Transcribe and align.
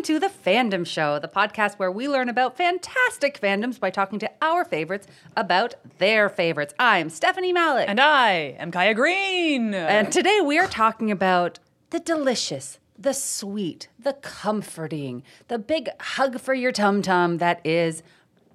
Welcome 0.00 0.14
to 0.14 0.18
the 0.28 0.32
Fandom 0.50 0.86
Show, 0.86 1.18
the 1.18 1.28
podcast 1.28 1.74
where 1.74 1.90
we 1.92 2.08
learn 2.08 2.30
about 2.30 2.56
fantastic 2.56 3.38
fandoms 3.38 3.78
by 3.78 3.90
talking 3.90 4.18
to 4.20 4.30
our 4.40 4.64
favorites 4.64 5.06
about 5.36 5.74
their 5.98 6.30
favorites. 6.30 6.72
I'm 6.78 7.10
Stephanie 7.10 7.52
Mallet. 7.52 7.86
And 7.86 8.00
I 8.00 8.56
am 8.58 8.70
Kaya 8.70 8.94
Green. 8.94 9.74
And 9.74 10.10
today 10.10 10.40
we 10.42 10.58
are 10.58 10.66
talking 10.66 11.10
about 11.10 11.58
the 11.90 12.00
delicious, 12.00 12.78
the 12.98 13.12
sweet, 13.12 13.88
the 13.98 14.14
comforting, 14.14 15.22
the 15.48 15.58
big 15.58 15.90
hug 16.00 16.40
for 16.40 16.54
your 16.54 16.72
tum 16.72 17.02
tum 17.02 17.36
that 17.36 17.60
is 17.66 18.02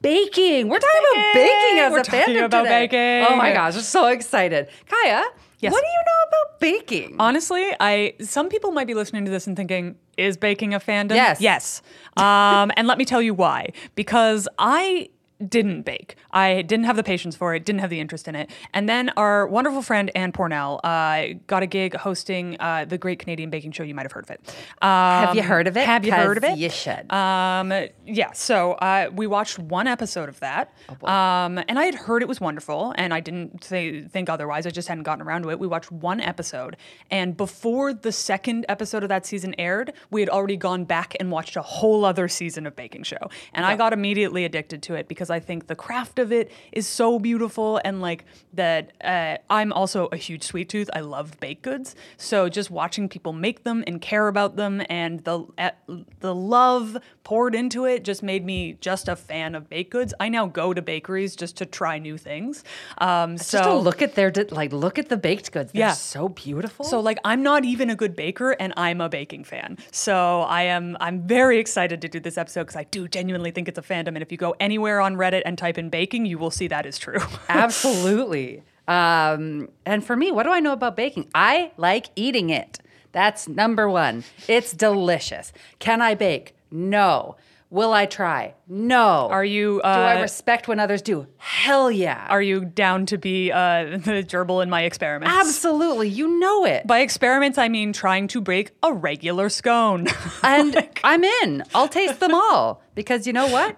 baking. 0.02 0.68
We're 0.68 0.80
talking 0.80 1.02
about 1.14 1.34
baking 1.36 1.80
as 1.80 1.92
We're 1.92 2.00
a 2.00 2.04
talking 2.04 2.36
fandom 2.38 2.46
about 2.46 2.64
today. 2.64 2.88
baking. 2.88 3.32
Oh 3.32 3.36
my 3.36 3.54
gosh, 3.54 3.76
I'm 3.76 3.82
so 3.82 4.08
excited. 4.08 4.68
Kaya, 4.90 5.24
Yes. 5.66 5.74
what 5.74 5.82
do 5.82 5.88
you 5.88 5.98
know 6.06 6.40
about 6.48 6.60
baking? 6.60 7.16
Honestly, 7.20 7.66
I 7.80 8.14
some 8.22 8.50
people 8.50 8.72
might 8.72 8.88
be 8.88 8.94
listening 8.94 9.26
to 9.26 9.32
this 9.32 9.48
and 9.48 9.56
thinking, 9.56 9.96
is 10.18 10.38
baking 10.38 10.74
a 10.74 10.80
fandom? 10.80 11.16
Yes. 11.16 11.42
Yes. 11.42 11.82
Um, 12.18 12.72
and 12.78 12.88
let 12.88 12.98
me 12.98 13.06
tell 13.06 13.22
you 13.22 13.34
why. 13.34 13.70
Because 13.96 14.48
I 14.58 15.10
didn't 15.48 15.82
bake. 15.82 16.16
I 16.36 16.62
didn't 16.62 16.86
have 16.86 16.98
the 16.98 17.04
patience 17.04 17.36
for 17.36 17.56
it, 17.56 17.66
didn't 17.66 17.80
have 17.82 17.90
the 17.90 18.00
interest 18.00 18.28
in 18.28 18.36
it. 18.36 18.50
And 18.74 18.88
then 18.88 19.10
our 19.18 19.48
wonderful 19.48 19.82
friend 19.82 20.12
Ann 20.16 20.32
Pornel 20.32 20.80
uh, 20.84 21.40
got 21.48 21.64
a 21.64 21.66
gig 21.68 21.96
hosting 21.96 22.58
uh, 22.60 22.86
the 22.86 22.98
Great 22.98 23.20
Canadian 23.20 23.50
Baking 23.50 23.72
Show. 23.72 23.84
You 23.84 23.96
might 23.96 24.04
have 24.04 24.12
heard 24.12 24.26
of 24.26 24.32
it. 24.32 24.42
Um, 24.82 24.90
Have 25.28 25.36
you 25.36 25.44
heard 25.44 25.68
of 25.68 25.78
it? 25.78 25.86
Have 25.86 26.06
you 26.06 26.12
heard 26.12 26.38
of 26.38 26.44
it? 26.44 26.58
you 26.58 26.70
should. 26.70 27.12
Um, 27.12 27.74
yeah. 28.06 28.34
So 28.34 28.74
uh, 28.74 29.10
we 29.16 29.26
watched 29.28 29.58
one 29.58 29.88
episode 29.88 30.30
of 30.30 30.40
that, 30.42 30.74
Oh, 31.02 31.08
um, 31.08 31.58
and 31.68 31.80
I 31.80 31.86
had 31.86 31.96
heard 31.96 32.22
it 32.22 32.28
was 32.28 32.42
wonderful, 32.42 32.94
and 32.98 33.14
I 33.14 33.20
didn't 33.22 33.62
th- 33.62 34.10
think 34.10 34.30
otherwise. 34.30 34.68
I 34.68 34.70
just 34.70 34.88
hadn't 34.88 35.04
gotten 35.04 35.26
around 35.26 35.44
to 35.44 35.50
it. 35.52 35.60
We 35.60 35.68
watched 35.68 35.92
one 35.92 36.20
episode, 36.20 36.76
and 37.10 37.38
before 37.38 37.94
the 37.94 38.12
second 38.12 38.66
episode 38.68 39.04
of 39.04 39.10
that 39.10 39.26
season 39.26 39.56
aired, 39.58 39.94
we 40.12 40.22
had 40.22 40.30
already 40.30 40.58
gone 40.58 40.84
back 40.84 41.16
and 41.20 41.32
watched 41.32 41.56
a 41.56 41.62
whole 41.62 42.04
other 42.04 42.28
season 42.28 42.66
of 42.68 42.76
Baking 42.76 43.04
Show, 43.04 43.30
and 43.54 43.66
I 43.66 43.76
got 43.78 43.94
immediately 43.94 44.44
addicted 44.46 44.84
to 44.84 44.96
it 44.96 45.08
because 45.08 45.30
I 45.30 45.40
think 45.40 45.68
the 45.68 45.76
craft 45.76 46.20
of 46.20 46.25
it 46.32 46.52
is 46.72 46.88
so 46.88 47.20
beautiful, 47.20 47.80
and 47.84 48.02
like 48.02 48.26
that. 48.54 48.92
Uh, 49.04 49.38
I'm 49.50 49.72
also 49.74 50.08
a 50.12 50.18
huge 50.18 50.44
sweet 50.44 50.70
tooth. 50.70 50.90
I 50.94 51.02
love 51.02 51.40
baked 51.40 51.62
goods, 51.64 51.96
so 52.18 52.50
just 52.50 52.72
watching 52.72 53.10
people 53.10 53.34
make 53.34 53.64
them 53.64 53.84
and 53.88 54.00
care 54.02 54.28
about 54.28 54.56
them, 54.56 54.82
and 54.90 55.24
the 55.24 55.46
uh, 55.58 55.72
the 56.20 56.34
love 56.36 56.98
poured 57.24 57.56
into 57.56 57.86
it 57.86 58.04
just 58.04 58.22
made 58.22 58.46
me 58.46 58.78
just 58.82 59.08
a 59.08 59.16
fan 59.16 59.56
of 59.56 59.68
baked 59.70 59.92
goods. 59.92 60.14
I 60.20 60.30
now 60.30 60.46
go 60.46 60.74
to 60.74 60.82
bakeries 60.82 61.36
just 61.36 61.58
to 61.58 61.66
try 61.66 61.98
new 61.98 62.18
things. 62.18 62.64
Um, 63.00 63.38
so 63.38 63.58
Just 63.58 63.70
to 63.70 63.76
look 63.76 64.02
at 64.02 64.14
their 64.16 64.32
like 64.52 64.72
look 64.72 65.00
at 65.00 65.10
the 65.10 65.18
baked 65.18 65.52
goods. 65.52 65.72
They're 65.72 65.80
Yeah. 65.88 65.94
so 65.94 66.30
beautiful. 66.30 66.86
so 66.86 67.00
like 67.00 67.18
I'm 67.26 67.42
not 67.42 67.66
even 67.66 67.90
a 67.90 67.96
good 67.96 68.16
baker 68.16 68.52
and 68.52 68.74
I'm 68.78 69.02
a 69.02 69.10
baking 69.10 69.44
fan. 69.44 69.78
So 69.92 70.42
I 70.42 70.64
am 70.64 70.96
I'm 71.00 71.22
very 71.28 71.58
excited 71.60 72.02
to 72.04 72.08
do 72.08 72.20
this 72.20 72.38
episode 72.38 72.62
because 72.62 72.76
I 72.76 72.84
do 72.86 73.08
genuinely 73.08 73.52
think 73.52 73.68
it's 73.68 73.80
a 73.80 73.82
fandom. 73.82 74.10
And 74.10 74.22
if 74.22 74.32
you 74.32 74.38
go 74.38 74.56
anywhere 74.60 75.02
on 75.02 75.16
Reddit 75.16 75.42
and 75.46 75.58
type 75.58 75.78
in 75.80 75.90
baking, 75.90 76.15
you 76.24 76.38
will 76.38 76.52
see 76.52 76.68
that 76.68 76.86
is 76.86 77.00
true. 77.00 77.20
Absolutely. 77.50 78.62
Um, 78.88 79.70
and 79.86 80.06
for 80.06 80.16
me, 80.16 80.32
what 80.32 80.44
do 80.44 80.52
I 80.52 80.60
know 80.60 80.74
about 80.74 80.96
baking? 80.96 81.30
I 81.34 81.72
like 81.78 82.10
eating 82.16 82.52
it. 82.52 82.78
That's 83.12 83.48
number 83.48 83.90
one. 83.90 84.24
It's 84.48 84.72
delicious. 84.74 85.52
Can 85.80 86.02
I 86.02 86.14
bake? 86.14 86.56
No. 86.70 87.38
Will 87.72 87.94
I 87.94 88.06
try? 88.06 88.54
No. 88.68 89.28
Are 89.32 89.44
you 89.44 89.78
do 89.78 89.82
I 89.82 90.18
uh, 90.18 90.22
respect 90.22 90.68
when 90.68 90.80
others 90.80 91.02
do? 91.02 91.28
Hell 91.38 91.90
yeah. 91.92 92.28
are 92.30 92.42
you 92.42 92.64
down 92.64 93.06
to 93.08 93.18
be 93.18 93.52
uh, 93.52 93.58
the 93.98 94.24
gerbil 94.24 94.62
in 94.62 94.70
my 94.70 94.84
experiments? 94.84 95.36
Absolutely. 95.36 96.08
You 96.08 96.40
know 96.40 96.66
it. 96.66 96.86
By 96.86 97.00
experiments, 97.00 97.58
I 97.58 97.68
mean 97.68 97.92
trying 97.92 98.28
to 98.30 98.42
break 98.42 98.72
a 98.84 98.94
regular 98.94 99.50
scone. 99.50 100.08
And 100.44 100.88
I'm 101.04 101.24
in. 101.24 101.64
I'll 101.74 101.88
taste 101.88 102.20
them 102.20 102.34
all 102.34 102.82
because 102.94 103.26
you 103.26 103.34
know 103.34 103.48
what? 103.48 103.76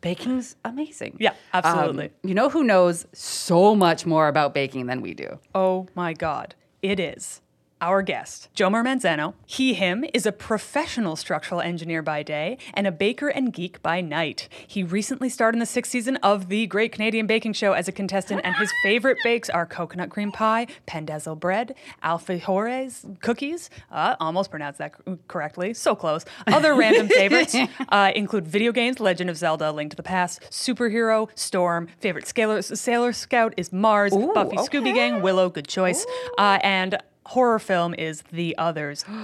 Baking's 0.00 0.56
amazing. 0.64 1.16
Yeah, 1.18 1.34
absolutely. 1.52 2.06
Um, 2.06 2.10
you 2.22 2.34
know 2.34 2.48
who 2.48 2.62
knows 2.64 3.06
so 3.12 3.74
much 3.74 4.06
more 4.06 4.28
about 4.28 4.54
baking 4.54 4.86
than 4.86 5.00
we 5.00 5.14
do? 5.14 5.38
Oh 5.54 5.86
my 5.94 6.12
God. 6.12 6.54
It 6.82 7.00
is 7.00 7.40
our 7.80 8.02
guest, 8.02 8.48
Jomar 8.54 8.84
Manzano. 8.84 9.34
He, 9.46 9.74
him, 9.74 10.04
is 10.12 10.26
a 10.26 10.32
professional 10.32 11.16
structural 11.16 11.60
engineer 11.60 12.02
by 12.02 12.22
day 12.22 12.58
and 12.74 12.86
a 12.86 12.92
baker 12.92 13.28
and 13.28 13.52
geek 13.52 13.82
by 13.82 14.00
night. 14.00 14.48
He 14.66 14.82
recently 14.82 15.28
starred 15.28 15.54
in 15.54 15.60
the 15.60 15.66
sixth 15.66 15.92
season 15.92 16.16
of 16.16 16.48
the 16.48 16.66
Great 16.66 16.92
Canadian 16.92 17.26
Baking 17.26 17.52
Show 17.52 17.72
as 17.72 17.88
a 17.88 17.92
contestant, 17.92 18.40
and 18.44 18.54
his 18.56 18.72
favorite 18.82 19.18
bakes 19.22 19.48
are 19.50 19.66
coconut 19.66 20.10
cream 20.10 20.32
pie, 20.32 20.66
pandesal 20.86 21.38
bread, 21.38 21.74
alfajores 22.02 23.20
cookies. 23.20 23.70
Uh, 23.90 24.16
almost 24.20 24.50
pronounced 24.50 24.78
that 24.78 24.94
correctly. 25.28 25.74
So 25.74 25.94
close. 25.94 26.24
Other 26.46 26.74
random 26.74 27.08
favorites 27.08 27.56
uh, 27.88 28.12
include 28.14 28.46
video 28.46 28.72
games, 28.72 29.00
Legend 29.00 29.30
of 29.30 29.36
Zelda, 29.36 29.72
Link 29.72 29.90
to 29.90 29.96
the 29.96 30.02
Past, 30.02 30.42
superhero, 30.50 31.28
Storm. 31.34 31.88
Favorite 32.00 32.26
Sailor, 32.26 32.62
Sailor 32.62 33.12
Scout 33.12 33.54
is 33.56 33.72
Mars, 33.72 34.12
Buffy, 34.12 34.56
Scooby 34.56 34.94
Gang, 34.94 35.22
Willow. 35.22 35.48
Good 35.48 35.68
choice. 35.68 36.04
Uh, 36.36 36.58
and 36.62 36.98
horror 37.28 37.58
film 37.58 37.94
is 37.94 38.22
The 38.32 38.56
Others. 38.58 39.04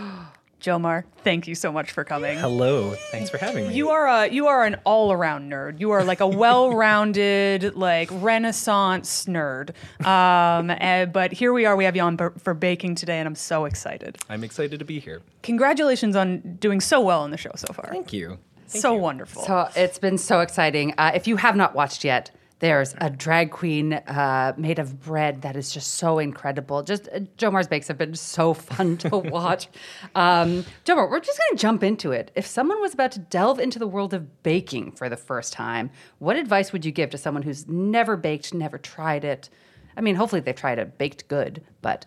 Jomar, 0.60 1.04
thank 1.22 1.46
you 1.46 1.54
so 1.54 1.70
much 1.70 1.90
for 1.90 2.04
coming. 2.04 2.38
Hello, 2.38 2.94
thanks 3.10 3.28
for 3.28 3.36
having 3.36 3.68
me. 3.68 3.74
You 3.74 3.90
are 3.90 4.06
a 4.06 4.30
you 4.30 4.46
are 4.46 4.64
an 4.64 4.76
all 4.84 5.12
around 5.12 5.52
nerd. 5.52 5.78
You 5.78 5.90
are 5.90 6.02
like 6.02 6.20
a 6.20 6.26
well 6.44 6.74
rounded 6.74 7.76
like 7.76 8.08
Renaissance 8.10 9.26
nerd. 9.26 9.74
Um, 10.06 10.70
eh, 10.80 11.04
but 11.04 11.32
here 11.32 11.52
we 11.52 11.66
are. 11.66 11.76
We 11.76 11.84
have 11.84 11.94
you 11.96 12.00
on 12.00 12.16
b- 12.16 12.28
for 12.38 12.54
baking 12.54 12.94
today, 12.94 13.18
and 13.18 13.26
I'm 13.28 13.34
so 13.34 13.66
excited. 13.66 14.16
I'm 14.30 14.42
excited 14.42 14.78
to 14.78 14.86
be 14.86 15.00
here. 15.00 15.20
Congratulations 15.42 16.16
on 16.16 16.56
doing 16.60 16.80
so 16.80 16.98
well 16.98 17.20
on 17.20 17.30
the 17.30 17.36
show 17.36 17.52
so 17.56 17.70
far. 17.74 17.88
Thank 17.90 18.14
you. 18.14 18.38
so 18.66 18.94
wonderful. 18.94 19.42
So 19.42 19.68
it's 19.76 19.98
been 19.98 20.16
so 20.16 20.40
exciting. 20.40 20.94
Uh, 20.96 21.12
if 21.14 21.26
you 21.26 21.36
have 21.36 21.56
not 21.56 21.74
watched 21.74 22.04
yet, 22.04 22.30
there's 22.64 22.94
a 22.96 23.10
drag 23.10 23.50
queen 23.50 23.92
uh, 23.92 24.54
made 24.56 24.78
of 24.78 24.98
bread 24.98 25.42
that 25.42 25.54
is 25.54 25.70
just 25.70 25.96
so 25.96 26.18
incredible. 26.18 26.82
Just 26.82 27.10
uh, 27.12 27.20
Jomar's 27.36 27.68
bakes 27.68 27.88
have 27.88 27.98
been 27.98 28.14
so 28.14 28.54
fun 28.70 28.96
to 28.96 29.18
watch. 29.18 29.68
um, 30.14 30.64
Jomar, 30.86 31.10
we're 31.10 31.20
just 31.20 31.38
going 31.38 31.58
to 31.58 31.60
jump 31.60 31.84
into 31.84 32.10
it. 32.12 32.30
If 32.34 32.46
someone 32.46 32.80
was 32.80 32.94
about 32.94 33.12
to 33.12 33.18
delve 33.18 33.60
into 33.60 33.78
the 33.78 33.86
world 33.86 34.14
of 34.14 34.42
baking 34.42 34.92
for 34.92 35.10
the 35.10 35.16
first 35.16 35.52
time, 35.52 35.90
what 36.20 36.36
advice 36.36 36.72
would 36.72 36.86
you 36.86 36.90
give 36.90 37.10
to 37.10 37.18
someone 37.18 37.42
who's 37.42 37.68
never 37.68 38.16
baked, 38.16 38.54
never 38.54 38.78
tried 38.78 39.26
it? 39.26 39.50
I 39.94 40.00
mean, 40.00 40.14
hopefully 40.14 40.40
they've 40.40 40.56
tried 40.56 40.78
a 40.78 40.86
baked 40.86 41.28
good, 41.28 41.62
but 41.82 42.06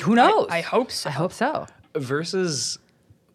who 0.00 0.14
knows? 0.14 0.46
I 0.48 0.62
hope 0.62 0.90
so. 0.90 1.10
I 1.10 1.12
hope 1.12 1.34
so. 1.34 1.66
Versus 1.94 2.78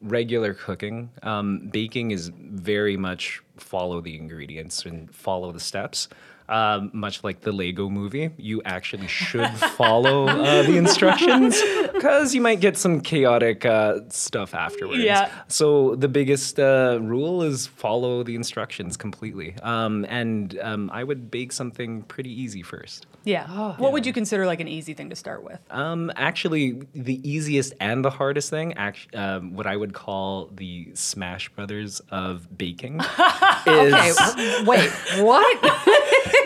regular 0.01 0.55
cooking, 0.55 1.11
um, 1.21 1.69
baking 1.71 2.09
is 2.09 2.31
very 2.35 2.97
much 2.97 3.43
follow 3.57 4.01
the 4.01 4.15
ingredients 4.15 4.85
and 4.85 5.13
follow 5.13 5.51
the 5.51 5.59
steps. 5.59 6.07
Um, 6.49 6.91
much 6.93 7.23
like 7.23 7.41
the 7.41 7.51
Lego 7.51 7.89
movie, 7.89 8.29
you 8.37 8.61
actually 8.65 9.07
should 9.07 9.49
follow 9.77 10.27
uh, 10.27 10.63
the 10.63 10.77
instructions 10.77 11.61
because 11.93 12.35
you 12.35 12.41
might 12.41 12.59
get 12.59 12.77
some 12.77 12.99
chaotic 13.01 13.65
uh, 13.65 13.99
stuff 14.09 14.53
afterwards. 14.53 15.03
Yeah. 15.03 15.31
So 15.47 15.95
the 15.95 16.07
biggest 16.09 16.59
uh, 16.59 16.99
rule 17.01 17.43
is 17.43 17.67
follow 17.67 18.23
the 18.23 18.35
instructions 18.35 18.97
completely. 18.97 19.55
Um, 19.63 20.05
and 20.09 20.59
um, 20.61 20.89
I 20.93 21.03
would 21.03 21.31
bake 21.31 21.51
something 21.53 22.03
pretty 22.03 22.29
easy 22.31 22.61
first. 22.61 23.05
yeah. 23.23 23.47
what 23.77 23.93
would 23.93 24.05
you 24.05 24.13
consider 24.13 24.45
like 24.45 24.59
an 24.59 24.67
easy 24.67 24.93
thing 24.93 25.09
to 25.09 25.15
start 25.15 25.43
with? 25.43 25.59
Um, 25.71 26.11
actually, 26.15 26.81
the 26.93 27.27
easiest 27.27 27.73
and 27.79 28.03
the 28.03 28.09
hardest 28.09 28.49
thing, 28.49 28.73
act- 28.73 29.15
um, 29.15 29.53
what 29.55 29.65
I 29.65 29.75
would 29.77 29.93
call 29.93 30.49
the 30.53 30.89
Smash 30.93 31.49
Brothers 31.49 32.01
of 32.11 32.57
baking, 32.57 32.99
is 33.67 33.93
Okay, 34.19 34.63
wait, 34.65 34.91
what? 35.19 35.59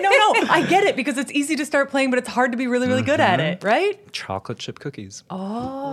no, 0.02 0.10
no, 0.10 0.48
I 0.50 0.66
get 0.68 0.84
it 0.84 0.96
because 0.96 1.18
it's 1.18 1.32
easy 1.32 1.56
to 1.56 1.66
start 1.66 1.90
playing, 1.90 2.10
but 2.10 2.20
it's 2.20 2.30
hard 2.30 2.52
to 2.52 2.58
be 2.58 2.68
really, 2.68 2.88
really 2.88 3.02
good 3.02 3.20
at 3.20 3.40
it, 3.40 3.64
right? 3.64 4.00
chocolate 4.18 4.58
chip 4.58 4.80
cookies. 4.80 5.24
Oh. 5.30 5.38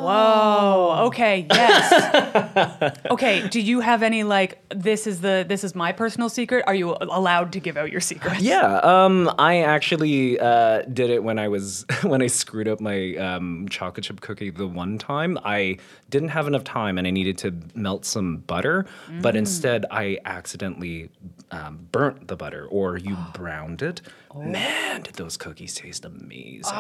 Whoa. 0.05 1.05
Okay. 1.09 1.47
Yes. 1.51 2.97
okay. 3.11 3.47
Do 3.49 3.61
you 3.61 3.81
have 3.81 4.03
any 4.03 4.23
like 4.25 4.59
this 4.71 5.07
is 5.07 5.21
the 5.21 5.45
this 5.47 5.63
is 5.63 5.75
my 5.75 5.93
personal 5.93 6.29
secret? 6.29 6.65
Are 6.67 6.75
you 6.75 6.97
allowed 7.01 7.53
to 7.53 7.61
give 7.61 7.77
out 7.77 7.91
your 7.93 8.01
secret? 8.01 8.41
Yeah, 8.41 8.79
um, 8.79 9.31
I 9.39 9.63
actually 9.63 10.41
uh, 10.41 10.83
did 10.83 11.11
it 11.11 11.23
when 11.23 11.39
I 11.39 11.49
was 11.49 11.85
when 12.03 12.23
I 12.23 12.29
screwed 12.29 12.67
up 12.67 12.81
my 12.81 13.15
um, 13.17 13.69
chocolate 13.69 14.05
chip 14.05 14.21
cookie 14.21 14.51
the 14.51 14.67
one 14.67 14.97
time. 14.99 15.39
I 15.45 15.77
didn't 16.09 16.31
have 16.31 16.47
enough 16.47 16.65
time 16.65 16.97
and 16.97 17.07
I 17.07 17.11
needed 17.11 17.37
to 17.39 17.55
melt 17.75 18.05
some 18.05 18.39
butter, 18.39 18.87
but 19.21 19.37
instead 19.37 19.85
I 19.91 20.19
accidentally 20.25 21.11
um, 21.51 21.89
burnt 21.93 22.29
the 22.29 22.37
butter 22.37 22.67
or 22.67 22.97
you 22.97 23.17
browned 23.35 23.83
it. 23.83 23.94
Man, 24.35 25.03
did 25.03 25.15
those 25.15 25.37
cookies 25.37 25.75
taste 25.75 26.05
amazing! 26.05 26.75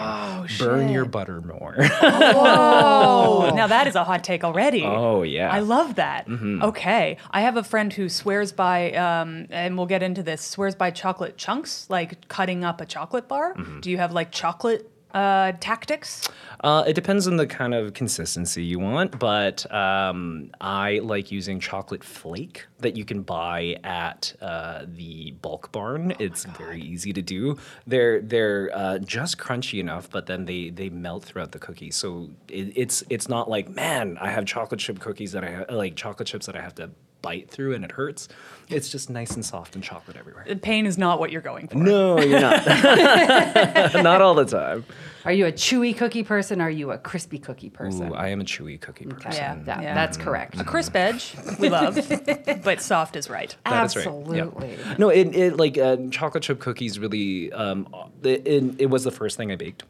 Burn 0.58 0.88
your 0.88 1.04
butter 1.04 1.40
more. 1.40 1.76
Oh, 1.78 3.52
now 3.54 3.66
that 3.66 3.86
is 3.86 3.94
a 3.94 4.04
hot 4.04 4.24
take 4.24 4.44
already. 4.44 4.82
oh 4.84 5.22
yeah. 5.22 5.50
I 5.50 5.60
love 5.60 5.94
that. 5.96 6.26
Okay. 6.28 7.16
I 7.30 7.40
have 7.42 7.56
a 7.56 7.62
friend 7.64 7.92
who 7.92 8.08
swears 8.08 8.52
by, 8.52 8.92
um, 8.92 9.46
and 9.50 9.76
we'll 9.76 9.86
get 9.86 10.02
into 10.02 10.22
this, 10.22 10.42
swears 10.42 10.74
by 10.74 10.90
chocolate 10.90 11.36
chunks, 11.36 11.88
like 11.88 12.26
cutting 12.28 12.64
up 12.64 12.80
a 12.80 12.86
chocolate 12.86 13.28
bar. 13.28 13.54
Do 13.80 13.90
you 13.90 13.98
have 13.98 14.12
like 14.12 14.30
chocolate 14.32 14.90
Uh, 15.14 15.52
tactics? 15.60 16.28
Uh, 16.64 16.82
it 16.86 16.94
depends 16.94 17.28
on 17.28 17.36
the 17.36 17.46
kind 17.46 17.74
of 17.74 17.92
consistency 17.92 18.64
you 18.64 18.78
want, 18.78 19.18
but 19.18 19.70
um, 19.70 20.50
I 20.62 21.00
like 21.00 21.30
using 21.30 21.60
chocolate 21.60 22.02
flake 22.02 22.64
that 22.78 22.96
you 22.96 23.04
can 23.04 23.20
buy 23.20 23.76
at 23.84 24.34
uh, 24.40 24.86
the 24.88 25.32
bulk 25.42 25.70
barn. 25.72 26.14
it's 26.18 26.46
very 26.46 26.80
easy 26.80 27.12
to 27.12 27.20
do. 27.20 27.58
They're 27.86 28.22
they're 28.22 28.70
uh, 28.72 28.98
just 29.00 29.36
crunchy 29.36 29.78
enough, 29.78 30.08
but 30.08 30.24
then 30.24 30.46
they 30.46 30.70
they 30.70 30.88
melt 30.88 31.26
throughout 31.26 31.52
the 31.52 31.58
cookie. 31.58 31.90
So 31.90 32.30
it, 32.48 32.72
it's 32.74 33.04
it's 33.10 33.28
not 33.28 33.50
like 33.50 33.68
man, 33.68 34.16
I 34.18 34.30
have 34.30 34.46
chocolate 34.46 34.80
chip 34.80 35.00
cookies 35.00 35.32
that 35.32 35.44
I 35.44 35.50
ha- 35.50 35.64
like 35.68 35.96
chocolate 35.96 36.28
chips 36.28 36.46
that 36.46 36.56
I 36.56 36.62
have 36.62 36.74
to 36.76 36.88
bite 37.24 37.50
through 37.50 37.74
and 37.74 37.84
it 37.84 37.92
hurts. 37.92 38.28
It's 38.68 38.88
just 38.88 39.10
nice 39.10 39.32
and 39.32 39.44
soft 39.44 39.74
and 39.74 39.84
chocolate 39.84 40.16
everywhere. 40.16 40.44
The 40.48 40.56
pain 40.56 40.86
is 40.86 40.96
not 40.96 41.18
what 41.20 41.30
you're 41.30 41.42
going 41.42 41.68
for. 41.68 41.76
No, 41.76 42.18
you're 42.20 42.40
not. 42.40 42.64
not 44.02 44.22
all 44.22 44.34
the 44.34 44.44
time. 44.46 44.84
Are 45.24 45.32
you 45.32 45.46
a 45.46 45.52
chewy 45.52 45.96
cookie 45.96 46.22
person? 46.22 46.60
Or 46.60 46.64
are 46.66 46.70
you 46.70 46.90
a 46.90 46.98
crispy 46.98 47.38
cookie 47.38 47.70
person? 47.70 48.10
Ooh, 48.10 48.14
I 48.14 48.28
am 48.28 48.40
a 48.40 48.44
chewy 48.44 48.80
cookie 48.80 49.06
person. 49.06 49.32
yeah, 49.32 49.56
yeah, 49.66 49.80
Yeah. 49.80 49.94
that's 49.94 50.16
correct. 50.16 50.58
A 50.60 50.64
crisp 50.64 50.96
edge, 50.96 51.34
we 51.58 51.68
love, 51.68 51.94
but 52.64 52.80
soft 52.80 53.16
is 53.16 53.28
right. 53.28 53.54
That 53.66 53.84
is 53.86 53.96
right. 53.96 54.04
Yeah. 54.06 54.44
Absolutely. 54.44 54.78
No, 54.98 55.08
it, 55.10 55.34
it 55.34 55.56
like 55.56 55.76
uh, 55.78 55.96
chocolate 56.10 56.42
chip 56.44 56.60
cookies 56.60 56.98
really. 56.98 57.52
Um, 57.52 57.86
it, 58.22 58.46
it, 58.46 58.64
it 58.82 58.86
was 58.90 59.04
the 59.04 59.10
first 59.10 59.36
thing 59.36 59.50
I 59.52 59.56
baked, 59.56 59.84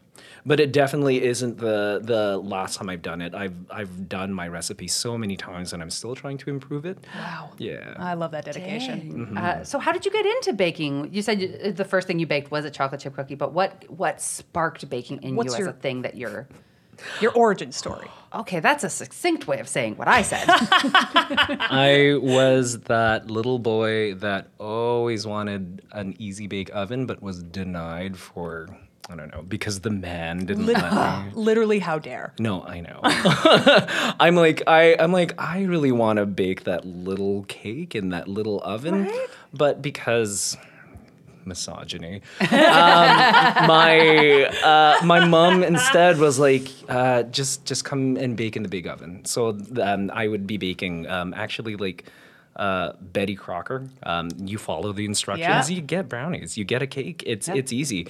but 0.47 0.61
it 0.61 0.73
definitely 0.73 1.23
isn't 1.25 1.59
the 1.59 2.01
the 2.03 2.37
last 2.39 2.77
time 2.77 2.89
I've 2.91 3.03
done 3.03 3.21
it. 3.23 3.35
I've 3.35 3.55
I've 3.71 4.09
done 4.09 4.33
my 4.33 4.47
recipe 4.49 4.89
so 4.89 5.17
many 5.17 5.37
times, 5.37 5.73
and 5.73 5.83
I'm 5.83 5.91
still 5.91 6.15
trying 6.15 6.39
to 6.39 6.51
improve 6.51 6.85
it. 6.85 6.99
Wow. 7.17 7.51
Yeah. 7.59 7.95
I 7.99 8.15
love 8.15 8.31
that 8.33 8.45
dedication. 8.45 9.25
Dang. 9.35 9.39
Uh, 9.39 9.65
so, 9.65 9.79
how 9.79 9.93
did 9.93 10.05
you 10.05 10.13
get 10.13 10.27
into 10.27 10.53
baking? 10.53 11.11
You 11.13 11.23
said 11.23 11.41
you- 11.41 11.73
the 11.73 11.85
first 11.85 12.07
thing 12.07 12.19
you 12.19 12.27
baked 12.27 12.51
was 12.51 12.65
a 12.65 12.71
chocolate 12.71 13.01
chip 13.01 13.15
cookie, 13.15 13.35
but 13.37 13.53
what 13.53 13.85
what 13.91 14.21
sparked 14.21 14.89
baking 14.91 15.23
in 15.23 15.37
What's 15.37 15.55
you 15.55 15.61
your- 15.61 15.69
as 15.71 15.75
a 15.75 15.79
thing 15.79 16.03
that 16.03 16.17
you're? 16.17 16.47
Your 17.21 17.33
origin 17.33 17.73
story. 17.73 18.09
Okay, 18.35 18.59
that's 18.59 18.83
a 18.83 18.91
succinct 18.91 19.47
way 19.47 19.61
of 19.61 19.69
saying 19.69 19.97
what 19.97 20.09
I 20.09 20.23
said. 20.23 20.43
I 20.49 22.19
was 22.21 22.81
that 22.81 23.31
little 23.31 23.61
boy 23.61 24.15
that 24.15 24.49
always 24.59 25.25
wanted 25.25 25.83
an 25.93 26.17
easy 26.19 26.49
bake 26.49 26.69
oven, 26.75 27.07
but 27.07 27.23
was 27.23 27.43
denied 27.45 28.17
for 28.17 28.69
I 29.11 29.17
don't 29.17 29.31
know 29.31 29.43
because 29.43 29.81
the 29.81 29.91
man 29.91 30.47
didn't 30.47 30.67
let 30.67 30.93
me. 30.93 31.31
Literally, 31.35 31.79
how 31.79 31.99
dare. 31.99 32.33
No, 32.39 32.63
I 32.63 32.81
know. 32.81 33.01
I'm 34.19 34.35
like 34.35 34.63
I 34.67 34.97
I'm 34.99 35.13
like 35.13 35.35
I 35.39 35.63
really 35.65 35.93
want 35.93 36.19
to 36.19 36.27
bake 36.27 36.65
that 36.65 36.87
little 36.87 37.45
cake 37.45 37.95
in 37.95 38.09
that 38.11 38.29
little 38.29 38.61
oven, 38.63 39.11
but 39.53 39.83
because 39.83 40.57
misogyny, 41.45 42.23
um, 42.41 42.49
my 42.51 44.47
uh, 44.65 45.05
my 45.05 45.27
mom 45.27 45.63
instead 45.63 46.19
was 46.19 46.39
like 46.39 46.69
uh, 46.89 47.25
just 47.25 47.67
just 47.67 47.85
come 47.85 48.17
and 48.17 48.39
bake 48.39 48.57
in 48.57 48.63
the 48.63 48.71
big 48.71 48.87
oven. 48.87 49.23
So 49.27 49.59
um, 49.83 50.11
I 50.15 50.29
would 50.29 50.47
be 50.47 50.57
baking 50.57 51.07
um, 51.09 51.35
actually 51.35 51.77
like. 51.77 52.05
Uh, 52.57 52.93
Betty 53.01 53.35
Crocker. 53.35 53.89
Um, 54.05 54.29
you 54.45 54.59
follow 54.59 54.93
the 54.93 55.05
instructions, 55.05 55.71
Yeah. 55.71 55.77
you 55.77 55.83
get 55.83 56.09
brownies, 56.09 56.57
you 56.57 56.65
get 56.65 56.83
a 56.83 56.87
cake. 56.87 57.23
It's 57.27 57.49
it's 57.49 57.73
easy. 57.73 58.07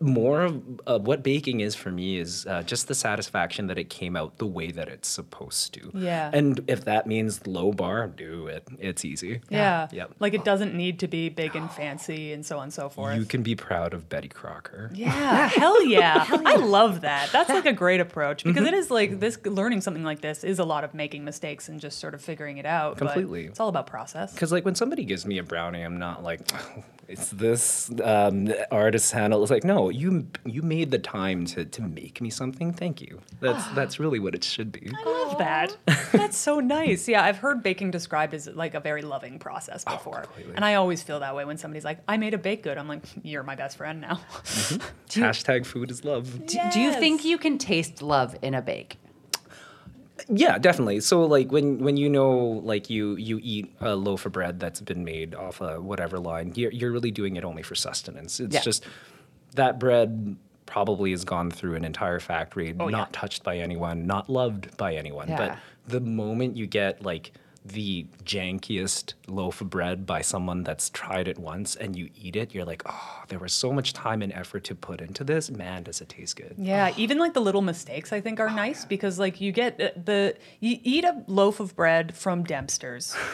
More 0.00 0.42
of 0.42 0.62
uh, 0.86 0.98
what 1.00 1.22
baking 1.22 1.60
is 1.60 1.74
for 1.74 1.90
me 1.90 2.16
is 2.18 2.46
uh, 2.46 2.62
just 2.62 2.88
the 2.88 2.94
satisfaction 2.94 3.66
that 3.66 3.78
it 3.78 3.90
came 3.90 4.16
out 4.16 4.38
the 4.38 4.46
way 4.46 4.70
that 4.70 4.88
it's 4.88 5.08
supposed 5.08 5.74
to. 5.74 5.90
Yeah. 5.94 6.30
And 6.32 6.60
if 6.68 6.84
that 6.84 7.06
means 7.06 7.46
low 7.46 7.72
bar, 7.72 8.06
do 8.06 8.46
it. 8.46 8.66
It's 8.78 9.04
easy. 9.04 9.40
Yeah. 9.50 9.88
Yep. 9.92 10.12
Like 10.20 10.34
it 10.34 10.44
doesn't 10.44 10.74
need 10.74 11.00
to 11.00 11.08
be 11.08 11.28
big 11.28 11.56
and 11.56 11.70
fancy 11.70 12.32
and 12.32 12.46
so 12.46 12.58
on 12.58 12.64
and 12.64 12.72
so 12.72 12.88
forth. 12.88 13.16
You 13.18 13.24
can 13.24 13.42
be 13.42 13.54
proud 13.56 13.92
of 13.92 14.08
Betty 14.08 14.28
Crocker. 14.28 14.90
Yeah, 14.94 15.48
hell 15.48 15.84
yeah. 15.84 16.24
I 16.30 16.56
love 16.56 17.00
that. 17.02 17.30
That's 17.32 17.50
like 17.50 17.66
a 17.66 17.72
great 17.72 18.00
approach 18.00 18.44
because 18.44 18.66
it 18.66 18.74
is 18.74 18.90
like 18.90 19.18
this 19.20 19.38
learning 19.44 19.80
something 19.80 20.04
like 20.04 20.20
this 20.20 20.44
is 20.44 20.58
a 20.60 20.64
lot 20.64 20.84
of 20.84 20.94
making 20.94 21.24
mistakes 21.24 21.68
and 21.68 21.80
just 21.80 21.98
sort 21.98 22.14
of 22.14 22.22
figuring 22.22 22.58
it 22.58 22.66
out. 22.66 22.98
but 22.98 23.12
Completely. 23.12 23.46
It's 23.46 23.58
all 23.60 23.68
about 23.68 23.81
process. 23.82 24.32
Because 24.32 24.52
like 24.52 24.64
when 24.64 24.74
somebody 24.74 25.04
gives 25.04 25.26
me 25.26 25.38
a 25.38 25.42
brownie, 25.42 25.82
I'm 25.82 25.98
not 25.98 26.22
like, 26.22 26.40
it's 27.08 27.30
this 27.30 27.90
um, 28.02 28.52
artist 28.70 29.12
handle. 29.12 29.42
It's 29.42 29.50
like, 29.50 29.64
no, 29.64 29.90
you 29.90 30.26
you 30.44 30.62
made 30.62 30.90
the 30.90 30.98
time 30.98 31.44
to, 31.46 31.64
to 31.64 31.82
make 31.82 32.20
me 32.20 32.30
something. 32.30 32.72
Thank 32.72 33.00
you. 33.00 33.20
That's 33.40 33.66
that's 33.74 34.00
really 34.00 34.18
what 34.18 34.34
it 34.34 34.44
should 34.44 34.72
be. 34.72 34.90
I 35.04 35.08
love 35.08 35.38
that. 35.38 35.76
That's 36.12 36.36
so 36.36 36.60
nice. 36.60 37.08
Yeah, 37.08 37.24
I've 37.24 37.38
heard 37.38 37.62
baking 37.62 37.90
described 37.90 38.34
as 38.34 38.46
like 38.46 38.74
a 38.74 38.80
very 38.80 39.02
loving 39.02 39.38
process 39.38 39.82
before. 39.84 40.22
completely. 40.22 40.54
and 40.54 40.64
I 40.64 40.74
always 40.74 41.02
feel 41.02 41.20
that 41.20 41.34
way 41.34 41.44
when 41.44 41.56
somebody's 41.56 41.84
like, 41.84 42.00
I 42.06 42.18
made 42.18 42.34
a 42.34 42.38
baked 42.38 42.64
good. 42.64 42.76
I'm 42.76 42.86
like, 42.86 43.04
you're 43.22 43.42
my 43.42 43.54
best 43.54 43.78
friend 43.78 44.00
now. 44.00 44.20
Hashtag 45.08 45.64
food 45.64 45.90
is 45.90 46.04
love. 46.04 46.46
Do 46.46 46.80
you 46.80 46.92
think 46.92 47.24
you 47.24 47.38
can 47.38 47.56
taste 47.56 48.02
love 48.02 48.36
in 48.42 48.54
a 48.54 48.60
bake? 48.62 48.98
Yeah, 50.28 50.58
definitely. 50.58 51.00
So 51.00 51.24
like 51.24 51.50
when 51.50 51.78
when 51.78 51.96
you 51.96 52.08
know 52.08 52.30
like 52.64 52.90
you 52.90 53.16
you 53.16 53.40
eat 53.42 53.74
a 53.80 53.94
loaf 53.96 54.26
of 54.26 54.32
bread 54.32 54.60
that's 54.60 54.80
been 54.80 55.04
made 55.04 55.34
off 55.34 55.60
a 55.60 55.80
whatever 55.80 56.18
line, 56.18 56.52
you're 56.54 56.70
you're 56.72 56.92
really 56.92 57.10
doing 57.10 57.36
it 57.36 57.44
only 57.44 57.62
for 57.62 57.74
sustenance. 57.74 58.38
It's 58.40 58.54
Yeah. 58.54 58.60
just 58.60 58.84
that 59.54 59.78
bread 59.80 60.36
probably 60.66 61.10
has 61.10 61.24
gone 61.24 61.50
through 61.50 61.74
an 61.74 61.84
entire 61.84 62.20
factory, 62.20 62.74
Oh, 62.78 62.88
yeah. 62.88 62.96
not 62.96 63.12
touched 63.12 63.42
by 63.42 63.58
anyone, 63.58 64.06
not 64.06 64.30
loved 64.30 64.74
by 64.76 64.94
anyone. 64.94 65.28
Yeah. 65.28 65.36
But 65.36 65.58
the 65.88 66.00
moment 66.00 66.56
you 66.56 66.66
get 66.66 67.02
like 67.02 67.32
the 67.64 68.06
jankiest 68.24 69.14
loaf 69.26 69.60
of 69.60 69.70
bread 69.70 70.04
by 70.04 70.20
someone 70.20 70.64
that's 70.64 70.90
tried 70.90 71.28
it 71.28 71.38
once 71.38 71.76
and 71.76 71.94
you 71.96 72.10
eat 72.20 72.34
it, 72.36 72.54
you're 72.54 72.64
like, 72.64 72.82
oh, 72.86 73.22
there 73.28 73.38
was 73.38 73.52
so 73.52 73.72
much 73.72 73.92
time 73.92 74.22
and 74.22 74.32
effort 74.32 74.64
to 74.64 74.74
put 74.74 75.00
into 75.00 75.22
this. 75.24 75.50
Man, 75.50 75.84
does 75.84 76.00
it 76.00 76.08
taste 76.08 76.36
good. 76.36 76.54
Yeah, 76.58 76.92
even 76.96 77.18
like 77.18 77.34
the 77.34 77.40
little 77.40 77.62
mistakes 77.62 78.12
I 78.12 78.20
think 78.20 78.40
are 78.40 78.50
nice 78.50 78.84
because 78.84 79.18
like 79.18 79.40
you 79.40 79.52
get 79.52 79.80
uh, 79.80 79.90
the 80.02 80.36
you 80.60 80.78
eat 80.82 81.04
a 81.04 81.22
loaf 81.26 81.60
of 81.60 81.76
bread 81.76 82.14
from 82.14 82.44
Dempster's. 82.44 83.16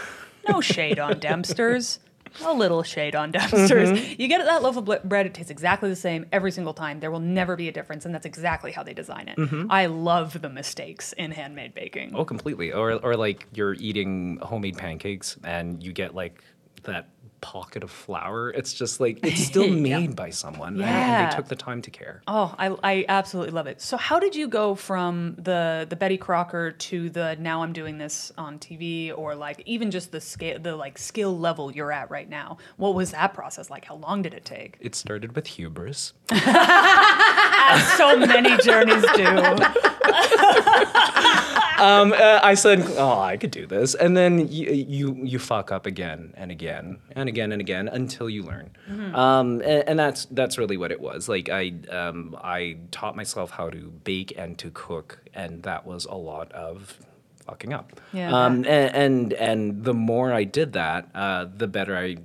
No 0.49 0.63
shade 0.63 0.99
on 0.99 1.19
Dempster's. 1.19 1.99
A 2.45 2.53
little 2.53 2.83
shade 2.83 3.15
on 3.15 3.31
Dempster's. 3.33 3.91
Mm-hmm. 3.91 4.21
You 4.21 4.29
get 4.29 4.45
that 4.45 4.63
loaf 4.63 4.77
of 4.77 4.85
ble- 4.85 5.01
bread, 5.05 5.27
it 5.27 5.35
tastes 5.35 5.51
exactly 5.51 5.89
the 5.89 5.97
same 5.97 6.27
every 6.33 6.51
single 6.53 6.75
time. 6.75 7.01
There 7.01 7.11
will 7.11 7.21
never 7.21 7.57
be 7.57 7.69
a 7.69 7.73
difference, 7.73 8.05
and 8.07 8.15
that's 8.15 8.27
exactly 8.27 8.73
how 8.73 8.83
they 8.83 8.95
design 8.95 9.29
it. 9.29 9.37
Mm-hmm. 9.37 9.71
I 9.71 9.87
love 9.87 10.41
the 10.41 10.49
mistakes 10.49 11.13
in 11.15 11.31
handmade 11.31 11.75
baking. 11.75 12.13
Oh, 12.15 12.25
completely. 12.25 12.73
Or 12.73 12.93
or 12.93 13.17
like 13.17 13.47
you're 13.53 13.75
eating 13.75 14.39
homemade 14.43 14.77
pancakes 14.77 15.37
and 15.45 15.83
you 15.83 15.93
get 15.93 16.15
like 16.15 16.43
that 16.85 17.09
pocket 17.41 17.83
of 17.83 17.91
flour. 17.91 18.51
It's 18.51 18.73
just 18.73 19.01
like 19.01 19.25
it's 19.27 19.43
still 19.45 19.69
made 19.69 20.17
by 20.17 20.31
someone, 20.31 20.75
and- 20.75 20.83
and, 20.83 20.91
Yeah. 20.91 21.31
they 21.31 21.37
took 21.37 21.49
the 21.49 21.57
time 21.57 21.83
to 21.83 21.91
care. 21.91 22.23
Oh, 22.27 22.55
I, 22.59 22.77
I 22.83 23.05
absolutely 23.09 23.53
love 23.53 23.67
it. 23.67 23.81
So, 23.81 23.97
how 23.97 24.19
did 24.19 24.35
you 24.37 24.49
go 24.49 24.75
from 24.75 25.35
the 25.39 25.87
the 25.89 25.97
Betty 25.97 26.17
Crocker 26.17 26.73
to 26.73 27.11
the 27.11 27.37
now 27.41 27.63
I'm 27.63 27.73
doing 27.73 27.99
this 27.99 28.33
on 28.39 28.59
TV, 28.59 29.13
or 29.17 29.35
like 29.35 29.63
even 29.67 29.91
just 29.91 30.13
the 30.13 30.21
scale, 30.21 30.59
the 30.59 30.77
like 30.77 30.99
skill 30.99 31.39
level 31.39 31.73
you're 31.73 31.93
at 31.93 32.11
right 32.11 32.29
now? 32.29 32.59
What 32.77 32.95
was 32.95 33.13
that 33.13 33.35
process 33.35 33.71
like? 33.71 33.85
How 33.85 33.97
long 33.97 34.23
did 34.23 34.35
it 34.35 34.45
take? 34.45 34.77
It 34.81 34.95
started 34.95 35.35
with 35.37 35.47
hubris. 35.47 36.13
As 36.31 37.93
so 37.95 38.17
many 38.17 38.57
journeys 38.63 39.05
do. 39.15 39.25
um, 41.79 42.13
uh, 42.13 42.41
I 42.43 42.55
said, 42.55 42.85
"Oh, 42.97 43.19
I 43.21 43.37
could 43.37 43.51
do 43.51 43.67
this," 43.67 43.95
and 43.95 44.17
then 44.17 44.49
you, 44.49 44.71
you 44.73 45.15
you 45.23 45.39
fuck 45.39 45.73
up 45.73 45.87
again 45.87 46.35
and 46.37 46.51
again 46.51 46.99
and 47.13 47.29
again 47.29 47.53
and 47.53 47.61
again 47.61 47.89
until 47.89 48.29
you 48.29 48.43
learn. 48.43 48.71
Um, 49.15 49.61
and, 49.61 49.89
and 49.89 49.99
that's 49.99 50.27
that's 50.27 50.59
really 50.59 50.77
what 50.77 50.93
it 50.93 51.01
was. 51.01 51.29
Like 51.29 51.49
I 51.49 51.73
um, 51.91 52.37
I 52.43 52.79
taught 52.91 53.17
myself 53.17 53.51
how 53.51 53.71
to 53.71 53.93
bake 54.05 54.33
and 54.37 54.59
to 54.59 54.71
cook, 54.71 55.21
and 55.35 55.63
that 55.63 55.87
was 55.87 56.05
a 56.05 56.15
lot 56.15 56.53
of 56.53 56.99
fucking 57.47 57.73
up. 57.73 58.01
Yeah. 58.13 58.31
Um, 58.31 58.65
and, 58.67 58.95
and 58.95 59.33
and 59.35 59.85
the 59.85 59.95
more 59.95 60.33
I 60.33 60.45
did 60.45 60.73
that, 60.75 61.09
uh, 61.15 61.47
the 61.57 61.67
better 61.67 61.97
I 61.97 62.17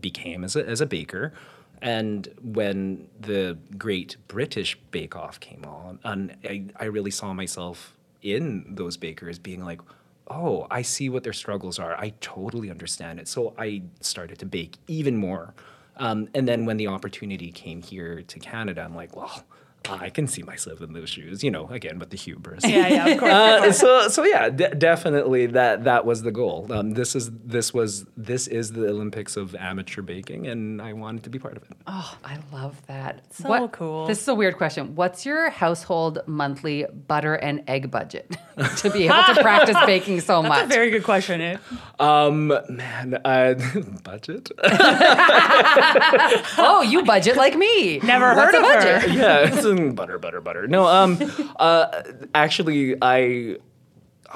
became 0.00 0.44
as 0.44 0.56
a 0.56 0.66
as 0.66 0.80
a 0.80 0.86
baker. 0.86 1.32
And 1.82 2.28
when 2.42 3.08
the 3.20 3.58
Great 3.76 4.16
British 4.28 4.78
Bake 4.90 5.14
Off 5.14 5.38
came 5.40 5.64
on, 5.64 5.98
and 6.04 6.34
I, 6.42 6.64
I 6.76 6.86
really 6.86 7.10
saw 7.10 7.34
myself 7.34 7.95
in 8.22 8.74
those 8.74 8.96
bakers 8.96 9.38
being 9.38 9.64
like, 9.64 9.80
oh, 10.28 10.66
I 10.70 10.82
see 10.82 11.08
what 11.08 11.22
their 11.22 11.32
struggles 11.32 11.78
are. 11.78 11.96
I 11.96 12.12
totally 12.20 12.70
understand 12.70 13.20
it. 13.20 13.28
So 13.28 13.54
I 13.58 13.82
started 14.00 14.38
to 14.40 14.46
bake 14.46 14.76
even 14.88 15.16
more. 15.16 15.54
Um, 15.98 16.28
and 16.34 16.46
then 16.46 16.66
when 16.66 16.76
the 16.76 16.88
opportunity 16.88 17.50
came 17.52 17.82
here 17.82 18.22
to 18.22 18.38
Canada, 18.38 18.82
I'm 18.82 18.94
like, 18.94 19.16
well, 19.16 19.44
I 19.90 20.10
can 20.10 20.26
see 20.26 20.42
myself 20.42 20.80
in 20.80 20.92
those 20.92 21.08
shoes, 21.10 21.42
you 21.44 21.50
know, 21.50 21.66
again 21.68 21.98
with 21.98 22.10
the 22.10 22.16
hubris. 22.16 22.64
Yeah, 22.66 22.88
yeah, 22.88 23.06
of 23.08 23.18
course. 23.18 23.32
of 23.32 23.36
Uh, 23.38 23.60
course. 23.62 23.78
so 23.78 24.08
so 24.08 24.24
yeah, 24.24 24.48
de- 24.50 24.74
definitely 24.74 25.46
that 25.46 25.84
that 25.84 26.04
was 26.06 26.22
the 26.22 26.32
goal. 26.32 26.66
Um, 26.70 26.92
this 26.92 27.14
is 27.16 27.30
this 27.44 27.72
was 27.74 28.04
this 28.16 28.46
is 28.48 28.72
the 28.72 28.88
Olympics 28.88 29.36
of 29.36 29.54
amateur 29.54 30.02
baking, 30.02 30.46
and 30.46 30.80
I 30.82 30.92
wanted 30.92 31.24
to 31.24 31.30
be 31.30 31.38
part 31.38 31.56
of 31.56 31.62
it. 31.64 31.76
Oh, 31.86 32.16
I 32.24 32.38
love 32.52 32.80
that. 32.86 33.22
So 33.34 33.68
cool. 33.68 34.06
This 34.06 34.20
is 34.20 34.28
a 34.28 34.34
weird 34.34 34.56
question. 34.56 34.94
What's 34.94 35.24
your 35.26 35.50
household 35.50 36.18
monthly 36.26 36.86
butter 37.06 37.34
and 37.34 37.62
egg 37.68 37.90
budget 37.90 38.36
to 38.78 38.90
be 38.90 39.04
able 39.04 39.22
to 39.34 39.40
practice 39.42 39.76
baking 39.86 40.20
so 40.20 40.42
That's 40.42 40.48
much? 40.48 40.64
a 40.64 40.68
very 40.68 40.90
good 40.90 41.04
question. 41.04 41.40
Eh? 41.40 41.56
Um, 41.98 42.48
man, 42.68 43.20
uh, 43.24 43.54
budget. 44.02 44.50
oh, 46.58 46.82
you 46.88 47.04
budget 47.04 47.36
like 47.36 47.56
me. 47.56 47.98
Never 48.00 48.34
What's 48.34 48.40
heard 48.40 48.54
a 48.54 48.58
of 48.58 48.62
budget? 48.64 49.02
her. 49.02 49.08
yeah, 49.16 49.38
it's 49.54 49.64
a 49.64 49.74
butter, 49.94 50.18
butter, 50.18 50.40
butter. 50.40 50.66
No, 50.66 50.86
um, 50.86 51.18
uh, 51.56 52.02
actually, 52.34 52.96
I 53.00 53.56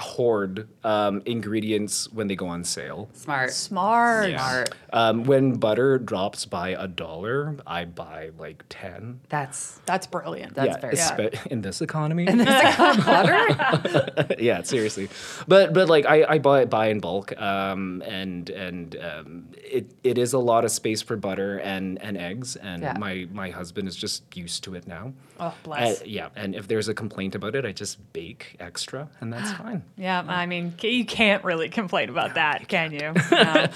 hoard 0.01 0.69
um, 0.85 1.23
ingredients 1.27 2.11
when 2.13 2.27
they 2.29 2.37
go 2.37 2.47
on 2.49 2.65
sale. 2.65 3.09
Smart. 3.13 3.53
Smart. 3.53 4.31
Smart. 4.31 4.75
Um, 4.93 5.25
when 5.25 5.55
butter 5.55 5.99
drops 5.99 6.45
by 6.47 6.71
a 6.71 6.89
dollar, 6.89 7.57
I 7.67 7.85
buy 7.85 8.31
like 8.39 8.65
ten. 8.69 9.21
That's 9.29 9.81
That's 9.87 10.07
brilliant. 10.07 10.55
That's 10.55 10.75
yeah, 10.75 10.81
very 10.81 10.95
espe- 10.97 11.47
in 11.47 11.61
this 11.63 11.81
economy. 11.81 12.25
butter. 13.05 14.35
yeah, 14.39 14.63
seriously. 14.63 15.09
But 15.47 15.73
but 15.73 15.89
like 15.89 16.07
I, 16.07 16.25
I 16.25 16.39
buy 16.39 16.65
buy 16.65 16.89
in 16.89 17.01
bulk, 17.01 17.39
um, 17.41 18.03
and 18.07 18.49
and 18.51 18.97
um, 19.01 19.49
it 19.57 19.91
it 20.03 20.19
is 20.19 20.33
a 20.33 20.39
lot 20.39 20.65
of 20.65 20.71
space 20.71 21.03
for 21.03 21.17
butter 21.17 21.59
and 21.61 22.01
and 22.03 22.17
eggs, 22.17 22.57
and 22.57 22.83
Yeah. 22.83 22.97
my 22.99 23.29
my 23.33 23.51
husband 23.51 23.89
is 23.89 23.97
just 23.97 24.37
used 24.37 24.65
to 24.65 24.75
it 24.75 24.87
now. 24.87 25.13
Oh, 25.39 25.55
bless. 25.63 26.01
Uh, 26.01 26.05
yeah, 26.05 26.29
and 26.37 26.55
if 26.55 26.69
there's 26.69 26.89
a 26.89 26.95
complaint 26.95 27.35
about 27.35 27.55
it, 27.55 27.65
I 27.65 27.73
just 27.73 28.13
bake 28.13 28.57
extra, 28.61 29.09
and 29.21 29.33
that's 29.33 29.53
fine. 29.63 29.83
Yeah, 29.97 30.25
I 30.27 30.47
mean, 30.47 30.75
you 30.83 31.05
can't 31.05 31.45
really 31.45 31.69
complain 31.69 32.09
about 32.09 32.35
that, 32.35 32.69
can 32.69 32.93
you? 32.93 33.15
No. 33.31 33.67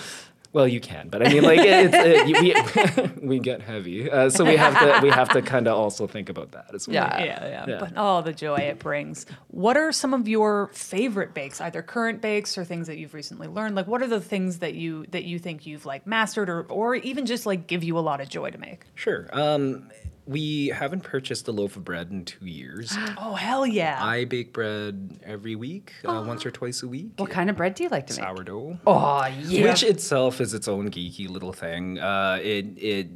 Well, 0.55 0.69
you 0.69 0.81
can, 0.81 1.09
but 1.09 1.27
I 1.27 1.33
mean, 1.33 1.43
like 1.43 1.59
it's, 1.61 1.93
it, 1.93 3.21
we 3.21 3.27
we 3.29 3.39
get 3.41 3.61
heavy, 3.61 4.09
uh, 4.09 4.31
so 4.31 4.45
we 4.45 4.55
have 4.55 4.79
to 4.79 5.01
we 5.03 5.11
have 5.11 5.29
to 5.31 5.43
kind 5.43 5.67
of 5.67 5.77
also 5.77 6.07
think 6.07 6.29
about 6.29 6.53
that 6.53 6.73
as 6.73 6.87
well. 6.87 6.95
Yeah. 6.95 7.25
yeah, 7.25 7.45
yeah, 7.45 7.65
Yeah. 7.67 7.77
But 7.81 7.95
oh, 7.97 8.23
the 8.23 8.33
joy 8.33 8.59
it 8.59 8.79
brings. 8.79 9.27
What 9.49 9.77
are 9.77 9.91
some 9.91 10.15
of 10.15 10.29
your 10.29 10.69
favorite 10.73 11.35
bakes, 11.35 11.61
either 11.61 11.83
current 11.83 12.21
bakes 12.21 12.57
or 12.57 12.65
things 12.65 12.87
that 12.87 12.99
you've 12.99 13.15
recently 13.15 13.49
learned? 13.49 13.75
Like, 13.75 13.89
what 13.89 14.01
are 14.01 14.07
the 14.07 14.21
things 14.21 14.61
that 14.61 14.75
you 14.75 15.07
that 15.11 15.25
you 15.25 15.41
think 15.41 15.67
you've 15.67 15.87
like 15.87 16.07
mastered, 16.07 16.49
or 16.49 16.63
or 16.69 16.95
even 16.95 17.27
just 17.27 17.47
like 17.47 17.67
give 17.67 17.83
you 17.83 17.99
a 17.99 18.05
lot 18.05 18.21
of 18.21 18.29
joy 18.29 18.51
to 18.51 18.59
make? 18.59 18.85
Sure. 18.95 19.27
Um, 19.33 19.91
we 20.27 20.69
haven't 20.69 21.03
purchased 21.03 21.47
a 21.49 21.53
loaf 21.53 21.77
of 21.77 21.85
bread 21.85 22.11
in 22.11 22.25
two 22.25 22.47
years. 22.47 22.97
Oh 23.17 23.35
hell 23.35 23.67
yeah! 23.67 23.99
I 24.03 24.25
bake 24.25 24.53
bread 24.53 25.19
every 25.25 25.55
week, 25.57 25.93
uh, 26.05 26.25
once 26.27 26.45
or 26.45 26.51
twice 26.51 26.83
a 26.83 26.89
week. 26.89 27.13
what 27.17 27.31
kind 27.31 27.49
of 27.51 27.57
bread 27.57 27.75
do 27.75 27.83
you 27.85 27.89
like 27.89 28.07
to 28.09 28.15
make? 28.21 28.25
Sourdough. 28.25 28.79
Oh 28.87 29.27
yeah. 29.27 29.63
Which 29.71 29.83
itself 29.83 30.41
is 30.41 30.53
its 30.55 30.69
own 30.69 30.91
geeky 30.91 31.29
little 31.29 31.53
thing. 31.53 31.99
Uh, 31.99 32.39
it 32.43 32.67
it 32.77 33.09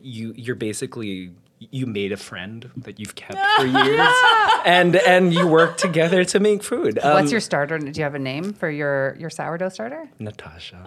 you 0.00 0.32
you're 0.36 0.56
basically 0.56 1.32
you 1.60 1.84
made 1.86 2.10
a 2.10 2.16
friend 2.16 2.70
that 2.78 2.98
you've 2.98 3.14
kept 3.14 3.38
for 3.58 3.66
years, 3.66 4.08
and 4.64 4.96
and 4.96 5.32
you 5.34 5.46
work 5.46 5.76
together 5.76 6.24
to 6.24 6.40
make 6.40 6.62
food. 6.62 6.98
Um, 6.98 7.12
What's 7.12 7.30
your 7.30 7.40
starter? 7.40 7.78
Do 7.78 7.92
you 7.94 8.02
have 8.02 8.14
a 8.14 8.18
name 8.18 8.54
for 8.54 8.70
your 8.70 9.14
your 9.18 9.28
sourdough 9.28 9.68
starter? 9.68 10.08
Natasha? 10.18 10.80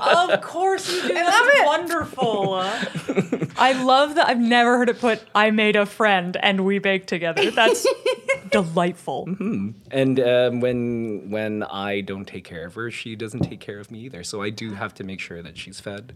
oh 0.00 0.28
of 0.32 0.40
course 0.40 0.90
you 0.92 1.08
do. 1.08 1.14
I 1.16 1.22
love 1.24 1.48
it. 1.48 1.66
Wonderful. 1.66 2.54
I 3.58 3.72
love 3.82 4.14
that. 4.14 4.28
I've 4.28 4.38
never 4.38 4.78
heard 4.78 4.88
it 4.88 5.00
put. 5.00 5.20
I 5.34 5.50
made 5.50 5.74
a 5.74 5.84
friend 5.84 6.36
and 6.40 6.64
we 6.64 6.78
baked 6.78 7.08
together. 7.08 7.50
That's 7.50 7.86
delightful. 8.50 9.26
And 9.90 10.20
um, 10.20 10.60
when 10.60 11.30
when 11.30 11.64
I 11.64 12.02
don't 12.02 12.24
take 12.26 12.44
care 12.44 12.66
of 12.66 12.74
her, 12.74 12.90
she 12.90 13.16
doesn't 13.16 13.40
take 13.40 13.58
care 13.60 13.80
of 13.80 13.90
me 13.90 14.00
either. 14.00 14.22
So 14.22 14.42
I 14.42 14.50
do 14.50 14.74
have 14.74 14.94
to 14.94 15.04
make 15.04 15.18
sure 15.20 15.42
that 15.42 15.58
she's 15.58 15.80
fed, 15.80 16.12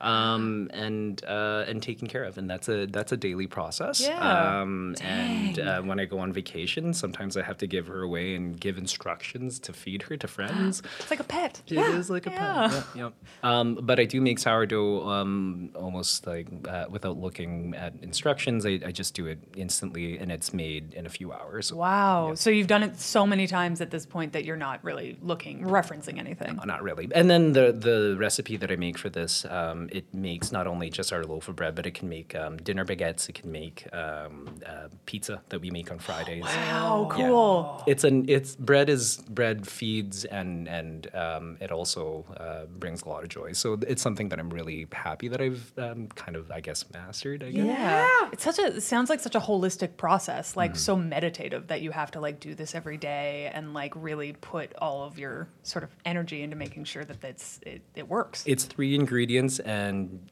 um, 0.00 0.70
and 0.72 1.24
uh, 1.24 1.64
and 1.66 1.82
taken 1.82 2.08
care 2.08 2.24
of, 2.24 2.38
and 2.38 2.48
that's 2.48 2.68
a 2.68 2.86
that's 2.86 3.12
a 3.12 3.16
daily 3.16 3.46
process. 3.46 4.00
Yeah. 4.00 4.60
Um, 4.60 4.94
and 5.00 5.58
uh, 5.58 5.82
when 5.82 5.98
I 6.00 6.04
go 6.04 6.18
on 6.18 6.32
vacation, 6.32 6.92
sometimes 6.94 7.36
I 7.36 7.42
have 7.42 7.58
to 7.58 7.66
give 7.66 7.86
her 7.86 8.02
away 8.02 8.34
and 8.34 8.58
give 8.58 8.78
instructions 8.78 9.58
to 9.60 9.72
feed 9.72 10.02
her 10.02 10.16
to 10.16 10.28
friends. 10.28 10.82
It's 11.00 11.10
like 11.10 11.20
a 11.20 11.24
pet. 11.24 11.62
It 11.66 11.78
is 11.78 12.10
like 12.10 12.26
a 12.26 12.30
Yeah. 12.30 12.68
pet. 12.68 12.72
Yep, 12.72 12.86
yep. 12.96 13.12
Um, 13.42 13.78
but 13.82 14.00
I 14.00 14.04
do 14.04 14.20
make 14.20 14.38
sourdough 14.38 15.08
um, 15.08 15.70
almost 15.74 16.26
like 16.26 16.46
uh, 16.68 16.86
without 16.88 17.16
looking 17.18 17.74
at 17.76 17.94
instructions. 18.02 18.66
I, 18.66 18.80
I 18.84 18.92
just 18.92 19.14
do 19.14 19.26
it 19.26 19.38
instantly, 19.56 20.18
and 20.18 20.30
it's 20.32 20.52
made 20.52 20.94
in 20.94 21.06
a 21.06 21.08
few 21.10 21.32
hours. 21.32 21.72
Wow. 21.72 22.34
So 22.34 22.50
you've 22.50 22.66
done 22.66 22.82
it 22.82 22.98
so 22.98 23.26
many 23.26 23.46
times 23.46 23.80
at 23.80 23.90
this 23.90 24.06
point 24.06 24.32
that 24.32 24.44
you're 24.44 24.56
not 24.56 24.82
really 24.84 25.16
looking 25.22 25.62
referencing 25.62 26.18
anything. 26.18 26.58
Not 26.64 26.82
really. 26.82 27.08
And 27.14 27.30
then 27.30 27.52
the 27.52 27.72
the 27.72 28.16
recipe 28.18 28.56
that 28.56 28.70
I 28.70 28.76
make 28.76 28.98
for 28.98 29.08
this, 29.08 29.44
um, 29.44 29.85
it 29.92 30.12
makes 30.14 30.52
not 30.52 30.66
only 30.66 30.90
just 30.90 31.12
our 31.12 31.24
loaf 31.24 31.48
of 31.48 31.56
bread, 31.56 31.74
but 31.74 31.86
it 31.86 31.94
can 31.94 32.08
make 32.08 32.34
um, 32.34 32.56
dinner 32.58 32.84
baguettes. 32.84 33.28
It 33.28 33.34
can 33.34 33.50
make 33.52 33.86
um, 33.92 34.48
uh, 34.66 34.88
pizza 35.06 35.42
that 35.50 35.60
we 35.60 35.70
make 35.70 35.90
on 35.90 35.98
Fridays. 35.98 36.44
Wow, 36.44 37.08
Yeah. 37.18 37.28
cool. 37.28 37.82
It's 37.86 38.04
an 38.04 38.28
it's 38.28 38.56
bread 38.56 38.88
is 38.88 39.18
bread 39.28 39.66
feeds 39.66 40.24
and 40.24 40.68
and 40.68 41.14
um, 41.14 41.56
it 41.60 41.70
also 41.70 42.24
uh, 42.38 42.66
brings 42.78 43.02
a 43.02 43.08
lot 43.08 43.22
of 43.22 43.28
joy. 43.28 43.52
So 43.52 43.78
it's 43.86 44.02
something 44.02 44.28
that 44.30 44.38
I'm 44.38 44.50
really 44.50 44.86
happy 44.92 45.28
that 45.28 45.40
I've 45.40 45.72
um, 45.78 46.08
kind 46.08 46.36
of 46.36 46.50
I 46.50 46.60
guess 46.60 46.84
mastered. 46.92 47.42
I 47.42 47.50
guess. 47.50 47.66
Yeah. 47.66 48.30
It's 48.32 48.44
such 48.44 48.58
a 48.58 48.66
it 48.76 48.82
sounds 48.82 49.10
like 49.10 49.20
such 49.20 49.34
a 49.34 49.40
holistic 49.40 49.96
process, 49.96 50.56
like 50.56 50.76
so 50.76 50.96
meditative 50.96 51.68
that 51.68 51.80
you 51.82 51.90
have 51.92 52.10
to 52.12 52.20
like 52.20 52.40
do 52.40 52.54
this 52.54 52.74
every 52.74 52.96
day 52.96 53.50
and 53.54 53.74
like 53.74 53.92
really 53.96 54.32
put 54.40 54.74
all 54.78 55.04
of 55.04 55.18
your 55.18 55.48
sort 55.62 55.82
of 55.84 55.90
energy 56.04 56.42
into 56.42 56.56
making 56.56 56.84
sure 56.84 57.04
that 57.04 57.22
it's 57.24 57.60
it, 57.62 57.82
it 57.94 58.08
works. 58.08 58.42
It's 58.46 58.64
three 58.64 58.94
ingredients, 58.94 59.58
and 59.60 59.75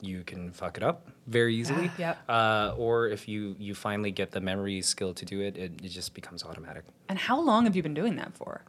you 0.01 0.23
can 0.25 0.53
fuck 0.53 0.77
it 0.77 0.83
up 0.83 1.09
very 1.27 1.55
easily. 1.57 1.91
Yep. 1.99 2.17
Uh, 2.29 2.75
or 2.77 3.09
if 3.09 3.29
you 3.29 3.57
you 3.59 3.75
finally 3.75 4.11
get 4.11 4.31
the 4.31 4.41
memory 4.41 4.81
skill 4.83 5.13
to 5.15 5.25
do 5.25 5.41
it, 5.41 5.57
it, 5.57 5.73
it 5.83 5.89
just 5.89 6.15
becomes 6.15 6.45
automatic. 6.45 6.85
and 7.09 7.19
how 7.19 7.41
long 7.41 7.65
have 7.67 7.75
you 7.77 7.83
been 7.83 7.95
doing 7.95 8.17
that 8.17 8.33
for? 8.35 8.63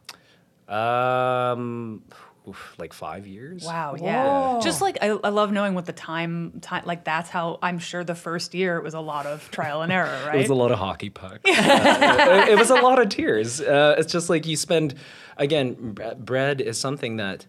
Um, 0.68 2.02
oof, 2.48 2.74
like 2.78 2.92
five 2.92 3.26
years. 3.26 3.64
Wow, 3.64 3.94
yeah. 4.00 4.60
Just 4.62 4.80
like 4.80 4.98
I, 5.00 5.08
I 5.22 5.28
love 5.30 5.52
knowing 5.52 5.74
what 5.74 5.86
the 5.86 5.92
time 5.92 6.58
time 6.60 6.82
like 6.84 7.04
that's 7.04 7.30
how 7.30 7.58
I'm 7.62 7.78
sure 7.78 8.02
the 8.04 8.14
first 8.14 8.54
year 8.54 8.76
it 8.78 8.82
was 8.84 8.94
a 8.94 9.00
lot 9.00 9.26
of 9.26 9.48
trial 9.50 9.82
and 9.82 9.92
error, 9.92 10.18
right? 10.26 10.34
It 10.40 10.40
was 10.42 10.50
a 10.50 10.54
lot 10.54 10.72
of 10.72 10.78
hockey 10.78 11.10
puck. 11.10 11.40
Uh, 11.48 12.42
it, 12.46 12.52
it 12.54 12.58
was 12.58 12.70
a 12.70 12.74
lot 12.76 13.00
of 13.00 13.08
tears. 13.08 13.60
Uh, 13.60 13.94
it's 13.98 14.12
just 14.12 14.28
like 14.28 14.46
you 14.46 14.56
spend, 14.56 14.94
again, 15.36 15.74
bre- 15.92 16.14
bread 16.18 16.60
is 16.60 16.78
something 16.78 17.16
that 17.16 17.46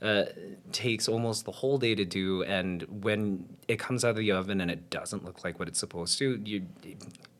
uh, 0.00 0.24
takes 0.72 1.08
almost 1.08 1.44
the 1.44 1.52
whole 1.52 1.78
day 1.78 1.94
to 1.94 2.04
do, 2.04 2.42
and 2.44 2.82
when 3.02 3.48
it 3.66 3.78
comes 3.78 4.04
out 4.04 4.10
of 4.10 4.16
the 4.16 4.32
oven 4.32 4.60
and 4.60 4.70
it 4.70 4.90
doesn't 4.90 5.24
look 5.24 5.44
like 5.44 5.58
what 5.58 5.68
it's 5.68 5.78
supposed 5.78 6.18
to, 6.18 6.40
you. 6.44 6.66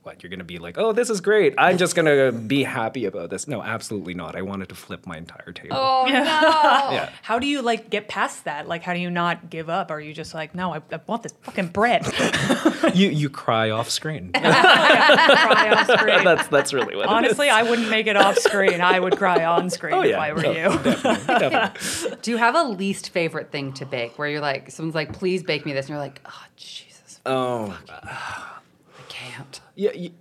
What 0.08 0.22
you're 0.22 0.30
gonna 0.30 0.42
be 0.42 0.56
like? 0.56 0.78
Oh, 0.78 0.92
this 0.92 1.10
is 1.10 1.20
great. 1.20 1.52
I'm 1.58 1.76
just 1.76 1.94
gonna 1.94 2.32
be 2.32 2.62
happy 2.62 3.04
about 3.04 3.28
this. 3.28 3.46
No, 3.46 3.62
absolutely 3.62 4.14
not. 4.14 4.36
I 4.36 4.40
wanted 4.40 4.70
to 4.70 4.74
flip 4.74 5.06
my 5.06 5.18
entire 5.18 5.52
table. 5.52 5.76
Oh 5.76 6.04
no. 6.08 6.12
yeah. 6.14 7.10
How 7.20 7.38
do 7.38 7.46
you 7.46 7.60
like 7.60 7.90
get 7.90 8.08
past 8.08 8.44
that? 8.46 8.66
Like, 8.66 8.82
how 8.82 8.94
do 8.94 9.00
you 9.00 9.10
not 9.10 9.50
give 9.50 9.68
up? 9.68 9.90
Are 9.90 10.00
you 10.00 10.14
just 10.14 10.32
like, 10.32 10.54
no, 10.54 10.72
I, 10.72 10.80
I 10.90 10.98
want 11.06 11.24
this 11.24 11.34
fucking 11.42 11.68
bread? 11.68 12.06
You 12.94 13.10
you 13.10 13.28
cry 13.28 13.68
off 13.70 13.90
screen. 13.90 14.30
Cry 14.34 15.70
off 15.76 15.90
screen. 16.00 16.24
that's 16.24 16.48
that's 16.48 16.72
really 16.72 16.96
what. 16.96 17.02
it 17.04 17.08
is. 17.08 17.10
Honestly, 17.10 17.50
I 17.50 17.62
wouldn't 17.64 17.90
make 17.90 18.06
it 18.06 18.16
off 18.16 18.38
screen. 18.38 18.80
I 18.80 18.98
would 18.98 19.18
cry 19.18 19.44
on 19.44 19.68
screen 19.68 19.92
Oh, 19.94 20.00
if. 20.02 20.16
I 20.16 20.32
were 20.32 20.40
No, 20.42 20.50
you. 20.52 20.78
definitely. 20.82 22.16
Do 22.22 22.30
you 22.30 22.36
have 22.38 22.54
a 22.54 22.62
least 22.62 23.10
favorite 23.10 23.50
thing 23.52 23.74
to 23.74 23.84
bake 23.84 24.18
where 24.18 24.28
you're 24.28 24.40
like, 24.40 24.70
someone's 24.70 24.94
like, 24.94 25.12
please 25.12 25.42
bake 25.42 25.66
me 25.66 25.72
this, 25.74 25.86
and 25.86 25.90
you're 25.90 25.98
like, 25.98 26.20
oh 26.24 26.44
Jesus, 26.56 27.20
um, 27.26 27.34
Oh, 27.34 27.78
uh, 27.90 27.98
I 28.02 28.58
can't. 29.18 29.60
Yeah, 29.74 29.90
y- 29.94 30.12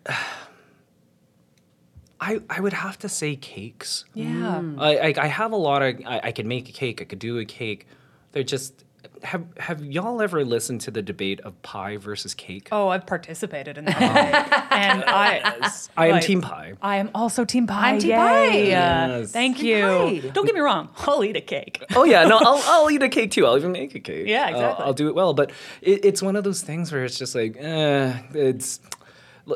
I 2.20 2.40
I 2.50 2.60
would 2.60 2.74
have 2.74 2.98
to 3.00 3.10
say 3.10 3.36
cakes. 3.36 4.06
Yeah. 4.14 4.60
Mm. 4.62 4.80
I, 4.82 5.10
I 5.10 5.14
I 5.26 5.28
have 5.28 5.52
a 5.52 5.56
lot 5.56 5.82
of 5.84 6.02
I, 6.06 6.20
I 6.26 6.32
can 6.32 6.48
make 6.48 6.68
a 6.70 6.72
cake. 6.72 7.02
I 7.02 7.06
could 7.06 7.20
do 7.20 7.38
a 7.38 7.46
cake. 7.46 7.86
They're 8.32 8.44
just 8.44 8.84
have 9.24 9.46
have 9.58 9.84
y'all 9.84 10.22
ever 10.22 10.44
listened 10.46 10.82
to 10.82 10.92
the 10.92 11.02
debate 11.02 11.40
of 11.42 11.62
pie 11.62 11.98
versus 11.98 12.34
cake? 12.34 12.70
Oh, 12.72 12.90
I've 12.90 13.06
participated 13.06 13.78
in 13.78 13.86
that. 13.86 14.68
and 14.72 15.04
I 15.06 15.72
I 15.98 16.08
am 16.08 16.12
like, 16.14 16.24
team 16.24 16.42
pie. 16.42 16.74
I 16.82 16.98
am 16.98 17.10
also 17.16 17.46
team 17.46 17.68
pie. 17.68 17.92
I'm 17.92 18.00
team 18.00 18.12
Yay. 18.12 18.16
pie. 18.18 18.52
Yes. 18.68 19.32
Thank 19.32 19.58
Team 19.58 19.66
you. 19.68 20.22
pie. 20.22 20.30
Don't 20.34 20.46
get 20.46 20.56
me 20.56 20.62
wrong. 20.62 20.90
I'll 21.00 21.24
eat 21.24 21.36
a 21.36 21.42
cake. 21.42 21.84
Oh 21.96 22.04
yeah, 22.04 22.26
no, 22.26 22.38
I'll 22.38 22.62
I'll 22.66 22.92
eat 22.92 23.02
a 23.04 23.10
cake 23.10 23.32
too. 23.32 23.46
I'll 23.46 23.58
even 23.58 23.72
make 23.72 23.96
a 23.96 24.00
cake. 24.00 24.28
Yeah, 24.28 24.44
I'll- 24.44 24.50
exactly. 24.54 24.86
I'll, 24.86 24.94
do 24.94 25.08
it 25.10 25.16
well, 25.16 25.34
but 25.34 25.52
it, 25.82 26.04
it's 26.06 26.22
one 26.22 26.36
of 26.36 26.44
those 26.44 26.62
things 26.62 26.92
where 26.92 27.04
it's 27.06 27.18
just 27.18 27.36
like, 27.36 27.56
eh, 27.60 28.18
it's. 28.34 28.80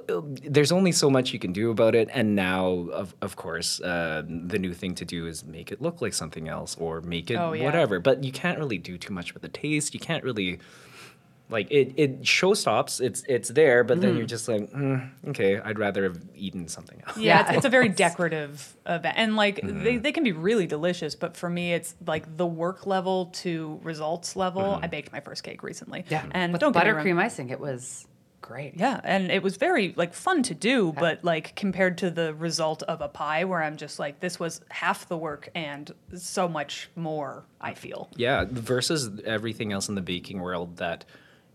L- 0.10 0.24
There's 0.44 0.72
only 0.72 0.92
so 0.92 1.10
much 1.10 1.34
you 1.34 1.40
can 1.40 1.54
do 1.54 1.72
about 1.72 1.96
it, 1.96 2.10
and 2.14 2.36
now, 2.36 2.66
of 2.92 3.14
of 3.22 3.36
course, 3.36 3.80
uh, 3.82 4.24
the 4.28 4.60
new 4.60 4.74
thing 4.74 4.96
to 4.96 5.06
do 5.06 5.28
is 5.28 5.44
make 5.46 5.72
it 5.72 5.82
look 5.82 6.02
like 6.02 6.14
something 6.14 6.48
else 6.48 6.76
or 6.80 7.02
make 7.02 7.30
it 7.32 7.36
Oh, 7.36 7.54
yeah. 7.54 7.66
whatever. 7.66 8.00
But 8.00 8.24
you 8.24 8.32
can't 8.32 8.58
really 8.60 8.78
do 8.78 8.98
too 8.98 9.14
much 9.14 9.34
with 9.34 9.42
the 9.44 9.50
taste. 9.50 9.94
You 9.94 10.00
can't 10.00 10.24
really, 10.24 10.60
like, 11.50 11.70
it 11.70 11.94
it 11.98 12.26
show 12.26 12.54
stops. 12.54 13.00
It's 13.02 13.24
it's 13.28 13.50
there, 13.50 13.84
but 13.84 14.00
then 14.00 14.16
you're 14.16 14.26
just 14.26 14.48
like, 14.48 14.72
mm, 14.72 15.10
okay, 15.30 15.60
I'd 15.60 15.78
rather 15.80 16.04
have 16.04 16.18
eaten 16.36 16.68
something 16.70 17.02
else. 17.06 17.18
Yeah, 17.18 17.24
Yeah. 17.40 17.48
it's, 17.50 17.52
it's 17.58 17.66
a 17.66 17.70
very 17.70 17.90
decorative 17.90 18.76
event, 18.86 19.16
and 19.18 19.36
like 19.36 19.60
they, 19.64 19.98
they 19.98 20.12
can 20.14 20.24
be 20.24 20.32
really 20.32 20.68
delicious. 20.68 21.14
But 21.16 21.36
for 21.36 21.50
me, 21.50 21.74
it's 21.74 21.94
like 22.08 22.38
the 22.38 22.46
work 22.48 22.88
level 22.88 23.26
to 23.44 23.80
results 23.84 24.36
level. 24.38 24.80
I 24.82 24.88
baked 24.88 25.12
my 25.12 25.20
first 25.20 25.44
cake 25.44 25.62
recently, 25.64 26.06
Yeah. 26.10 26.24
and 26.32 26.54
With 26.54 26.62
don't 26.62 26.72
get 26.72 26.86
me 26.86 26.92
buttercream 26.94 27.20
icing, 27.20 27.50
it 27.50 27.60
was 27.60 28.08
great. 28.52 28.74
Yeah, 28.78 29.00
and 29.04 29.32
it 29.32 29.42
was 29.44 29.56
very 29.58 29.94
like 29.96 30.14
fun 30.14 30.44
to 30.44 30.54
do, 30.56 30.92
but 30.94 31.24
like 31.24 31.56
compared 31.56 31.98
to 32.00 32.12
the 32.12 32.34
result 32.34 32.84
of 32.84 33.02
a 33.02 33.08
pie, 33.08 33.44
where 33.46 33.64
I'm 33.64 33.78
just 33.78 33.98
like, 34.00 34.20
this 34.20 34.40
was 34.40 34.62
half 34.70 35.08
the 35.08 35.18
work 35.18 35.50
and 35.56 35.92
so 36.16 36.48
much 36.48 36.90
more. 36.96 37.46
I 37.60 37.74
feel. 37.76 38.10
Yeah, 38.16 38.46
versus 38.50 39.10
everything 39.26 39.72
else 39.72 39.88
in 39.90 39.96
the 39.96 40.02
baking 40.02 40.40
world 40.42 40.78
that 40.78 41.06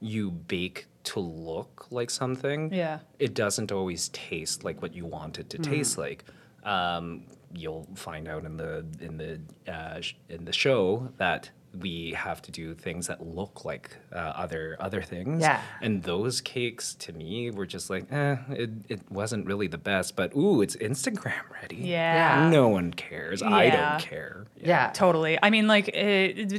you 0.00 0.30
bake 0.30 0.86
to 1.04 1.20
look 1.20 1.86
like 1.90 2.10
something, 2.10 2.72
Yeah. 2.72 2.98
it 3.18 3.32
doesn't 3.34 3.70
always 3.72 4.08
taste 4.10 4.64
like 4.64 4.82
what 4.82 4.94
you 4.94 5.04
want 5.06 5.38
it 5.38 5.50
to 5.50 5.58
taste 5.58 5.96
like. 5.98 6.24
Um, 6.64 7.24
you'll 7.54 7.86
find 7.94 8.26
out 8.28 8.44
in 8.44 8.56
the 8.56 8.84
in 9.00 9.16
the 9.16 9.40
uh, 9.72 10.00
in 10.28 10.44
the 10.44 10.52
show 10.52 11.12
that 11.18 11.50
we 11.80 12.12
have 12.12 12.40
to 12.42 12.50
do 12.52 12.75
things 12.75 13.06
that 13.09 13.26
look 13.26 13.64
like 13.64 13.97
uh, 14.12 14.16
other 14.16 14.76
other 14.80 15.02
things. 15.02 15.40
Yeah. 15.42 15.61
And 15.83 16.02
those 16.02 16.40
cakes 16.40 16.95
to 16.95 17.12
me 17.12 17.50
were 17.50 17.66
just 17.66 17.90
like, 17.90 18.11
eh, 18.12 18.37
it, 18.50 18.71
it 18.88 19.00
wasn't 19.11 19.47
really 19.47 19.66
the 19.66 19.78
best, 19.78 20.16
but 20.16 20.35
ooh, 20.37 20.62
it's 20.62 20.76
Instagram 20.76 21.35
ready. 21.61 21.76
Yeah. 21.76 22.49
No 22.50 22.68
one 22.68 22.92
cares. 22.92 23.42
I 23.42 23.71
don't 23.71 24.00
care. 24.00 24.47
Yeah. 24.61 24.90
Totally. 24.95 25.38
I 25.42 25.50
mean, 25.50 25.66
like, 25.66 25.88
uh, 25.88 25.99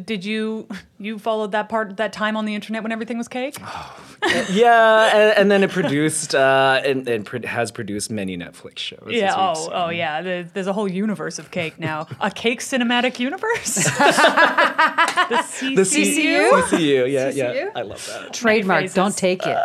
did 0.06 0.24
you 0.26 0.68
you 1.00 1.20
followed 1.20 1.52
that 1.52 1.70
part 1.70 1.98
that 1.98 2.14
time 2.14 2.36
on 2.38 2.46
the 2.46 2.56
internet 2.56 2.84
when 2.84 2.92
everything 2.92 3.18
was 3.18 3.28
cake? 3.28 3.58
yeah, 4.50 5.16
and, 5.16 5.38
and 5.38 5.52
then 5.52 5.64
it 5.64 5.70
produced 5.72 6.34
uh, 6.36 6.82
and, 6.84 7.08
and 7.08 7.26
pro- 7.26 7.42
has 7.46 7.72
produced 7.72 8.12
many 8.12 8.38
Netflix 8.38 8.80
shows. 8.80 9.08
yeah. 9.10 9.34
Oh, 9.36 9.54
seen. 9.54 9.72
oh, 9.74 9.90
yeah. 9.90 10.22
There- 10.22 10.44
There's 10.44 10.68
a 10.68 10.74
whole 10.74 10.88
universe 10.88 11.40
of 11.40 11.52
cake 11.52 11.80
now. 11.80 12.08
a 12.20 12.32
cake 12.32 12.60
cinematic 12.62 13.20
universe. 13.20 13.88
the 15.08 15.44
CCU. 15.44 15.76
The 15.76 15.82
CCU? 15.82 16.50
CCU, 16.62 17.12
yeah, 17.12 17.30
yeah. 17.30 17.70
I 17.76 17.82
love 17.82 18.06
that. 18.08 18.34
Trademark. 18.34 18.92
Don't 18.94 19.16
take 19.16 19.46
it. 19.46 19.58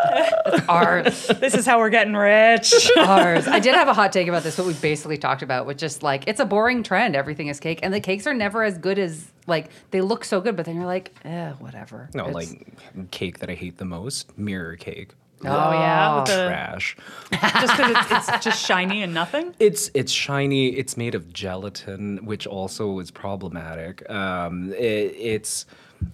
It's 0.47 0.65
ours. 0.69 1.27
This 1.39 1.55
is 1.55 1.67
how 1.67 1.79
we're 1.79 1.91
getting 1.91 2.15
rich. 2.15 2.91
ours. 2.97 3.47
I 3.47 3.59
did 3.61 3.75
have 3.75 3.89
a 3.89 3.95
hot 3.95 4.13
take 4.13 4.29
about 4.29 4.43
this, 4.43 4.57
what 4.59 4.67
we 4.67 4.75
basically 4.75 5.19
talked 5.19 5.43
about, 5.43 5.67
which 5.67 5.79
just 5.79 6.03
like 6.03 6.25
it's 6.27 6.41
a 6.41 6.45
boring 6.45 6.83
trend. 6.83 7.17
Everything 7.17 7.49
is 7.49 7.61
cake, 7.61 7.81
and 7.83 7.93
the 7.93 8.01
cakes 8.01 8.27
are 8.27 8.35
never 8.35 8.63
as 8.63 8.79
good 8.79 8.99
as 8.99 9.31
like 9.47 9.71
they 9.91 10.01
look 10.01 10.25
so 10.25 10.41
good, 10.41 10.57
but 10.57 10.67
then 10.67 10.77
you're 10.77 10.87
like, 10.87 11.13
eh, 11.25 11.51
whatever. 11.53 12.09
No, 12.15 12.29
It's- 12.29 12.35
like 12.35 13.11
cake 13.11 13.39
that 13.41 13.51
I 13.51 13.55
hate 13.55 13.79
the 13.79 13.85
most, 13.85 14.37
mirror 14.39 14.77
cake. 14.77 15.13
Oh 15.45 15.73
yeah, 15.73 16.17
with 16.21 16.27
the, 16.29 16.47
Trash. 16.47 16.97
just 17.31 17.77
because 17.77 18.07
it's, 18.11 18.29
it's 18.29 18.45
just 18.45 18.65
shiny 18.65 19.03
and 19.03 19.13
nothing. 19.15 19.55
It's 19.61 19.91
it's 19.95 20.13
shiny. 20.13 20.69
It's 20.69 20.97
made 20.97 21.15
of 21.15 21.33
gelatin, 21.33 22.25
which 22.25 22.47
also 22.47 22.99
is 22.99 23.11
problematic. 23.11 24.09
Um, 24.11 24.73
it, 24.73 25.15
it's 25.19 25.67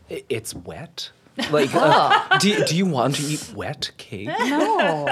it- 0.08 0.26
it's 0.28 0.54
wet. 0.54 1.11
Like, 1.50 1.75
uh, 1.75 2.38
do, 2.38 2.64
do 2.64 2.76
you 2.76 2.85
want 2.87 3.14
to 3.16 3.23
eat 3.23 3.52
wet 3.54 3.90
cake? 3.97 4.26
no, 4.28 5.04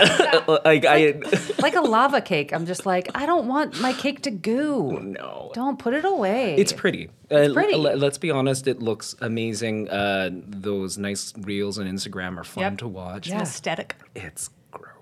like 0.64 0.84
I 0.84 1.14
like 1.60 1.74
a 1.76 1.80
lava 1.80 2.20
cake. 2.20 2.52
I'm 2.52 2.66
just 2.66 2.84
like, 2.86 3.08
I 3.14 3.26
don't 3.26 3.46
want 3.46 3.80
my 3.80 3.92
cake 3.92 4.22
to 4.22 4.30
goo. 4.30 5.00
no. 5.00 5.50
Don't 5.54 5.78
put 5.78 5.94
it 5.94 6.04
away. 6.04 6.56
It's 6.56 6.72
pretty. 6.72 7.08
Uh, 7.30 7.48
pretty. 7.52 7.74
l- 7.74 7.96
let's 7.96 8.18
be 8.18 8.30
honest. 8.30 8.66
It 8.66 8.80
looks 8.80 9.14
amazing. 9.20 9.88
Uh, 9.88 10.30
those 10.32 10.98
nice 10.98 11.32
reels 11.38 11.78
on 11.78 11.86
Instagram 11.86 12.36
are 12.38 12.44
fun 12.44 12.62
Yep. 12.62 12.78
to 12.78 12.88
watch. 12.88 13.28
Yeah. 13.28 13.42
Aesthetic. 13.42 13.96
It's 14.14 14.48
gross. 14.48 14.55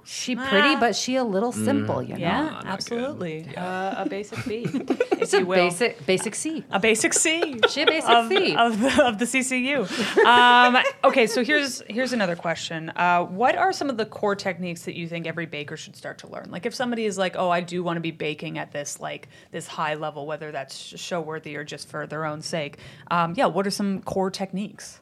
She 0.05 0.37
pretty, 0.37 0.77
but 0.77 0.95
she 0.95 1.17
a 1.17 1.25
little 1.25 1.53
simple. 1.53 2.03
You 2.03 2.15
know, 2.15 2.21
Yeah, 2.21 2.43
not 2.51 2.63
good. 2.63 2.71
absolutely. 2.73 3.49
Uh, 3.57 4.03
a 4.05 4.09
basic 4.09 4.45
B, 4.45 4.65
if 4.73 5.13
it's 5.23 5.33
a 5.35 5.39
you 5.41 5.47
will. 5.47 5.57
basic 5.57 6.05
basic 6.07 6.35
C. 6.35 6.65
A 6.71 6.79
basic 6.79 7.15
C. 7.15 7.59
She 7.71 7.83
a 7.83 7.87
basic 7.87 8.11
of, 8.11 8.29
C. 8.29 8.55
of 8.57 8.81
the, 8.81 9.05
of 9.07 9.19
the 9.19 9.25
CCU. 9.25 10.25
Um, 10.25 10.77
okay, 11.05 11.27
so 11.27 11.43
here's 11.43 11.83
here's 11.89 12.13
another 12.13 12.37
question. 12.37 12.91
Uh, 12.97 13.25
what 13.25 13.57
are 13.57 13.73
some 13.73 13.89
of 13.91 13.97
the 13.97 14.07
core 14.07 14.37
techniques 14.37 14.83
that 14.83 14.95
you 14.95 15.09
think 15.09 15.27
every 15.27 15.47
baker 15.47 15.77
should 15.77 15.97
start 15.97 16.19
to 16.19 16.27
learn? 16.29 16.49
Like, 16.51 16.67
if 16.67 16.75
somebody 16.75 17.05
is 17.07 17.17
like, 17.19 17.37
"Oh, 17.37 17.49
I 17.51 17.61
do 17.61 17.83
want 17.83 17.97
to 17.97 18.01
be 18.01 18.11
baking 18.11 18.59
at 18.59 18.73
this 18.73 19.01
like 19.01 19.29
this 19.53 19.67
high 19.67 19.95
level, 19.95 20.27
whether 20.27 20.53
that's 20.53 20.77
show 20.77 21.21
worthy 21.21 21.57
or 21.57 21.65
just 21.65 21.89
for 21.89 22.07
their 22.07 22.25
own 22.27 22.43
sake," 22.43 22.79
um, 23.11 23.35
yeah, 23.37 23.47
what 23.47 23.67
are 23.67 23.71
some 23.71 24.03
core 24.03 24.31
techniques? 24.31 25.01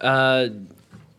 Uh, 0.00 0.48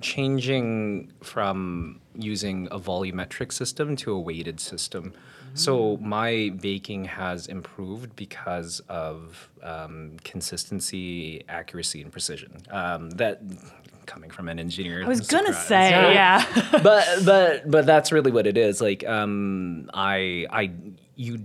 changing 0.01 1.11
from 1.21 1.99
using 2.15 2.67
a 2.71 2.79
volumetric 2.79 3.51
system 3.51 3.95
to 3.97 4.11
a 4.13 4.19
weighted 4.19 4.59
system. 4.59 5.13
So 5.53 5.97
my 5.97 6.53
baking 6.61 7.05
has 7.05 7.47
improved 7.47 8.15
because 8.15 8.79
of 8.87 9.49
um, 9.61 10.13
consistency, 10.23 11.43
accuracy, 11.49 12.01
and 12.01 12.09
precision. 12.11 12.61
Um, 12.69 13.09
that 13.11 13.41
coming 14.05 14.29
from 14.29 14.47
an 14.47 14.59
engineer. 14.59 15.03
I 15.03 15.07
was 15.07 15.27
gonna 15.27 15.47
surprise. 15.47 15.67
say, 15.67 15.89
Yeah. 16.13 16.45
yeah, 16.55 16.79
but 16.81 17.05
but 17.25 17.69
but 17.69 17.85
that's 17.85 18.11
really 18.13 18.31
what 18.31 18.47
it 18.47 18.57
is. 18.57 18.79
Like 18.81 19.05
um, 19.07 19.89
I 19.93 20.45
I 20.49 20.71
you 21.21 21.39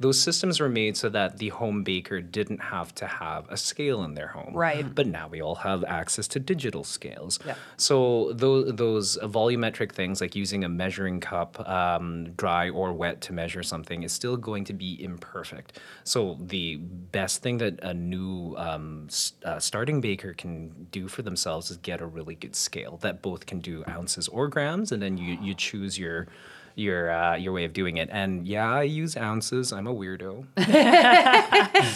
those 0.00 0.20
systems 0.20 0.58
were 0.58 0.68
made 0.68 0.96
so 0.96 1.08
that 1.08 1.38
the 1.38 1.50
home 1.50 1.84
baker 1.84 2.20
didn't 2.20 2.58
have 2.58 2.92
to 2.96 3.06
have 3.06 3.48
a 3.48 3.56
scale 3.56 4.02
in 4.02 4.14
their 4.14 4.26
home. 4.26 4.52
Right. 4.52 4.92
But 4.92 5.06
now 5.06 5.28
we 5.28 5.40
all 5.40 5.54
have 5.56 5.84
access 5.84 6.26
to 6.28 6.40
digital 6.40 6.82
scales. 6.82 7.38
Yeah. 7.46 7.54
So 7.76 8.32
those 8.32 8.74
those 8.74 9.18
volumetric 9.22 9.92
things 9.92 10.20
like 10.20 10.34
using 10.34 10.64
a 10.64 10.68
measuring 10.68 11.20
cup, 11.20 11.60
um, 11.68 12.32
dry 12.32 12.70
or 12.70 12.92
wet 12.92 13.20
to 13.22 13.32
measure 13.32 13.62
something, 13.62 14.02
is 14.02 14.12
still 14.12 14.36
going 14.36 14.64
to 14.64 14.72
be 14.72 15.02
imperfect. 15.02 15.78
So 16.02 16.36
the 16.40 16.76
best 16.76 17.40
thing 17.40 17.58
that 17.58 17.78
a 17.82 17.94
new 17.94 18.56
um, 18.58 19.08
uh, 19.44 19.60
starting 19.60 20.00
baker 20.00 20.34
can 20.34 20.88
do 20.90 21.06
for 21.06 21.22
themselves 21.22 21.70
is 21.70 21.76
get 21.76 22.00
a 22.00 22.06
really 22.06 22.34
good 22.34 22.56
scale 22.56 22.98
that 23.02 23.22
both 23.22 23.46
can 23.46 23.60
do 23.60 23.84
ounces 23.88 24.26
or 24.28 24.48
grams, 24.48 24.90
and 24.90 25.00
then 25.00 25.16
you 25.16 25.38
you 25.40 25.54
choose 25.54 25.98
your 25.98 26.26
your 26.74 27.10
uh, 27.10 27.36
your 27.36 27.52
way 27.52 27.64
of 27.64 27.72
doing 27.72 27.96
it. 27.98 28.08
And 28.12 28.46
yeah, 28.46 28.72
I 28.72 28.82
use 28.82 29.16
ounces. 29.16 29.72
I'm 29.72 29.86
a 29.86 29.94
weirdo. 29.94 30.46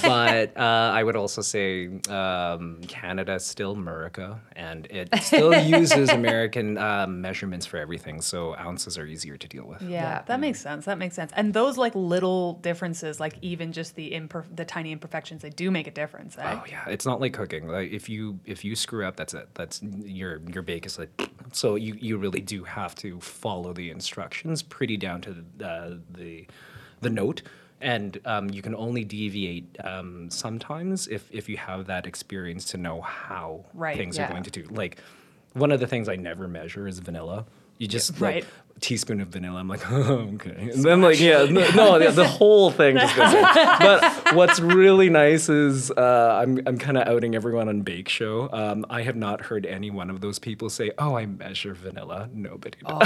but 0.02 0.56
uh, 0.56 0.90
I 0.94 1.02
would 1.02 1.16
also 1.16 1.42
say 1.42 1.88
um, 2.08 2.80
Canada 2.88 3.34
is 3.34 3.44
still 3.44 3.72
America, 3.72 4.40
and 4.56 4.86
it 4.90 5.08
still 5.22 5.54
uses 5.80 6.10
American 6.10 6.78
um, 6.78 7.20
measurements 7.20 7.66
for 7.66 7.78
everything. 7.78 8.20
So 8.20 8.56
ounces 8.56 8.98
are 8.98 9.06
easier 9.06 9.36
to 9.36 9.48
deal 9.48 9.64
with. 9.64 9.82
Yeah, 9.82 9.88
Yeah. 9.90 10.22
that 10.26 10.40
makes 10.40 10.60
sense. 10.60 10.84
That 10.84 10.98
makes 10.98 11.14
sense. 11.14 11.32
And 11.36 11.54
those 11.54 11.76
like 11.78 11.94
little 11.94 12.54
differences, 12.54 13.20
like 13.20 13.36
even 13.42 13.72
just 13.72 13.94
the 13.96 14.10
imper- 14.12 14.44
the 14.54 14.64
tiny 14.64 14.92
imperfections, 14.92 15.42
they 15.42 15.50
do 15.50 15.70
make 15.70 15.86
a 15.86 15.90
difference. 15.90 16.36
Eh? 16.38 16.42
Oh 16.44 16.64
yeah, 16.68 16.84
it's 16.88 17.06
not 17.06 17.20
like 17.20 17.32
cooking. 17.32 17.68
Like 17.68 17.90
if 17.92 18.08
you 18.08 18.38
if 18.44 18.64
you 18.64 18.76
screw 18.76 19.04
up, 19.06 19.16
that's 19.16 19.34
it. 19.34 19.48
That's 19.54 19.82
your 19.82 20.40
your 20.52 20.62
bake 20.62 20.86
is 20.86 20.98
like. 20.98 21.10
So 21.52 21.74
you 21.76 21.96
you 22.00 22.16
really 22.18 22.40
do 22.40 22.64
have 22.64 22.94
to 22.96 23.20
follow 23.20 23.72
the 23.72 23.90
instructions 23.90 24.62
pretty 24.64 24.96
down 24.96 25.20
to 25.22 25.36
the 25.58 25.66
uh, 25.66 25.94
the, 26.10 26.46
the 27.00 27.10
note. 27.10 27.42
And 27.80 28.18
um, 28.24 28.48
you 28.48 28.62
can 28.62 28.74
only 28.74 29.04
deviate 29.04 29.76
um, 29.84 30.30
sometimes 30.30 31.06
if, 31.06 31.28
if 31.30 31.50
you 31.50 31.58
have 31.58 31.86
that 31.86 32.06
experience 32.06 32.64
to 32.66 32.78
know 32.78 33.02
how 33.02 33.66
Right, 33.74 33.96
things 33.96 34.16
yeah. 34.16 34.26
are 34.26 34.30
going 34.30 34.44
to 34.44 34.50
do. 34.50 34.62
Like 34.70 34.98
one 35.52 35.70
of 35.70 35.80
the 35.80 35.86
things 35.86 36.08
I 36.08 36.16
never 36.16 36.48
measure 36.48 36.88
is 36.88 36.98
vanilla. 37.00 37.44
You 37.78 37.86
just 37.88 38.18
right. 38.20 38.36
like 38.36 38.46
teaspoon 38.80 39.20
of 39.20 39.28
vanilla. 39.28 39.60
I'm 39.60 39.68
like, 39.68 39.80
oh, 39.90 40.30
okay. 40.34 40.70
And 40.72 40.82
then 40.84 41.00
like, 41.00 41.18
yeah, 41.20 41.44
no, 41.44 41.68
no 41.70 41.98
the, 41.98 42.10
the 42.10 42.28
whole 42.28 42.70
thing 42.70 42.96
just 42.96 43.16
goes 43.16 43.32
in. 43.32 43.42
But 43.84 44.34
what's 44.34 44.60
really 44.60 45.08
nice 45.10 45.48
is 45.48 45.90
uh, 45.90 46.38
I'm, 46.42 46.60
I'm 46.66 46.78
kind 46.78 46.96
of 46.98 47.06
outing 47.08 47.34
everyone 47.34 47.68
on 47.68 47.82
Bake 47.82 48.08
Show. 48.08 48.48
Um, 48.52 48.84
I 48.90 49.02
have 49.02 49.16
not 49.16 49.40
heard 49.42 49.64
any 49.66 49.90
one 49.90 50.10
of 50.10 50.20
those 50.20 50.38
people 50.38 50.68
say, 50.70 50.90
oh, 50.98 51.16
I 51.16 51.26
measure 51.26 51.74
vanilla. 51.74 52.28
Nobody 52.32 52.78
does. 52.86 53.02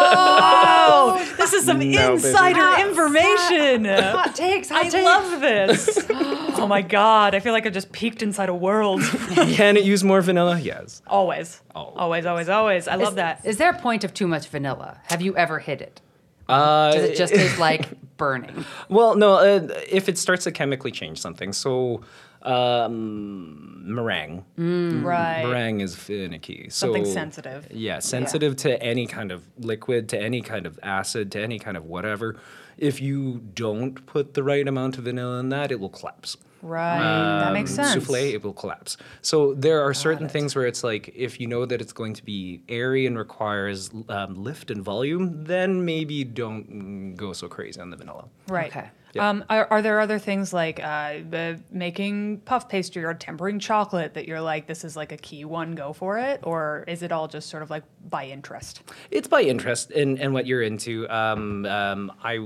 Oh, 0.00 1.34
this 1.36 1.52
is 1.52 1.64
some 1.64 1.78
No, 1.78 1.84
baby. 1.84 1.96
insider 2.26 2.80
information. 2.88 3.84
Hot 3.84 4.34
takes. 4.34 4.68
Hot 4.70 4.84
I 4.86 4.88
takes. 4.88 5.04
love 5.04 5.40
this. 5.40 6.06
oh 6.10 6.66
my 6.68 6.82
god, 6.82 7.34
I 7.34 7.40
feel 7.40 7.52
like 7.52 7.66
I 7.66 7.70
just 7.70 7.92
peeked 7.92 8.22
inside 8.22 8.48
a 8.48 8.54
world. 8.54 9.02
Can 9.02 9.76
it 9.76 9.84
use 9.84 10.02
more 10.04 10.20
vanilla? 10.20 10.58
Yes. 10.58 11.02
always. 11.06 11.60
Always. 11.78 12.26
always, 12.26 12.26
always, 12.26 12.48
always. 12.48 12.88
I 12.88 12.94
love 12.96 13.16
that. 13.16 13.44
Is 13.44 13.56
there 13.58 13.70
a 13.70 13.78
point 13.78 14.04
of 14.04 14.12
too 14.14 14.26
much 14.26 14.48
vanilla? 14.48 15.00
Have 15.08 15.22
you 15.22 15.36
ever 15.36 15.58
hit 15.58 15.80
it? 15.80 16.00
Uh, 16.48 16.92
Does 16.92 17.04
it 17.10 17.16
just 17.16 17.34
taste 17.34 17.58
like 17.68 18.16
burning? 18.16 18.64
Well, 18.88 19.16
no, 19.16 19.34
uh, 19.34 19.68
if 19.90 20.08
it 20.08 20.16
starts 20.18 20.44
to 20.44 20.52
chemically 20.52 20.90
change 20.90 21.20
something. 21.20 21.52
So, 21.52 22.02
um, 22.42 23.82
meringue. 23.94 24.44
right. 25.04 25.42
Meringue 25.44 25.80
is 25.80 25.94
finicky. 25.94 26.68
So, 26.70 26.86
Something 26.86 27.04
sensitive. 27.04 27.66
Yeah, 27.70 27.98
sensitive 27.98 28.56
to 28.56 28.82
any 28.82 29.06
kind 29.06 29.32
of 29.32 29.46
liquid, 29.58 30.08
to 30.10 30.18
any 30.18 30.40
kind 30.40 30.66
of 30.66 30.78
acid, 30.82 31.32
to 31.32 31.42
any 31.42 31.58
kind 31.58 31.76
of 31.76 31.84
whatever. 31.84 32.36
If 32.78 33.00
you 33.00 33.40
don't 33.54 34.04
put 34.06 34.34
the 34.34 34.42
right 34.42 34.66
amount 34.66 34.98
of 34.98 35.04
vanilla 35.04 35.40
in 35.40 35.48
that, 35.50 35.70
it 35.72 35.80
will 35.80 35.88
collapse. 35.90 36.36
Right. 36.60 36.98
that 37.40 37.52
makes 37.52 37.70
Um, 37.78 37.84
sense. 37.84 38.04
Souffle, 38.04 38.32
it 38.34 38.42
will 38.42 38.52
collapse. 38.52 38.96
So 39.22 39.54
there 39.54 39.80
are 39.82 39.94
certain 39.94 40.28
things 40.28 40.56
where 40.56 40.66
it's 40.66 40.82
like 40.82 41.12
if 41.14 41.38
you 41.40 41.46
know 41.46 41.66
that 41.66 41.80
it's 41.80 41.92
going 41.92 42.14
to 42.14 42.24
be 42.24 42.62
airy 42.68 43.06
and 43.06 43.16
requires 43.16 43.90
um, 44.08 44.42
lift 44.42 44.70
and 44.70 44.82
volume, 44.82 45.44
then 45.44 45.84
maybe 45.84 46.24
don't 46.24 47.14
go 47.14 47.32
so 47.32 47.46
crazy 47.48 47.80
on 47.80 47.90
the 47.90 47.96
vanilla. 47.96 48.24
Right. 48.48 48.70
Okay. 48.70 48.90
Yeah. 49.14 49.28
Um, 49.28 49.44
are, 49.48 49.66
are 49.70 49.82
there 49.82 50.00
other 50.00 50.18
things 50.18 50.52
like 50.52 50.80
uh, 50.82 51.14
the 51.30 51.60
making 51.70 52.40
puff 52.40 52.68
pastry 52.68 53.04
or 53.04 53.14
tempering 53.14 53.58
chocolate 53.58 54.14
that 54.14 54.28
you're 54.28 54.40
like, 54.40 54.66
this 54.66 54.84
is 54.84 54.96
like 54.96 55.12
a 55.12 55.16
key 55.16 55.44
one, 55.44 55.74
go 55.74 55.92
for 55.92 56.18
it? 56.18 56.40
Or 56.42 56.84
is 56.86 57.02
it 57.02 57.10
all 57.10 57.26
just 57.28 57.48
sort 57.48 57.62
of 57.62 57.70
like 57.70 57.84
by 58.08 58.26
interest? 58.26 58.82
It's 59.10 59.28
by 59.28 59.42
interest 59.42 59.90
and 59.92 60.18
and 60.20 60.34
what 60.34 60.46
you're 60.46 60.62
into. 60.62 61.08
Um, 61.08 61.64
um, 61.66 62.12
I 62.22 62.36
uh, 62.38 62.42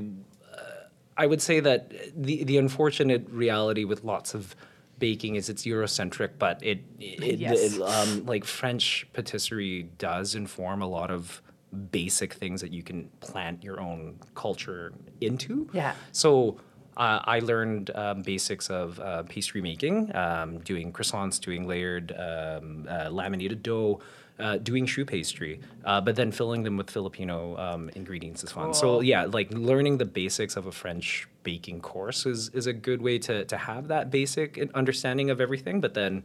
I 1.16 1.27
would 1.27 1.42
say 1.42 1.61
that 1.61 1.92
the 2.16 2.44
the 2.44 2.59
unfortunate 2.59 3.29
reality 3.31 3.85
with 3.85 4.05
lots 4.05 4.35
of 4.35 4.55
baking 4.98 5.35
is 5.35 5.48
it's 5.48 5.64
Eurocentric, 5.64 6.31
but 6.38 6.62
it, 6.62 6.79
it, 7.01 7.40
Yes. 7.40 7.75
it 7.75 7.83
um, 7.83 8.25
like 8.25 8.44
French 8.44 9.05
patisserie 9.12 9.88
does 9.98 10.37
inform 10.37 10.81
a 10.81 10.87
lot 10.87 11.11
of 11.11 11.42
basic 11.91 12.35
things 12.35 12.61
that 12.61 12.73
you 12.73 12.83
can 12.83 13.09
plant 13.21 13.63
your 13.63 13.81
own 13.81 14.19
culture 14.35 14.93
into. 15.21 15.69
Yeah. 15.73 15.95
So 16.13 16.59
uh, 16.97 17.21
I 17.25 17.39
learned 17.39 17.91
um, 17.95 18.23
basics 18.23 18.69
of 18.69 19.01
uh, 19.01 19.23
pastry 19.23 19.63
making, 19.63 20.15
um, 20.15 20.59
doing 20.61 20.93
croissants, 20.93 21.41
doing 21.41 21.67
layered 21.67 22.13
um, 22.13 22.87
uh, 22.89 23.09
laminated 23.11 23.63
dough, 23.63 24.01
uh, 24.39 24.59
doing 24.59 24.87
choux 24.87 25.05
pastry, 25.05 25.61
uh, 25.85 26.01
but 26.01 26.17
then 26.17 26.33
filling 26.33 26.63
them 26.63 26.77
with 26.77 26.91
Filipino 26.91 27.57
um, 27.59 27.91
ingredients 27.95 28.43
is 28.45 28.53
fun. 28.53 28.75
So 28.75 29.01
yeah, 29.01 29.25
like 29.25 29.51
learning 29.53 29.99
the 29.99 30.05
basics 30.05 30.57
of 30.57 30.67
a 30.67 30.73
French 30.73 31.29
baking 31.43 31.81
course 31.81 32.27
is, 32.27 32.51
is 32.51 32.67
a 32.67 32.73
good 32.73 33.01
way 33.01 33.19
to, 33.21 33.45
to 33.45 33.57
have 33.57 33.89
that 33.89 34.11
basic 34.11 34.59
understanding 34.75 35.31
of 35.31 35.41
everything, 35.41 35.81
but 35.81 35.95
then 35.95 36.25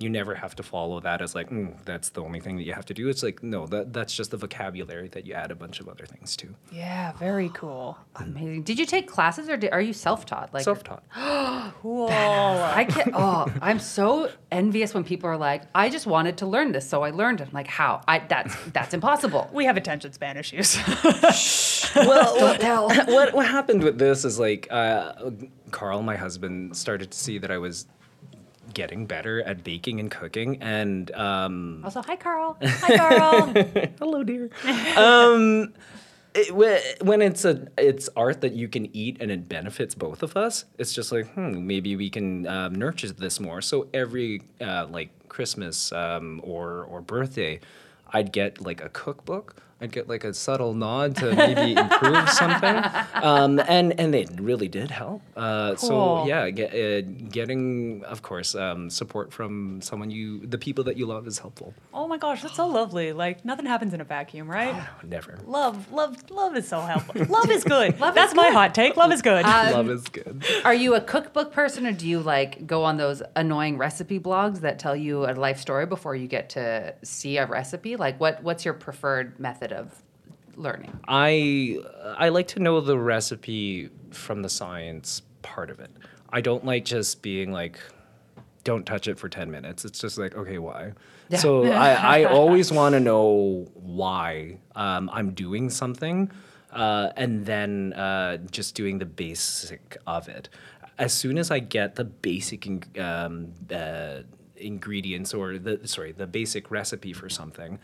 you 0.00 0.08
never 0.08 0.34
have 0.34 0.54
to 0.54 0.62
follow 0.62 1.00
that 1.00 1.20
as 1.20 1.34
like 1.34 1.50
mm, 1.50 1.74
that's 1.84 2.10
the 2.10 2.22
only 2.22 2.38
thing 2.38 2.56
that 2.56 2.62
you 2.62 2.72
have 2.72 2.86
to 2.86 2.94
do. 2.94 3.08
It's 3.08 3.22
like 3.22 3.42
no, 3.42 3.66
that 3.66 3.92
that's 3.92 4.14
just 4.14 4.30
the 4.30 4.36
vocabulary 4.36 5.08
that 5.08 5.26
you 5.26 5.34
add 5.34 5.50
a 5.50 5.56
bunch 5.56 5.80
of 5.80 5.88
other 5.88 6.06
things 6.06 6.36
to. 6.36 6.54
Yeah, 6.70 7.12
very 7.12 7.48
cool. 7.54 7.98
Amazing. 8.16 8.62
Did 8.62 8.78
you 8.78 8.86
take 8.86 9.08
classes 9.08 9.48
or 9.48 9.56
did, 9.56 9.72
are 9.72 9.80
you 9.80 9.92
self-taught? 9.92 10.54
Like 10.54 10.64
Self-taught. 10.64 11.02
Cool. 11.82 12.08
I 12.08 12.84
can't. 12.88 13.10
Oh, 13.14 13.46
I'm 13.60 13.78
so 13.78 14.30
envious 14.50 14.94
when 14.94 15.04
people 15.04 15.28
are 15.28 15.36
like, 15.36 15.62
"I 15.74 15.90
just 15.90 16.06
wanted 16.06 16.38
to 16.38 16.46
learn 16.46 16.72
this, 16.72 16.88
so 16.88 17.02
I 17.02 17.10
learned 17.10 17.40
it." 17.40 17.48
I'm 17.48 17.54
like, 17.54 17.66
how? 17.68 18.00
I 18.08 18.20
that's 18.20 18.56
that's 18.72 18.94
impossible. 18.94 19.48
we 19.52 19.64
have 19.66 19.76
attention 19.76 20.12
span 20.12 20.36
issues. 20.36 20.76
well, 21.94 22.40
what, 22.40 23.06
what 23.08 23.34
what 23.34 23.46
happened 23.46 23.82
with 23.84 23.98
this 23.98 24.24
is 24.24 24.38
like 24.38 24.66
uh, 24.70 25.30
Carl, 25.70 26.02
my 26.02 26.16
husband, 26.16 26.76
started 26.76 27.10
to 27.10 27.18
see 27.18 27.38
that 27.38 27.50
I 27.50 27.58
was 27.58 27.86
getting 28.74 29.06
better 29.06 29.42
at 29.42 29.64
baking 29.64 30.00
and 30.00 30.10
cooking, 30.10 30.62
and 30.62 31.10
um, 31.12 31.82
Also, 31.84 32.02
hi, 32.02 32.16
Carl. 32.16 32.56
Hi, 32.62 32.96
Carl. 32.96 33.52
hello, 33.98 34.22
dear. 34.22 34.50
um, 34.96 35.72
it, 36.34 37.02
when 37.02 37.22
it's 37.22 37.44
a 37.44 37.66
it's 37.76 38.08
art 38.14 38.40
that 38.42 38.52
you 38.52 38.68
can 38.68 38.94
eat 38.94 39.16
and 39.20 39.30
it 39.30 39.48
benefits 39.48 39.94
both 39.94 40.22
of 40.22 40.36
us, 40.36 40.64
it's 40.78 40.92
just 40.92 41.10
like 41.12 41.26
hmm, 41.34 41.66
maybe 41.66 41.96
we 41.96 42.10
can 42.10 42.46
um, 42.46 42.74
nurture 42.74 43.10
this 43.10 43.40
more. 43.40 43.60
So 43.60 43.88
every 43.92 44.42
uh, 44.60 44.86
like 44.88 45.10
Christmas 45.28 45.92
um, 45.92 46.40
or 46.44 46.84
or 46.84 47.00
birthday, 47.00 47.60
I'd 48.12 48.32
get 48.32 48.60
like 48.60 48.82
a 48.82 48.88
cookbook. 48.88 49.56
I'd 49.80 49.92
get 49.92 50.08
like 50.08 50.24
a 50.24 50.34
subtle 50.34 50.74
nod 50.74 51.14
to 51.16 51.34
maybe 51.34 51.78
improve 51.78 52.28
something, 52.42 52.82
um, 53.14 53.60
and 53.68 53.98
and 54.00 54.14
it 54.14 54.28
really 54.40 54.68
did 54.68 54.90
help. 54.90 55.22
Uh, 55.36 55.76
So 55.76 56.26
yeah, 56.26 56.50
get, 56.50 56.74
uh, 56.74 57.02
getting 57.30 58.02
of 58.04 58.22
course 58.22 58.54
um, 58.56 58.90
support 58.90 59.32
from 59.32 59.80
someone 59.80 60.10
you 60.10 60.44
the 60.46 60.58
people 60.58 60.82
that 60.84 60.96
you 60.96 61.06
love 61.06 61.26
is 61.28 61.38
helpful. 61.38 61.74
oh 61.94 62.08
my 62.08 62.18
gosh, 62.18 62.42
that's 62.42 62.56
so 62.56 62.66
lovely. 62.66 63.12
Like 63.12 63.44
nothing 63.44 63.66
happens 63.66 63.94
in 63.94 64.00
a 64.00 64.04
vacuum, 64.04 64.50
right? 64.50 64.74
Never. 65.04 65.38
Love, 65.46 65.92
love, 65.92 66.28
love 66.30 66.56
is 66.56 66.66
so 66.66 66.80
helpful. 66.80 67.24
Love 67.26 67.50
is 67.50 67.62
good. 67.64 67.98
Love 68.00 68.10
is 68.10 68.14
That's 68.16 68.34
my 68.34 68.44
good. 68.48 68.54
hot 68.54 68.74
take. 68.74 68.96
Love 68.96 69.12
is 69.12 69.22
good. 69.22 69.44
Love 69.78 69.90
is 69.90 70.08
good. 70.08 70.44
Are 70.64 70.74
you 70.74 70.94
a 70.94 71.00
cookbook 71.00 71.52
person, 71.52 71.86
or 71.86 71.92
do 71.92 72.06
you 72.08 72.18
like 72.20 72.66
go 72.66 72.82
on 72.84 72.96
those 72.96 73.22
annoying 73.36 73.78
recipe 73.78 74.18
blogs 74.18 74.60
that 74.60 74.78
tell 74.80 74.96
you 74.96 75.24
a 75.24 75.32
life 75.34 75.58
story 75.60 75.86
before 75.86 76.16
you 76.16 76.26
get 76.26 76.50
to 76.50 76.94
see 77.04 77.36
a 77.36 77.46
recipe? 77.46 77.94
Like, 77.96 78.18
what 78.18 78.42
what's 78.42 78.64
your 78.64 78.74
preferred 78.74 79.38
method 79.38 79.67
of 79.72 80.02
learning? 80.56 80.98
I 81.06 81.78
I 82.16 82.28
like 82.30 82.48
to 82.48 82.60
know 82.60 82.80
the 82.80 82.98
recipe 82.98 83.90
from 84.10 84.42
the 84.42 84.48
science 84.48 85.22
part 85.42 85.70
of 85.70 85.80
it. 85.80 85.90
I 86.30 86.40
don't 86.40 86.64
like 86.64 86.84
just 86.84 87.22
being 87.22 87.52
like, 87.52 87.78
don't 88.64 88.84
touch 88.84 89.08
it 89.08 89.18
for 89.18 89.28
ten 89.28 89.50
minutes. 89.50 89.84
It's 89.84 89.98
just 89.98 90.18
like, 90.18 90.36
okay, 90.36 90.58
why? 90.58 90.92
Yeah. 91.28 91.38
So 91.38 91.64
I, 91.72 92.20
I 92.20 92.24
always 92.24 92.72
want 92.72 92.94
to 92.94 93.00
know 93.00 93.68
why 93.74 94.58
um, 94.74 95.08
I'm 95.12 95.32
doing 95.32 95.70
something, 95.70 96.30
uh, 96.72 97.10
and 97.16 97.46
then 97.46 97.92
uh, 97.94 98.38
just 98.50 98.74
doing 98.74 98.98
the 98.98 99.06
basic 99.06 99.96
of 100.06 100.28
it. 100.28 100.48
As 100.98 101.12
soon 101.12 101.38
as 101.38 101.52
I 101.52 101.60
get 101.60 101.94
the 101.94 102.04
basic 102.04 102.66
in, 102.66 102.82
um, 102.98 103.52
uh, 103.72 104.22
ingredients 104.56 105.32
or 105.32 105.58
the 105.58 105.86
sorry 105.86 106.12
the 106.12 106.26
basic 106.26 106.70
recipe 106.70 107.12
for 107.12 107.28
something. 107.28 107.78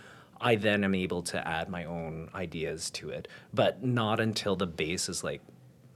I 0.44 0.57
then 0.57 0.85
am 0.85 0.94
able 0.94 1.22
to 1.33 1.38
add 1.48 1.68
my 1.68 1.85
own 1.85 2.28
ideas 2.35 2.90
to 2.98 3.11
it, 3.11 3.28
but 3.52 3.83
not 3.83 4.20
until 4.20 4.57
the 4.57 4.66
base 4.66 5.09
is 5.09 5.24
like 5.24 5.40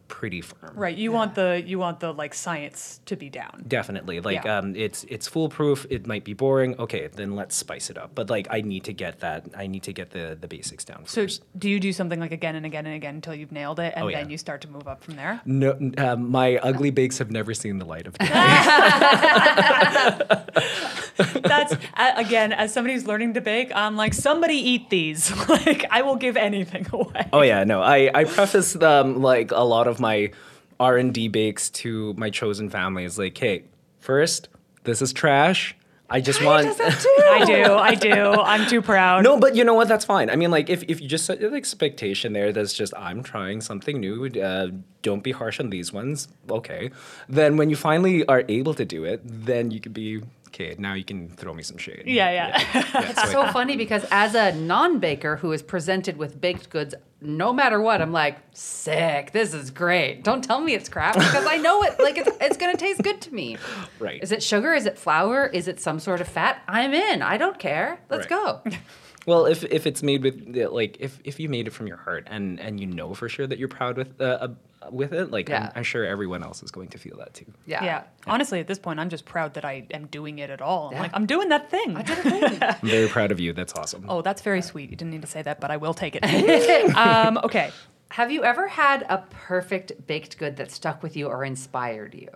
pretty 0.09 0.41
firm. 0.41 0.73
right. 0.75 0.97
You 0.97 1.13
want 1.13 1.35
the 1.35 1.63
you 1.67 1.79
want 1.79 2.01
the 2.01 2.15
like 2.15 2.33
science 2.33 2.99
to 3.05 3.15
be 3.15 3.29
down. 3.29 3.63
Definitely, 3.69 4.21
like 4.21 4.43
Yeah. 4.45 4.57
um, 4.59 4.75
it's 4.75 5.05
it's 5.05 5.29
foolproof. 5.29 5.85
It 5.91 6.07
might 6.07 6.25
be 6.25 6.33
boring. 6.33 6.75
Okay, 6.79 7.09
then 7.09 7.37
let's 7.37 7.55
spice 7.55 7.91
it 7.91 7.99
up. 7.99 8.13
But 8.15 8.31
like, 8.31 8.49
I 8.51 8.63
need 8.63 8.85
to 8.85 8.95
get 8.95 9.21
that. 9.21 9.45
I 9.55 9.67
need 9.67 9.83
to 9.83 9.93
get 9.93 10.09
the 10.17 10.35
the 10.41 10.49
basics 10.49 10.83
down 10.87 11.05
So 11.05 11.25
first. 11.25 11.45
do 11.59 11.69
you 11.69 11.79
do 11.79 11.93
something 11.93 12.19
like 12.21 12.33
again 12.33 12.57
and 12.57 12.65
again 12.65 12.87
and 12.87 12.95
again 12.95 13.17
until 13.17 13.35
you've 13.35 13.53
nailed 13.53 13.81
it, 13.81 13.93
and 13.97 14.05
Oh, 14.07 14.11
then 14.11 14.29
yeah. 14.29 14.33
you 14.33 14.39
start 14.39 14.63
to 14.63 14.69
move 14.69 14.89
up 14.89 15.05
from 15.05 15.17
there? 15.17 15.43
No, 15.45 15.77
um, 15.99 16.31
my 16.31 16.57
ugly 16.71 16.91
bakes 16.91 17.19
have 17.19 17.31
never 17.31 17.53
seen 17.53 17.77
the 17.77 17.85
light 17.85 18.07
of 18.07 18.17
day. 18.17 18.27
That's 21.43 21.75
again, 21.97 22.53
as 22.53 22.73
somebody 22.73 22.95
who's 22.95 23.07
learning 23.07 23.35
to 23.35 23.41
bake, 23.41 23.73
I'm 23.75 23.97
like, 23.97 24.15
somebody 24.15 24.55
eat 24.55 24.91
these. 24.91 25.35
like, 25.49 25.85
I 25.91 26.03
will 26.03 26.17
give 26.17 26.37
anything 26.37 26.87
away. 26.93 27.29
Oh 27.33 27.43
yeah, 27.43 27.65
no. 27.65 27.83
I 27.83 28.11
I 28.15 28.25
preface 28.25 28.81
um 28.81 29.21
like 29.21 29.51
a 29.51 29.65
lot 29.65 29.89
of 29.89 30.01
my 30.01 30.31
R 30.79 30.97
and 30.97 31.13
D 31.13 31.29
bakes 31.29 31.71
to 31.71 32.15
my 32.15 32.31
chosen 32.31 32.71
family 32.71 33.05
is 33.05 33.19
like, 33.19 33.37
hey, 33.37 33.65
first, 33.99 34.49
this 34.85 35.03
is 35.03 35.13
trash. 35.13 35.75
I 36.11 36.23
just 36.23 36.43
want. 36.43 36.69
I 36.81 37.45
do, 37.45 37.75
I 37.75 37.95
do. 37.95 38.15
I'm 38.15 38.67
too 38.67 38.81
proud. 38.81 39.25
No, 39.25 39.39
but 39.39 39.55
you 39.55 39.63
know 39.63 39.75
what? 39.75 39.89
That's 39.89 40.07
fine. 40.07 40.31
I 40.31 40.37
mean, 40.37 40.51
like, 40.51 40.71
if, 40.71 40.83
if 40.89 41.03
you 41.03 41.09
just 41.09 41.27
set 41.27 41.41
an 41.41 41.55
expectation 41.55 42.33
there 42.33 42.51
that's 42.51 42.73
just, 42.73 42.95
I'm 42.97 43.23
trying 43.23 43.61
something 43.61 44.01
new, 44.01 44.27
uh, 44.27 44.69
don't 45.03 45.23
be 45.23 45.33
harsh 45.33 45.61
on 45.61 45.69
these 45.69 45.93
ones, 45.93 46.29
okay. 46.49 46.91
Then 47.29 47.59
when 47.59 47.69
you 47.69 47.77
finally 47.77 48.25
are 48.25 48.43
able 48.49 48.73
to 48.75 48.87
do 48.87 49.05
it, 49.05 49.21
then 49.23 49.71
you 49.71 49.81
could 49.81 49.93
be, 49.93 50.23
okay, 50.61 50.75
now 50.79 50.95
you 50.95 51.05
can 51.05 51.29
throw 51.29 51.55
me 51.55 51.63
some 51.63 51.77
shade. 51.79 52.03
Yeah, 52.07 52.31
yeah. 52.31 52.65
yeah 52.75 53.13
so 53.15 53.21
I- 53.23 53.33
so 53.33 53.53
funny 53.53 53.77
because 53.77 54.05
as 54.11 54.35
a 54.35 54.53
non-baker 54.53 55.37
who 55.37 55.53
is 55.53 55.63
presented 55.63 56.17
with 56.17 56.41
baked 56.41 56.71
goods, 56.71 56.95
no 57.21 57.53
matter 57.53 57.81
what, 57.81 58.01
I'm 58.01 58.13
like, 58.13 58.39
sick. 58.53 59.33
This 59.33 59.53
is 59.55 59.71
great. 59.71 60.23
Don't 60.23 60.43
tell 60.43 60.61
me 60.61 60.75
it's 60.75 60.89
crap 60.89 61.15
because 61.15 61.47
I 61.47 61.57
know 61.57 61.83
it. 61.83 61.99
Like 62.01 62.17
it's, 62.17 62.31
it's 62.41 62.57
gonna 62.57 62.77
taste 62.77 63.03
good 63.03 63.21
to 63.23 63.35
me. 63.35 63.57
Right. 63.99 64.23
Is 64.23 64.31
it 64.33 64.43
sugar? 64.43 64.73
Is 64.75 64.87
it 64.87 64.99
flour? 64.99 65.47
Is 65.47 65.67
it 65.69 65.81
some 65.81 65.99
sort 65.99 66.21
of 66.21 66.29
fat? 66.29 66.63
I'm 66.69 66.93
in. 66.95 67.23
I 67.23 67.37
don't 67.37 67.59
care. 67.59 68.01
Let's 68.09 68.31
Right. 68.31 68.63
go. 68.65 68.79
Well, 69.27 69.47
if, 69.47 69.65
if 69.65 69.87
it's 69.87 70.03
made 70.03 70.23
with 70.23 70.57
like 70.71 70.97
if, 71.01 71.19
if 71.25 71.39
you 71.39 71.49
made 71.49 71.67
it 71.67 71.71
from 71.73 71.87
your 71.87 71.99
heart 71.99 72.27
and, 72.31 72.59
and 72.61 72.81
you 72.81 72.87
know 72.87 73.15
for 73.15 73.29
sure 73.29 73.47
that 73.47 73.59
you're 73.59 73.69
proud 73.69 73.97
with 73.97 74.21
uh, 74.21 74.25
uh, 74.25 74.49
with 74.91 75.13
it, 75.13 75.31
like 75.31 75.49
Yeah. 75.49 75.67
I'm, 75.67 75.73
I'm 75.77 75.83
sure 75.83 76.05
everyone 76.05 76.43
else 76.43 76.63
is 76.63 76.71
going 76.71 76.89
to 76.89 76.99
feel 76.99 77.17
that 77.19 77.35
too. 77.35 77.47
Yeah. 77.67 77.85
Yeah. 77.85 78.03
Honestly, 78.27 78.61
at 78.61 78.67
this 78.67 78.79
point, 78.79 79.01
I'm 79.01 79.09
just 79.09 79.25
proud 79.25 79.55
that 79.55 79.65
I 79.65 79.87
am 79.91 80.07
doing 80.07 80.39
it 80.39 80.51
at 80.51 80.63
all. 80.63 80.91
I'm 80.95 81.01
like, 81.01 81.11
I'm 81.15 81.27
doing 81.27 81.49
that 81.51 81.71
thing. 81.71 81.97
I 81.97 82.03
did 82.03 82.19
a 82.19 82.23
thing. 82.23 82.59
I'm 82.63 82.89
very 82.89 83.09
proud 83.09 83.31
of 83.33 83.41
you. 83.41 83.53
That's 83.53 83.75
awesome. 83.75 84.07
Oh, 84.09 84.23
that's 84.23 84.41
very 84.43 84.63
sweet. 84.63 84.91
You 84.91 84.97
didn't 84.97 85.11
need 85.11 85.23
to 85.23 85.29
say 85.29 85.43
that, 85.43 85.61
but 85.61 85.71
I 85.71 85.77
will 85.77 85.95
take 85.95 86.17
it. 86.17 86.25
um, 86.97 87.39
okay. 87.45 87.71
Have 88.11 88.31
you 88.31 88.45
ever 88.45 88.69
had 88.69 89.03
a 89.09 89.19
perfect 89.31 90.07
baked 90.07 90.39
good 90.39 90.57
that 90.57 90.71
stuck 90.71 91.03
with 91.03 91.17
you 91.17 91.27
or 91.27 91.45
inspired 91.45 92.15
you? 92.15 92.29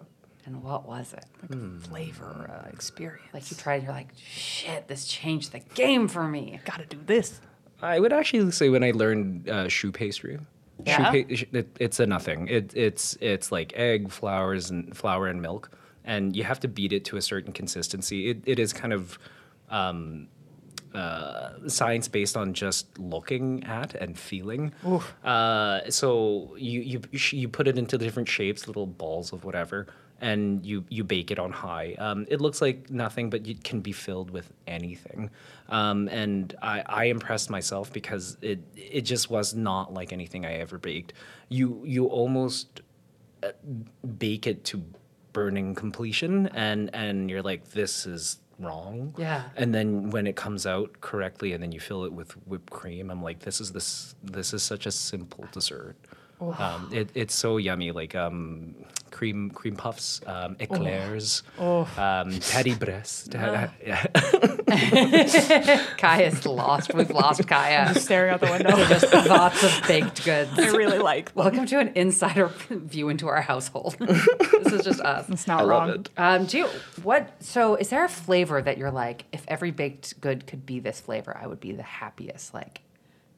And 0.45 0.63
what 0.63 0.87
was 0.87 1.13
it? 1.13 1.25
Like 1.41 1.51
mm. 1.53 1.79
a 1.79 1.89
flavor 1.89 2.51
uh, 2.51 2.69
experience. 2.69 3.29
Like 3.33 3.51
you 3.51 3.57
tried, 3.57 3.85
you're 3.85 3.93
like, 3.93 4.09
shit, 4.19 4.89
this 4.89 5.07
changed 5.07 5.53
the 5.53 5.61
game 5.61 6.09
for 6.09 6.27
me. 6.27 6.61
gotta 6.65 6.87
do 6.87 6.99
this. 7.07 7.41
I 7.81 7.99
would 7.99 8.13
actually 8.13 8.51
say 8.53 8.69
when 8.69 8.85
I 8.85 8.93
learned 8.93 9.49
uh, 9.49 9.69
choux 9.69 9.93
pastry. 9.93 10.39
Yeah? 10.85 10.97
Choux 10.97 11.25
pa- 11.25 11.57
it, 11.59 11.77
it's 11.79 12.01
a 12.01 12.07
nothing. 12.07 12.49
It, 12.49 12.73
it's 12.77 13.17
it's 13.21 13.53
like 13.53 13.73
egg, 13.77 14.11
flours, 14.11 14.71
and 14.71 14.97
flour 14.97 15.29
and 15.29 15.41
milk, 15.41 15.71
and 16.05 16.35
you 16.35 16.45
have 16.45 16.61
to 16.61 16.69
beat 16.69 16.93
it 16.93 17.05
to 17.07 17.17
a 17.17 17.23
certain 17.23 17.53
consistency. 17.53 18.31
It, 18.31 18.43
it 18.45 18.59
is 18.59 18.73
kind 18.73 18.93
of 18.93 19.19
um, 19.69 20.29
uh, 20.95 21.69
science 21.69 22.09
based 22.09 22.37
on 22.37 22.53
just 22.53 22.99
looking 22.99 23.65
at 23.65 23.95
and 23.95 24.19
feeling. 24.19 24.73
Uh, 25.25 25.81
so 25.89 26.55
you 26.57 26.81
you 26.81 27.01
you 27.11 27.39
you 27.39 27.49
put 27.49 27.67
it 27.67 27.79
into 27.79 27.99
different 27.99 28.29
shapes, 28.29 28.67
little 28.67 28.87
balls 28.87 29.33
of 29.33 29.45
whatever, 29.45 29.87
and 30.23 30.65
you 30.65 30.85
you 30.89 31.05
bake 31.05 31.31
it 31.31 31.39
on 31.39 31.53
high. 31.53 31.95
Um, 31.99 32.27
it 32.31 32.41
looks 32.41 32.63
like 32.63 32.89
nothing, 32.91 33.29
but 33.29 33.47
it 33.47 33.63
can 33.65 33.81
be 33.81 33.93
filled 33.93 34.31
with 34.31 34.51
anything. 34.67 35.29
Um, 35.69 36.09
and 36.09 36.55
I, 36.63 36.83
I 36.87 37.05
impressed 37.07 37.51
myself 37.51 37.93
because 37.93 38.39
it 38.41 38.61
it 38.77 39.03
just 39.03 39.29
was 39.29 39.53
not 39.53 39.93
like 39.93 40.13
anything 40.13 40.47
I 40.47 40.55
ever 40.55 40.79
baked. 40.79 41.13
You 41.49 41.83
you 41.85 42.07
almost 42.07 42.81
uh, 43.43 43.51
bake 44.19 44.47
it 44.47 44.65
to 44.67 44.83
burning 45.33 45.75
completion, 45.75 46.47
and 46.49 46.89
and 46.95 47.29
you're 47.29 47.43
like, 47.43 47.73
this 47.73 48.07
is 48.07 48.39
wrong. 48.61 49.15
Yeah. 49.19 49.43
And 49.57 49.75
then 49.75 50.11
when 50.11 50.29
it 50.29 50.37
comes 50.37 50.67
out 50.67 51.01
correctly, 51.01 51.53
and 51.53 51.61
then 51.61 51.73
you 51.73 51.81
fill 51.81 52.05
it 52.05 52.13
with 52.13 52.33
whipped 52.47 52.71
cream, 52.71 53.11
I'm 53.11 53.23
like, 53.23 53.41
this 53.41 53.61
is 53.61 53.73
this 53.73 54.15
this 54.23 54.55
is 54.55 54.63
such 54.63 54.87
a 54.87 54.93
simple 54.93 55.47
dessert. 55.51 55.97
Um, 56.51 56.91
it, 56.93 57.11
it's 57.15 57.35
so 57.35 57.57
yummy, 57.57 57.93
like 57.93 58.15
um, 58.15 58.75
cream 59.13 59.51
cream 59.51 59.77
puffs, 59.77 60.21
um, 60.27 60.57
eclairs, 60.59 61.43
um, 61.59 61.87
Paris-Brest. 61.97 63.35
yeah. 63.35 64.07
Kaya's 65.97 66.45
lost. 66.45 66.95
We've 66.95 67.11
lost 67.11 67.47
Kaya. 67.47 67.95
Staring 67.95 68.33
out 68.35 68.41
the 68.41 68.51
window. 68.51 68.77
Just 68.89 69.13
lots 69.13 69.63
of 69.63 69.87
baked 69.87 70.25
goods. 70.25 70.51
I 70.59 70.71
really 70.71 70.99
like. 70.99 71.27
them. 71.27 71.45
Welcome 71.45 71.67
to 71.67 71.79
an 71.79 71.93
insider 71.95 72.47
view 72.71 73.09
into 73.09 73.29
our 73.29 73.43
household. 73.43 73.97
this 73.99 74.73
is 74.73 74.85
just 74.85 75.01
us. 75.01 75.29
It's 75.29 75.47
not 75.47 75.63
I 75.63 75.65
wrong. 75.67 75.89
love 75.89 76.01
it. 76.01 76.11
Um, 76.17 76.47
do 76.47 76.59
you 76.59 76.67
what? 77.03 77.31
So, 77.41 77.77
is 77.77 77.91
there 77.91 78.05
a 78.05 78.09
flavor 78.09 78.61
that 78.63 78.79
you're 78.79 78.91
like, 78.91 79.25
if 79.33 79.45
every 79.47 79.71
baked 79.71 80.21
good 80.21 80.47
could 80.47 80.67
be 80.67 80.81
this 80.81 81.01
flavor, 81.01 81.37
I 81.41 81.47
would 81.47 81.61
be 81.61 81.73
the 81.73 81.83
happiest? 81.83 82.55
Like, 82.55 82.81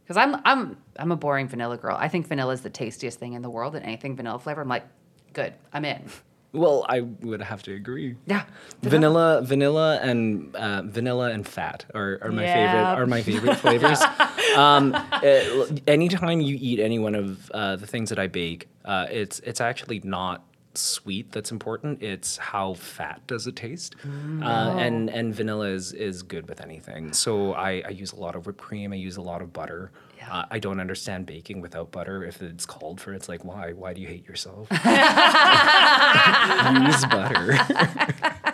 because 0.04 0.16
I'm 0.16 0.36
I'm 0.44 0.76
I'm 0.98 1.10
a 1.12 1.16
boring 1.16 1.48
vanilla 1.48 1.76
girl. 1.76 1.96
I 1.98 2.08
think 2.08 2.26
vanilla 2.28 2.52
is 2.52 2.60
the 2.60 2.70
tastiest 2.70 3.18
thing 3.18 3.32
in 3.32 3.42
the 3.42 3.50
world, 3.50 3.74
and 3.74 3.84
anything 3.84 4.14
vanilla 4.16 4.38
flavor, 4.38 4.60
I'm 4.60 4.68
like, 4.68 4.84
good, 5.32 5.54
I'm 5.72 5.84
in. 5.84 6.02
Well, 6.56 6.86
I 6.88 7.00
would 7.00 7.42
have 7.42 7.64
to 7.64 7.74
agree. 7.74 8.14
Yeah, 8.26 8.44
Vanilla, 8.80 9.42
vanilla, 9.42 9.98
and 10.00 10.54
uh, 10.54 10.82
vanilla 10.82 11.32
and 11.32 11.44
fat 11.44 11.84
are, 11.96 12.20
are 12.22 12.30
my 12.30 12.44
Yeah. 12.44 12.52
favorite 12.52 12.96
are 12.96 13.06
my 13.06 13.22
favorite 13.22 13.56
flavors. 13.56 14.00
um, 14.56 14.94
uh, 14.94 15.66
anytime 15.88 16.40
you 16.40 16.56
eat 16.60 16.78
any 16.78 17.00
one 17.00 17.16
of 17.16 17.50
uh, 17.50 17.74
the 17.74 17.88
things 17.88 18.08
that 18.10 18.20
I 18.20 18.28
bake, 18.28 18.68
uh, 18.84 19.08
it's 19.10 19.40
it's 19.40 19.60
actually 19.60 20.00
not 20.04 20.44
sweet 20.76 21.32
that's 21.32 21.50
important. 21.50 22.02
It's 22.02 22.36
how 22.36 22.74
fat 22.74 23.26
does 23.26 23.46
it 23.46 23.56
taste, 23.56 23.96
uh, 24.04 24.76
and 24.78 25.10
and 25.10 25.34
vanilla 25.34 25.68
is 25.68 25.92
is 25.92 26.22
good 26.22 26.48
with 26.48 26.60
anything. 26.60 27.12
So 27.12 27.52
I, 27.54 27.82
I 27.86 27.90
use 27.90 28.12
a 28.12 28.16
lot 28.16 28.36
of 28.36 28.46
whipped 28.46 28.60
cream. 28.60 28.92
I 28.92 28.96
use 28.96 29.16
a 29.16 29.22
lot 29.22 29.42
of 29.42 29.52
butter. 29.52 29.90
Yeah. 30.18 30.32
Uh, 30.32 30.44
I 30.50 30.58
don't 30.58 30.80
understand 30.80 31.26
baking 31.26 31.60
without 31.60 31.90
butter. 31.90 32.24
If 32.24 32.42
it's 32.42 32.66
called 32.66 33.00
for, 33.00 33.12
it's 33.12 33.28
like 33.28 33.44
why? 33.44 33.72
Why 33.72 33.92
do 33.92 34.00
you 34.00 34.08
hate 34.08 34.26
yourself? 34.26 34.68
use 34.70 34.80
butter. 37.06 37.58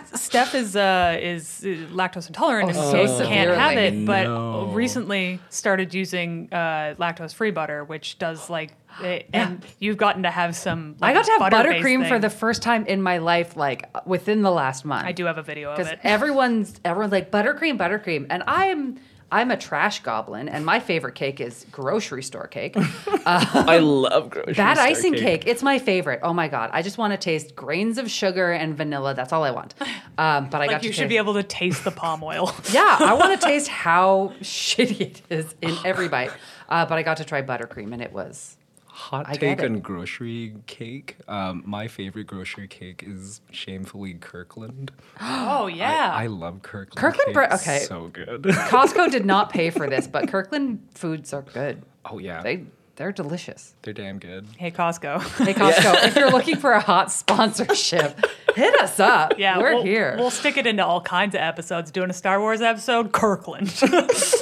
Steph 0.21 0.53
is 0.55 0.75
uh, 0.75 1.17
is 1.21 1.61
uh, 1.63 1.67
lactose 1.91 2.27
intolerant 2.27 2.69
and 2.69 2.77
Oh, 2.77 2.91
so 2.91 3.05
so 3.07 3.27
can't 3.27 3.49
have 3.57 3.77
it, 3.77 4.05
but 4.05 4.23
No. 4.25 4.71
recently 4.73 5.39
started 5.49 5.93
using 5.93 6.47
uh, 6.51 6.95
lactose 6.99 7.33
free 7.33 7.51
butter, 7.51 7.83
which 7.83 8.17
does 8.19 8.49
like, 8.49 8.73
it, 9.01 9.27
and 9.33 9.65
you've 9.79 9.97
gotten 9.97 10.23
to 10.23 10.31
have 10.31 10.55
some. 10.55 10.95
I 11.01 11.13
got 11.13 11.25
to 11.25 11.31
have 11.31 11.39
butter-based 11.51 11.83
buttercream 11.85 12.07
for 12.07 12.19
the 12.19 12.29
first 12.29 12.61
time 12.61 12.85
in 12.85 13.01
my 13.01 13.17
life, 13.17 13.57
like 13.57 13.89
within 14.05 14.41
the 14.41 14.51
last 14.51 14.85
month. 14.85 15.05
I 15.05 15.11
do 15.11 15.25
have 15.25 15.37
a 15.37 15.43
video 15.43 15.71
of 15.71 15.77
because 15.77 15.91
it. 15.91 15.99
everyone's 16.03 16.79
everyone's 16.85 17.11
like 17.11 17.31
buttercream, 17.31 17.77
buttercream, 17.77 18.27
and 18.29 18.43
I'm 18.47 18.99
I'm 19.31 19.49
a 19.51 19.57
trash 19.57 20.01
goblin, 20.03 20.49
and 20.49 20.65
my 20.65 20.79
favorite 20.79 21.15
cake 21.15 21.39
is 21.39 21.65
grocery 21.71 22.21
store 22.23 22.47
cake. 22.47 22.75
I 23.25 23.79
love 23.79 24.29
grocery 24.29 24.53
that 24.55 24.75
store 24.77 24.87
icing 24.87 25.13
cake. 25.13 25.43
it's 25.47 25.63
my 25.63 25.79
favorite. 25.79 26.19
Oh 26.21 26.33
my 26.33 26.47
god, 26.49 26.69
I 26.73 26.81
just 26.81 26.97
want 26.97 27.13
to 27.13 27.17
taste 27.17 27.55
grains 27.55 27.97
of 27.97 28.11
sugar 28.11 28.51
and 28.51 28.75
vanilla. 28.75 29.13
That's 29.13 29.31
all 29.31 29.43
I 29.43 29.51
want. 29.51 29.73
Um, 30.17 30.49
but 30.49 30.61
I 30.61 30.65
got 30.67 30.73
like 30.73 30.81
to 30.81 30.87
you 30.87 30.93
should 30.93 31.03
taste- 31.03 31.09
be 31.09 31.17
able 31.17 31.33
to 31.35 31.43
taste 31.43 31.83
the 31.83 31.91
palm 31.91 32.23
oil. 32.23 32.53
Yeah, 32.71 32.97
I 32.99 33.13
want 33.13 33.39
to 33.39 33.47
taste 33.51 33.67
how 33.67 34.33
shitty 34.41 35.01
it 35.01 35.21
is 35.29 35.55
in 35.61 35.75
every 35.85 36.07
bite. 36.07 36.31
Uh, 36.69 36.85
but 36.85 36.97
I 36.97 37.03
got 37.03 37.17
to 37.17 37.25
try 37.25 37.41
buttercream, 37.41 37.91
and 37.93 38.01
it 38.01 38.11
was 38.13 38.55
Hot 38.93 39.33
take 39.33 39.63
on 39.63 39.79
grocery 39.79 40.53
cake. 40.67 41.15
Um, 41.27 41.63
my 41.65 41.87
favorite 41.87 42.27
grocery 42.27 42.67
cake 42.67 43.03
is 43.07 43.39
shamefully 43.49 44.15
Kirkland. 44.15 44.91
oh 45.21 45.67
yeah. 45.67 46.11
I, 46.13 46.25
I 46.25 46.27
love 46.27 46.61
Kirkland. 46.61 46.97
Kirkland 46.97 47.33
bre- 47.33 47.43
cake. 47.43 47.53
okay. 47.53 47.79
So 47.79 48.09
good. 48.09 48.43
Costco 48.43 49.09
did 49.09 49.25
not 49.25 49.49
pay 49.53 49.69
for 49.69 49.89
this, 49.89 50.07
but 50.07 50.27
Kirkland 50.27 50.85
foods 50.93 51.31
are 51.33 51.41
good. 51.41 51.83
oh 52.05 52.19
yeah, 52.19 52.41
They 52.41 52.65
they're 53.01 53.11
delicious. 53.11 53.73
they're 53.81 53.95
damn 53.95 54.19
good. 54.19 54.45
hey 54.59 54.69
Costco. 54.69 55.19
Hey 55.43 55.53
Costco, 55.55 56.07
if 56.07 56.15
you're 56.15 56.29
looking 56.29 56.57
for 56.57 56.73
a 56.73 56.79
hot 56.79 57.11
sponsorship, 57.11 58.15
hit 58.55 58.79
us 58.79 58.99
up. 58.99 59.39
Yeah, 59.39 59.57
we're 59.57 59.73
we'll, 59.73 59.83
here. 59.83 60.15
We'll 60.19 60.29
stick 60.29 60.55
it 60.55 60.67
into 60.67 60.85
all 60.85 61.01
kinds 61.01 61.33
of 61.33 61.41
episodes. 61.41 61.89
Doing 61.89 62.11
a 62.11 62.13
Star 62.13 62.39
Wars 62.39 62.61
episode, 62.61 63.11
Kirkland. 63.11 63.73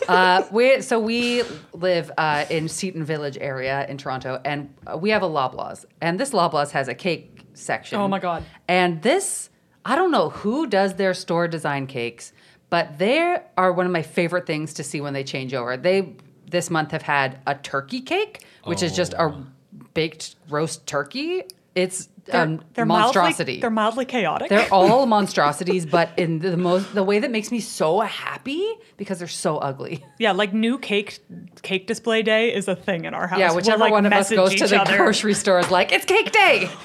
Uh, 0.10 0.44
we 0.52 0.82
so 0.82 1.00
we 1.00 1.44
live 1.72 2.12
uh, 2.18 2.44
in 2.50 2.68
Seaton 2.68 3.04
Village 3.04 3.38
area 3.40 3.86
in 3.88 3.96
Toronto, 3.96 4.42
and 4.44 4.74
uh, 4.88 4.98
we 4.98 5.12
have 5.12 5.22
a 5.22 5.28
Loblaws, 5.28 5.86
and 6.02 6.20
this 6.20 6.32
Loblaws 6.32 6.72
has 6.72 6.88
a 6.88 6.96
cake 6.96 7.46
section. 7.54 8.00
Oh 8.00 8.08
my 8.08 8.18
God. 8.18 8.44
And 8.68 9.04
this, 9.04 9.52
I 9.86 9.96
don't 9.96 10.10
know 10.10 10.30
who 10.30 10.66
does 10.66 10.96
their 10.96 11.14
store 11.14 11.48
design 11.48 11.86
cakes, 11.86 12.34
but 12.72 12.98
they 12.98 13.38
are 13.56 13.72
one 13.72 13.86
of 13.86 13.92
my 13.92 14.02
favorite 14.02 14.48
things 14.48 14.74
to 14.76 14.84
see 14.84 15.00
when 15.00 15.14
they 15.14 15.24
change 15.24 15.54
over. 15.54 15.78
They 15.78 16.16
this 16.50 16.70
month 16.70 16.92
have 16.92 17.04
had 17.04 17.40
a 17.46 17.56
turkey 17.56 18.02
cake, 18.02 18.46
which 18.64 18.84
is 18.84 18.96
just 18.96 19.14
a 19.14 19.22
Oh. 19.24 19.46
baked 19.94 20.36
roast 20.50 20.86
turkey. 20.88 21.44
It's 21.76 22.10
um, 22.32 22.62
Mildly, 22.76 22.86
monstrosity. 22.86 23.60
they're 23.60 23.70
mildly 23.70 24.06
chaotic. 24.06 24.50
They're 24.50 24.68
all 24.74 25.06
monstrosities, 25.06 25.86
but 25.86 26.10
in 26.18 26.40
the 26.40 26.58
most 26.58 26.94
the 26.94 27.04
way 27.04 27.20
that 27.20 27.32
makes 27.32 27.52
me 27.52 27.60
so 27.60 28.02
happy 28.02 28.64
because 28.98 29.20
they're 29.20 29.28
so 29.28 29.58
ugly. 29.58 30.04
yeah, 30.20 30.32
like 30.34 30.54
new 30.54 30.78
cake 30.78 31.20
cake 31.62 31.88
display 31.88 32.22
day 32.22 32.54
is 32.54 32.68
a 32.68 32.76
thing 32.76 33.06
in 33.06 33.14
our 33.14 33.28
house. 33.28 33.40
Yeah, 33.40 33.48
We'll, 33.48 33.58
whichever 33.58 33.80
like, 33.80 33.92
one 33.92 34.06
of 34.06 34.12
us 34.14 34.32
message 34.32 34.36
goes 34.38 34.56
to 34.56 34.68
the 34.68 34.82
other. 34.82 34.98
grocery 34.98 35.34
store 35.34 35.60
is 35.60 35.72
like, 35.72 35.92
it's 35.92 36.06
cake 36.06 36.32
day. 36.32 36.70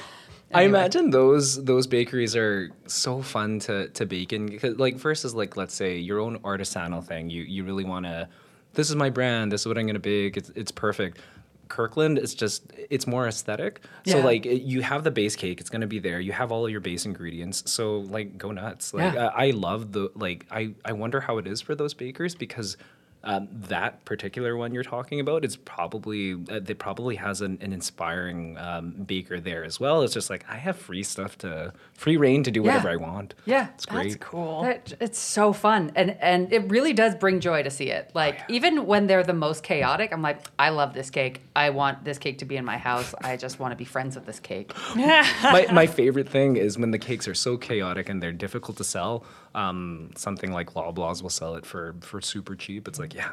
I 0.55 0.63
imagine 0.63 1.11
those 1.11 1.65
those 1.65 1.89
bakeries 1.89 2.37
are 2.37 2.71
so 2.87 3.21
fun 3.23 3.59
to 3.61 3.89
to 3.89 4.07
bake 4.07 4.33
in 4.33 4.47
because 4.47 4.79
like 4.79 4.95
versus 4.97 5.35
like 5.35 5.57
let's 5.57 5.75
say 5.75 5.99
your 5.99 6.21
own 6.21 6.39
artisanal 6.41 7.03
thing. 7.05 7.29
You 7.29 7.43
you 7.43 7.65
really 7.65 7.85
want 7.85 8.07
to. 8.07 8.29
This 8.75 8.89
is 8.89 8.95
my 8.97 9.11
brand. 9.11 9.51
This 9.51 9.63
is 9.63 9.67
what 9.67 9.79
I'm 9.79 9.87
gonna 9.87 9.99
bake. 9.99 10.37
It's 10.37 10.51
it's 10.55 10.71
perfect. 10.71 11.19
Kirkland 11.69 12.19
is 12.19 12.35
just 12.35 12.73
it's 12.91 13.07
more 13.07 13.27
aesthetic. 13.29 13.81
So 14.07 14.19
Yeah. 14.19 14.25
like 14.25 14.45
you 14.45 14.83
have 14.83 15.05
the 15.05 15.11
base 15.11 15.37
cake, 15.37 15.61
it's 15.61 15.71
gonna 15.71 15.87
be 15.87 15.99
there. 15.99 16.21
You 16.21 16.33
have 16.33 16.53
all 16.53 16.69
your 16.69 16.81
base 16.81 17.05
ingredients. 17.07 17.71
So 17.71 18.01
like 18.01 18.39
go 18.39 18.51
nuts. 18.53 18.93
Like 18.95 19.15
Yeah. 19.15 19.27
I, 19.29 19.47
I 19.47 19.51
love 19.51 19.93
the 19.93 20.11
like 20.15 20.47
I 20.51 20.75
I 20.85 20.93
wonder 20.93 21.21
how 21.21 21.39
it 21.39 21.47
is 21.47 21.61
for 21.61 21.75
those 21.75 21.95
bakers 21.95 22.35
because. 22.35 22.77
Um, 23.27 23.49
that 23.51 24.05
particular 24.05 24.57
one 24.57 24.75
you're 24.75 24.83
talking 24.85 25.19
about 25.19 25.45
is 25.45 25.57
probably 25.57 26.35
uh, 26.51 26.61
they 26.61 26.75
probably 26.75 27.17
has 27.17 27.41
an, 27.41 27.59
an 27.61 27.73
inspiring 27.73 28.57
um, 28.59 28.91
baker 28.93 29.41
there 29.41 29.65
as 29.65 29.81
well. 29.81 30.03
It's 30.03 30.13
just 30.15 30.29
like 30.31 30.45
I 30.49 30.57
have 30.57 30.77
free 30.77 31.03
stuff 31.03 31.39
to 31.39 31.73
free 31.95 32.17
reign 32.19 32.43
to 32.45 32.51
do 32.51 32.61
Yeah. 32.61 32.67
whatever 32.67 32.91
I 32.91 32.97
want. 32.97 33.35
Yeah, 33.47 33.69
it's 33.75 33.87
great. 33.87 34.11
That's 34.11 34.17
cool. 34.17 34.63
That, 34.63 34.93
it's 35.01 35.19
so 35.19 35.53
fun, 35.53 35.91
and 35.97 36.17
and 36.21 36.53
it 36.53 36.71
really 36.71 36.93
does 36.93 37.15
bring 37.15 37.41
joy 37.41 37.63
to 37.63 37.71
see 37.71 37.91
it. 37.91 38.11
Like 38.15 38.41
even 38.49 38.87
when 38.87 39.07
they're 39.07 39.23
the 39.25 39.33
most 39.33 39.63
chaotic, 39.63 40.13
I'm 40.13 40.23
like, 40.23 40.41
I 40.59 40.69
love 40.69 40.93
this 40.93 41.09
cake. 41.11 41.41
I 41.57 41.71
want 41.71 42.05
this 42.05 42.19
cake 42.19 42.39
to 42.39 42.45
be 42.45 42.57
in 42.57 42.65
my 42.65 42.77
house. 42.77 43.15
I 43.23 43.37
just 43.37 43.59
want 43.59 43.73
to 43.73 43.77
be 43.77 43.85
friends 43.85 44.17
with 44.17 44.27
this 44.27 44.39
cake. 44.41 44.73
my, 44.97 45.67
my 45.73 45.87
favorite 45.87 46.29
thing 46.29 46.57
is 46.57 46.79
when 46.79 46.91
the 46.91 46.99
cakes 46.99 47.27
are 47.27 47.35
so 47.35 47.57
chaotic 47.57 48.09
and 48.09 48.23
they're 48.23 48.33
difficult 48.33 48.77
to 48.79 48.85
sell. 48.85 49.25
Um, 49.55 50.11
something 50.17 50.53
like 50.53 50.75
Loblaws 50.75 51.23
will 51.23 51.31
sell 51.31 51.55
it 51.55 51.65
for 51.65 51.95
for 52.01 52.21
super 52.21 52.57
cheap. 52.57 52.89
It's 52.89 52.99
like, 52.99 53.15
yeah, 53.15 53.31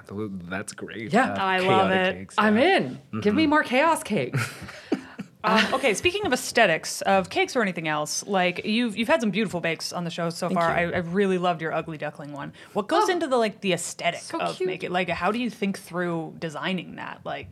that's 0.50 0.74
great. 0.74 1.12
Yeah. 1.12 1.34
I 1.34 1.60
love 1.60 1.90
it. 1.92 2.14
Cakes, 2.16 2.36
I'm 2.38 2.58
yeah. 2.58 2.78
in. 2.78 3.00
Give 3.22 3.34
me 3.34 3.48
more 3.48 3.64
chaos 3.64 4.04
cake. 4.04 4.36
Um, 5.44 5.74
okay, 5.74 5.96
speaking 5.96 6.28
of 6.28 6.34
aesthetics 6.34 7.02
of 7.02 7.32
cakes 7.32 7.56
or 7.56 7.64
anything 7.64 7.88
else, 7.88 8.24
like 8.28 8.64
you've 8.64 8.96
you've 8.96 9.08
had 9.08 9.22
some 9.22 9.32
beautiful 9.32 9.60
bakes 9.60 9.92
on 9.92 10.04
the 10.04 10.12
show 10.12 10.30
so 10.30 10.50
far. 10.52 10.70
I. 10.70 10.82
I 10.84 10.98
really 10.98 11.40
loved 11.40 11.64
your 11.64 11.74
ugly 11.74 11.98
duckling 11.98 12.32
one. 12.32 12.54
What 12.74 12.88
goes 12.88 13.10
Oh, 13.10 13.12
into 13.12 13.26
the 13.26 13.38
like 13.38 13.60
the 13.62 13.74
aesthetic 13.74 14.20
so 14.22 14.40
of 14.40 14.58
cute. 14.58 14.68
make 14.68 14.84
it? 14.84 14.92
Like, 14.92 15.10
how 15.10 15.32
do 15.32 15.40
you 15.40 15.50
think 15.50 15.80
through 15.80 16.36
designing 16.38 16.98
that? 16.98 17.22
Like, 17.26 17.48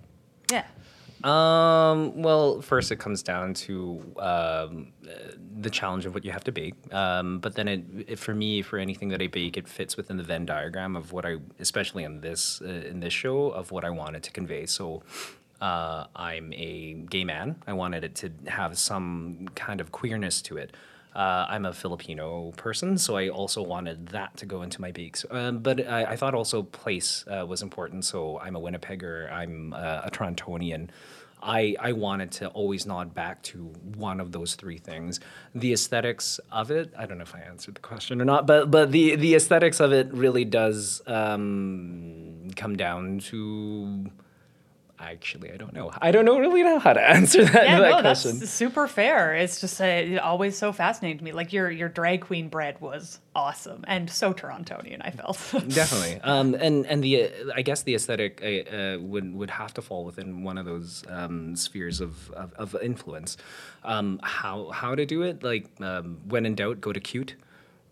yeah, 0.51 0.65
Um, 1.23 2.21
well, 2.21 2.61
first 2.61 2.91
it 2.91 2.97
comes 2.97 3.23
down 3.23 3.53
to 3.55 4.01
um, 4.17 4.93
the 5.59 5.69
challenge 5.69 6.05
of 6.05 6.13
what 6.13 6.23
you 6.23 6.31
have 6.31 6.43
to 6.45 6.51
bake. 6.51 6.75
Um, 6.93 7.39
but 7.39 7.55
then 7.55 7.67
it, 7.67 7.83
it, 8.07 8.19
for 8.19 8.33
me, 8.33 8.61
for 8.61 8.77
anything 8.77 9.09
that 9.09 9.21
I 9.21 9.27
bake, 9.27 9.57
it 9.57 9.67
fits 9.67 9.97
within 9.97 10.17
the 10.17 10.23
Venn 10.23 10.45
diagram 10.45 10.95
of 10.95 11.11
what 11.11 11.25
I, 11.25 11.37
especially 11.59 12.03
in 12.03 12.21
this 12.21 12.61
uh, 12.61 12.67
in 12.67 12.99
this 13.01 13.13
show, 13.13 13.49
of 13.49 13.71
what 13.71 13.83
I 13.83 13.89
wanted 13.89 14.23
to 14.23 14.31
convey. 14.31 14.65
So. 14.65 15.03
Uh, 15.61 16.07
I'm 16.15 16.53
a 16.53 16.93
gay 17.09 17.25
man. 17.25 17.61
I 17.67 17.73
wanted 17.73 18.05
it 18.05 18.15
to 18.15 18.31
have 18.47 18.77
some 18.77 19.49
kind 19.55 19.81
of 19.81 19.91
queerness 19.91 20.41
to 20.43 20.55
it. 20.55 20.73
Uh, 21.19 21.45
I'm 21.49 21.65
a 21.65 21.73
Filipino 21.73 22.53
person, 22.55 22.97
so 22.97 23.17
I 23.17 23.27
also 23.27 23.61
wanted 23.61 24.07
that 24.07 24.37
to 24.37 24.45
go 24.45 24.61
into 24.61 24.79
my 24.79 24.93
beaks. 24.93 25.25
Um, 25.29 25.59
but 25.59 25.85
I, 25.85 26.11
I 26.11 26.15
thought 26.15 26.33
also 26.33 26.63
place 26.63 27.25
uh, 27.27 27.45
was 27.45 27.61
important. 27.61 28.05
So 28.05 28.39
I'm 28.39 28.55
a 28.55 28.59
Winnipegger. 28.61 29.29
I'm 29.29 29.73
uh, 29.73 30.03
a 30.05 30.11
Torontonian. 30.11 30.87
I, 31.43 31.75
I 31.77 31.91
wanted 31.91 32.31
to 32.39 32.47
always 32.47 32.85
nod 32.85 33.13
back 33.13 33.43
to 33.43 33.65
one 33.97 34.21
of 34.21 34.31
those 34.31 34.55
three 34.55 34.77
things. 34.77 35.19
The 35.53 35.73
aesthetics 35.73 36.39
of 36.53 36.71
it, 36.71 36.93
I 36.97 37.05
don't 37.05 37.17
know 37.17 37.23
if 37.23 37.35
I 37.35 37.41
answered 37.41 37.75
the 37.75 37.81
question 37.81 38.21
or 38.21 38.25
not, 38.25 38.47
but 38.47 38.71
but 38.71 38.93
the, 38.93 39.17
the 39.17 39.35
aesthetics 39.35 39.81
of 39.81 39.91
it 39.91 40.07
really 40.13 40.45
does 40.45 41.01
um, 41.05 42.47
come 42.55 42.77
down 42.77 43.19
to 43.19 44.09
Actually, 45.01 45.51
I 45.51 45.57
don't 45.57 45.73
know. 45.73 45.91
I 46.01 46.11
don't 46.11 46.25
know 46.25 46.37
really 46.39 46.61
know 46.61 46.77
how 46.77 46.91
to 46.93 47.01
answer 47.09 47.45
that, 47.45 47.65
Yeah, 47.65 47.79
that 47.79 47.89
no, 47.89 48.01
question. 48.01 48.39
that's 48.39 48.51
super 48.51 48.85
fair. 48.87 49.33
It's 49.33 49.61
just 49.61 49.79
uh, 49.79 49.85
it 49.85 50.17
always 50.17 50.57
so 50.57 50.73
fascinating 50.73 51.19
to 51.19 51.23
me. 51.23 51.31
Like 51.31 51.53
your 51.53 51.71
your 51.71 51.87
drag 51.87 52.21
queen 52.21 52.49
bread 52.49 52.81
was 52.81 53.19
awesome 53.33 53.85
and 53.87 54.09
so 54.09 54.33
Torontonian. 54.33 54.97
I 55.01 55.11
felt. 55.11 55.37
Definitely, 55.69 56.19
um, 56.21 56.53
and 56.55 56.85
and 56.85 57.01
the 57.03 57.23
uh, 57.23 57.29
I 57.55 57.61
guess 57.61 57.83
the 57.83 57.95
aesthetic 57.95 58.41
uh, 58.43 58.75
uh, 58.75 58.97
would 58.99 59.33
would 59.33 59.49
have 59.51 59.73
to 59.75 59.81
fall 59.81 60.03
within 60.03 60.43
one 60.43 60.57
of 60.57 60.65
those 60.65 61.03
um, 61.07 61.55
spheres 61.55 62.01
of, 62.01 62.29
of, 62.31 62.53
of 62.55 62.75
influence. 62.81 63.37
Um, 63.83 64.19
how 64.21 64.69
how 64.71 64.95
to 64.95 65.05
do 65.05 65.21
it? 65.21 65.43
Like 65.43 65.69
um, 65.79 66.17
when 66.27 66.45
in 66.45 66.55
doubt, 66.55 66.81
go 66.81 66.91
to 66.91 66.99
cute. 66.99 67.35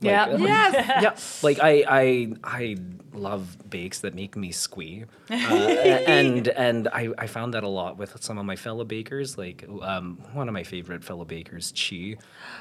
Like, 0.01 0.11
Yeah. 0.11 0.23
uh, 0.25 0.37
Yes. 0.37 1.01
yeah, 1.01 1.15
like 1.47 1.59
I, 1.59 1.83
I, 1.87 2.33
I 2.43 2.77
love 3.13 3.57
bakes 3.67 4.01
that 4.01 4.13
make 4.13 4.35
me 4.35 4.51
squee, 4.51 5.05
uh, 5.31 5.33
and 5.33 6.47
and 6.49 6.87
I, 6.89 7.09
I 7.17 7.25
found 7.25 7.55
that 7.55 7.63
a 7.63 7.67
lot 7.67 7.97
with 7.97 8.21
some 8.21 8.37
of 8.37 8.45
my 8.45 8.55
fellow 8.55 8.83
bakers. 8.85 9.39
Like 9.39 9.65
um, 9.81 10.19
one 10.33 10.47
of 10.47 10.53
my 10.53 10.63
favorite 10.63 11.03
fellow 11.03 11.25
bakers, 11.25 11.73
Chi, 11.75 12.17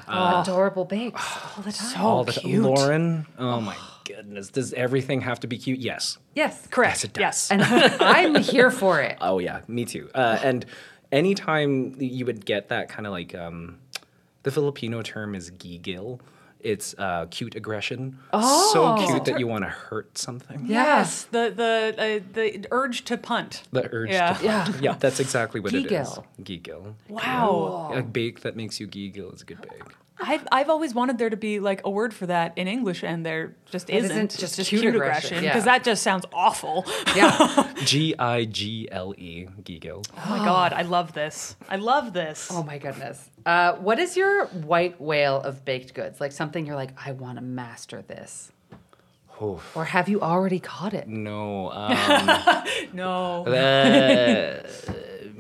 Adorable 0.09 0.87
bakes 0.87 1.23
all 1.57 1.63
the 1.63 1.73
time. 1.73 1.89
So 1.91 2.01
all 2.01 2.25
the 2.25 2.33
cute. 2.33 2.63
Lauren. 2.63 3.27
Oh 3.39 3.61
my 3.61 3.77
goodness, 4.05 4.49
does 4.49 4.73
everything 4.73 5.21
have 5.21 5.41
to 5.41 5.47
be 5.47 5.59
cute? 5.59 5.81
Yes, 5.81 6.17
yes. 6.35 6.67
Correct. 6.69 6.97
Yes, 6.97 7.05
it 7.05 7.13
does. 7.13 7.21
Yes. 7.21 7.51
And 7.51 7.63
I'm 8.03 8.37
here 8.43 8.71
for 8.71 9.01
it. 9.03 9.19
Oh 9.21 9.39
yeah, 9.41 9.61
me 9.69 9.85
too. 9.85 10.09
Uh, 10.15 10.39
and 10.43 10.65
anytime 11.13 11.97
you 12.01 12.25
would 12.25 12.47
get 12.47 12.69
that 12.71 12.89
kind 12.89 13.07
of 13.07 13.13
like 13.13 13.35
um, 13.35 13.79
the 14.43 14.51
Filipino 14.51 15.03
term 15.03 15.35
is 15.35 15.51
gigil. 15.51 16.21
It's 16.67 16.95
uh, 16.99 17.27
cute 17.31 17.55
aggression. 17.55 18.19
Oh. 18.33 18.71
So 18.73 19.07
cute 19.07 19.25
that 19.27 19.39
you 19.39 19.47
want 19.47 19.63
to 19.65 19.71
hurt 19.71 20.19
something. 20.19 20.67
Yes, 20.67 21.25
the 21.31 21.53
the 21.55 21.95
uh, 21.97 22.21
the 22.33 22.67
urge 22.73 23.05
to 23.05 23.17
punt. 23.17 23.63
The 23.71 23.89
urge 23.93 24.11
Yeah. 24.11 24.35
to 24.35 24.45
Yeah. 24.45 24.73
yeah, 24.81 24.95
that's 24.99 25.21
exactly 25.21 25.61
what 25.61 25.73
it 25.75 25.87
is. 25.87 26.09
Gigil. 26.09 26.25
Gigil. 26.43 26.95
Wow. 27.09 27.93
A 27.95 28.03
bake 28.03 28.41
that 28.41 28.57
makes 28.57 28.81
you 28.81 28.87
giggle 28.87 29.31
is 29.33 29.43
a 29.43 29.45
good 29.45 29.61
bake. 29.63 29.93
I've 30.19 30.47
I've 30.51 30.71
always 30.71 30.95
wanted 30.95 31.19
there 31.19 31.29
to 31.31 31.37
be 31.37 31.61
like 31.61 31.83
a 31.85 31.91
word 31.91 32.15
for 32.15 32.27
that 32.27 32.57
in 32.57 32.69
English, 32.69 33.05
and 33.05 33.25
there 33.25 33.55
just 33.67 33.91
It 33.91 33.97
isn't. 33.97 34.11
isn't 34.11 34.25
It's 34.25 34.39
just 34.39 34.57
just 34.57 34.69
cute 34.71 34.83
cute 34.83 34.95
aggression, 34.95 35.39
aggression 35.39 35.45
yeah. 35.45 35.51
because 35.51 35.65
that 35.65 35.85
just 35.85 36.03
sounds 36.03 36.25
awful. 36.33 36.87
Yeah. 37.15 37.73
G 37.85 38.15
I 38.19 38.45
G 38.47 38.89
L 38.91 39.15
E, 39.19 39.47
gigil. 39.63 40.07
Oh 40.17 40.31
my 40.31 40.45
god, 40.45 40.73
I 40.73 40.83
love 40.83 41.13
this. 41.13 41.57
I 41.69 41.77
love 41.77 42.13
this. 42.13 42.49
Oh 42.51 42.63
my 42.63 42.79
goodness. 42.79 43.31
Uh, 43.45 43.75
what 43.75 43.99
is 43.99 44.17
your 44.17 44.47
white 44.47 45.01
whale 45.01 45.41
of 45.43 45.65
baked 45.65 45.93
goods? 45.95 46.21
Like 46.21 46.33
something 46.33 46.67
you're 46.67 46.77
like, 46.77 46.93
I 47.05 47.13
want 47.13 47.37
to 47.39 47.43
master 47.45 48.03
this. 48.03 48.53
Oof. 49.43 49.77
Or 49.77 49.85
have 49.85 50.09
you 50.09 50.23
already 50.23 50.59
caught 50.61 50.95
it? 50.95 51.09
No, 51.09 51.71
um, 51.73 52.65
no. 52.95 53.45
uh, 53.47 54.63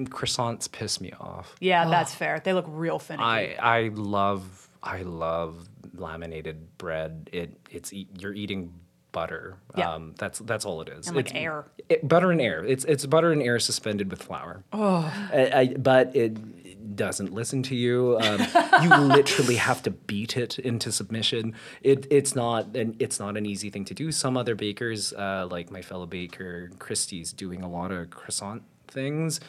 croissants 0.05 0.71
piss 0.71 1.01
me 1.01 1.12
off. 1.19 1.55
Yeah, 1.61 1.89
that's 1.89 2.15
fair. 2.15 2.41
They 2.45 2.53
look 2.53 2.67
real 2.69 2.99
finicky. 2.99 3.25
I 3.25 3.57
I 3.59 3.91
love 3.95 4.65
I 4.87 5.03
love 5.03 5.68
laminated 5.94 6.79
bread. 6.79 7.29
It 7.33 7.59
it's 7.70 7.92
you're 7.92 8.33
eating 8.35 8.72
butter. 9.12 9.57
Yeah. 9.77 9.92
Um, 9.94 10.14
that's 10.18 10.38
that's 10.40 10.64
all 10.64 10.81
it 10.83 10.88
is. 10.88 11.07
And, 11.07 11.16
like, 11.16 11.27
It's- 11.29 11.42
air. 11.42 11.64
It, 11.88 12.07
butter 12.07 12.31
and 12.33 12.40
air. 12.40 12.64
It's 12.64 12.85
it's 12.85 13.07
butter 13.07 13.33
and 13.33 13.42
air 13.42 13.59
suspended 13.59 14.11
with 14.11 14.22
flour. 14.22 14.64
Oh. 14.72 15.11
I, 15.33 15.51
I, 15.55 15.66
but 15.79 16.14
it 16.16 16.96
doesn't 16.96 17.33
listen 17.33 17.62
to 17.64 17.75
you. 17.77 18.18
Um, 18.20 18.40
you 18.83 18.96
literally 19.14 19.57
have 19.57 19.83
to 19.85 19.90
beat 19.90 20.37
it 20.37 20.59
into 20.59 20.90
submission. 20.92 21.55
It 21.83 22.07
it's 22.11 22.35
not 22.35 22.77
an 22.77 22.96
it's 22.99 23.18
not 23.18 23.37
an 23.37 23.46
easy 23.46 23.70
thing 23.70 23.85
to 23.87 23.94
do. 23.94 24.11
Some 24.12 24.37
other 24.37 24.55
bakers, 24.55 25.12
uh, 25.12 25.49
like 25.51 25.70
my 25.70 25.83
fellow 25.83 26.07
baker 26.07 26.70
Christie's, 26.79 27.33
doing 27.33 27.62
a 27.62 27.68
lot 27.70 27.90
of 27.92 28.11
croissant 28.11 28.62
things. 28.88 29.40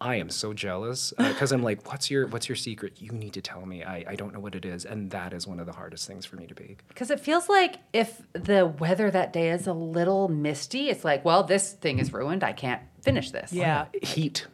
I 0.00 0.16
am 0.16 0.28
so 0.28 0.52
jealous 0.52 1.12
uh, 1.16 1.28
because 1.28 1.52
I'm 1.52 1.62
like, 1.62 1.90
what's 1.90 2.10
your 2.10 2.26
what's 2.26 2.48
your 2.48 2.56
secret? 2.56 2.94
You 3.00 3.12
need 3.12 3.32
to 3.34 3.40
tell 3.40 3.64
me. 3.64 3.82
I, 3.82 4.04
I 4.08 4.14
don't 4.14 4.34
know 4.34 4.40
what 4.40 4.54
it 4.54 4.64
is, 4.64 4.84
and 4.84 5.10
that 5.10 5.32
is 5.32 5.46
one 5.46 5.58
of 5.58 5.66
the 5.66 5.72
hardest 5.72 6.06
things 6.06 6.26
for 6.26 6.36
me 6.36 6.46
to 6.46 6.54
bake. 6.54 6.80
Because 6.88 7.10
it 7.10 7.18
feels 7.20 7.48
like 7.48 7.76
if 7.92 8.20
the 8.32 8.66
weather 8.66 9.10
that 9.10 9.32
day 9.32 9.50
is 9.50 9.66
a 9.66 9.72
little 9.72 10.28
misty, 10.28 10.90
it's 10.90 11.04
like, 11.04 11.24
well, 11.24 11.42
this 11.44 11.72
thing 11.72 11.98
is 11.98 12.12
ruined. 12.12 12.44
I 12.44 12.52
can't 12.52 12.82
finish 13.02 13.30
this. 13.30 13.52
yeah. 13.52 13.86
Heat, 14.02 14.46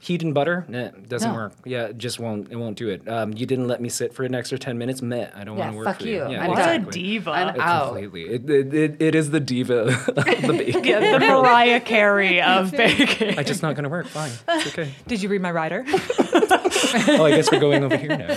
heat 0.00 0.22
and 0.22 0.34
butter, 0.34 0.64
nah, 0.68 0.88
doesn't 1.08 1.30
No. 1.30 1.34
work. 1.36 1.52
Yeah, 1.64 1.84
it 1.86 1.98
just 1.98 2.18
won't. 2.20 2.50
It 2.52 2.56
won't 2.56 2.76
do 2.76 2.88
it. 2.90 3.08
Um, 3.08 3.32
you 3.32 3.46
didn't 3.46 3.66
let 3.68 3.80
me 3.80 3.88
sit 3.88 4.12
for 4.14 4.22
an 4.24 4.34
extra 4.34 4.58
ten 4.58 4.76
minutes. 4.78 5.00
Meh, 5.02 5.28
I 5.34 5.44
don't 5.44 5.56
Yeah, 5.56 5.64
want 5.64 5.72
to 5.72 5.76
work 5.78 5.86
fuck 5.86 6.00
for 6.00 6.06
you. 6.06 6.16
Yeah, 6.30 6.42
I'm 6.42 6.48
What 6.50 6.58
done. 6.58 6.88
a 6.88 6.90
diva. 6.90 7.30
I'm 7.30 7.54
It 7.54 7.60
out. 7.60 7.84
Completely. 7.88 8.22
It, 8.28 8.50
it, 8.50 8.74
it, 8.74 8.96
it 9.02 9.14
is 9.14 9.30
the 9.30 9.40
diva 9.40 9.74
of 9.88 10.06
the 10.06 10.54
bake. 10.58 10.84
Yeah, 10.84 11.18
the 11.18 11.18
Mariah 11.20 11.80
Carey 11.80 12.40
of 12.42 12.70
baking. 12.76 13.38
I'm 13.38 13.44
just 13.44 13.62
not 13.62 13.74
going 13.74 13.84
to 13.84 13.88
work. 13.90 14.06
Fine. 14.06 14.30
It's 14.48 14.66
okay. 14.68 14.92
Did 15.06 15.22
you 15.22 15.28
read 15.28 15.40
my 15.42 15.50
rider? 15.52 15.84
Oh, 15.86 17.24
I 17.24 17.30
guess 17.34 17.50
we're 17.50 17.60
going 17.60 17.82
over 17.84 17.96
here 17.96 18.16
now. 18.16 18.34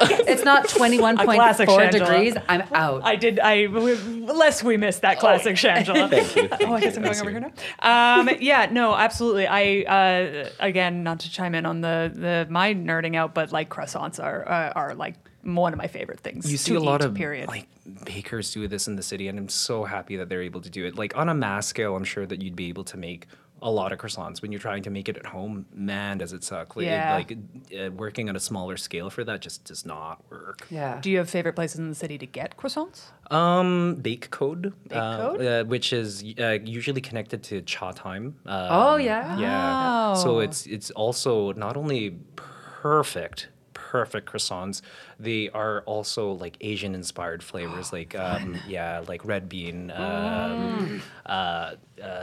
It's 0.26 0.44
not 0.44 0.68
21.4 0.68 1.90
degrees. 1.90 2.34
I'm 2.48 2.62
out. 2.74 3.02
I 3.04 3.16
did. 3.16 3.38
I 3.40 3.66
lest 3.66 4.64
we 4.64 4.76
missed 4.76 5.02
that 5.02 5.18
classic 5.18 5.56
Shangela. 5.56 6.10
Thank 6.10 6.36
you. 6.36 6.48
Oh, 6.66 6.74
I 6.74 6.80
guess 6.80 6.96
I'm 6.96 7.02
going 7.02 7.20
over 7.20 7.30
here 7.30 7.40
now. 7.40 8.20
Um, 8.20 8.30
yeah, 8.40 8.68
no, 8.70 8.94
absolutely. 8.94 9.46
I 9.46 9.82
uh, 9.82 10.48
again, 10.58 11.02
not 11.02 11.20
to 11.20 11.30
chime 11.30 11.54
in 11.54 11.64
on 11.64 11.80
the 11.80 12.10
the 12.12 12.46
my 12.50 12.74
nerding 12.74 13.16
out, 13.16 13.34
but 13.34 13.52
like 13.52 13.68
croissants 13.68 14.22
are 14.22 14.48
uh, 14.48 14.72
are 14.74 14.94
like 14.94 15.14
one 15.42 15.72
of 15.72 15.78
my 15.78 15.86
favorite 15.86 16.20
things. 16.20 16.50
you 16.50 16.56
see 16.58 16.72
to 16.72 16.78
a 16.78 16.80
lot 16.80 17.02
eat, 17.02 17.06
of 17.06 17.14
period. 17.14 17.46
like 17.48 17.68
bakers 18.04 18.52
do 18.52 18.66
this 18.66 18.88
in 18.88 18.96
the 18.96 19.02
city 19.02 19.28
and 19.28 19.38
i'm 19.38 19.48
so 19.48 19.84
happy 19.84 20.16
that 20.16 20.28
they're 20.28 20.42
able 20.42 20.60
to 20.60 20.68
do 20.68 20.84
it 20.84 20.96
like 20.96 21.16
on 21.16 21.28
a 21.28 21.34
mass 21.34 21.68
scale 21.68 21.94
i'm 21.94 22.02
sure 22.02 22.26
that 22.26 22.42
you'd 22.42 22.56
be 22.56 22.68
able 22.68 22.82
to 22.82 22.96
make 22.96 23.28
a 23.62 23.70
lot 23.70 23.90
of 23.90 23.98
croissants 23.98 24.42
when 24.42 24.52
you're 24.52 24.60
trying 24.60 24.82
to 24.82 24.90
make 24.90 25.08
it 25.08 25.16
at 25.16 25.26
home 25.26 25.64
man 25.72 26.18
does 26.18 26.32
it 26.34 26.44
suck 26.44 26.76
like, 26.76 26.84
Yeah. 26.86 27.14
like 27.14 27.32
uh, 27.78 27.90
working 27.90 28.28
on 28.28 28.36
a 28.36 28.40
smaller 28.40 28.76
scale 28.76 29.08
for 29.08 29.24
that 29.24 29.40
just 29.40 29.64
does 29.64 29.86
not 29.86 30.22
work 30.30 30.66
yeah. 30.70 31.00
Do 31.00 31.10
you 31.10 31.18
have 31.18 31.30
favorite 31.30 31.54
places 31.54 31.78
in 31.78 31.88
the 31.88 31.94
city 31.94 32.18
to 32.18 32.26
get 32.26 32.56
croissants? 32.58 33.04
um 33.30 33.94
bake 33.96 34.30
code 34.30 34.72
Bake 34.88 34.98
uh, 34.98 35.16
Code? 35.16 35.40
uh, 35.42 35.64
which 35.64 35.92
is 35.92 36.22
uh, 36.38 36.58
usually 36.64 37.00
connected 37.00 37.42
to 37.44 37.62
Chatime 37.62 38.26
um, 38.26 38.68
Oh, 38.70 38.96
yeah? 38.96 39.38
yeah 39.38 40.12
so 40.14 40.36
Oh. 40.36 40.38
it's 40.40 40.66
it's 40.66 40.90
also 40.92 41.52
not 41.54 41.76
only 41.76 42.18
perfect 42.36 43.48
perfect 43.72 44.30
croissants 44.30 44.82
they 45.18 45.48
are 45.50 45.80
also 45.86 46.32
like 46.32 46.56
asian 46.60 46.94
inspired 46.94 47.42
flavors 47.42 47.92
like 47.92 48.14
um, 48.14 48.54
yeah 48.66 49.02
like 49.08 49.24
red 49.24 49.48
bean 49.48 49.90
um, 49.92 51.00
uh, 51.24 51.28
uh, 51.30 51.74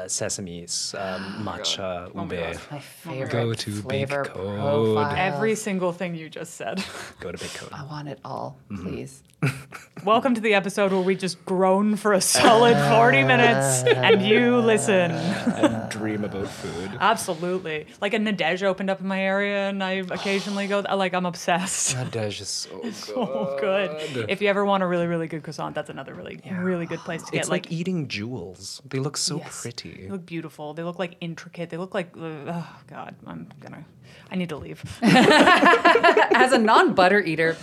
sesames 0.06 0.94
um, 1.00 1.44
matcha 1.46 2.08
ube 2.14 2.56
My 2.72 2.80
favorite 2.80 3.32
Go 3.32 3.54
to 3.54 3.72
Bake 3.72 3.82
flavor 4.08 4.26
Code. 4.26 4.36
profile. 4.60 5.16
Every 5.18 5.56
single 5.56 5.92
thing 5.92 6.14
you 6.14 6.30
just 6.30 6.54
said. 6.54 6.84
go 7.20 7.32
to 7.32 7.38
bake 7.38 7.54
code 7.56 7.70
I 7.74 7.84
want 7.86 8.08
it 8.08 8.20
all, 8.24 8.58
Mm-hmm. 8.70 8.84
please. 8.88 9.24
Welcome 10.06 10.36
to 10.36 10.42
the 10.42 10.54
episode 10.54 10.92
where 10.94 11.02
we 11.02 11.16
just 11.16 11.44
groan 11.46 11.96
for 11.98 12.14
a 12.14 12.22
solid 12.22 12.78
40 12.90 13.24
minutes 13.24 13.84
and 13.84 14.22
you 14.22 14.58
listen. 14.60 15.12
and 15.12 15.90
dream 15.92 16.24
about 16.24 16.48
food 16.48 16.92
Absolutely. 17.00 17.88
Like 18.00 18.14
a 18.14 18.20
Nadège 18.20 18.64
opened 18.64 18.90
up 18.90 19.02
in 19.02 19.08
my 19.08 19.22
area 19.22 19.70
and 19.70 19.84
I 19.84 19.94
occasionally 20.10 20.68
go, 20.68 20.80
like, 20.82 21.14
I'm 21.14 21.26
obsessed. 21.26 21.96
Nadège 21.98 22.42
is 22.42 22.48
so 22.50 22.80
good. 23.08 23.16
Oh, 23.16 23.56
good. 23.60 24.30
If 24.30 24.42
you 24.42 24.48
ever 24.50 24.66
want 24.66 24.84
a 24.84 24.88
really, 24.88 25.08
really 25.08 25.28
good 25.28 25.44
croissant, 25.44 25.74
that's 25.76 25.90
another 25.90 26.14
really, 26.14 26.42
really 26.60 26.86
good 26.86 27.00
place 27.00 27.24
to 27.24 27.32
get. 27.32 27.40
It's 27.42 27.50
like, 27.50 27.72
eating 27.72 28.08
jewels. 28.08 28.82
They 28.86 29.00
look 29.00 29.18
so 29.18 29.38
Yes. 29.38 29.62
pretty. 29.62 30.04
They 30.04 30.10
look 30.10 30.26
beautiful. 30.26 30.74
They 30.74 30.84
look 30.84 31.00
like 31.00 31.16
intricate. 31.22 31.70
They 31.70 31.78
look 31.78 31.94
like, 31.94 32.16
uh, 32.18 32.20
oh 32.48 32.76
God, 32.88 33.16
I'm 33.26 33.50
gonna, 33.60 33.86
I 34.32 34.36
need 34.36 34.50
to 34.50 34.58
leave. 34.58 34.84
As 35.04 36.52
a 36.52 36.58
non 36.58 36.94
butter 36.94 37.22
eater, 37.22 37.56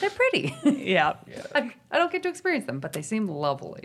they're 0.00 0.10
pretty. 0.10 0.54
yeah. 0.64 1.14
I, 1.54 1.72
I 1.90 1.98
don't 1.98 2.10
get 2.12 2.22
to 2.22 2.28
experience 2.28 2.66
them, 2.66 2.80
but 2.80 2.92
they 2.92 3.02
seem 3.02 3.28
lovely. 3.28 3.82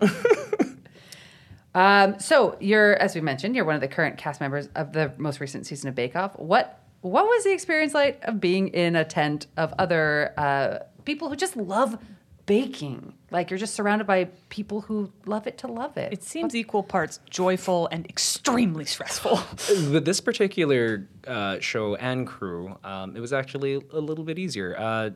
um, 1.74 2.20
so 2.20 2.56
you're, 2.60 2.96
as 2.96 3.16
we 3.16 3.22
mentioned, 3.22 3.56
you're 3.56 3.66
one 3.66 3.76
of 3.76 3.82
the 3.82 3.88
current 3.88 4.18
cast 4.18 4.40
members 4.40 4.70
of 4.76 4.94
the 4.94 5.12
most 5.18 5.40
recent 5.40 5.66
season 5.66 5.90
of 5.90 5.96
Bake 5.96 6.16
Off. 6.16 6.38
What 6.40 6.80
what 7.06 7.26
was 7.26 7.44
the 7.44 7.52
experience 7.54 7.94
like 7.94 8.20
of 8.24 8.42
being 8.42 8.70
in 8.70 8.96
a 8.96 9.06
tent 9.06 9.46
of 9.58 9.74
other 9.78 10.34
uh, 10.38 10.80
people 11.04 11.30
who 11.30 11.36
just 11.36 11.56
love 11.56 11.98
baking? 12.48 13.14
Like 13.30 13.52
you're 13.52 13.60
just 13.60 13.76
surrounded 13.76 14.08
by 14.08 14.26
people 14.50 14.82
who 14.82 15.12
love 15.26 15.46
it 15.46 15.60
to 15.60 15.68
love 15.68 15.98
it. 15.98 16.12
It 16.14 16.24
seems 16.24 16.56
equal 16.56 16.82
parts 16.82 17.20
joyful 17.30 17.88
and 17.92 18.08
extremely 18.08 18.86
stressful. 18.86 19.40
With 19.92 20.06
this 20.06 20.20
particular 20.20 21.08
uh, 21.28 21.60
show 21.60 21.96
and 21.96 22.26
crew, 22.26 22.76
um, 22.84 23.16
it 23.16 23.20
was 23.20 23.34
actually 23.34 23.76
a 23.76 24.00
little 24.00 24.24
bit 24.24 24.40
easier. 24.40 24.76
Uh, 24.76 25.12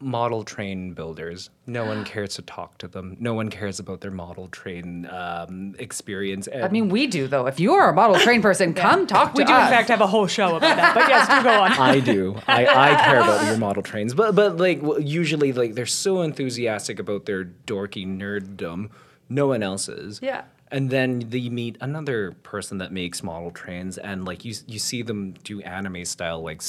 model 0.00 0.42
train 0.44 0.92
builders, 0.94 1.50
no 1.66 1.84
one 1.84 2.04
cares 2.12 2.34
to 2.36 2.42
talk 2.42 2.78
to 2.78 2.88
them. 2.88 3.16
No 3.20 3.34
one 3.34 3.48
cares 3.50 3.78
about 3.78 4.00
their 4.00 4.10
model 4.10 4.48
train 4.48 5.06
um, 5.10 5.74
experience. 5.78 6.48
I 6.52 6.68
mean, 6.68 6.88
we 6.88 7.06
do 7.06 7.26
though. 7.28 7.46
If 7.46 7.58
you 7.60 7.72
are 7.74 7.90
a 7.90 7.92
model 7.94 8.18
train 8.18 8.42
person, 8.42 8.74
come 8.74 9.06
talk 9.06 9.34
to 9.34 9.38
we 9.38 9.44
do, 9.44 9.52
in 9.52 9.58
fact, 9.68 9.88
have 9.88 10.00
a 10.00 10.06
whole 10.06 10.26
show 10.26 10.56
about 10.56 10.76
that. 10.76 10.94
But 10.94 11.08
yes, 11.08 11.28
do 11.28 11.42
go 11.42 11.60
on. 11.62 11.72
I 11.78 12.00
do. 12.00 12.40
I, 12.46 12.66
I 12.66 12.94
care 13.04 13.20
about 13.20 13.46
your 13.46 13.56
model 13.66 13.82
trains, 13.82 14.14
but 14.14 14.34
but 14.34 14.56
like 14.58 14.80
usually 15.00 15.52
like 15.52 15.74
they're 15.74 15.86
so 15.86 16.22
enthusiastic 16.22 16.98
about 16.98 17.26
their 17.26 17.44
dorky 17.44 18.06
nerddom. 18.06 18.90
No 19.28 19.48
one 19.48 19.62
else 19.62 19.88
is. 19.88 20.20
Yeah. 20.22 20.44
and 20.70 20.90
then 20.90 21.28
you 21.32 21.50
meet 21.50 21.76
another 21.80 22.32
person 22.42 22.78
that 22.78 22.92
makes 22.92 23.22
model 23.22 23.50
trains, 23.50 23.98
and 23.98 24.24
like 24.24 24.44
you 24.44 24.54
you 24.66 24.78
see 24.78 25.02
them 25.02 25.32
do 25.44 25.60
anime 25.62 26.04
style 26.04 26.42
like 26.42 26.60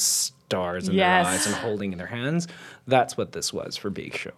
stars 0.48 0.88
in 0.88 0.94
Yes. 0.94 1.26
their 1.26 1.34
eyes 1.34 1.46
and 1.46 1.54
holding 1.56 1.92
in 1.92 1.98
their 1.98 2.06
hands. 2.06 2.48
That's 2.86 3.18
what 3.18 3.32
this 3.32 3.52
was 3.52 3.76
for 3.76 3.90
Bake 3.90 4.16
Show. 4.16 4.32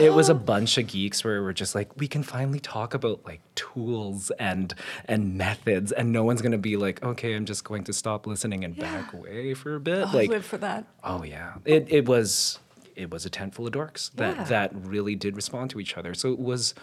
It 0.00 0.12
was 0.12 0.28
a 0.28 0.34
bunch 0.34 0.76
of 0.76 0.88
geeks 0.88 1.22
where 1.22 1.40
we're 1.40 1.52
just 1.52 1.76
like, 1.76 1.96
we 1.96 2.08
can 2.08 2.24
finally 2.24 2.58
talk 2.58 2.94
about 2.94 3.24
like 3.24 3.40
tools 3.54 4.32
and 4.40 4.74
and 5.04 5.38
methods, 5.38 5.92
and 5.92 6.10
no 6.12 6.24
one's 6.24 6.42
gonna 6.42 6.58
be 6.58 6.76
like, 6.76 7.00
okay, 7.04 7.34
I'm 7.34 7.46
just 7.46 7.62
going 7.62 7.84
to 7.84 7.92
stop 7.92 8.26
listening 8.26 8.64
and 8.64 8.76
back 8.76 9.12
away 9.12 9.54
for 9.54 9.76
a 9.76 9.80
bit. 9.80 10.04
I 10.08 10.12
like, 10.12 10.30
live 10.30 10.44
for 10.44 10.58
that. 10.58 10.84
Oh 11.04 11.22
yeah, 11.22 11.54
it 11.64 11.86
it 11.88 12.08
was 12.08 12.58
it 12.96 13.10
was 13.12 13.24
a 13.24 13.30
tent 13.30 13.54
full 13.54 13.66
of 13.68 13.72
dorks 13.72 14.10
that 14.14 14.36
Yeah. 14.36 14.44
that 14.44 14.70
really 14.74 15.14
did 15.14 15.36
respond 15.36 15.70
to 15.70 15.78
each 15.80 15.96
other. 15.96 16.12
So 16.14 16.32
it 16.32 16.40
was 16.40 16.74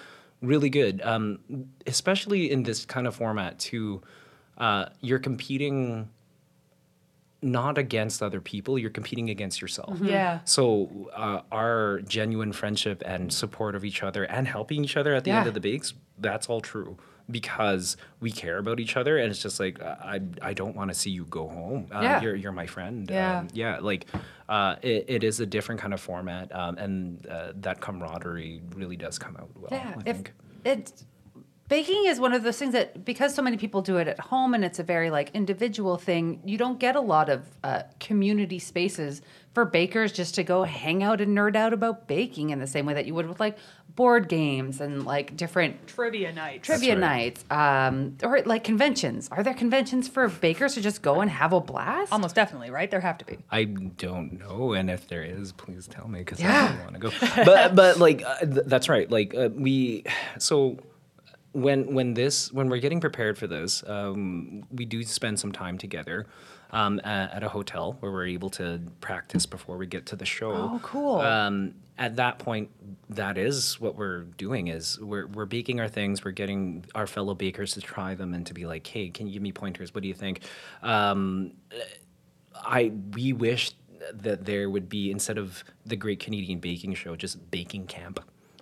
really 0.41 0.69
good, 0.69 1.01
um, 1.03 1.39
especially 1.85 2.49
in 2.49 2.63
this 2.63 2.85
kind 2.85 3.07
of 3.07 3.15
format 3.15 3.59
too. 3.59 4.01
Uh, 4.57 4.85
you're 5.01 5.19
competing 5.19 6.09
not 7.41 7.77
against 7.77 8.21
other 8.21 8.41
people; 8.41 8.77
you're 8.77 8.89
competing 8.89 9.29
against 9.29 9.61
yourself. 9.61 9.99
Yeah. 10.01 10.39
So 10.45 11.09
uh, 11.15 11.41
our 11.51 12.01
genuine 12.01 12.51
friendship 12.53 13.01
and 13.05 13.31
support 13.33 13.75
of 13.75 13.83
each 13.85 14.03
other 14.03 14.23
and 14.25 14.47
helping 14.47 14.83
each 14.83 14.97
other 14.97 15.13
at 15.15 15.23
the 15.23 15.31
end 15.31 15.47
of 15.47 15.53
the 15.53 15.59
bakes, 15.61 15.93
that's 16.17 16.47
all 16.49 16.61
true 16.61 16.97
because 17.31 17.95
we 18.19 18.31
care 18.31 18.57
about 18.57 18.79
each 18.79 18.97
other 18.97 19.19
and 19.19 19.29
it's 19.29 19.39
just 19.41 19.59
like 19.59 19.79
I 19.83 20.19
I 20.41 20.53
don't 20.55 20.75
want 20.75 20.89
to 20.89 20.95
see 20.95 21.11
you 21.11 21.25
go 21.25 21.47
home. 21.47 21.87
Uh, 21.93 21.99
Yeah. 22.01 22.21
You're 22.21 22.35
you're 22.35 22.51
my 22.51 22.65
friend. 22.65 23.07
Yeah. 23.09 23.39
Um, 23.39 23.47
yeah. 23.53 23.77
Like 23.79 24.07
uh, 24.49 24.77
it, 24.81 25.05
it 25.07 25.23
is 25.23 25.39
a 25.39 25.45
different 25.45 25.79
kind 25.79 25.93
of 25.93 26.01
format 26.01 26.53
um, 26.55 26.77
and 26.79 27.25
uh, 27.27 27.51
that 27.57 27.81
camaraderie 27.81 28.61
really 28.75 28.95
does 28.97 29.19
come 29.19 29.37
out 29.37 29.49
well. 29.55 29.69
Yeah, 29.71 29.93
I 29.95 30.09
if 30.09 30.15
think. 30.15 30.33
it 30.65 30.91
baking 31.69 32.05
is 32.07 32.19
one 32.19 32.33
of 32.33 32.43
those 32.43 32.57
things 32.57 32.73
that 32.73 33.05
because 33.05 33.33
so 33.33 33.41
many 33.41 33.55
people 33.55 33.81
do 33.81 33.97
it 33.97 34.07
at 34.07 34.19
home 34.19 34.53
and 34.53 34.65
it's 34.65 34.79
a 34.79 34.83
very 34.83 35.09
like 35.09 35.31
individual 35.33 35.97
thing, 35.97 36.41
you 36.43 36.57
don't 36.57 36.79
get 36.79 36.95
a 36.95 37.01
lot 37.01 37.29
of 37.29 37.45
uh, 37.63 37.83
community 37.99 38.59
spaces 38.59 39.21
for 39.53 39.65
bakers 39.65 40.11
just 40.11 40.35
to 40.35 40.43
go 40.43 40.63
hang 40.63 41.01
out 41.01 41.21
and 41.21 41.37
nerd 41.37 41.55
out 41.55 41.71
about 41.73 42.07
baking 42.07 42.49
in 42.49 42.59
the 42.59 42.67
same 42.67 42.85
way 42.85 42.93
that 42.93 43.05
you 43.05 43.13
would 43.13 43.27
with 43.27 43.39
like 43.39 43.57
board 43.95 44.29
games 44.29 44.79
and 44.79 45.05
like 45.05 45.35
different 45.35 45.87
Trivia 45.87 46.31
nights 46.31 46.65
trivia 46.65 46.93
right. 46.93 46.99
nights 46.99 47.43
um, 47.51 48.15
or 48.23 48.41
like 48.43 48.63
conventions. 48.63 49.27
Are 49.31 49.43
there 49.43 49.53
conventions 49.53 50.07
for 50.07 50.27
bakers 50.29 50.75
to 50.75 50.81
just 50.81 51.01
go 51.01 51.21
and 51.21 51.29
have 51.29 51.53
a 51.53 51.59
blast? 51.59 52.11
Almost 52.11 52.35
definitely, 52.35 52.69
right? 52.69 52.89
There 52.89 53.01
have 53.01 53.17
to 53.19 53.25
be. 53.25 53.37
I 53.51 53.65
don't 53.65 54.39
know, 54.39 54.73
and 54.73 54.89
if 54.89 55.07
there 55.07 55.23
is, 55.23 55.51
please 55.51 55.87
tell 55.87 56.07
me 56.07 56.19
because 56.19 56.39
Yeah. 56.39 56.77
I 56.79 56.83
want 56.83 56.93
to 56.93 56.99
go. 56.99 57.43
But 57.45 57.75
but 57.75 57.97
like 57.99 58.23
uh, 58.23 58.39
th- 58.39 58.65
that's 58.65 58.87
right. 58.89 59.09
Like 59.09 59.35
uh, 59.35 59.49
we 59.53 60.05
so 60.37 60.77
when 61.51 61.93
when 61.93 62.13
this 62.13 62.51
when 62.51 62.69
we're 62.69 62.79
getting 62.79 62.99
prepared 62.99 63.37
for 63.37 63.47
this, 63.47 63.83
um, 63.87 64.63
we 64.71 64.85
do 64.85 65.03
spend 65.03 65.39
some 65.39 65.51
time 65.51 65.77
together. 65.77 66.27
Um, 66.71 67.01
at, 67.03 67.33
at 67.33 67.43
a 67.43 67.49
hotel 67.49 67.97
where 67.99 68.11
we're 68.11 68.27
able 68.27 68.51
to 68.51 68.79
practice 69.01 69.47
before 69.47 69.75
we 69.77 69.87
get 69.87 70.05
to 70.05 70.15
the 70.15 70.23
show. 70.23 70.51
Oh, 70.51 70.79
cool. 70.83 71.19
Um, 71.19 71.73
at 71.97 72.17
that 72.17 72.37
point, 72.37 72.69
that 73.09 73.39
is 73.39 73.79
what 73.79 73.95
we're 73.95 74.21
doing. 74.21 74.67
Is 74.67 74.99
we're 74.99 75.25
we're 75.25 75.47
baking 75.47 75.79
our 75.79 75.87
things. 75.87 76.23
We're 76.23 76.29
getting 76.29 76.85
our 76.93 77.07
fellow 77.07 77.33
bakers 77.33 77.73
to 77.73 77.81
try 77.81 78.13
them 78.13 78.35
and 78.35 78.45
to 78.45 78.53
be 78.53 78.67
like, 78.67 78.85
hey, 78.85 79.09
can 79.09 79.25
you 79.25 79.33
give 79.33 79.41
me 79.41 79.51
pointers? 79.51 79.95
What 79.95 80.03
do 80.03 80.07
you 80.07 80.13
think? 80.13 80.41
Um, 80.83 81.53
I 82.53 82.91
we 83.13 83.33
wish 83.33 83.71
that 84.13 84.45
there 84.45 84.69
would 84.69 84.89
be 84.89 85.11
instead 85.11 85.37
of 85.37 85.63
the 85.85 85.95
Great 85.95 86.19
Canadian 86.19 86.59
Baking 86.59 86.93
Show, 86.93 87.15
just 87.15 87.49
baking 87.51 87.87
camp. 87.87 88.19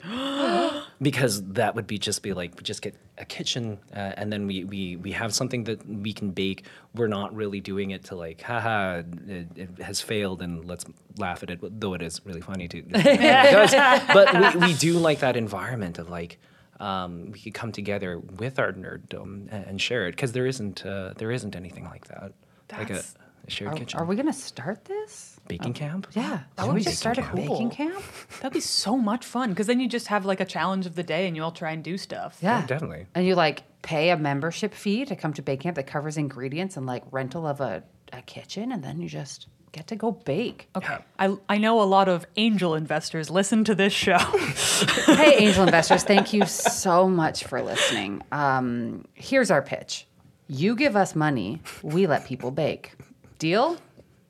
because 1.01 1.43
that 1.53 1.75
would 1.75 1.87
be 1.87 1.97
just 1.97 2.21
be 2.23 2.33
like 2.33 2.55
we 2.57 2.63
just 2.63 2.81
get 2.81 2.95
a 3.17 3.25
kitchen 3.25 3.79
uh, 3.93 4.13
and 4.17 4.31
then 4.31 4.47
we, 4.47 4.63
we 4.63 4.95
we 4.95 5.11
have 5.11 5.33
something 5.33 5.63
that 5.65 5.87
we 5.87 6.13
can 6.13 6.31
bake. 6.31 6.65
We're 6.95 7.07
not 7.07 7.35
really 7.35 7.59
doing 7.59 7.91
it 7.91 8.05
to 8.05 8.15
like, 8.15 8.41
haha, 8.41 9.03
it, 9.27 9.47
it 9.55 9.69
has 9.81 10.01
failed 10.01 10.41
and 10.41 10.65
let's 10.65 10.85
laugh 11.17 11.43
at 11.43 11.49
it. 11.49 11.59
Though 11.79 11.93
it 11.93 12.01
is 12.01 12.21
really 12.25 12.41
funny 12.41 12.67
to. 12.69 12.81
But 14.13 14.55
we, 14.55 14.67
we 14.67 14.73
do 14.73 14.93
like 14.93 15.19
that 15.19 15.35
environment 15.35 15.99
of 15.99 16.09
like. 16.09 16.39
Um, 16.79 17.31
we 17.31 17.39
could 17.39 17.55
come 17.55 17.71
together 17.71 18.19
with 18.19 18.59
our 18.59 18.71
nerddom 18.71 19.47
and, 19.49 19.65
and 19.65 19.81
share 19.81 20.07
it 20.07 20.11
because 20.11 20.33
there 20.33 20.45
isn't 20.45 20.85
uh, 20.85 21.13
there 21.17 21.31
isn't 21.31 21.55
anything 21.55 21.85
like 21.85 22.05
that 22.09 22.33
like 22.71 22.91
a, 22.91 23.03
a 23.47 23.49
shared 23.49 23.73
Are, 23.73 23.75
kitchen 23.75 23.99
are 23.99 24.05
we 24.05 24.15
going 24.15 24.27
to 24.27 24.33
start 24.33 24.85
this? 24.85 25.36
Baking 25.47 25.73
camp 25.73 26.07
Yeah, 26.13 26.39
That 26.55 26.63
Can 26.63 26.67
would 26.67 26.73
we 26.75 26.79
be 26.79 26.85
just 26.85 26.99
start 26.99 27.17
a 27.17 27.23
so 27.23 27.35
baking 27.35 27.69
camp? 27.69 28.03
That'd 28.41 28.53
be 28.53 28.59
so 28.59 28.97
much 28.97 29.25
fun 29.25 29.49
because 29.49 29.67
then 29.67 29.79
you 29.79 29.87
just 29.87 30.07
have 30.07 30.25
like 30.25 30.39
a 30.39 30.45
challenge 30.45 30.85
of 30.85 30.95
the 30.95 31.03
day 31.03 31.27
and 31.27 31.35
you 31.35 31.43
all 31.43 31.51
try 31.51 31.71
and 31.71 31.83
do 31.83 31.97
stuff. 31.97 32.37
Yeah, 32.41 32.65
definitely. 32.65 33.05
And 33.15 33.25
you 33.25 33.35
like 33.35 33.63
pay 33.81 34.09
a 34.09 34.17
membership 34.17 34.73
fee 34.73 35.05
to 35.05 35.15
come 35.15 35.33
to 35.33 35.41
bake 35.41 35.61
camp 35.61 35.75
that 35.75 35.87
covers 35.87 36.17
ingredients 36.17 36.77
and 36.77 36.85
like 36.85 37.03
rental 37.11 37.47
of 37.47 37.61
a, 37.61 37.83
a 38.13 38.21
kitchen, 38.21 38.71
and 38.71 38.83
then 38.83 38.99
you 38.99 39.07
just 39.07 39.47
get 39.71 39.87
to 39.87 39.95
go 39.95 40.11
bake. 40.11 40.67
Okay. 40.75 40.97
I, 41.19 41.35
I 41.49 41.57
know 41.57 41.81
a 41.81 41.83
lot 41.83 42.09
of 42.09 42.25
angel 42.35 42.75
investors 42.75 43.29
listen 43.29 43.63
to 43.65 43.75
this 43.75 43.93
show. 43.93 44.17
hey, 45.05 45.37
angel 45.37 45.63
investors, 45.63 46.03
thank 46.03 46.33
you 46.33 46.45
so 46.45 47.07
much 47.07 47.43
for 47.43 47.61
listening. 47.61 48.23
Um, 48.31 49.05
here's 49.13 49.51
our 49.51 49.61
pitch: 49.61 50.07
you 50.47 50.75
give 50.75 50.95
us 50.95 51.15
money, 51.15 51.61
we 51.83 52.07
let 52.07 52.25
people 52.25 52.51
bake. 52.51 52.93
Deal? 53.39 53.77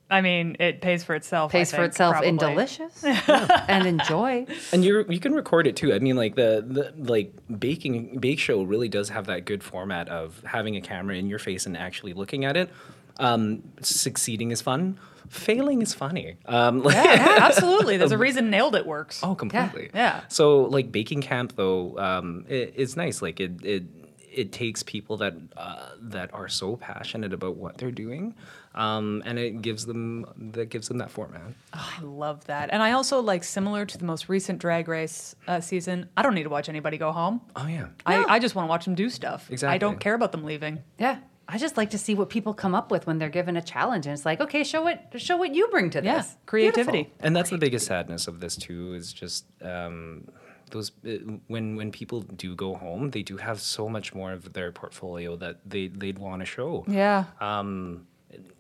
I 0.10 0.22
mean, 0.22 0.56
it 0.60 0.80
pays 0.82 1.04
for 1.04 1.16
itself. 1.16 1.52
I 1.54 1.60
Pays 1.60 1.72
for 1.72 1.78
think, 1.78 1.88
itself 1.90 2.24
in 2.24 2.38
probably. 2.38 2.56
delicious 2.56 3.04
and 3.68 3.86
enjoy. 3.86 4.46
and 4.72 4.86
you 4.86 5.06
you 5.10 5.20
can 5.20 5.34
record 5.34 5.68
it 5.68 5.76
too. 5.76 5.94
I 5.94 6.00
mean, 6.00 6.16
like 6.16 6.36
the, 6.36 6.64
the 6.66 6.94
like 7.12 7.34
baking 7.60 8.20
bake 8.20 8.40
show 8.40 8.64
really 8.64 8.88
does 8.88 9.10
have 9.10 9.26
that 9.26 9.44
good 9.46 9.64
format 9.64 10.08
of 10.08 10.42
having 10.46 10.76
a 10.78 10.82
camera 10.82 11.16
in 11.16 11.28
your 11.28 11.40
face 11.40 11.66
and 11.66 11.76
actually 11.76 12.14
looking 12.14 12.46
at 12.46 12.56
it. 12.56 12.70
Um, 13.20 13.64
succeeding 13.82 14.52
is 14.52 14.62
fun. 14.62 14.98
Failing 15.28 15.82
is 15.82 15.94
funny. 15.94 16.38
Um, 16.46 16.84
like, 16.84 16.96
Yeah, 16.96 17.38
absolutely. 17.42 17.98
There's 17.98 18.14
a 18.14 18.18
reason 18.18 18.50
Nailed 18.50 18.76
It 18.76 18.86
works. 18.86 19.20
Oh, 19.24 19.36
completely. 19.36 19.90
Yeah. 19.94 20.22
So 20.30 20.62
like 20.62 20.92
baking 20.92 21.22
camp 21.22 21.54
though, 21.58 21.98
um, 21.98 22.46
it, 22.48 22.74
it's 22.78 22.96
nice. 22.96 23.22
Like 23.22 23.40
it 23.42 23.64
it 23.66 23.84
it 24.32 24.52
takes 24.52 24.84
people 24.84 25.18
that 25.18 25.34
uh, 25.58 25.90
that 26.00 26.34
are 26.34 26.48
so 26.48 26.76
passionate 26.78 27.34
about 27.34 27.56
what 27.58 27.78
they're 27.78 27.92
doing, 27.92 28.36
um, 28.78 29.24
and 29.26 29.38
it 29.40 29.62
gives 29.62 29.86
them 29.86 30.26
that 30.54 30.70
gives 30.70 30.88
them 30.88 31.00
that 31.00 31.12
format. 31.12 31.42
I 31.74 32.00
love 32.02 32.46
that. 32.46 32.70
And 32.72 32.82
I 32.82 32.92
also 32.94 33.20
like 33.20 33.44
similar 33.44 33.86
to 33.86 33.98
the 33.98 34.06
most 34.06 34.30
recent 34.30 34.60
drag 34.60 34.88
race 34.88 35.36
uh, 35.48 35.60
season, 35.60 36.08
I 36.16 36.22
don't 36.22 36.36
need 36.36 36.44
to 36.44 36.50
watch 36.50 36.70
anybody 36.70 36.98
go 36.98 37.12
home. 37.12 37.42
Oh 37.56 37.68
yeah. 37.68 37.88
I, 38.06 38.24
I 38.36 38.40
just 38.40 38.56
want 38.56 38.68
to 38.68 38.70
watch 38.70 38.86
them 38.86 38.96
do 38.96 39.10
stuff. 39.10 39.50
Exactly, 39.52 39.74
I 39.76 39.78
don't 39.80 40.00
care 40.00 40.14
about 40.14 40.32
them 40.32 40.44
leaving. 40.46 40.84
Yeah. 41.00 41.20
I 41.50 41.58
just 41.58 41.78
like 41.78 41.92
to 41.92 41.98
see 41.98 42.14
what 42.14 42.30
people 42.30 42.54
come 42.54 42.76
up 42.76 42.92
with 42.92 43.08
when 43.08 43.20
they're 43.20 43.30
given 43.30 43.56
a 43.56 43.62
challenge, 43.62 44.06
and 44.06 44.12
it's 44.14 44.26
like, 44.26 44.42
okay, 44.42 44.66
show 44.66 44.82
what 44.84 45.14
show 45.16 45.38
what 45.38 45.56
you 45.56 45.70
bring 45.70 45.90
to 45.92 46.04
Yeah. 46.04 46.18
this. 46.18 46.36
Creativity. 46.46 47.04
Beautiful. 47.04 47.26
And 47.26 47.36
that's 47.36 47.50
the 47.50 47.58
biggest 47.58 47.86
sadness 47.88 48.28
of 48.28 48.42
this 48.42 48.58
too 48.58 48.94
is 48.94 49.14
just 49.14 49.46
um, 49.62 50.28
those 50.72 50.92
uh, 51.08 51.12
when 51.48 51.78
when 51.78 51.90
people 51.92 52.20
do 52.22 52.54
go 52.54 52.76
home, 52.76 53.12
they 53.12 53.24
do 53.24 53.38
have 53.38 53.62
so 53.62 53.88
much 53.88 54.14
more 54.14 54.34
of 54.34 54.52
their 54.52 54.74
portfolio 54.74 55.38
that 55.38 55.62
they 55.66 55.88
they'd 55.88 56.20
want 56.20 56.42
to 56.42 56.46
show. 56.46 56.84
Yeah. 56.86 57.24
Um, 57.40 58.08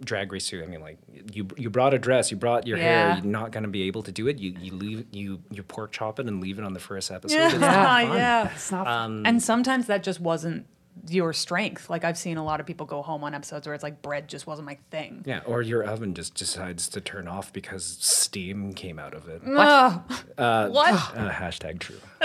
drag 0.03 0.32
race 0.32 0.47
too. 0.47 0.63
I 0.63 0.67
mean, 0.67 0.82
like 0.82 0.97
you 1.34 1.47
you 1.57 1.69
brought 1.69 1.93
a 1.93 1.99
dress, 1.99 2.30
you 2.32 2.38
brought 2.38 2.67
your 2.67 2.78
Yeah. 2.78 2.84
hair. 3.13 3.17
You're 3.23 3.32
not 3.32 3.51
gonna 3.51 3.67
be 3.67 3.84
able 3.84 4.03
to 4.03 4.11
do 4.11 4.28
it. 4.28 4.39
You 4.39 4.55
you 4.59 4.73
leave 4.73 5.05
you 5.11 5.41
you 5.51 5.63
pork 5.63 5.91
chop 5.91 6.19
it 6.19 6.28
and 6.28 6.41
leave 6.41 6.59
it 6.59 6.65
on 6.65 6.73
the 6.73 6.80
first 6.80 7.11
episode. 7.11 7.36
Yeah. 7.38 7.47
It's 7.51 7.59
not 7.59 8.07
fun. 8.07 8.17
yeah. 8.17 8.51
It's 8.53 8.71
not 8.71 8.88
Um, 8.88 9.23
and 9.25 9.41
sometimes 9.41 9.88
that 9.88 10.03
just 10.03 10.19
wasn't 10.19 10.67
your 11.09 11.32
strength. 11.32 11.89
Like 11.91 12.03
I've 12.03 12.17
seen 12.17 12.38
a 12.38 12.43
lot 12.43 12.59
of 12.59 12.65
people 12.65 12.86
go 12.88 13.01
home 13.03 13.23
on 13.23 13.34
episodes 13.36 13.67
where 13.67 13.73
it's 13.75 13.84
like 13.84 14.01
bread 14.01 14.28
just 14.28 14.47
wasn't 14.47 14.65
my 14.65 14.78
thing. 14.89 15.23
Yeah, 15.28 15.41
or 15.45 15.61
your 15.61 15.84
oven 15.84 16.13
just 16.15 16.34
decides 16.34 16.89
to 16.89 17.01
turn 17.01 17.28
off 17.28 17.53
because 17.53 17.86
steam 18.01 18.73
came 18.73 18.97
out 18.97 19.13
of 19.13 19.28
it. 19.30 19.41
Ugh. 19.45 20.01
Uh, 20.38 20.69
what? 20.69 20.93
Uh, 21.15 21.30
hashtag 21.32 21.80
true. 21.80 21.99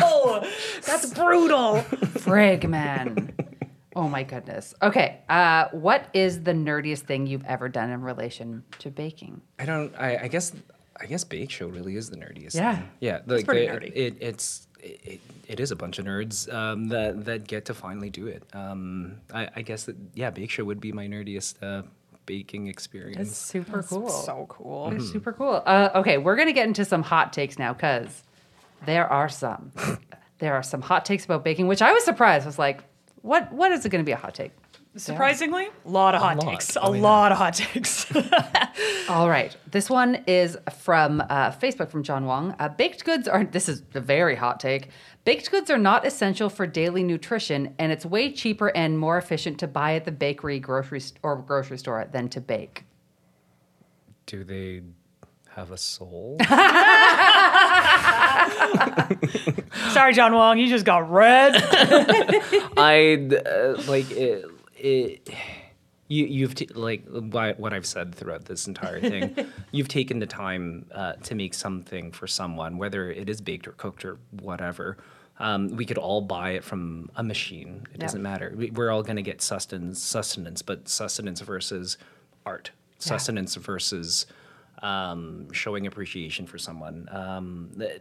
Oh, 0.00 0.40
that's 0.84 1.12
brutal. 1.14 1.76
frig, 2.18 2.68
man. 2.68 3.32
Oh 3.96 4.08
my 4.08 4.22
goodness. 4.22 4.74
Okay. 4.82 5.20
Uh, 5.28 5.68
what 5.72 6.08
is 6.12 6.42
the 6.42 6.52
nerdiest 6.52 7.00
thing 7.00 7.26
you've 7.26 7.44
ever 7.44 7.68
done 7.68 7.90
in 7.90 8.02
relation 8.02 8.62
to 8.80 8.90
baking? 8.90 9.40
I 9.58 9.64
don't. 9.64 9.94
I, 9.98 10.18
I 10.24 10.28
guess. 10.28 10.52
I 11.00 11.06
guess 11.06 11.22
Bake 11.22 11.50
Show 11.50 11.68
really 11.68 11.94
is 11.94 12.10
the 12.10 12.16
nerdiest. 12.16 12.54
Yeah. 12.56 12.76
thing. 12.76 12.90
Yeah. 13.00 13.20
Like 13.26 13.46
pretty 13.46 13.66
the- 13.66 13.72
nerdy. 13.72 13.92
It, 13.94 14.16
it's. 14.20 14.66
It, 14.80 15.20
it 15.48 15.58
is 15.58 15.72
a 15.72 15.76
bunch 15.76 15.98
of 15.98 16.04
nerds 16.04 16.52
um, 16.54 16.88
that 16.88 17.24
that 17.24 17.48
get 17.48 17.64
to 17.64 17.74
finally 17.74 18.10
do 18.10 18.28
it. 18.28 18.44
Um, 18.52 19.16
I, 19.34 19.48
I 19.56 19.62
guess 19.62 19.84
that 19.84 19.96
yeah, 20.14 20.30
Bake 20.30 20.50
Show 20.50 20.64
would 20.64 20.80
be 20.80 20.92
my 20.92 21.08
nerdiest 21.08 21.56
uh, 21.62 21.82
baking 22.26 22.68
experience. 22.68 23.30
It's 23.30 23.36
super 23.38 23.82
cool. 23.82 24.08
So 24.08 24.46
cool. 24.48 24.92
It's 24.92 25.10
super 25.10 25.32
cool. 25.32 25.62
Uh, 25.66 25.88
okay, 25.96 26.18
we're 26.18 26.36
gonna 26.36 26.52
get 26.52 26.68
into 26.68 26.84
some 26.84 27.02
hot 27.02 27.32
takes 27.32 27.58
now 27.58 27.72
because 27.72 28.22
there 28.86 29.08
are 29.08 29.28
some. 29.28 29.72
there 30.38 30.54
are 30.54 30.62
some 30.62 30.80
hot 30.82 31.04
takes 31.04 31.24
about 31.24 31.42
baking, 31.42 31.66
which 31.66 31.82
I 31.82 31.92
was 31.92 32.04
surprised. 32.04 32.44
I 32.44 32.46
was 32.46 32.58
like, 32.58 32.84
what? 33.22 33.52
What 33.52 33.72
is 33.72 33.84
it 33.84 33.88
gonna 33.90 34.04
be 34.04 34.12
a 34.12 34.16
hot 34.16 34.34
take? 34.34 34.52
Surprisingly, 34.96 35.68
a 35.84 35.88
lot 35.88 36.14
of 36.14 36.20
hot 36.20 36.38
lot. 36.38 36.50
takes. 36.50 36.76
Oh, 36.76 36.92
a 36.92 36.96
yeah. 36.96 37.02
lot 37.02 37.30
of 37.30 37.38
hot 37.38 37.54
takes. 37.54 38.06
All 39.08 39.28
right. 39.28 39.56
This 39.70 39.88
one 39.88 40.24
is 40.26 40.58
from 40.80 41.20
uh, 41.20 41.52
Facebook 41.52 41.90
from 41.90 42.02
John 42.02 42.24
Wong. 42.24 42.56
Uh, 42.58 42.68
baked 42.68 43.04
goods 43.04 43.28
are, 43.28 43.44
this 43.44 43.68
is 43.68 43.82
a 43.94 44.00
very 44.00 44.34
hot 44.34 44.58
take. 44.58 44.88
Baked 45.24 45.50
goods 45.50 45.70
are 45.70 45.78
not 45.78 46.04
essential 46.06 46.48
for 46.48 46.66
daily 46.66 47.04
nutrition, 47.04 47.74
and 47.78 47.92
it's 47.92 48.04
way 48.04 48.32
cheaper 48.32 48.74
and 48.76 48.98
more 48.98 49.18
efficient 49.18 49.58
to 49.60 49.68
buy 49.68 49.94
at 49.94 50.04
the 50.04 50.10
bakery, 50.12 50.58
grocery, 50.58 51.00
st- 51.00 51.20
or 51.22 51.36
grocery 51.36 51.78
store 51.78 52.08
than 52.10 52.28
to 52.30 52.40
bake. 52.40 52.84
Do 54.26 54.42
they 54.42 54.82
have 55.58 55.72
a 55.72 55.76
soul? 55.76 56.36
Sorry, 59.92 60.12
John 60.14 60.32
Wong, 60.34 60.58
you 60.58 60.68
just 60.68 60.84
got 60.84 61.10
red. 61.10 61.54
I 62.76 63.28
uh, 63.46 63.82
like 63.88 64.08
it. 64.12 64.44
it 64.76 65.28
you, 66.06 66.24
you've 66.26 66.54
t- 66.54 66.68
like 66.74 67.04
why- 67.08 67.54
what 67.54 67.72
I've 67.74 67.84
said 67.86 68.14
throughout 68.14 68.44
this 68.46 68.66
entire 68.68 69.00
thing. 69.00 69.34
you've 69.72 69.88
taken 69.88 70.20
the 70.20 70.26
time 70.26 70.86
uh, 70.92 71.14
to 71.24 71.34
make 71.34 71.52
something 71.54 72.12
for 72.12 72.26
someone, 72.28 72.78
whether 72.78 73.10
it 73.10 73.28
is 73.28 73.40
baked 73.40 73.66
or 73.68 73.72
cooked 73.72 74.04
or 74.04 74.18
whatever. 74.40 74.96
Um, 75.40 75.68
we 75.76 75.84
could 75.84 75.98
all 75.98 76.20
buy 76.22 76.50
it 76.52 76.64
from 76.64 77.10
a 77.16 77.22
machine. 77.22 77.86
It 77.92 77.96
Yeah. 77.98 78.06
doesn't 78.06 78.22
matter. 78.22 78.52
We, 78.56 78.70
we're 78.70 78.90
all 78.90 79.02
going 79.02 79.16
to 79.16 79.22
get 79.22 79.42
sustenance, 79.42 80.00
sustenance, 80.02 80.62
but 80.62 80.88
sustenance 80.88 81.40
versus 81.40 81.98
art, 82.46 82.70
sustenance 82.98 83.54
versus 83.56 84.26
um, 84.82 85.52
showing 85.52 85.86
appreciation 85.86 86.46
for 86.46 86.58
someone. 86.58 87.08
Um, 87.10 87.70
th- 87.78 88.00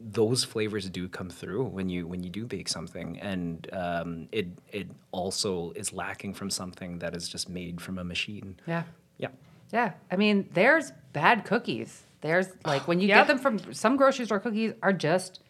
those 0.00 0.44
flavors 0.44 0.88
do 0.90 1.08
come 1.08 1.30
through 1.30 1.64
when 1.64 1.88
you 1.88 2.06
when 2.06 2.22
you 2.22 2.30
do 2.30 2.46
bake 2.46 2.68
something, 2.68 3.18
and 3.20 3.68
um, 3.72 4.28
it 4.32 4.46
it 4.72 4.88
also 5.12 5.72
is 5.72 5.92
lacking 5.92 6.34
from 6.34 6.50
something 6.50 6.98
that 6.98 7.14
is 7.16 7.28
just 7.28 7.48
made 7.48 7.80
from 7.80 7.98
a 7.98 8.04
machine. 8.04 8.56
Yeah. 8.66 8.82
Yeah. 9.18 9.28
Yeah. 9.72 9.92
I 10.10 10.16
mean, 10.16 10.48
there's 10.52 10.92
bad 11.12 11.44
cookies. 11.44 12.02
There's 12.20 12.48
like 12.66 12.88
when 12.88 13.00
you 13.00 13.08
Yep. 13.08 13.16
get 13.18 13.26
them 13.28 13.38
from 13.38 13.72
some 13.72 13.96
grocery 13.96 14.24
store 14.26 14.40
cookies 14.40 14.72
are 14.82 14.92
just 14.92 15.40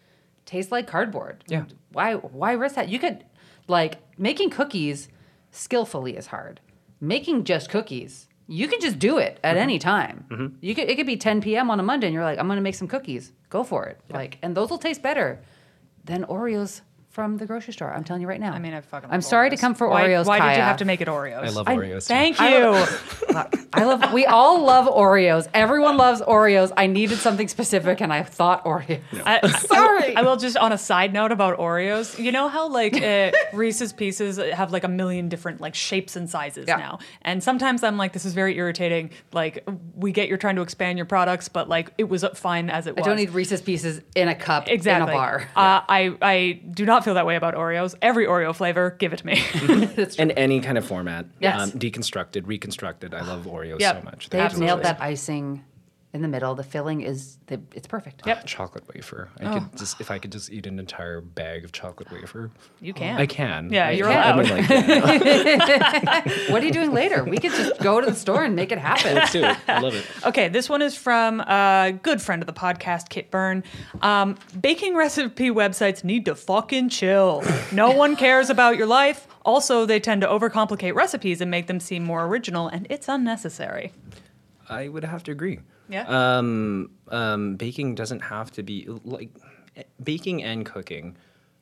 taste 0.45 0.71
like 0.71 0.87
cardboard. 0.87 1.43
Yeah. 1.47 1.65
Why 1.91 2.15
why 2.15 2.53
risk 2.53 2.75
that? 2.75 2.89
You 2.89 2.99
could 2.99 3.23
like 3.67 3.97
making 4.17 4.49
cookies 4.51 5.09
skillfully 5.51 6.15
is 6.17 6.27
hard. 6.27 6.59
Making 7.01 7.43
just 7.45 7.69
cookies, 7.69 8.27
you 8.49 8.67
can 8.67 8.81
just 8.81 8.97
do 8.97 9.19
it 9.19 9.39
at 9.43 9.51
mm-hmm. 9.51 9.61
any 9.61 9.79
time. 9.79 10.25
Mm-hmm. 10.29 10.55
You 10.59 10.73
could 10.73 10.89
it 10.89 10.95
could 10.95 11.05
be 11.05 11.17
10 11.17 11.41
p.m. 11.41 11.69
on 11.69 11.79
a 11.79 11.83
Monday 11.83 12.07
and 12.07 12.13
you're 12.13 12.23
like, 12.23 12.39
I'm 12.39 12.47
gonna 12.47 12.61
make 12.61 12.75
some 12.75 12.87
cookies. 12.87 13.31
Go 13.49 13.63
for 13.63 13.85
it. 13.85 14.01
Like 14.09 14.39
and 14.41 14.57
those 14.57 14.71
will 14.71 14.79
taste 14.79 15.03
better 15.03 15.43
than 16.03 16.25
Oreos 16.25 16.81
from 17.19 17.35
the 17.35 17.45
grocery 17.45 17.73
store. 17.73 17.91
I'm 17.93 18.05
telling 18.05 18.21
you 18.21 18.29
right 18.29 18.39
now. 18.39 18.53
I 18.53 18.59
mean, 18.59 18.73
I 18.73 18.79
fucking. 18.79 19.09
I'm 19.09 19.17
love 19.17 19.25
sorry 19.25 19.49
to 19.49 19.57
come 19.57 19.75
for 19.75 19.89
why, 19.89 20.03
Oreos. 20.07 20.25
Why 20.25 20.39
did 20.39 20.55
you 20.55 20.61
have 20.63 20.77
to 20.77 20.85
make 20.85 21.01
it 21.01 21.09
Oreos? 21.09 21.43
I 21.43 21.49
love 21.49 21.67
I- 21.67 21.75
Oreos. 21.75 22.07
too. 22.07 22.13
Thank 22.13 22.39
you. 22.39 22.45
I 23.73 23.83
love. 23.83 24.13
We 24.13 24.25
all 24.25 24.63
love 24.63 24.87
Oreos. 24.87 25.49
Everyone 25.53 25.97
loves 25.97 26.21
Oreos. 26.21 26.71
I 26.77 26.87
needed 26.87 27.17
something 27.17 27.49
specific, 27.49 28.01
and 28.01 28.13
I 28.13 28.23
thought 28.23 28.63
Oreos. 28.63 29.01
I, 29.25 29.41
I- 29.43 29.49
Sorry. 29.59 30.15
I, 30.15 30.21
will 30.21 30.37
just 30.37 30.55
on 30.55 30.71
a 30.71 30.77
side 30.77 31.11
note 31.11 31.33
about 31.33 31.57
Oreos. 31.57 32.17
You 32.17 32.31
know 32.31 32.47
how 32.47 32.69
like 32.69 33.01
uh, 33.01 33.31
Reese's 33.53 33.91
Pieces 33.91 34.37
have 34.37 34.71
like 34.71 34.85
a 34.85 34.87
million 34.87 35.27
different 35.27 35.59
like 35.59 35.75
shapes 35.75 36.15
and 36.15 36.29
sizes 36.29 36.69
Yeah. 36.69 36.77
now, 36.77 36.99
and 37.21 37.43
sometimes 37.43 37.83
I'm 37.83 37.97
like, 37.97 38.13
this 38.13 38.23
is 38.23 38.33
very 38.33 38.55
irritating. 38.57 39.09
Like 39.33 39.67
we 39.93 40.13
get 40.13 40.29
you're 40.29 40.37
trying 40.37 40.55
to 40.55 40.61
expand 40.61 40.97
your 40.97 41.05
products, 41.05 41.49
but 41.49 41.67
like 41.67 41.91
it 41.97 42.07
was 42.07 42.23
fine 42.35 42.69
as 42.69 42.87
it 42.87 42.95
was. 42.95 43.05
I 43.05 43.09
don't 43.09 43.17
need 43.17 43.31
Reese's 43.31 43.61
Pieces 43.61 44.01
in 44.15 44.29
a 44.29 44.35
cup 44.35 44.69
exactly. 44.69 45.03
in 45.03 45.09
a 45.09 45.19
bar. 45.19 45.49
Uh, 45.55 45.81
I 45.87 46.15
I 46.21 46.61
do 46.71 46.85
not 46.85 47.03
feel 47.09 47.15
that 47.15 47.25
way 47.25 47.35
about 47.35 47.55
Oreos. 47.55 47.95
Every 48.03 48.27
Oreo 48.27 48.55
flavor, 48.55 48.95
give 48.99 49.13
it 49.13 49.17
to 49.17 49.25
me. 49.25 49.43
In 50.19 50.29
any 50.31 50.61
kind 50.61 50.77
of 50.77 50.85
format. 50.85 51.25
Yes. 51.39 51.59
Um, 51.59 51.71
deconstructed, 51.79 52.43
reconstructed. 52.45 53.15
I 53.15 53.21
love 53.21 53.45
Oreos 53.45 53.79
Yep. 53.79 53.95
so 53.97 54.01
much. 54.05 54.29
They've 54.29 54.41
Absolutely. 54.41 54.67
nailed 54.67 54.83
that 54.83 55.01
icing 55.01 55.63
in 56.11 56.21
the 56.23 56.27
middle. 56.27 56.55
The 56.55 56.63
filling 56.63 57.01
is 57.01 57.37
the, 57.47 57.61
it's 57.75 57.85
perfect. 57.87 58.23
Yep. 58.25 58.45
Chocolate 58.47 58.83
wafer. 58.93 59.29
I 59.39 59.45
Oh. 59.45 59.53
could 59.59 59.77
just 59.77 60.01
if 60.01 60.09
I 60.09 60.17
could 60.17 60.31
just 60.31 60.51
eat 60.51 60.65
an 60.65 60.79
entire 60.79 61.21
bag 61.21 61.63
of 61.65 61.71
chocolate 61.71 62.11
wafer. 62.11 62.49
you 62.81 62.93
can. 62.93 63.19
I 63.19 63.25
can. 63.27 63.71
Yeah, 63.71 63.87
I 63.87 63.91
you're 63.91 64.07
can. 64.09 64.39
I 64.39 64.41
mean, 64.41 64.51
allowed. 64.51 64.69
like, 65.05 65.23
yeah, 65.25 66.21
What 66.51 66.63
are 66.63 66.65
you 66.65 66.71
doing 66.71 66.93
later? 66.93 67.23
We 67.23 67.37
could 67.37 67.51
just 67.51 67.79
go 67.79 68.01
to 68.01 68.07
the 68.07 68.15
store 68.15 68.43
and 68.43 68.55
make 68.55 68.71
it 68.71 68.79
happen. 68.79 69.13
let's 69.15 69.31
do 69.31 69.43
it. 69.43 69.57
I 69.67 69.79
love 69.79 69.93
it. 69.95 70.05
Okay, 70.25 70.47
this 70.49 70.67
one 70.69 70.81
is 70.81 70.95
from 70.97 71.41
a 71.41 71.97
good 72.03 72.21
friend 72.21 72.41
of 72.41 72.47
the 72.47 72.53
podcast, 72.53 73.09
Kit 73.09 73.29
Byrne. 73.31 73.63
Um, 74.01 74.35
baking 74.59 74.95
recipe 74.95 75.49
websites 75.49 76.03
need 76.03 76.25
to 76.25 76.35
fucking 76.35 76.89
chill. 76.89 77.43
No 77.71 77.91
one 77.95 78.15
cares 78.15 78.49
about 78.49 78.77
your 78.77 78.87
life. 78.87 79.27
Also, 79.45 79.85
they 79.85 79.99
tend 79.99 80.21
to 80.21 80.27
overcomplicate 80.27 80.93
recipes 80.95 81.39
and 81.41 81.49
make 81.49 81.67
them 81.67 81.79
seem 81.79 82.03
more 82.03 82.25
original, 82.25 82.67
and 82.67 82.85
it's 82.89 83.07
unnecessary. 83.07 83.91
I 84.69 84.87
would 84.87 85.03
have 85.03 85.23
to 85.23 85.31
agree. 85.31 85.59
Yeah. 85.89 86.05
Um, 86.07 86.91
um, 87.09 87.55
baking 87.55 87.95
doesn't 87.95 88.19
have 88.21 88.51
to 88.51 88.63
be 88.63 88.87
like 89.03 89.29
eh, 89.75 89.83
baking 90.03 90.43
and 90.43 90.65
cooking 90.65 91.17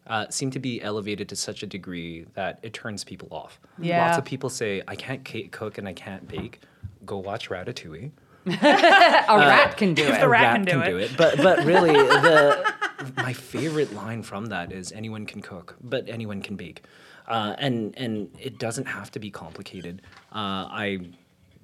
uh, 0.08 0.26
seem 0.30 0.52
to 0.52 0.60
be 0.60 0.82
elevated 0.82 1.30
to 1.30 1.36
such 1.36 1.64
a 1.64 1.68
degree 1.68 2.26
that 2.34 2.60
it 2.64 2.74
turns 2.74 3.04
people 3.04 3.28
off. 3.32 3.60
Yeah. 3.80 4.06
Lots 4.08 4.18
of 4.18 4.26
people 4.26 4.50
say, 4.50 4.82
"I 4.88 4.96
can't 4.96 5.26
ca- 5.26 5.48
cook 5.50 5.78
and 5.78 5.88
I 5.88 5.94
can't 5.94 6.28
bake." 6.28 6.62
Go 7.06 7.18
watch 7.18 7.50
Ratatouille. 7.50 8.12
A 8.48 8.52
rat 9.38 9.76
can 9.78 9.94
do 9.94 10.04
it. 10.08 10.20
the 10.22 10.30
rat 10.30 10.56
can 10.56 10.66
do 10.66 10.98
it. 10.98 11.12
But 11.18 11.38
but 11.38 11.66
really, 11.66 11.92
the 11.94 12.74
my 13.18 13.34
favorite 13.34 13.94
line 13.94 14.24
from 14.24 14.48
that 14.48 14.72
is 14.72 14.92
anyone 14.94 15.26
can 15.26 15.42
cook, 15.42 15.76
but 15.82 16.08
anyone 16.08 16.42
can 16.42 16.56
bake, 16.56 16.84
uh, 17.28 17.56
and 17.60 17.94
and 17.98 18.30
it 18.40 18.58
doesn't 18.58 18.86
have 18.86 19.12
to 19.12 19.20
be 19.20 19.30
complicated. 19.30 20.02
Uh, 20.32 20.68
I 20.72 21.00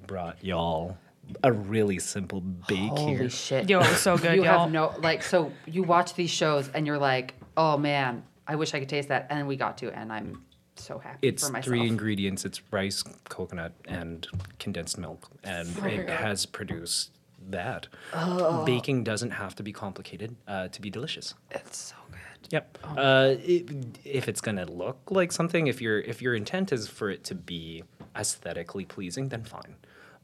brought 0.05 0.43
y'all 0.43 0.97
a 1.43 1.51
really 1.51 1.99
simple 1.99 2.41
bake 2.41 2.89
Holy 2.91 3.15
here. 3.15 3.29
shit! 3.29 3.69
Yo, 3.69 3.79
it 3.79 3.89
was 3.89 3.99
so 3.99 4.17
good, 4.19 4.35
you 4.35 4.43
y'all. 4.43 4.63
have 4.63 4.71
no 4.71 4.93
like. 4.99 5.23
So 5.23 5.51
you 5.65 5.83
watch 5.83 6.13
these 6.13 6.29
shows 6.29 6.69
and 6.73 6.85
you're 6.85 6.97
like, 6.97 7.33
oh 7.57 7.77
man, 7.77 8.23
I 8.47 8.55
wish 8.55 8.73
I 8.73 8.79
could 8.79 8.89
taste 8.89 9.09
that. 9.09 9.27
And 9.29 9.39
then 9.39 9.47
we 9.47 9.55
got 9.55 9.77
to, 9.79 9.91
and 9.91 10.11
I'm 10.11 10.43
so 10.75 10.97
happy 10.99 11.27
It's 11.27 11.49
for 11.49 11.61
three 11.61 11.87
ingredients. 11.87 12.45
It's 12.45 12.61
rice, 12.71 13.03
coconut, 13.29 13.73
and 13.87 14.27
condensed 14.59 14.97
milk, 14.97 15.29
and 15.43 15.67
it 15.85 16.09
has 16.09 16.45
produced 16.45 17.11
that. 17.49 17.87
Oh. 18.13 18.63
Baking 18.65 19.03
doesn't 19.03 19.31
have 19.31 19.55
to 19.55 19.63
be 19.63 19.71
complicated 19.71 20.35
uh, 20.47 20.67
to 20.69 20.81
be 20.81 20.89
delicious. 20.89 21.33
It's 21.51 21.77
so 21.77 21.95
good. 22.09 22.19
Yep. 22.51 22.77
Uh, 22.83 23.35
it, 23.43 23.69
if 24.03 24.27
it's 24.27 24.41
gonna 24.41 24.65
look 24.65 24.99
like 25.09 25.31
something, 25.31 25.67
if 25.67 25.81
your 25.81 25.99
if 26.01 26.21
your 26.21 26.35
intent 26.35 26.71
is 26.71 26.87
for 26.87 27.09
it 27.09 27.23
to 27.25 27.35
be 27.35 27.83
aesthetically 28.15 28.85
pleasing, 28.85 29.29
then 29.29 29.43
fine. 29.43 29.75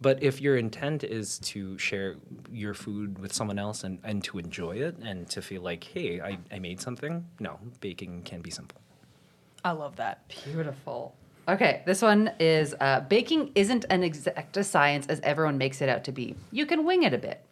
But 0.01 0.23
if 0.23 0.39
your 0.39 0.57
intent 0.57 1.03
is 1.03 1.39
to 1.39 1.77
share 1.77 2.15
your 2.51 2.73
food 2.73 3.19
with 3.19 3.33
someone 3.33 3.59
else 3.59 3.83
and, 3.83 3.99
and 4.03 4.23
to 4.25 4.39
enjoy 4.39 4.77
it 4.77 4.97
and 4.97 5.29
to 5.29 5.41
feel 5.41 5.61
like, 5.61 5.83
hey, 5.83 6.21
I, 6.21 6.37
I 6.51 6.59
made 6.59 6.79
something, 6.79 7.25
no, 7.39 7.59
baking 7.81 8.23
can 8.23 8.41
be 8.41 8.49
simple. 8.49 8.79
I 9.63 9.71
love 9.71 9.97
that. 9.97 10.21
Beautiful. 10.45 11.15
Okay, 11.49 11.81
this 11.85 12.01
one 12.01 12.31
is 12.39 12.75
uh, 12.79 13.01
baking 13.01 13.51
isn't 13.55 13.85
an 13.89 14.03
exact 14.03 14.55
a 14.55 14.63
science 14.63 15.07
as 15.07 15.19
everyone 15.21 15.57
makes 15.57 15.81
it 15.81 15.89
out 15.89 16.03
to 16.05 16.11
be. 16.11 16.35
You 16.51 16.65
can 16.65 16.85
wing 16.85 17.03
it 17.03 17.13
a 17.13 17.17
bit. 17.17 17.43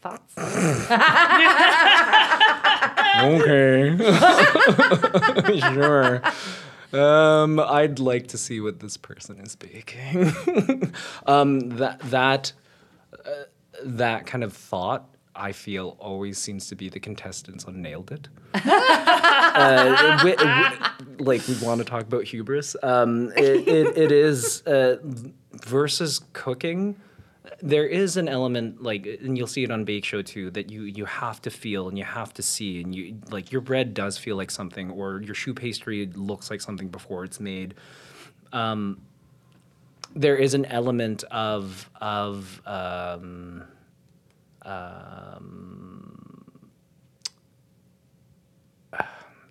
Thoughts? 0.00 0.34
Okay. 3.18 3.98
sure. 5.74 6.22
Um, 6.92 7.60
I'd 7.60 7.98
like 7.98 8.28
to 8.28 8.38
see 8.38 8.60
what 8.60 8.80
this 8.80 8.96
person 8.96 9.38
is 9.40 9.56
baking. 9.56 10.92
um, 11.26 11.70
that 11.70 12.00
that 12.10 12.52
uh, 13.12 13.30
that 13.84 14.26
kind 14.26 14.42
of 14.42 14.52
thought, 14.52 15.08
I 15.34 15.52
feel, 15.52 15.96
always 16.00 16.38
seems 16.38 16.68
to 16.68 16.74
be 16.74 16.88
the 16.88 17.00
contestants 17.00 17.64
on 17.64 17.82
Nailed 17.82 18.10
It. 18.10 18.28
uh, 18.54 20.16
wi- 20.18 20.36
wi- 20.36 20.90
like 21.18 21.46
we 21.46 21.54
want 21.62 21.78
to 21.78 21.84
talk 21.84 22.02
about 22.02 22.24
hubris. 22.24 22.74
Um, 22.82 23.32
it, 23.36 23.68
it, 23.68 23.98
it 23.98 24.12
is 24.12 24.62
uh, 24.66 24.96
versus 25.52 26.22
cooking 26.32 26.96
there 27.62 27.86
is 27.86 28.16
an 28.16 28.28
element 28.28 28.82
like 28.82 29.06
and 29.22 29.36
you'll 29.36 29.46
see 29.46 29.64
it 29.64 29.70
on 29.70 29.84
bake 29.84 30.04
show 30.04 30.22
too 30.22 30.50
that 30.50 30.70
you 30.70 30.82
you 30.82 31.04
have 31.04 31.40
to 31.42 31.50
feel 31.50 31.88
and 31.88 31.98
you 31.98 32.04
have 32.04 32.32
to 32.34 32.42
see 32.42 32.80
and 32.82 32.94
you 32.94 33.18
like 33.30 33.52
your 33.52 33.60
bread 33.60 33.94
does 33.94 34.16
feel 34.18 34.36
like 34.36 34.50
something 34.50 34.90
or 34.90 35.20
your 35.22 35.34
choux 35.34 35.54
pastry 35.54 36.06
looks 36.14 36.50
like 36.50 36.60
something 36.60 36.88
before 36.88 37.24
it's 37.24 37.40
made. 37.40 37.74
Um, 38.52 39.00
there 40.14 40.36
is 40.36 40.54
an 40.54 40.64
element 40.66 41.24
of 41.24 41.88
of 42.00 42.60
um, 42.66 43.64
um, 44.62 46.07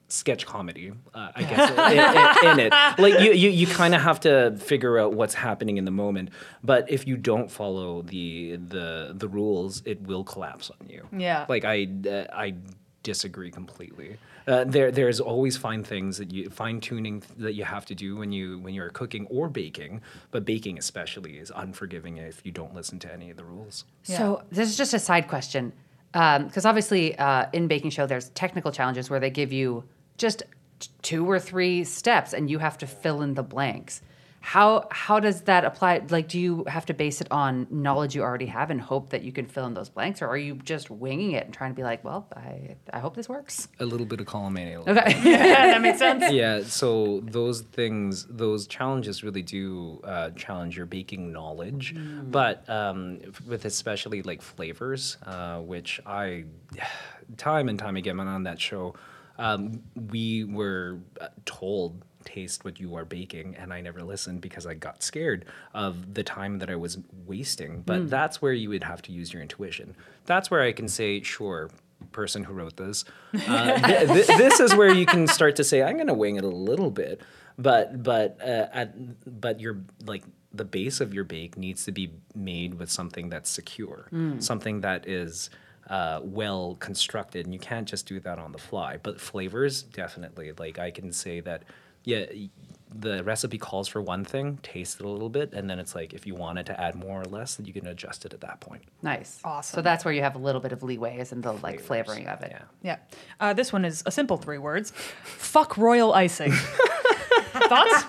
sketch 0.08 0.46
comedy, 0.46 0.92
uh, 1.14 1.32
I 1.36 1.44
guess, 1.50 1.70
in, 1.70 2.50
in, 2.50 2.52
in 2.52 2.60
it. 2.68 3.00
Like 3.00 3.20
you, 3.20 3.34
you, 3.34 3.50
you 3.50 3.68
kind 3.68 3.94
of 3.94 4.02
have 4.02 4.20
to 4.22 4.56
figure 4.58 4.98
out 5.00 5.14
what's 5.14 5.34
happening 5.34 5.78
in 5.78 5.86
the 5.86 5.92
moment. 5.92 6.30
But 6.64 6.90
if 6.90 7.08
you 7.08 7.18
don't 7.18 7.52
follow 7.52 8.02
the 8.02 8.56
the 8.56 9.14
the 9.16 9.28
rules, 9.28 9.82
it 9.86 10.02
will 10.02 10.24
collapse 10.24 10.72
on 10.80 10.90
you. 10.90 11.08
Yeah. 11.12 11.46
Like 11.50 11.66
I, 11.66 11.88
uh, 12.10 12.26
I 12.34 12.56
disagree 13.04 13.52
completely. 13.52 14.18
Uh, 14.48 14.64
there, 14.64 14.92
there's 14.92 15.20
always 15.20 15.58
fine 15.58 15.84
things 15.84 16.18
that 16.18 16.32
you 16.32 16.50
fine 16.50 16.80
tuning 16.80 17.22
that 17.38 17.54
you 17.54 17.66
have 17.66 17.86
to 17.86 17.96
do 17.96 18.16
when 18.16 18.32
you 18.32 18.60
when 18.60 18.74
you're 18.74 18.90
cooking 18.90 19.26
or 19.28 19.50
baking. 19.50 20.02
But 20.32 20.46
baking 20.46 20.78
especially 20.78 21.38
is 21.38 21.52
unforgiving 21.54 22.18
if 22.18 22.46
you 22.46 22.52
don't 22.52 22.74
listen 22.74 22.98
to 23.00 23.14
any 23.14 23.30
of 23.30 23.38
the 23.38 23.44
rules. 23.44 23.84
So 24.04 24.44
this 24.52 24.70
is 24.70 24.78
just 24.78 24.94
a 24.94 25.00
side 25.00 25.28
question, 25.28 25.74
because 26.14 26.66
obviously 26.66 27.18
uh, 27.18 27.48
in 27.52 27.68
baking 27.68 27.92
show 27.92 28.08
there's 28.08 28.30
technical 28.30 28.72
challenges 28.72 29.10
where 29.10 29.20
they 29.20 29.30
give 29.30 29.52
you 29.52 29.84
just 30.18 30.44
t- 30.80 30.90
two 31.02 31.30
or 31.30 31.40
three 31.40 31.84
steps 31.84 32.34
and 32.34 32.50
you 32.50 32.60
have 32.60 32.78
to 32.80 32.88
fill 32.88 33.22
in 33.22 33.34
the 33.34 33.44
blanks. 33.44 34.02
How 34.40 34.88
how 34.92 35.20
does 35.20 35.42
that 35.42 35.66
apply? 35.66 36.04
Like, 36.10 36.30
do 36.30 36.40
you 36.40 36.64
have 36.68 36.86
to 36.86 36.94
base 36.94 37.20
it 37.20 37.28
on 37.32 37.68
knowledge 37.70 38.16
you 38.16 38.22
already 38.22 38.46
have 38.46 38.70
and 38.72 38.80
hope 38.80 39.10
that 39.10 39.22
you 39.22 39.34
can 39.34 39.46
fill 39.46 39.66
in 39.66 39.74
those 39.74 39.90
blanks, 39.90 40.22
or 40.22 40.28
are 40.28 40.38
you 40.38 40.56
just 40.56 40.90
winging 40.90 41.32
it 41.32 41.44
and 41.44 41.54
trying 41.54 41.72
to 41.72 41.76
be 41.76 41.84
like, 41.84 42.02
well, 42.06 42.28
I 42.34 42.78
I 42.94 43.00
hope 43.00 43.16
this 43.16 43.28
works. 43.28 43.68
A 43.82 43.86
little 43.86 44.06
bit 44.06 44.22
of 44.22 44.26
column 44.26 44.56
A. 44.56 44.78
Okay. 44.78 44.92
that 45.24 45.82
makes 45.82 46.00
sense. 46.00 46.24
yeah 46.32 46.62
so 46.64 47.20
those 47.26 47.60
things 47.62 48.26
those 48.30 48.68
challenges 48.68 49.22
really 49.22 49.42
do 49.42 50.00
uh, 50.06 50.30
challenge 50.30 50.78
your 50.78 50.86
baking 50.86 51.34
knowledge 51.34 51.94
but 52.24 52.68
um, 52.70 53.20
with 53.46 53.66
especially 53.66 54.22
like 54.22 54.42
flavors 54.42 55.18
uh, 55.26 55.60
which 55.60 56.00
i 56.06 56.46
time 57.38 57.68
and 57.70 57.80
time 57.80 57.98
again 57.98 58.18
when 58.18 58.28
on 58.28 58.44
that 58.44 58.62
show 58.62 58.94
um, 59.38 59.82
we 59.96 60.44
were 60.44 61.00
uh, 61.22 61.28
told 61.46 62.04
taste 62.24 62.66
what 62.66 62.78
you 62.78 62.96
are 62.96 63.06
baking 63.06 63.56
and 63.56 63.72
i 63.72 63.80
never 63.80 64.04
listened 64.04 64.42
because 64.42 64.68
i 64.68 64.74
got 64.74 65.02
scared 65.02 65.46
of 65.74 66.14
the 66.14 66.24
time 66.24 66.60
that 66.60 66.70
i 66.70 66.76
was 66.76 66.98
wasting 67.26 67.82
but 67.84 68.10
that's 68.10 68.42
where 68.42 68.52
you 68.52 68.68
would 68.68 68.84
have 68.84 69.02
to 69.02 69.14
use 69.14 69.32
your 69.32 69.42
intuition 69.42 69.96
that's 70.26 70.52
where 70.52 70.62
i 70.62 70.74
can 70.74 70.90
say 70.90 71.22
sure 71.22 71.70
person 72.12 72.44
who 72.44 72.54
wrote 72.54 72.78
this. 72.78 73.06
Uh, 73.48 73.80
th- 73.88 74.08
th- 74.28 74.28
this 74.38 74.60
is 74.60 74.76
where 74.76 74.94
you 74.94 75.06
can 75.06 75.28
start 75.28 75.56
to 75.58 75.64
say, 75.64 75.84
I'm 75.84 75.96
going 75.96 76.08
to 76.08 76.14
wing 76.14 76.36
it 76.36 76.44
a 76.44 76.48
little 76.48 76.92
bit, 76.92 77.22
but 77.58 78.04
but 78.04 78.38
uh, 78.42 78.68
at, 78.74 79.42
but 79.42 79.60
your 79.60 79.82
like 80.06 80.24
the 80.54 80.66
base 80.66 81.02
of 81.02 81.14
your 81.14 81.24
bake 81.24 81.58
needs 81.58 81.86
to 81.86 81.92
be 81.92 82.12
made 82.36 82.76
with 82.76 82.90
something 82.90 83.30
that's 83.30 83.50
secure, 83.50 84.08
something 84.40 84.82
that 84.82 85.08
is. 85.08 85.50
Uh, 85.90 86.20
well 86.24 86.76
constructed, 86.80 87.46
and 87.46 87.54
you 87.54 87.60
can't 87.60 87.88
just 87.88 88.06
do 88.06 88.20
that 88.20 88.40
on 88.40 88.52
the 88.52 88.58
fly. 88.58 88.98
But 89.02 89.22
flavors, 89.22 89.84
definitely. 89.84 90.52
Like 90.52 90.80
I 90.80 90.92
can 90.92 91.14
say 91.14 91.40
that, 91.42 91.64
yeah, 92.04 92.26
the 92.94 93.24
recipe 93.24 93.58
calls 93.58 93.88
for 93.88 94.02
one 94.02 94.26
thing, 94.26 94.60
taste 94.64 95.00
it 95.00 95.06
a 95.06 95.10
little 95.10 95.30
bit, 95.30 95.54
and 95.54 95.70
then 95.70 95.80
it's 95.80 95.96
like 95.96 96.14
if 96.14 96.28
you 96.28 96.36
wanted 96.36 96.66
to 96.66 96.80
add 96.80 96.96
more 96.96 97.22
or 97.22 97.26
less, 97.26 97.56
then 97.56 97.66
you 97.66 97.74
can 97.74 97.88
adjust 97.88 98.26
it 98.26 98.34
at 98.34 98.42
that 98.42 98.60
point. 98.60 98.84
nice. 99.02 99.40
Awesome. 99.46 99.78
So 99.78 99.82
that's 99.82 100.04
where 100.04 100.14
you 100.14 100.22
have 100.22 100.36
a 100.36 100.40
little 100.40 100.60
bit 100.62 100.72
of 100.74 100.84
leeway 100.84 101.20
is 101.20 101.32
in 101.32 101.40
the 101.42 101.54
like 101.54 101.80
Flavors, 101.80 101.86
flavoring 102.08 102.28
of 102.28 102.42
it. 102.42 102.52
Yeah. 102.52 102.64
Yeah. 102.84 102.98
Uh, 103.40 103.54
this 103.54 103.72
one 103.72 103.86
is 103.86 104.04
a 104.06 104.12
simple 104.12 104.38
three 104.38 104.58
words. 104.58 104.92
Fuck 105.24 105.78
royal 105.78 106.14
icing. 106.14 106.52
Thoughts? 107.54 108.04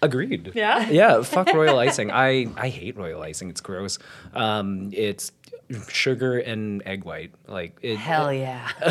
Agreed. 0.00 0.50
Yeah? 0.54 0.88
Yeah. 0.90 1.22
Fuck 1.22 1.52
royal 1.52 1.78
icing. 1.78 2.10
I 2.10 2.46
I 2.56 2.68
hate 2.68 2.96
royal 2.96 3.22
icing. 3.22 3.50
It's 3.50 3.60
gross. 3.60 3.98
Um, 4.34 4.90
it's 4.92 5.30
sugar 5.88 6.38
and 6.38 6.82
egg 6.86 7.04
white. 7.04 7.32
Like 7.46 7.78
it. 7.82 7.96
Hell 7.96 8.32
yeah. 8.32 8.68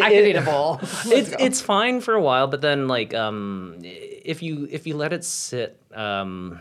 I 0.00 0.10
could 0.10 0.26
eat 0.26 0.36
a 0.36 0.42
bowl. 0.42 0.80
it's 1.06 1.34
it's 1.38 1.60
fine 1.60 2.00
for 2.00 2.14
a 2.14 2.22
while, 2.22 2.46
but 2.46 2.60
then 2.60 2.88
like 2.88 3.14
um, 3.14 3.76
if 3.82 4.42
you 4.42 4.68
if 4.70 4.86
you 4.86 4.96
let 4.96 5.12
it 5.12 5.24
sit 5.24 5.80
um, 5.94 6.60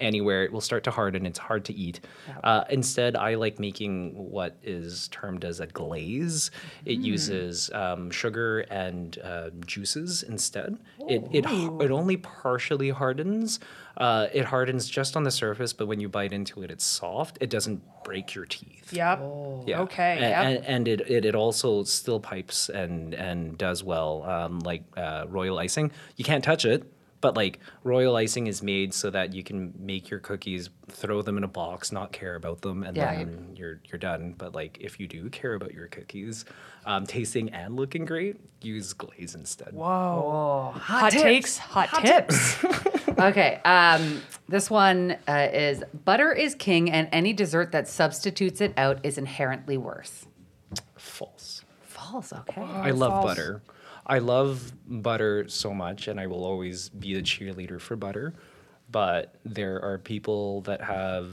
anywhere, 0.00 0.44
it 0.44 0.52
will 0.52 0.60
start 0.60 0.84
to 0.84 0.90
harden. 0.90 1.26
It's 1.26 1.38
hard 1.38 1.64
to 1.66 1.74
eat. 1.74 2.00
Uh, 2.42 2.64
instead, 2.70 3.16
I 3.16 3.34
like 3.34 3.58
making 3.58 4.12
what 4.14 4.56
is 4.62 5.08
termed 5.08 5.44
as 5.44 5.60
a 5.60 5.66
glaze. 5.66 6.50
It 6.84 6.98
uses 6.98 7.70
um, 7.72 8.10
sugar 8.10 8.60
and 8.70 9.18
uh, 9.22 9.50
juices 9.66 10.22
instead. 10.22 10.78
It 11.08 11.24
it 11.32 11.44
it 11.46 11.90
only 11.90 12.16
partially 12.16 12.90
hardens. 12.90 13.60
Uh, 13.96 14.28
it 14.32 14.44
hardens 14.46 14.88
just 14.88 15.16
on 15.16 15.24
the 15.24 15.30
surface, 15.30 15.72
but 15.72 15.86
when 15.86 16.00
you 16.00 16.08
bite 16.08 16.32
into 16.32 16.62
it, 16.62 16.70
it's 16.70 16.84
soft. 16.84 17.38
It 17.40 17.50
doesn't 17.50 17.82
break 18.04 18.34
your 18.34 18.46
teeth. 18.46 18.92
Yep. 18.92 19.20
Yeah. 19.66 19.80
Okay, 19.82 20.16
A- 20.18 20.20
yep. 20.20 20.44
And, 20.44 20.66
and 20.66 20.88
it, 20.88 21.00
it, 21.10 21.24
it 21.24 21.34
also 21.34 21.84
still 21.84 22.20
pipes 22.20 22.68
and, 22.68 23.14
and 23.14 23.58
does 23.58 23.82
well, 23.84 24.22
um, 24.24 24.60
like 24.60 24.82
uh, 24.96 25.26
royal 25.28 25.58
icing. 25.58 25.90
You 26.16 26.24
can't 26.24 26.42
touch 26.44 26.64
it, 26.64 26.84
but 27.20 27.36
like 27.36 27.58
royal 27.84 28.16
icing 28.16 28.46
is 28.46 28.62
made 28.62 28.94
so 28.94 29.10
that 29.10 29.34
you 29.34 29.42
can 29.42 29.74
make 29.78 30.08
your 30.10 30.20
cookies, 30.20 30.70
throw 30.88 31.22
them 31.22 31.36
in 31.36 31.44
a 31.44 31.48
box, 31.48 31.92
not 31.92 32.12
care 32.12 32.34
about 32.34 32.62
them, 32.62 32.82
and 32.82 32.96
Yeah. 32.96 33.14
then 33.14 33.54
you're 33.56 33.80
you're 33.90 33.98
done. 33.98 34.34
But 34.38 34.54
like 34.54 34.78
if 34.80 34.98
you 34.98 35.06
do 35.06 35.28
care 35.30 35.54
about 35.54 35.72
your 35.74 35.86
cookies, 35.88 36.44
um, 36.86 37.04
tasting 37.06 37.50
and 37.50 37.76
looking 37.76 38.04
great, 38.04 38.36
use 38.62 38.92
glaze 38.94 39.34
instead. 39.34 39.72
Whoa. 39.74 40.72
Oh, 40.74 40.78
Hot, 40.78 41.12
takes, 41.12 41.58
hot, 41.58 41.88
tips. 42.02 42.56
Okay. 43.20 43.60
Um, 43.66 44.22
this 44.48 44.70
one 44.70 45.14
uh, 45.28 45.48
is 45.52 45.84
butter 46.06 46.32
is 46.32 46.54
king, 46.54 46.90
and 46.90 47.06
any 47.12 47.34
dessert 47.34 47.70
that 47.72 47.86
substitutes 47.86 48.62
it 48.62 48.72
out 48.78 48.98
is 49.02 49.18
inherently 49.18 49.76
worse. 49.76 50.24
False. 50.96 51.62
False. 51.82 52.32
Okay. 52.32 52.62
I 52.62 52.92
love 52.92 53.12
false. 53.12 53.24
butter. 53.26 53.62
I 54.10 54.18
love 54.18 54.72
butter 54.88 55.48
so 55.48 55.72
much, 55.72 56.08
and 56.08 56.18
I 56.18 56.26
will 56.26 56.44
always 56.44 56.88
be 56.88 57.14
the 57.14 57.22
cheerleader 57.22 57.80
for 57.80 57.94
butter. 57.94 58.34
But 58.90 59.36
there 59.44 59.80
are 59.84 59.98
people 59.98 60.62
that 60.62 60.80
have 60.80 61.28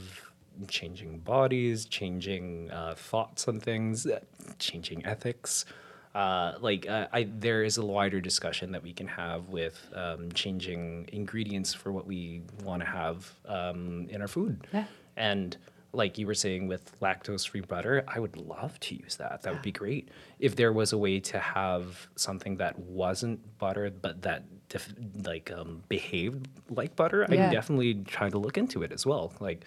changing 0.68 1.18
bodies, 1.18 1.86
changing 1.86 2.70
uh, 2.70 2.94
thoughts 2.94 3.48
on 3.48 3.58
things, 3.58 4.06
uh, 4.06 4.20
changing 4.60 5.04
ethics. 5.04 5.64
Uh, 6.14 6.54
like 6.60 6.88
uh, 6.88 7.08
I, 7.12 7.28
there 7.28 7.64
is 7.64 7.78
a 7.78 7.84
wider 7.84 8.20
discussion 8.20 8.70
that 8.70 8.82
we 8.84 8.92
can 8.92 9.08
have 9.08 9.48
with 9.48 9.84
um, 9.94 10.30
changing 10.32 11.08
ingredients 11.12 11.74
for 11.74 11.90
what 11.90 12.06
we 12.06 12.42
want 12.62 12.80
to 12.82 12.88
have 12.88 13.28
um, 13.46 14.06
in 14.08 14.22
our 14.22 14.28
food. 14.28 14.68
Yeah. 14.72 14.84
And 15.16 15.56
like 15.92 16.18
you 16.18 16.26
were 16.26 16.34
saying 16.34 16.68
with 16.68 16.98
lactose 17.00 17.48
free 17.48 17.62
butter, 17.62 18.04
I 18.06 18.20
would 18.20 18.36
love 18.36 18.78
to 18.80 18.94
use 18.94 19.16
that. 19.16 19.42
That 19.42 19.52
would 19.54 19.62
be 19.62 19.72
great. 19.72 20.10
If 20.38 20.54
there 20.56 20.72
was 20.72 20.92
a 20.92 20.98
way 20.98 21.18
to 21.20 21.38
have 21.38 22.08
something 22.16 22.56
that 22.58 22.78
wasn't 22.78 23.40
butter, 23.58 23.90
but 23.90 24.20
that 24.22 24.44
def- 24.68 24.94
like 25.24 25.50
um, 25.50 25.82
behaved 25.88 26.46
like 26.70 26.94
butter, 26.94 27.26
Yeah. 27.30 27.46
I'd 27.48 27.52
definitely 27.52 27.94
try 28.06 28.28
to 28.28 28.38
look 28.38 28.58
into 28.58 28.82
it 28.82 28.92
as 28.92 29.06
well. 29.06 29.32
Like 29.40 29.64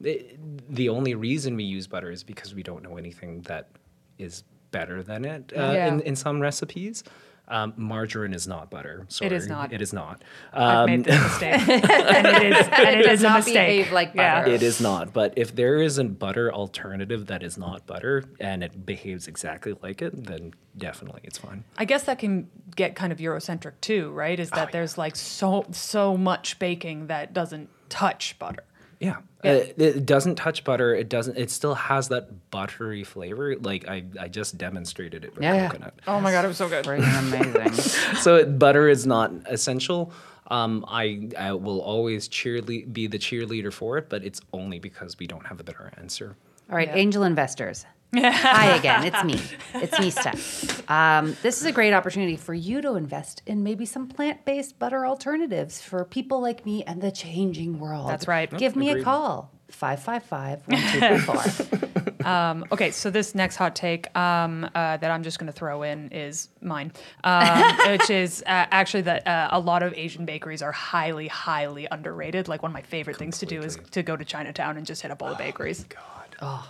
it, 0.00 0.38
the 0.74 0.88
only 0.88 1.14
reason 1.14 1.54
we 1.56 1.64
use 1.64 1.86
butter 1.86 2.10
is 2.10 2.24
because 2.24 2.54
we 2.54 2.62
don't 2.62 2.82
know 2.82 2.96
anything 2.96 3.42
that 3.42 3.68
is 4.16 4.44
better 4.70 5.02
than 5.02 5.24
it 5.26 5.52
uh, 5.56 5.72
Yeah. 5.74 5.88
in, 5.88 6.00
in 6.00 6.16
some 6.16 6.40
recipes. 6.40 7.04
Um, 7.50 7.72
margarine 7.76 8.34
is 8.34 8.46
not 8.46 8.70
butter. 8.70 9.06
Sorry, 9.08 9.34
is 9.34 9.48
not. 9.48 9.72
It 9.72 9.80
is 9.80 9.92
not. 9.92 10.22
I've 10.52 10.62
Um, 10.80 10.86
made 10.86 11.04
this 11.04 11.22
mistake. 11.22 11.60
and 11.68 12.26
it 12.26 12.52
is, 12.52 12.68
and 12.68 13.00
it 13.00 13.02
does 13.04 13.12
is 13.14 13.20
a 13.20 13.28
not 13.28 13.36
mistake. 13.38 13.54
behave 13.54 13.92
like 13.92 14.12
Yeah. 14.14 14.40
butter. 14.42 14.52
It 14.54 14.62
is 14.62 14.80
not. 14.80 15.12
But 15.12 15.32
if 15.36 15.54
there 15.54 15.76
is 15.80 15.96
a 15.98 16.04
butter 16.04 16.52
alternative 16.52 17.26
that 17.26 17.42
is 17.42 17.56
not 17.56 17.86
butter 17.86 18.24
and 18.38 18.62
it 18.62 18.84
behaves 18.84 19.26
exactly 19.28 19.74
like 19.82 20.02
it, 20.02 20.24
then 20.26 20.52
definitely 20.76 21.22
it's 21.24 21.38
fine. 21.38 21.64
I 21.78 21.84
guess 21.86 22.02
that 22.04 22.18
can 22.18 22.48
get 22.76 22.94
kind 22.94 23.12
of 23.12 23.18
Eurocentric 23.18 23.72
too, 23.80 24.10
right? 24.10 24.38
Is 24.38 24.50
that 24.50 24.68
yeah. 24.68 24.72
there's 24.72 24.98
like 24.98 25.16
so 25.16 25.64
so 25.72 26.16
much 26.16 26.58
baking 26.58 27.06
that 27.08 27.32
doesn't 27.32 27.70
touch 27.88 28.38
butter. 28.38 28.62
Yeah. 29.00 29.16
Uh, 29.44 29.62
it 29.76 30.04
doesn't 30.04 30.34
touch 30.34 30.64
butter. 30.64 30.94
It 30.94 31.08
doesn't. 31.08 31.38
It 31.38 31.50
still 31.50 31.74
has 31.74 32.08
that 32.08 32.50
buttery 32.50 33.04
flavor. 33.04 33.54
Like 33.56 33.86
I, 33.86 34.02
I 34.18 34.26
just 34.28 34.58
demonstrated 34.58 35.24
it 35.24 35.34
with 35.34 35.44
Yeah, 35.44 35.54
yeah. 35.54 35.68
coconut. 35.68 35.94
Oh 36.08 36.20
my 36.20 36.32
god, 36.32 36.44
it 36.44 36.48
was 36.48 36.56
so 36.56 36.68
good. 36.68 36.84
Freaking 36.84 37.18
amazing. 37.20 37.72
so 38.20 38.44
butter 38.44 38.88
is 38.88 39.06
not 39.06 39.32
essential. 39.46 40.12
Um, 40.50 40.84
I, 40.88 41.28
I 41.38 41.52
will 41.52 41.80
always 41.80 42.28
cheerle- 42.28 42.90
be 42.92 43.06
the 43.06 43.18
cheerleader 43.18 43.72
for 43.72 43.98
it, 43.98 44.08
but 44.08 44.24
it's 44.24 44.40
only 44.52 44.78
because 44.80 45.18
we 45.18 45.26
don't 45.26 45.46
have 45.46 45.60
a 45.60 45.62
better 45.62 45.92
answer. 45.98 46.34
All 46.70 46.76
right, 46.76 46.88
Yeah. 46.88 46.96
angel 46.96 47.22
investors. 47.22 47.84
Hi 48.14 48.76
again. 48.78 49.04
It's 49.04 49.24
me. 49.24 49.40
It's 49.74 49.98
me, 50.00 50.10
Steph. 50.10 50.90
Um, 50.90 51.36
this 51.42 51.60
is 51.60 51.66
a 51.66 51.72
great 51.72 51.92
opportunity 51.92 52.36
for 52.36 52.54
you 52.54 52.80
to 52.80 52.94
invest 52.94 53.42
in 53.46 53.62
maybe 53.62 53.84
some 53.84 54.08
plant 54.08 54.44
based 54.44 54.78
butter 54.78 55.04
alternatives 55.06 55.82
for 55.82 56.04
people 56.04 56.40
like 56.40 56.64
me 56.64 56.82
and 56.84 57.02
the 57.02 57.10
changing 57.10 57.78
world. 57.78 58.08
That's 58.08 58.26
right. 58.26 58.50
Give 58.56 58.76
me 58.76 58.90
a 58.90 59.02
call 59.02 59.50
555 59.70 60.66
1234. 60.66 61.78
Um, 62.24 62.66
okay, 62.72 62.90
so 62.90 63.10
this 63.10 63.34
next 63.34 63.56
hot 63.56 63.74
take 63.74 64.14
um, 64.18 64.64
uh, 64.74 64.96
that 64.98 65.10
I'm 65.10 65.22
just 65.22 65.38
going 65.38 65.46
to 65.46 65.52
throw 65.52 65.82
in 65.82 66.10
is 66.10 66.48
mine, 66.60 66.92
um, 67.24 67.76
which 67.88 68.10
is 68.10 68.42
uh, 68.42 68.66
actually 68.70 69.02
that 69.02 69.26
uh, 69.26 69.48
a 69.52 69.60
lot 69.60 69.82
of 69.82 69.94
Asian 69.94 70.26
bakeries 70.26 70.60
are 70.60 70.72
highly, 70.72 71.28
highly 71.28 71.86
underrated. 71.90 72.48
Like 72.48 72.62
one 72.62 72.70
of 72.70 72.74
my 72.74 72.82
favorite 72.82 73.16
things 73.16 73.38
to 73.38 73.46
do 73.46 73.62
is 73.62 73.78
to 73.92 74.02
go 74.02 74.16
to 74.16 74.24
Chinatown 74.24 74.76
and 74.76 74.84
just 74.84 75.00
hit 75.00 75.10
up 75.10 75.22
all 75.22 75.30
the 75.30 75.36
bakeries. 75.36 75.84
God. 75.84 76.36
Oh, 76.42 76.68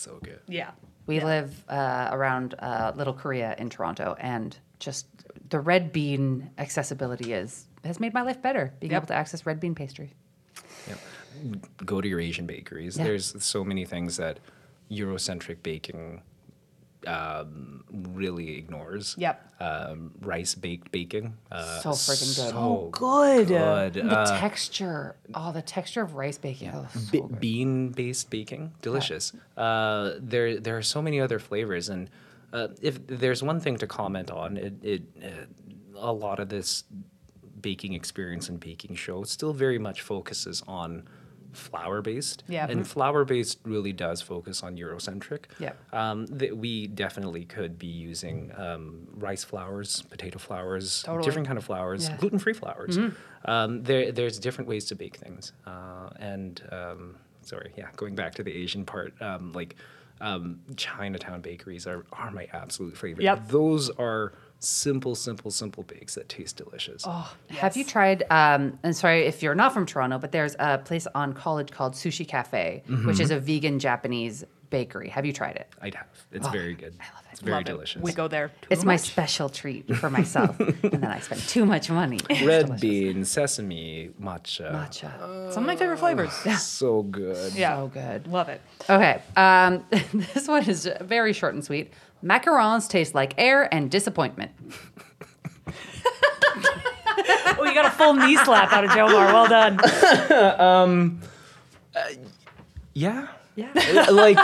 so 0.00 0.18
good. 0.22 0.40
Yeah. 0.48 0.70
We 1.06 1.20
live 1.20 1.64
uh, 1.68 2.08
around 2.12 2.54
uh, 2.58 2.92
Little 2.94 3.14
Korea 3.14 3.54
in 3.58 3.68
Toronto, 3.70 4.16
and 4.18 4.56
just 4.78 5.06
the 5.48 5.60
red 5.60 5.92
bean 5.92 6.50
accessibility 6.58 7.32
is 7.32 7.66
has 7.84 7.98
made 7.98 8.14
my 8.14 8.22
life 8.22 8.40
better. 8.42 8.72
Being 8.80 8.92
Yep. 8.92 9.00
able 9.02 9.06
to 9.08 9.14
access 9.14 9.46
red 9.46 9.58
bean 9.60 9.74
pastry. 9.74 10.12
Yeah. 10.88 10.94
Go 11.84 12.00
to 12.00 12.08
your 12.08 12.20
Asian 12.20 12.46
bakeries. 12.46 12.96
Yeah. 12.96 13.04
There's 13.04 13.42
so 13.42 13.64
many 13.64 13.84
things 13.84 14.16
that 14.18 14.38
Eurocentric 14.90 15.62
baking 15.62 16.22
um, 17.06 17.84
really 17.90 18.56
ignores. 18.58 19.14
Yep. 19.18 19.46
Um, 19.60 20.12
rice 20.20 20.54
baked 20.54 20.90
bacon. 20.90 21.34
Uh, 21.50 21.80
So 21.80 21.90
freaking 21.90 22.36
good. 22.36 22.50
So 22.50 22.88
good. 22.92 23.48
good. 23.48 23.94
The 23.94 24.18
Uh, 24.18 24.40
texture, 24.40 25.16
oh, 25.34 25.52
the 25.52 25.62
texture 25.62 26.02
of 26.02 26.14
rice 26.14 26.38
baking. 26.38 26.70
Oh, 26.74 26.86
so 26.92 27.22
Be- 27.22 27.34
bean-based 27.40 28.30
baking, 28.30 28.72
delicious. 28.82 29.32
Uh, 29.56 30.12
there, 30.18 30.58
there 30.60 30.76
are 30.76 30.82
so 30.82 31.02
many 31.02 31.20
other 31.20 31.38
flavors, 31.38 31.88
and 31.88 32.08
uh, 32.52 32.68
if 32.80 33.06
there's 33.06 33.42
one 33.42 33.60
thing 33.60 33.76
to 33.78 33.86
comment 33.86 34.30
on, 34.30 34.56
it, 34.56 34.74
it 34.82 35.02
uh, 35.22 35.46
a 35.98 36.12
lot 36.12 36.40
of 36.40 36.48
this 36.48 36.84
baking 37.60 37.92
experience 37.92 38.48
and 38.48 38.58
baking 38.58 38.94
show 38.94 39.22
still 39.24 39.52
very 39.52 39.78
much 39.78 40.00
focuses 40.00 40.62
on 40.66 41.06
flour-based. 41.52 42.44
Yeah. 42.48 42.66
and 42.68 42.86
flour-based 42.86 43.58
really 43.64 43.92
does 43.92 44.22
focus 44.22 44.62
on 44.62 44.76
Eurocentric. 44.76 45.44
Yeah. 45.58 45.72
um, 45.92 46.26
that 46.26 46.56
we 46.56 46.86
definitely 46.86 47.44
could 47.44 47.78
be 47.78 47.86
using 47.86 48.52
um, 48.56 49.06
rice 49.14 49.44
flours, 49.44 50.02
potato 50.10 50.38
flours, 50.38 51.02
Totally. 51.02 51.24
different 51.24 51.46
kind 51.46 51.58
of 51.58 51.64
flours, 51.64 52.08
Yeah. 52.08 52.16
gluten-free 52.18 52.54
flours. 52.54 52.98
Um, 53.44 53.82
there, 53.82 54.12
there's 54.12 54.38
different 54.38 54.68
ways 54.68 54.84
to 54.86 54.94
bake 54.94 55.16
things, 55.16 55.52
uh, 55.66 56.10
and 56.18 56.62
um, 56.70 57.16
sorry, 57.42 57.72
yeah, 57.76 57.88
going 57.96 58.14
back 58.14 58.34
to 58.36 58.42
the 58.42 58.52
Asian 58.52 58.84
part, 58.84 59.14
um, 59.22 59.52
like 59.52 59.76
um, 60.20 60.60
Chinatown 60.76 61.40
bakeries 61.40 61.86
are 61.86 62.04
are 62.12 62.30
my 62.30 62.46
absolute 62.52 62.96
favorite. 62.96 63.24
Yep. 63.24 63.48
those 63.48 63.88
are 63.90 64.34
simple, 64.60 65.14
simple, 65.14 65.50
simple 65.50 65.82
bakes 65.82 66.14
that 66.14 66.28
taste 66.28 66.56
delicious. 66.56 67.02
Oh, 67.06 67.34
Have 67.50 67.76
you 67.76 67.84
tried? 67.84 68.24
Um, 68.30 68.78
and 68.82 68.94
sorry 68.96 69.26
if 69.26 69.42
you're 69.42 69.54
not 69.54 69.72
from 69.72 69.86
Toronto, 69.86 70.18
but 70.18 70.32
there's 70.32 70.54
a 70.58 70.78
place 70.78 71.06
on 71.14 71.32
College 71.32 71.70
called 71.72 71.94
Sushi 71.94 72.26
Cafe, 72.28 72.82
which 73.04 73.20
is 73.20 73.30
a 73.30 73.40
vegan 73.40 73.78
Japanese 73.78 74.44
bakery. 74.68 75.08
Have 75.08 75.26
you 75.26 75.32
tried 75.32 75.56
it? 75.56 75.66
I'd 75.82 75.94
have. 75.94 76.06
It's 76.30 76.46
very 76.48 76.74
good. 76.74 76.94
I 77.00 77.04
love 77.16 77.24
it. 77.24 77.28
It's 77.32 77.40
very 77.40 77.52
Love 77.54 77.60
it. 77.62 77.64
delicious. 77.72 78.02
We 78.02 78.12
go 78.12 78.26
there. 78.28 78.48
Too 78.48 78.68
It's 78.70 78.84
my 78.84 78.96
special 78.96 79.48
treat 79.48 79.96
for 79.96 80.10
myself, 80.18 80.58
and 80.60 80.74
then 80.82 81.04
I 81.06 81.20
spend 81.20 81.40
too 81.42 81.64
much 81.64 81.88
money. 81.90 82.18
Red 82.44 82.66
delicious. 82.66 82.80
bean, 82.80 83.24
sesame, 83.24 84.10
matcha. 84.20 84.72
matcha. 84.72 85.52
Some 85.52 85.62
of 85.62 85.66
my 85.66 85.76
favorite 85.76 85.98
flavors. 85.98 86.32
So 86.60 87.02
good. 87.02 87.52
Yeah. 87.54 87.76
So 87.76 87.88
good. 87.88 88.26
Love 88.26 88.48
it. 88.48 88.60
Okay, 88.88 89.22
um, 89.36 89.84
this 90.34 90.48
one 90.48 90.68
is 90.68 90.88
very 91.00 91.32
short 91.32 91.54
and 91.54 91.64
sweet. 91.64 91.92
Macarons 92.24 92.88
taste 92.88 93.14
like 93.14 93.34
air 93.38 93.72
and 93.72 93.90
disappointment. 93.90 94.52
Oh, 97.58 97.64
you 97.64 97.74
got 97.74 97.84
a 97.86 97.90
full 97.90 98.14
knee 98.14 98.36
slap 98.38 98.72
out 98.72 98.84
of 98.84 98.90
Jomar. 98.90 99.32
Well 99.32 99.48
done. 99.48 101.20
Yeah. 102.94 103.28
Yeah. 103.56 103.72
like 104.10 104.38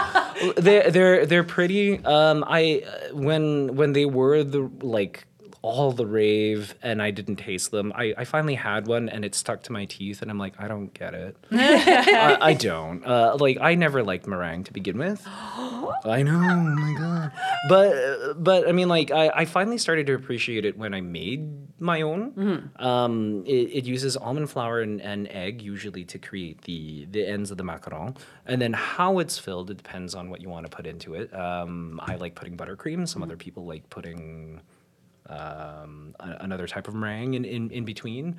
they're 0.56 0.90
they're 0.90 1.26
they're 1.26 1.44
pretty. 1.44 2.04
Um, 2.04 2.44
I 2.46 2.82
uh, 2.86 3.14
when 3.14 3.74
when 3.76 3.92
they 3.92 4.04
were 4.04 4.44
the 4.44 4.70
like 4.80 5.24
all 5.66 5.92
the 5.92 6.06
rave 6.06 6.74
and 6.82 7.02
I 7.02 7.10
didn't 7.10 7.36
taste 7.36 7.70
them. 7.70 7.92
I, 7.94 8.14
I 8.16 8.24
finally 8.24 8.54
had 8.54 8.86
one 8.86 9.08
and 9.08 9.24
it 9.24 9.34
stuck 9.34 9.62
to 9.64 9.72
my 9.72 9.84
teeth 9.84 10.22
and 10.22 10.30
I'm 10.30 10.38
like 10.38 10.54
I 10.58 10.68
don't 10.68 10.94
get 10.94 11.12
it. 11.14 11.36
I, 11.52 12.38
I 12.40 12.52
don't. 12.54 13.04
Uh, 13.04 13.36
like 13.38 13.58
I 13.60 13.74
never 13.74 14.02
liked 14.02 14.26
meringue 14.26 14.64
to 14.64 14.72
begin 14.72 14.98
with. 14.98 15.22
I 15.26 16.22
know. 16.22 16.36
Oh 16.36 16.56
my 16.56 16.94
god. 16.98 17.32
But 17.68 18.42
but 18.42 18.68
I 18.68 18.72
mean 18.72 18.88
like 18.88 19.10
I, 19.10 19.28
I 19.34 19.44
finally 19.44 19.78
started 19.78 20.06
to 20.06 20.14
appreciate 20.14 20.64
it 20.64 20.78
when 20.78 20.94
I 20.94 21.00
made 21.00 21.66
my 21.78 22.02
own. 22.02 22.70
Um, 22.76 23.44
it, 23.46 23.50
it 23.72 23.84
uses 23.84 24.16
almond 24.16 24.50
flour 24.50 24.80
and, 24.80 25.00
and 25.00 25.28
egg 25.28 25.60
usually 25.60 26.04
to 26.06 26.18
create 26.18 26.62
the 26.62 27.06
the 27.10 27.26
ends 27.26 27.50
of 27.50 27.58
the 27.58 27.64
macaron, 27.64 28.16
and 28.46 28.60
then 28.62 28.72
how 28.72 29.18
it's 29.18 29.38
filled 29.38 29.70
it 29.70 29.76
depends 29.76 30.14
on 30.14 30.30
what 30.30 30.40
you 30.40 30.48
want 30.48 30.68
to 30.68 30.74
put 30.74 30.86
into 30.86 31.14
it. 31.14 31.34
Um, 31.34 32.00
I 32.02 32.16
like 32.16 32.34
putting 32.34 32.56
buttercream. 32.56 33.06
Some 33.06 33.22
other 33.22 33.36
people 33.36 33.66
like 33.66 33.88
putting 33.90 34.60
um, 35.28 36.14
another 36.18 36.66
type 36.66 36.88
of 36.88 36.94
meringue 36.94 37.34
in, 37.34 37.44
in, 37.44 37.70
in 37.70 37.84
between. 37.84 38.36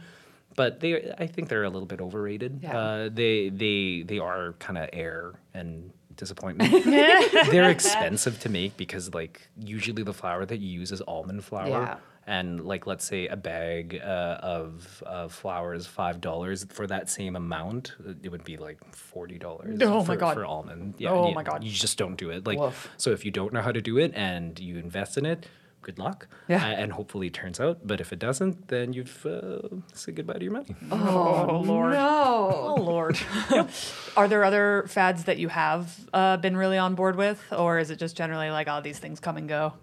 But 0.55 0.79
they, 0.79 1.13
I 1.17 1.27
think 1.27 1.49
they're 1.49 1.65
a 1.65 1.69
little 1.69 1.85
bit 1.85 2.01
overrated. 2.01 2.61
Yeah. 2.63 2.77
Uh, 2.77 3.09
they 3.11 3.49
they 3.49 4.03
they 4.07 4.17
are 4.17 4.53
kind 4.53 4.77
of 4.77 4.89
air 4.91 5.33
and 5.53 5.91
disappointment. 6.15 6.83
they're 7.51 7.69
expensive 7.69 8.39
to 8.41 8.49
make 8.49 8.75
because 8.75 9.13
like 9.13 9.47
usually 9.63 10.03
the 10.03 10.13
flour 10.13 10.45
that 10.45 10.57
you 10.59 10.67
use 10.79 10.91
is 10.91 11.01
almond 11.01 11.43
flour. 11.43 11.67
Yeah. 11.67 11.97
And 12.25 12.65
like 12.65 12.85
let's 12.85 13.05
say 13.05 13.27
a 13.27 13.37
bag 13.37 14.01
uh, 14.03 14.39
of 14.41 15.01
of 15.05 15.31
flour 15.31 15.73
is 15.73 15.87
five 15.87 16.19
dollars 16.19 16.65
for 16.69 16.85
that 16.87 17.09
same 17.09 17.37
amount, 17.37 17.95
it 18.21 18.29
would 18.29 18.43
be 18.43 18.57
like 18.57 18.79
forty 18.93 19.37
dollars. 19.37 19.79
Oh 19.81 19.99
my 19.99 20.05
for, 20.05 20.15
God. 20.17 20.33
For 20.33 20.45
almond, 20.45 20.95
yeah. 20.97 21.11
Oh 21.11 21.29
you- 21.29 21.35
my 21.35 21.43
God. 21.43 21.63
You 21.63 21.71
just 21.71 21.97
don't 21.97 22.17
do 22.17 22.29
it. 22.31 22.45
Like 22.45 22.59
Woof. 22.59 22.89
so, 22.97 23.11
if 23.11 23.23
you 23.23 23.31
don't 23.31 23.53
know 23.53 23.61
how 23.61 23.71
to 23.71 23.79
do 23.79 23.97
it 23.97 24.11
and 24.13 24.59
you 24.59 24.77
invest 24.77 25.17
in 25.17 25.25
it, 25.25 25.47
good 25.87 25.97
luck. 25.97 26.27
Yeah. 26.49 26.63
Uh, 26.63 26.81
and 26.83 26.91
hopefully 26.91 27.27
it 27.27 27.33
turns 27.33 27.59
out. 27.59 27.79
But 27.89 28.01
if 28.01 28.11
it 28.11 28.19
doesn't, 28.19 28.67
then 28.67 28.91
you've 28.93 29.25
uh, 29.25 29.59
said 29.93 30.15
goodbye 30.17 30.33
to 30.39 30.43
your 30.43 30.51
money. 30.53 30.75
Oh, 30.91 31.61
Lord. 31.65 31.95
Oh, 31.95 32.75
No. 32.77 32.83
Lord. 32.83 33.17
Are 34.17 34.27
there 34.27 34.43
other 34.43 34.85
fads 34.87 35.23
that 35.23 35.37
you 35.37 35.47
have 35.47 35.95
uh, 36.13 36.37
been 36.37 36.57
really 36.57 36.77
on 36.77 36.95
board 36.95 37.15
with? 37.15 37.41
Or 37.51 37.79
is 37.79 37.89
it 37.89 37.99
just 37.99 38.17
generally 38.17 38.49
like, 38.51 38.67
oh, 38.69 38.81
these 38.81 38.99
things 38.99 39.19
come 39.19 39.37
and 39.37 39.47
go? 39.47 39.73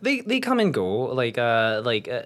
They 0.00 0.20
they 0.20 0.40
come 0.40 0.60
and 0.60 0.72
go. 0.72 0.86
Like 1.22 1.36
uh 1.36 1.82
like 1.84 2.08
uh, 2.08 2.22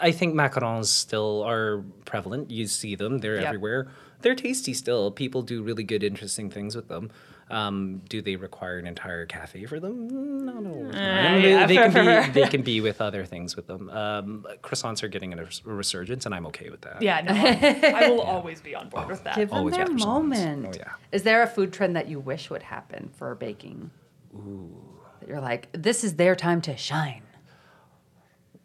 I 0.00 0.12
think 0.12 0.34
macarons 0.34 0.86
still 0.86 1.42
are 1.42 1.82
prevalent. 2.04 2.50
You 2.50 2.66
see 2.66 2.94
them; 2.94 3.18
they're 3.18 3.36
Yep. 3.40 3.46
everywhere. 3.46 3.88
They're 4.22 4.36
tasty 4.36 4.72
still. 4.72 5.10
People 5.10 5.42
do 5.42 5.62
really 5.62 5.82
good, 5.84 6.02
interesting 6.02 6.48
things 6.50 6.76
with 6.76 6.86
them. 6.88 7.10
Um, 7.48 8.02
do 8.08 8.20
they 8.20 8.34
require 8.34 8.78
an 8.78 8.86
entire 8.88 9.24
cafe 9.24 9.66
for 9.66 9.78
them? 9.78 10.44
Not 10.44 10.66
all 10.66 10.84
the 10.84 10.92
time. 10.92 11.42
They- 11.42 11.50
yeah, 11.50 11.66
they, 11.66 11.76
fair, 11.76 11.90
can 11.90 12.32
be 12.32 12.32
they 12.40 12.48
can 12.48 12.62
be 12.62 12.80
with 12.80 13.00
other 13.00 13.24
things 13.24 13.54
with 13.54 13.68
them. 13.68 13.88
Um, 13.90 14.46
croissants 14.62 15.04
are 15.04 15.08
getting 15.08 15.32
a 15.38 15.46
resurgence, 15.64 16.26
and 16.26 16.34
I'm 16.34 16.46
okay 16.46 16.70
with 16.70 16.80
that. 16.82 17.00
Yeah, 17.00 17.20
no. 17.20 17.32
I, 17.32 18.06
I 18.06 18.10
will 18.10 18.20
always 18.34 18.60
be 18.60 18.74
on 18.74 18.88
board 18.88 19.06
with 19.08 19.22
that. 19.24 19.36
Give 19.36 19.48
them 19.48 19.58
Always 19.58 19.76
their 19.76 19.86
moment. 19.88 20.66
Oh, 20.66 20.72
yeah. 20.76 20.94
Is 21.12 21.22
there 21.22 21.42
a 21.42 21.46
food 21.46 21.72
trend 21.72 21.94
that 21.94 22.08
you 22.08 22.18
wish 22.18 22.50
would 22.50 22.64
happen 22.64 23.10
for 23.16 23.34
baking? 23.36 23.90
Ooh. 24.34 24.74
That 25.20 25.28
you're 25.28 25.40
like, 25.40 25.68
this 25.72 26.02
is 26.02 26.16
their 26.16 26.34
time 26.34 26.60
to 26.62 26.76
shine. 26.76 27.22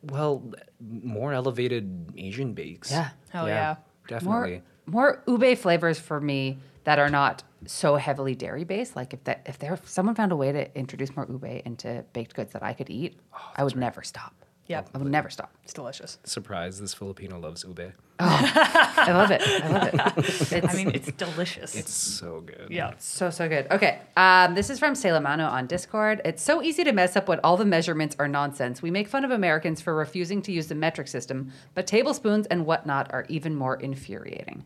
Well, 0.01 0.51
more 0.79 1.33
elevated 1.33 2.11
Asian 2.17 2.53
bakes. 2.53 2.89
Yeah. 2.89 3.09
Hell 3.29 3.47
yeah. 3.47 3.75
definitely. 4.07 4.63
More 4.87 5.23
more 5.23 5.23
ube 5.27 5.57
flavors 5.57 5.99
for 5.99 6.19
me 6.19 6.57
that 6.83 6.99
are 6.99 7.09
not 7.09 7.43
so 7.65 7.95
heavily 7.95 8.35
dairy 8.35 8.63
based. 8.63 8.95
Like 8.95 9.13
if 9.13 9.23
that 9.25 9.41
if 9.45 9.59
there 9.59 9.73
if 9.73 9.87
someone 9.87 10.15
found 10.15 10.31
a 10.31 10.35
way 10.35 10.51
to 10.51 10.77
introduce 10.77 11.15
more 11.15 11.27
ube 11.29 11.61
into 11.65 12.03
baked 12.13 12.35
goods 12.35 12.53
that 12.53 12.63
I 12.63 12.73
could 12.73 12.89
eat, 12.89 13.19
I 13.55 13.63
would 13.63 13.75
never 13.75 14.03
stop. 14.03 14.33
Yep. 14.67 14.89
I 14.93 14.97
would 14.99 15.11
never 15.11 15.29
stop. 15.29 15.53
It's 15.63 15.73
delicious. 15.73 16.17
Surprise! 16.23 16.79
This 16.79 16.93
Filipino 16.93 17.37
loves 17.39 17.65
ube. 17.65 17.91
I 18.19 19.11
love 19.11 19.31
it. 19.31 19.41
I 19.41 19.67
love 19.67 19.87
it. 19.87 20.51
It's, 20.51 20.73
I 20.73 20.77
mean, 20.77 20.91
it's 20.93 21.11
delicious. 21.13 21.75
It's 21.75 21.93
so 21.93 22.41
good. 22.41 22.67
yeah. 22.69 22.93
so 22.97 23.29
so 23.29 23.49
good. 23.49 23.67
Okay, 23.71 23.99
um, 24.15 24.53
this 24.53 24.69
is 24.69 24.79
from 24.79 24.93
Salamano 24.93 25.49
on 25.49 25.65
Discord. 25.67 26.21
It's 26.23 26.41
so 26.43 26.61
easy 26.61 26.83
to 26.83 26.91
mess 26.91 27.15
up 27.15 27.27
when 27.27 27.39
all 27.43 27.57
the 27.57 27.65
measurements 27.65 28.15
are 28.19 28.27
nonsense. 28.27 28.81
We 28.81 28.91
make 28.91 29.07
fun 29.07 29.25
of 29.25 29.31
Americans 29.31 29.81
for 29.81 29.95
refusing 29.95 30.41
to 30.43 30.51
use 30.51 30.67
the 30.67 30.75
metric 30.75 31.07
system, 31.07 31.51
but 31.73 31.87
tablespoons 31.87 32.47
and 32.47 32.65
whatnot 32.65 33.11
are 33.11 33.25
even 33.27 33.55
more 33.55 33.75
infuriating. 33.75 34.63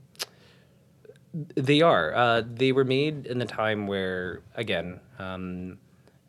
They 1.56 1.82
are. 1.82 2.16
Uh, 2.16 2.44
they 2.46 2.72
were 2.72 2.86
made 2.86 3.26
in 3.26 3.40
the 3.40 3.46
time 3.46 3.88
where, 3.88 4.42
again, 4.56 5.02
um, 5.20 5.78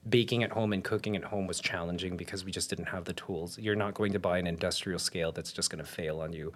baking 0.09 0.43
at 0.43 0.51
home 0.51 0.73
and 0.73 0.83
cooking 0.83 1.15
at 1.15 1.23
home 1.23 1.47
was 1.47 1.61
challenging 1.61 2.17
because 2.17 2.45
we 2.45 2.51
just 2.51 2.71
didn't 2.71 2.87
have 2.87 3.05
the 3.05 3.13
tools. 3.13 3.57
You're 3.59 3.77
not 3.77 3.95
going 3.95 4.13
to 4.15 4.19
buy 4.19 4.39
an 4.39 4.47
industrial 4.47 4.99
scale 4.99 5.31
that's 5.31 5.53
just 5.53 5.71
going 5.71 5.85
to 5.85 5.89
fail 5.89 6.21
on 6.21 6.33
you. 6.33 6.53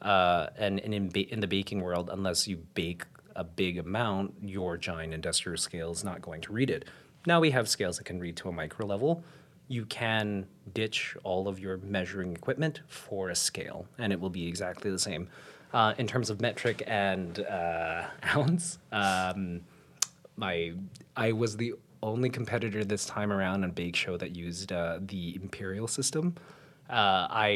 Uh, 0.00 0.46
and 0.56 0.80
and 0.80 0.94
in, 0.94 1.08
ba- 1.10 1.30
in 1.30 1.40
the 1.40 1.46
baking 1.46 1.82
world, 1.82 2.08
unless 2.10 2.48
you 2.48 2.56
bake 2.72 3.04
a 3.36 3.44
big 3.44 3.76
amount, 3.76 4.34
your 4.42 4.78
giant 4.78 5.12
industrial 5.12 5.58
scale 5.58 5.90
is 5.90 6.02
not 6.02 6.22
going 6.22 6.40
to 6.40 6.52
read 6.52 6.70
it. 6.70 6.86
Now 7.26 7.38
we 7.40 7.50
have 7.50 7.68
scales 7.68 7.98
that 7.98 8.04
can 8.04 8.18
read 8.18 8.36
to 8.36 8.48
a 8.48 8.52
micro 8.52 8.86
level. 8.86 9.22
You 9.68 9.84
can 9.84 10.46
ditch 10.72 11.16
all 11.22 11.48
of 11.48 11.60
your 11.60 11.76
measuring 11.78 12.34
equipment 12.34 12.80
for 12.88 13.28
a 13.28 13.36
scale, 13.36 13.86
and 13.98 14.10
it 14.10 14.18
will 14.18 14.30
be 14.30 14.48
exactly 14.48 14.90
the 14.90 14.98
same. 14.98 15.28
Uh, 15.72 15.94
in 15.98 16.06
terms 16.06 16.30
of 16.30 16.40
metric 16.40 16.82
and 16.86 17.40
uh, 17.40 18.02
ounce, 18.36 18.78
um, 18.90 19.60
my 20.36 20.72
I 21.16 21.32
was 21.32 21.56
the 21.56 21.74
only 22.02 22.30
competitor 22.30 22.84
this 22.84 23.06
time 23.06 23.32
around 23.32 23.62
on 23.62 23.70
Bake 23.70 23.94
Show 23.94 24.16
that 24.16 24.34
used 24.34 24.72
uh, 24.72 24.98
the 25.00 25.36
imperial 25.36 25.86
system. 25.86 26.34
Uh, 26.90 27.28
I 27.30 27.48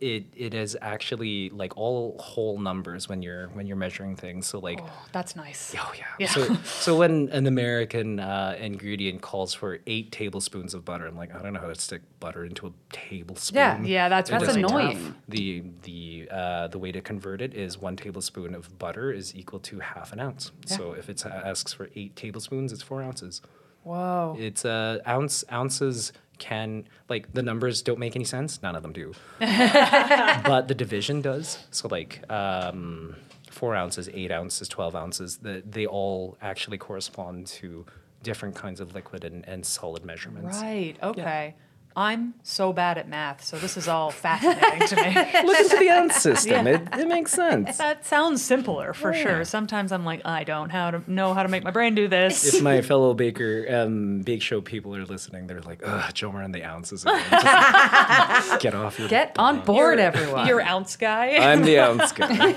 it, 0.00 0.24
it 0.34 0.54
is 0.54 0.76
actually 0.80 1.50
like 1.50 1.76
all 1.76 2.16
whole 2.18 2.58
numbers 2.58 3.08
when 3.08 3.20
you're 3.22 3.48
when 3.48 3.66
you're 3.66 3.76
measuring 3.76 4.16
things. 4.16 4.46
So 4.46 4.58
like. 4.58 4.80
Oh, 4.82 4.90
that's 5.12 5.36
nice. 5.36 5.74
Oh 5.78 5.92
yeah. 5.96 6.04
Yeah. 6.18 6.28
So, 6.28 6.54
so 6.64 6.96
when 7.02 7.28
an 7.32 7.46
American 7.46 8.18
uh, 8.18 8.56
ingredient 8.58 9.20
calls 9.20 9.52
for 9.52 9.78
eight 9.86 10.10
tablespoons 10.12 10.72
of 10.74 10.84
butter, 10.84 11.06
I'm 11.06 11.16
like, 11.16 11.34
I 11.34 11.42
don't 11.42 11.52
know 11.52 11.60
how 11.60 11.68
to 11.68 11.74
stick 11.74 12.02
butter 12.18 12.44
into 12.44 12.66
a 12.66 12.72
tablespoon. 12.92 13.56
Yeah. 13.56 13.82
Yeah, 13.82 14.08
that's 14.08 14.30
It 14.30 14.32
That's 14.32 14.44
doesn't 14.46 14.62
tough. 14.62 14.70
annoying. 14.70 15.14
The 15.28 15.64
the 15.82 16.28
uh, 16.30 16.68
the 16.68 16.78
way 16.78 16.92
to 16.92 17.00
convert 17.00 17.42
it 17.42 17.52
is 17.54 17.78
one 17.78 17.96
tablespoon 17.96 18.54
of 18.54 18.78
butter 18.78 19.12
is 19.12 19.34
equal 19.36 19.60
to 19.60 19.80
half 19.80 20.12
an 20.12 20.20
ounce. 20.20 20.50
Yeah. 20.66 20.76
So 20.78 20.92
if 20.92 21.10
it 21.10 21.24
asks 21.26 21.72
for 21.74 21.90
eight 21.94 22.16
tablespoons, 22.16 22.72
it's 22.72 22.82
four 22.82 23.02
ounces. 23.02 23.42
Whoa. 23.84 24.36
It's 24.38 24.64
uh, 24.64 25.00
ounce 25.06 25.44
ounces 25.50 26.12
can 26.42 26.84
like 27.08 27.32
the 27.32 27.42
numbers 27.42 27.82
don't 27.82 27.98
make 27.98 28.16
any 28.16 28.24
sense. 28.24 28.60
None 28.62 28.74
of 28.74 28.82
them 28.82 28.92
do, 28.92 29.12
but 29.38 30.66
the 30.68 30.74
division 30.74 31.22
does. 31.22 31.58
So 31.70 31.88
like 31.88 32.28
um, 32.30 33.14
four 33.50 33.74
ounces, 33.76 34.08
eight 34.12 34.32
ounces, 34.32 34.68
twelve 34.68 34.96
ounces. 34.96 35.38
The, 35.38 35.62
they 35.64 35.86
all 35.86 36.36
actually 36.42 36.78
correspond 36.78 37.46
to 37.58 37.86
different 38.22 38.54
kinds 38.56 38.80
of 38.80 38.94
liquid 38.94 39.24
and, 39.24 39.46
and 39.48 39.64
solid 39.64 40.04
measurements. 40.04 40.58
Right. 40.60 40.96
Okay. 41.02 41.54
I'm 41.96 42.34
so 42.42 42.72
bad 42.72 42.98
at 42.98 43.08
math, 43.08 43.44
so 43.44 43.58
this 43.58 43.76
is 43.76 43.88
all 43.88 44.10
fascinating 44.10 44.86
to 44.88 44.96
me. 44.96 45.02
Look 45.46 45.58
into 45.58 45.76
the 45.78 45.88
ounce 45.90 46.16
system. 46.16 46.66
It, 46.66 46.88
it 46.92 47.06
makes 47.08 47.32
sense. 47.32 47.78
That 47.78 48.04
sounds 48.06 48.42
simpler 48.42 48.92
for 48.92 49.12
sure. 49.12 49.44
Sometimes 49.44 49.92
I'm 49.92 50.04
like, 50.04 50.22
I 50.24 50.44
don't 50.44 50.70
how 50.70 50.90
to 50.90 51.02
know 51.10 51.34
how 51.34 51.42
to 51.42 51.48
make 51.48 51.64
my 51.64 51.70
brain 51.70 51.94
do 51.94 52.08
this. 52.08 52.54
if 52.54 52.62
my 52.62 52.82
fellow 52.82 53.14
baker 53.14 53.66
um, 53.70 54.20
bake 54.22 54.42
show 54.42 54.60
people 54.60 54.96
are 54.96 55.04
listening, 55.04 55.46
they're 55.46 55.60
like, 55.60 55.82
"Ugh, 55.84 56.14
Jomar 56.14 56.44
and 56.44 56.54
the 56.54 56.64
ounces 56.64 57.04
again." 57.04 57.22
Just 57.30 58.60
get 58.60 58.74
off 58.74 58.98
your 58.98 59.08
Get 59.08 59.38
on 59.38 59.60
board, 59.60 59.98
everyone. 59.98 60.46
Your 60.46 60.60
ounce 60.62 60.96
guy. 60.96 61.36
I'm 61.36 61.62
the 61.62 61.78
ounce 61.78 62.12
guy. 62.12 62.56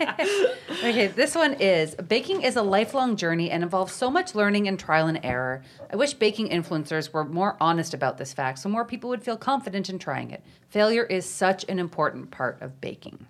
Okay, 0.82 1.08
this 1.08 1.34
one 1.34 1.54
is 1.54 1.94
baking 1.94 2.40
is 2.40 2.56
a 2.56 2.62
lifelong 2.62 3.16
journey 3.16 3.50
and 3.50 3.62
involves 3.62 3.92
so 3.92 4.10
much 4.10 4.34
learning 4.34 4.66
and 4.66 4.78
trial 4.78 5.08
and 5.08 5.20
error. 5.22 5.62
I 5.92 5.96
wish 5.96 6.14
baking 6.14 6.48
influencers 6.48 7.12
were 7.12 7.24
more 7.24 7.56
honest 7.60 7.92
about 7.92 8.16
this 8.16 8.32
fact 8.32 8.59
so 8.60 8.68
more 8.68 8.84
people 8.84 9.10
would 9.10 9.22
feel 9.22 9.36
confident 9.36 9.88
in 9.88 9.98
trying 9.98 10.30
it. 10.30 10.42
Failure 10.68 11.04
is 11.04 11.24
such 11.24 11.64
an 11.68 11.78
important 11.78 12.30
part 12.30 12.60
of 12.60 12.80
baking. 12.80 13.26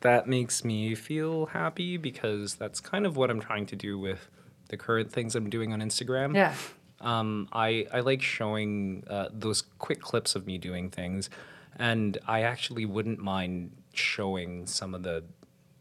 that 0.00 0.26
makes 0.26 0.64
me 0.64 0.94
feel 0.96 1.46
happy 1.46 1.96
because 1.96 2.56
that's 2.56 2.80
kind 2.80 3.06
of 3.06 3.16
what 3.16 3.30
I'm 3.30 3.40
trying 3.40 3.66
to 3.66 3.76
do 3.76 3.98
with 3.98 4.28
the 4.68 4.76
current 4.76 5.12
things 5.12 5.36
I'm 5.36 5.48
doing 5.48 5.72
on 5.72 5.80
Instagram. 5.80 6.34
Yeah. 6.34 6.54
Um, 7.00 7.48
I, 7.52 7.86
I 7.92 8.00
like 8.00 8.22
showing 8.22 9.04
uh, 9.08 9.28
those 9.32 9.62
quick 9.78 10.00
clips 10.00 10.34
of 10.34 10.46
me 10.46 10.58
doing 10.58 10.90
things, 10.90 11.30
and 11.76 12.18
I 12.26 12.42
actually 12.42 12.84
wouldn't 12.84 13.18
mind 13.18 13.72
showing 13.94 14.66
some 14.66 14.94
of 14.94 15.02
the 15.02 15.22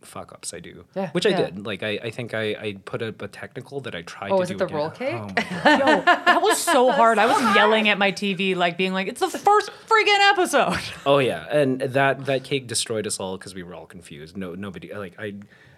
fuck 0.02 0.32
ups 0.34 0.54
I 0.54 0.60
do. 0.60 0.86
Yeah. 0.96 1.10
Which 1.12 1.26
I 1.26 1.30
Yeah. 1.30 1.46
did. 1.52 1.66
Like 1.66 1.84
I, 1.84 2.00
I 2.04 2.10
think 2.12 2.34
I, 2.34 2.52
I 2.54 2.76
put 2.86 3.02
up 3.02 3.22
a 3.22 3.28
technical 3.28 3.80
that 3.82 3.96
I 3.96 4.02
tried 4.02 4.32
Oh, 4.32 4.36
to 4.36 4.40
was 4.40 4.50
do 4.50 4.56
it 4.56 4.58
the 4.60 4.66
again. 4.66 4.78
roll 4.78 4.90
cake? 4.90 5.16
Oh 5.16 5.28
my 5.28 5.34
God. 5.64 5.80
Yo, 5.80 6.02
that 6.06 6.42
was 6.42 6.58
so 6.62 6.92
hard. 6.92 7.18
I 7.20 7.26
was 7.26 7.56
yelling 7.56 7.90
at 7.90 7.98
my 7.98 8.12
TV, 8.12 8.56
like 8.56 8.78
being 8.78 8.94
like, 8.94 9.08
"It's 9.08 9.20
the 9.22 9.30
first 9.30 9.70
freaking 9.88 10.30
episode." 10.32 10.80
Oh 11.06 11.18
yeah, 11.20 11.46
and 11.50 11.82
that 11.82 12.26
that 12.26 12.44
cake 12.44 12.68
destroyed 12.68 13.06
us 13.08 13.20
all 13.20 13.38
because 13.38 13.54
we 13.56 13.64
were 13.64 13.74
all 13.76 13.86
confused. 13.88 14.38
No, 14.38 14.56
nobody 14.56 14.94
like 14.94 15.16
I. 15.20 15.36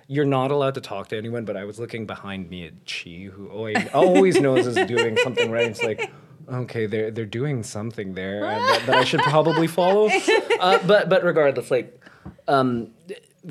You're 0.07 0.25
not 0.25 0.51
allowed 0.51 0.73
to 0.73 0.81
talk 0.81 1.07
to 1.09 1.17
anyone, 1.17 1.45
but 1.45 1.55
I 1.55 1.63
was 1.63 1.79
looking 1.79 2.05
behind 2.05 2.49
me 2.49 2.67
at 2.67 2.73
Chi, 2.85 3.29
who 3.33 3.47
always, 3.47 3.77
always 3.93 4.37
knows 4.39 4.67
is 4.67 4.75
doing 4.85 5.15
something 5.23 5.49
right. 5.49 5.67
It's 5.67 5.81
like, 5.81 6.11
okay, 6.51 6.87
they're 6.87 7.09
they're 7.09 7.25
doing 7.25 7.63
something 7.63 8.13
there 8.13 8.41
that, 8.41 8.85
that 8.85 8.95
I 8.97 9.05
should 9.05 9.21
probably 9.21 9.67
follow. 9.67 10.09
Uh, 10.59 10.79
but 10.85 11.07
but 11.09 11.23
regardless, 11.23 11.69
like, 11.71 11.99
um, 12.47 12.91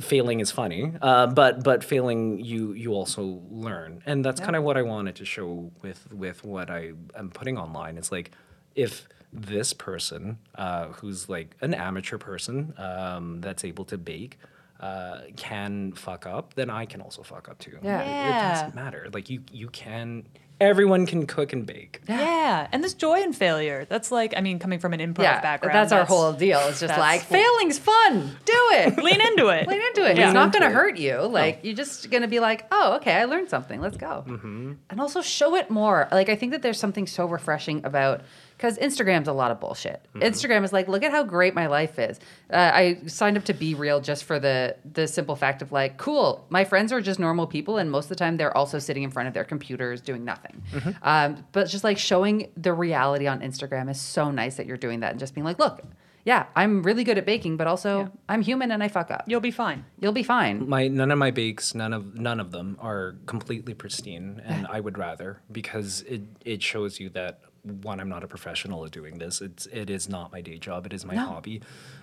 failing 0.01 0.41
is 0.41 0.51
funny, 0.51 0.93
uh, 1.03 1.27
but 1.27 1.63
but 1.63 1.85
failing 1.85 2.39
you 2.45 2.73
you 2.73 2.93
also 2.95 3.41
learn, 3.51 4.03
and 4.07 4.25
that's 4.25 4.41
kind 4.41 4.57
of 4.57 4.63
what 4.65 4.77
I 4.77 4.83
wanted 4.83 5.17
to 5.17 5.25
show 5.25 5.71
with 5.83 6.13
with 6.13 6.45
what 6.45 6.71
I 6.71 6.93
am 7.17 7.31
putting 7.31 7.59
online. 7.59 7.99
It's 7.99 8.11
like 8.13 8.31
if 8.75 9.07
this 9.33 9.73
person 9.73 10.39
uh, 10.57 10.87
who's 10.89 11.29
like 11.29 11.57
an 11.61 11.75
amateur 11.75 12.19
person 12.19 12.75
um, 12.79 13.41
that's 13.41 13.65
able 13.65 13.85
to 13.87 13.97
bake 13.99 14.39
uh, 14.81 15.21
can 15.37 15.93
fuck 15.93 16.27
up, 16.27 16.55
then 16.55 16.69
I 16.71 16.85
can 16.87 17.01
also 17.01 17.23
fuck 17.23 17.49
up 17.49 17.59
too. 17.59 17.79
Yeah. 17.83 18.01
It- 18.03 18.29
It, 18.29 18.49
doesn't 18.55 18.75
matter. 18.75 19.09
Like 19.13 19.31
you 19.31 19.43
you 19.53 19.69
can. 19.69 20.27
Everyone 20.63 21.07
can 21.07 21.27
cook 21.27 21.53
and 21.53 21.67
bake. 21.67 22.01
Yeah. 22.09 22.69
and 22.71 22.85
this 22.85 22.95
joy 22.95 23.21
in 23.21 23.33
failure. 23.33 23.85
That's 23.89 24.13
like, 24.13 24.35
I 24.37 24.41
mean, 24.41 24.59
coming 24.61 24.79
from 24.79 24.93
an 24.93 25.01
improv 25.01 25.25
Yeah, 25.25 25.41
background. 25.41 25.75
that's 25.75 25.91
our 25.93 26.05
whole 26.05 26.33
deal. 26.33 26.61
It's 26.69 26.79
just 26.81 26.97
like 26.97 27.23
failing's 27.23 27.79
fun. 27.79 28.37
Do 28.45 28.53
it. 28.73 28.97
Lean 29.03 29.21
into 29.21 29.49
it. 29.49 29.67
Lean 29.67 29.81
into 29.81 30.09
it. 30.09 30.17
Yeah. 30.17 30.27
It's 30.27 30.35
not 30.35 30.53
going 30.53 30.63
to 30.63 30.71
hurt 30.71 30.97
you. 30.99 31.17
Like 31.23 31.61
you're 31.63 31.75
just 31.75 32.11
going 32.11 32.23
to 32.23 32.29
be 32.29 32.39
like, 32.39 32.67
oh, 32.71 32.95
okay, 32.97 33.15
I 33.15 33.25
learned 33.25 33.49
something. 33.51 33.81
Let's 33.81 33.97
go. 33.97 34.25
Mm-hmm. 34.27 34.73
And 34.89 35.01
also 35.01 35.21
show 35.21 35.57
it 35.57 35.69
more. 35.69 36.09
Like 36.13 36.29
I 36.29 36.37
think 36.37 36.53
that 36.53 36.63
there's 36.63 36.79
something 36.79 37.07
so 37.09 37.27
refreshing 37.27 37.85
about 37.85 38.21
because 38.63 38.79
Instagram's 38.79 39.27
a 39.27 39.33
lot 39.33 39.51
of 39.51 39.59
bullshit. 39.59 40.07
Mm-hmm. 40.15 40.21
Instagram 40.23 40.63
is 40.63 40.73
like, 40.73 40.87
look 40.87 41.03
at 41.03 41.11
how 41.11 41.25
great 41.25 41.53
my 41.53 41.67
life 41.67 41.99
is. 41.99 42.21
Uh, 42.49 42.71
I 42.73 43.01
signed 43.07 43.37
up 43.37 43.45
to 43.47 43.55
BeReal 43.55 44.01
just 44.01 44.23
for 44.23 44.39
the 44.39 44.77
the 44.93 45.09
simple 45.09 45.35
fact 45.35 45.63
of 45.63 45.73
like, 45.73 45.97
cool, 45.99 46.47
my 46.49 46.63
friends 46.65 46.93
are 46.93 47.01
just 47.01 47.19
normal 47.19 47.49
people, 47.49 47.79
and 47.79 47.91
most 47.91 48.05
of 48.05 48.11
the 48.11 48.15
time 48.15 48.37
they're 48.37 48.57
also 48.57 48.79
sitting 48.79 49.03
in 49.03 49.11
front 49.11 49.27
of 49.27 49.35
their 49.35 49.43
computers 49.45 50.01
doing 50.01 50.25
nothing. 50.25 50.63
Mm-hmm. 50.71 50.91
Um, 51.03 51.45
but 51.51 51.65
just 51.69 51.83
like 51.83 51.99
showing 51.99 52.53
the 52.57 52.73
reality 52.73 53.27
on 53.27 53.41
Instagram 53.41 53.91
is 53.91 54.01
so 54.01 54.31
nice 54.31 54.55
that 54.59 54.67
you're 54.67 54.77
doing 54.77 55.01
that 55.01 55.11
and 55.11 55.19
just 55.19 55.35
being 55.35 55.45
like, 55.45 55.59
look. 55.59 55.83
Yeah, 56.25 56.47
I'm 56.55 56.85
really 56.85 57.03
good 57.03 57.19
at 57.19 57.27
baking, 57.27 57.57
but 57.57 57.67
also 57.67 57.99
Yeah. 58.03 58.09
I'm 58.29 58.43
human 58.43 58.71
and 58.71 58.81
I 58.81 58.87
fuck 58.87 59.11
up. 59.11 59.25
You'll 59.27 59.41
be 59.41 59.51
fine. 59.51 59.85
You'll 59.99 60.13
be 60.13 60.23
fine. 60.23 60.69
my 60.69 60.87
none 60.87 61.11
of 61.11 61.19
my 61.19 61.33
bakes 61.33 61.75
none 61.75 61.93
of 61.93 62.15
none 62.15 62.39
of 62.39 62.53
them 62.53 62.77
are 62.79 63.17
completely 63.27 63.75
pristine 63.75 64.41
and 64.45 64.65
i 64.77 64.79
would 64.79 64.97
rather 64.99 65.41
because 65.51 66.03
it 66.03 66.23
it 66.45 66.63
shows 66.63 67.01
you 67.01 67.09
that 67.11 67.41
one 67.65 68.01
i'm 68.01 68.09
not 68.09 68.25
a 68.25 68.27
professional 68.27 68.85
at 68.85 68.91
doing 68.91 69.19
this. 69.19 69.41
It's 69.41 69.67
it 69.67 69.89
is 69.89 70.09
not 70.09 70.33
my 70.33 70.41
day 70.41 70.59
job. 70.59 70.85
It 70.87 70.93
is 70.93 71.05
my 71.05 71.15
hobby. 71.15 71.61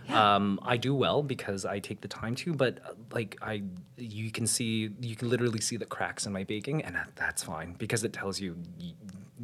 Um 0.09 0.59
i 0.63 0.77
do 0.77 0.95
well 0.95 1.21
because 1.21 1.65
i 1.65 1.79
take 1.79 2.01
the 2.01 2.07
time 2.07 2.33
to 2.35 2.53
but 2.53 2.79
uh, 2.85 2.93
like 3.13 3.37
i 3.41 3.61
you 3.97 4.31
can 4.31 4.47
see 4.47 4.89
you 5.01 5.15
can 5.15 5.29
literally 5.29 5.61
see 5.61 5.77
the 5.77 5.85
cracks 5.85 6.25
in 6.25 6.31
my 6.33 6.43
baking 6.43 6.81
and 6.83 6.95
that, 6.95 7.09
that's 7.15 7.43
fine 7.43 7.73
because 7.77 8.03
it 8.03 8.13
tells 8.13 8.39
you 8.39 8.55
y- 8.79 8.93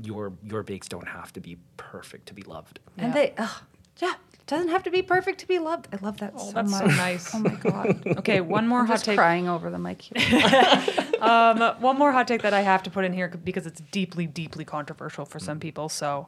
your 0.02 0.34
your 0.44 0.64
bakes 0.64 0.88
don't 0.88 1.08
have 1.08 1.32
to 1.34 1.40
be 1.40 1.58
perfect 1.78 2.26
to 2.28 2.34
be 2.34 2.44
loved. 2.44 2.80
And 2.98 3.14
they, 3.14 3.34
ugh, 3.38 3.62
yeah, 4.00 4.14
it 4.14 4.25
doesn't 4.48 4.70
have 4.70 4.84
to 4.84 4.92
be 4.92 5.02
perfect 5.02 5.40
to 5.40 5.48
be 5.48 5.58
loved. 5.60 5.88
I 5.92 5.98
love 6.06 6.18
that 6.20 6.34
Oh, 6.36 6.46
so 6.48 6.52
that's 6.52 6.70
much. 6.72 6.82
so 6.82 6.88
nice. 6.88 7.34
Oh 7.36 7.40
my 7.40 7.56
god, 7.56 8.04
Okay, 8.20 8.42
one 8.42 8.68
more 8.68 8.82
I'm 8.82 8.86
hot 8.88 8.94
just 8.94 9.06
take. 9.06 9.18
crying 9.18 9.48
over 9.50 9.70
them. 9.70 9.84
Like, 9.84 10.04
Um, 11.22 11.60
one 11.82 11.98
more 11.98 12.12
hot 12.12 12.28
take 12.28 12.42
that 12.44 12.54
I 12.54 12.62
have 12.62 12.84
to 12.84 12.90
put 12.92 13.06
in 13.06 13.14
here 13.14 13.28
because 13.30 13.66
it's 13.66 13.82
deeply, 13.92 14.28
deeply 14.28 14.64
controversial 14.66 15.26
for 15.26 15.40
some 15.40 15.60
people. 15.60 15.90
So, 15.90 16.28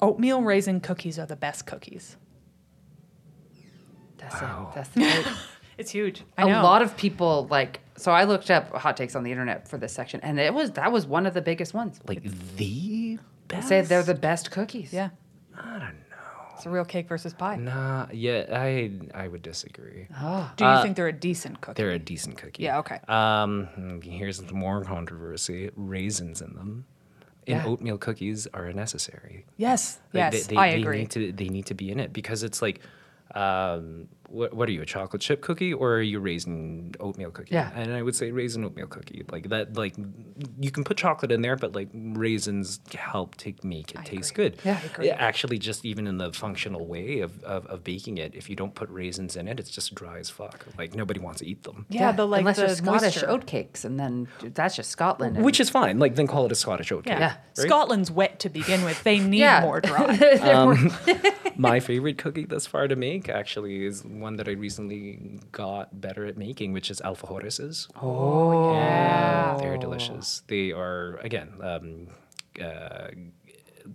oatmeal 0.00 0.40
raisin 0.42 0.80
cookies 0.80 1.18
are 1.18 1.26
the 1.26 1.36
best 1.36 1.66
cookies. 1.66 2.16
that's 4.16 4.40
it. 4.40 4.48
That's 4.74 4.90
it. 4.96 5.26
It's 5.78 5.92
huge. 5.92 6.24
A 6.36 6.44
lot 6.44 6.82
of 6.82 6.96
people 6.96 7.46
like. 7.52 7.78
So 7.96 8.10
I 8.10 8.24
looked 8.24 8.50
up 8.50 8.74
hot 8.74 8.96
takes 8.96 9.14
on 9.14 9.22
the 9.22 9.30
internet 9.30 9.68
for 9.68 9.78
this 9.78 9.92
section, 9.92 10.18
and 10.24 10.40
it 10.40 10.52
was 10.52 10.72
that 10.72 10.90
was 10.90 11.06
one 11.06 11.24
of 11.24 11.34
the 11.34 11.40
biggest 11.40 11.72
ones. 11.72 12.00
like 12.08 12.20
the 12.56 13.16
They 13.16 13.18
best 13.46 13.68
say 13.68 13.82
they're 13.82 14.02
the 14.02 14.14
best 14.16 14.50
cookies. 14.50 14.92
yeah, 14.92 15.10
i 15.56 15.78
don't 15.78 15.80
know 15.80 16.07
it's 16.58 16.66
a 16.66 16.70
real 16.70 16.84
cake 16.84 17.08
versus 17.08 17.32
pie. 17.32 17.56
nah 17.56 18.06
yeah 18.12 18.44
i 18.52 18.90
i 19.14 19.26
would 19.28 19.42
disagree 19.42 20.06
Do 20.56 20.64
you 20.66 20.82
think 20.82 20.96
they're 20.96 21.08
a 21.08 21.12
decent 21.12 21.60
cookie? 21.60 21.80
They're 21.82 21.92
a 21.92 21.98
decent 21.98 22.36
cookie. 22.36 22.64
Yeah, 22.64 22.78
okay. 22.78 22.98
Um, 23.08 24.00
here's 24.02 24.38
more 24.52 24.84
controversy: 24.84 25.70
raisins 25.76 26.42
in 26.42 26.54
them. 26.54 26.84
In 27.46 27.56
Yeah. 27.56 27.64
oatmeal 27.66 27.96
cookies 27.98 28.46
are 28.52 28.72
necessary. 28.72 29.46
Yes, 29.56 30.00
Like, 30.12 30.32
yes, 30.32 30.32
they, 30.46 30.54
they, 30.54 30.60
I 30.60 30.70
they 30.72 30.80
agree. 30.82 30.98
Need 30.98 31.10
to, 31.12 31.32
they 31.32 31.48
need 31.48 31.66
to 31.66 31.74
be 31.74 31.90
in 31.90 31.98
it 32.00 32.12
because 32.12 32.42
it's 32.42 32.60
like, 32.60 32.80
um, 33.34 34.08
what, 34.28 34.52
what 34.54 34.68
are 34.68 34.72
you, 34.72 34.82
a 34.82 34.86
chocolate 34.86 35.22
chip 35.22 35.40
cookie 35.40 35.72
or 35.72 35.94
are 35.94 36.02
you 36.02 36.20
raisin 36.20 36.92
oatmeal 37.00 37.30
cookie? 37.30 37.54
Yeah. 37.54 37.70
And 37.74 37.92
I 37.92 38.02
would 38.02 38.14
say 38.14 38.30
raisin 38.30 38.64
oatmeal 38.64 38.86
cookie. 38.86 39.24
Like 39.30 39.48
that, 39.48 39.76
like 39.76 39.94
you 40.60 40.70
can 40.70 40.84
put 40.84 40.96
chocolate 40.96 41.32
in 41.32 41.40
there, 41.42 41.56
but 41.56 41.74
like 41.74 41.88
raisins 41.92 42.80
help 42.94 43.36
to 43.36 43.54
make 43.62 43.94
it 43.94 44.04
taste 44.04 44.34
good. 44.34 44.56
Yeah, 44.64 44.78
I 44.82 44.86
agree. 44.86 45.10
Actually, 45.10 45.58
just 45.58 45.84
even 45.84 46.06
in 46.06 46.18
the 46.18 46.32
functional 46.32 46.86
way 46.86 47.20
of, 47.20 47.42
of, 47.44 47.66
of 47.66 47.84
baking 47.84 48.18
it, 48.18 48.34
if 48.34 48.48
you 48.50 48.56
don't 48.56 48.74
put 48.74 48.88
raisins 48.90 49.36
in 49.36 49.48
it, 49.48 49.58
it's 49.58 49.70
just 49.70 49.94
dry 49.94 50.18
as 50.18 50.28
fuck. 50.30 50.66
Like 50.76 50.94
nobody 50.94 51.20
wants 51.20 51.40
to 51.40 51.46
eat 51.46 51.62
them. 51.62 51.86
yeah, 51.88 52.12
the 52.12 52.26
like 52.26 52.40
unless 52.40 52.56
the 52.56 52.66
you're 52.66 52.76
Scottish 52.76 53.22
moisture. 53.22 53.26
oatcakes, 53.26 53.84
and 53.84 53.98
then 53.98 54.28
that's 54.42 54.76
just 54.76 54.90
Scotland. 54.90 55.36
and- 55.36 55.44
Which 55.44 55.60
is 55.60 55.70
fine. 55.70 55.98
Like 55.98 56.14
then 56.16 56.26
call 56.26 56.46
it 56.46 56.52
a 56.52 56.56
Scottish 56.56 56.92
oat 56.92 57.04
Yeah. 57.06 57.12
cake. 57.14 57.20
Yeah. 57.20 57.26
right? 57.62 57.68
Scotland's 57.68 58.10
wet 58.10 58.40
to 58.40 58.48
begin 58.48 58.84
with. 58.84 59.02
They 59.04 59.18
need 59.18 59.60
more 59.62 59.80
dry. 59.80 60.16
Um, 60.42 60.90
They're 61.04 61.20
My 61.56 61.80
favorite 61.80 62.18
cookie 62.18 62.44
thus 62.44 62.66
far 62.66 62.86
to 62.86 62.94
make 62.94 63.28
actually 63.28 63.84
is 63.84 64.04
one 64.20 64.36
that 64.36 64.48
I 64.48 64.52
recently 64.52 65.40
got 65.52 66.00
better 66.00 66.26
at 66.26 66.36
making, 66.36 66.72
which 66.72 66.90
is 66.90 67.00
alfajores. 67.00 67.88
Oh, 68.00 68.72
yeah. 68.74 69.56
They're 69.60 69.78
delicious. 69.78 70.42
They 70.46 70.72
are, 70.72 71.16
again, 71.22 71.52
um, 71.62 72.08
uh, 72.62 73.08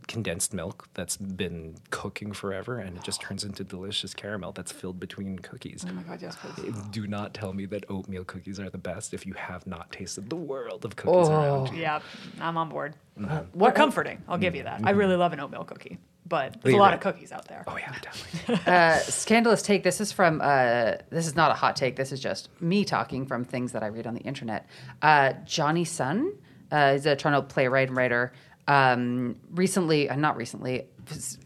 condensed 0.07 0.53
milk 0.53 0.87
that's 0.93 1.17
been 1.17 1.75
cooking 1.91 2.31
forever 2.33 2.79
and 2.79 2.97
it 2.97 3.03
just 3.03 3.21
turns 3.21 3.43
into 3.43 3.63
delicious 3.63 4.13
caramel 4.13 4.51
that's 4.51 4.71
filled 4.71 4.99
between 4.99 5.37
cookies. 5.39 5.85
oh 5.87 5.93
my 5.93 6.01
god, 6.03 6.21
yes, 6.21 6.35
please. 6.35 6.73
Do 6.91 7.07
not 7.07 7.33
tell 7.33 7.53
me 7.53 7.65
that 7.67 7.85
oatmeal 7.89 8.23
cookies 8.23 8.59
are 8.59 8.69
the 8.69 8.77
best 8.77 9.13
if 9.13 9.25
you 9.25 9.33
have 9.33 9.67
not 9.67 9.91
tasted 9.91 10.29
the 10.29 10.35
world 10.35 10.85
of 10.85 10.95
cookies 10.95 11.29
around 11.29 11.73
you. 11.73 11.81
Yeah, 11.81 11.99
I'm 12.39 12.57
on 12.57 12.69
board. 12.69 12.95
Mm-hmm. 13.19 13.59
They're 13.59 13.71
comforting. 13.71 14.21
I'll 14.27 14.37
give 14.37 14.55
you 14.55 14.63
that. 14.63 14.81
I 14.83 14.91
really 14.91 15.15
love 15.15 15.33
an 15.33 15.39
oatmeal 15.39 15.63
cookie, 15.63 15.99
but 16.33 16.59
there's 16.63 16.73
a 16.73 16.77
lot 16.79 16.85
right. 16.85 16.93
of 16.95 16.99
cookies 16.99 17.31
out 17.31 17.47
there. 17.47 17.63
Oh, 17.67 17.77
yeah, 17.77 17.93
definitely. 18.01 18.55
uh, 18.73 18.97
scandalous 18.97 19.61
take. 19.61 19.83
This 19.83 20.01
is 20.01 20.11
from. 20.11 20.41
Uh, 20.41 20.93
this 21.11 21.27
is 21.27 21.35
not 21.35 21.51
a 21.51 21.53
hot 21.53 21.75
take. 21.75 21.95
This 21.95 22.11
is 22.11 22.19
just 22.19 22.49
me 22.59 22.83
talking 22.83 23.27
from 23.27 23.45
things 23.45 23.71
that 23.73 23.83
I 23.83 23.87
read 23.87 24.07
on 24.07 24.15
the 24.15 24.21
internet. 24.21 24.65
Uh, 25.03 25.33
Jonny 25.45 25.85
Sun. 25.85 26.33
Uh, 26.71 26.93
he's 26.93 27.05
a 27.05 27.15
Toronto 27.15 27.43
playwright 27.43 27.89
and 27.89 27.95
writer. 27.95 28.33
Um, 28.67 29.35
recently, 29.51 30.09
uh, 30.09 30.15
not 30.15 30.35
recently, 30.35 30.87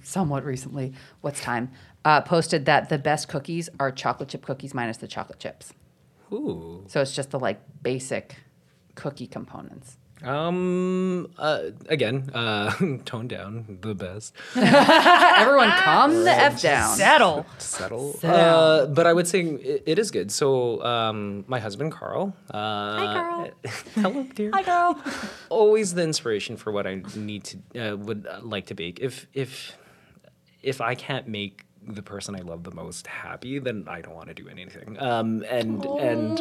somewhat 0.04 0.46
recently. 0.46 0.94
What's 1.20 1.42
time? 1.42 1.70
Uh, 2.06 2.22
posted 2.22 2.66
that 2.68 2.88
the 2.88 2.98
best 2.98 3.28
cookies 3.28 3.68
are 3.82 3.92
chocolate 3.92 4.30
chip 4.30 4.46
cookies 4.46 4.74
minus 4.74 4.96
the 4.96 5.08
chocolate 5.10 5.40
chips. 5.40 5.74
Ooh. 6.32 6.86
So 6.88 7.02
it's 7.02 7.14
just 7.14 7.32
the 7.32 7.40
like 7.40 7.60
basic 7.84 8.38
cookie 8.96 9.28
components. 9.28 9.98
Um. 10.24 11.32
Uh. 11.38 11.72
Again. 11.90 12.30
Uh. 12.34 12.72
Tone 13.06 13.28
down. 13.28 13.78
The 13.82 13.94
best. 13.94 14.34
Everyone, 14.56 15.70
calm 15.70 16.24
the 16.24 16.32
f 16.32 16.62
down. 16.62 16.96
Settle. 16.96 17.46
Settle. 17.60 18.14
Settle. 18.14 18.36
Uh. 18.36 18.86
But 18.88 19.06
I 19.06 19.14
would 19.14 19.28
say 19.28 19.42
it, 19.42 19.84
it 19.86 20.00
is 20.00 20.12
good. 20.12 20.32
So. 20.32 20.84
Um. 20.84 21.46
My 21.48 21.60
husband 21.60 21.92
Carl. 21.92 22.34
Uh, 22.50 22.58
Hi 22.98 23.14
Carl. 23.14 23.50
hello, 23.96 24.24
dear. 24.34 24.52
Hi, 24.54 24.64
girl. 24.64 25.02
always 25.50 25.94
the 25.94 26.04
inspiration 26.04 26.58
for 26.58 26.72
what 26.72 26.88
I 26.88 27.04
need 27.16 27.44
to 27.44 27.58
uh, 27.94 27.96
would 27.96 28.26
uh, 28.28 28.40
like 28.42 28.66
to 28.68 28.76
bake. 28.76 29.00
If 29.00 29.28
if 29.34 29.78
if 30.64 30.82
I 30.82 30.96
can't 30.96 31.28
make 31.28 31.67
the 31.88 32.02
person 32.04 32.36
I 32.36 32.40
love 32.40 32.64
the 32.64 32.74
most 32.74 33.08
happy, 33.08 33.60
then 33.60 33.86
I 33.88 34.02
don't 34.02 34.16
want 34.16 34.28
to 34.28 34.34
do 34.34 34.48
anything. 34.48 34.98
Um, 35.00 35.44
and 35.50 35.86
and 35.86 36.40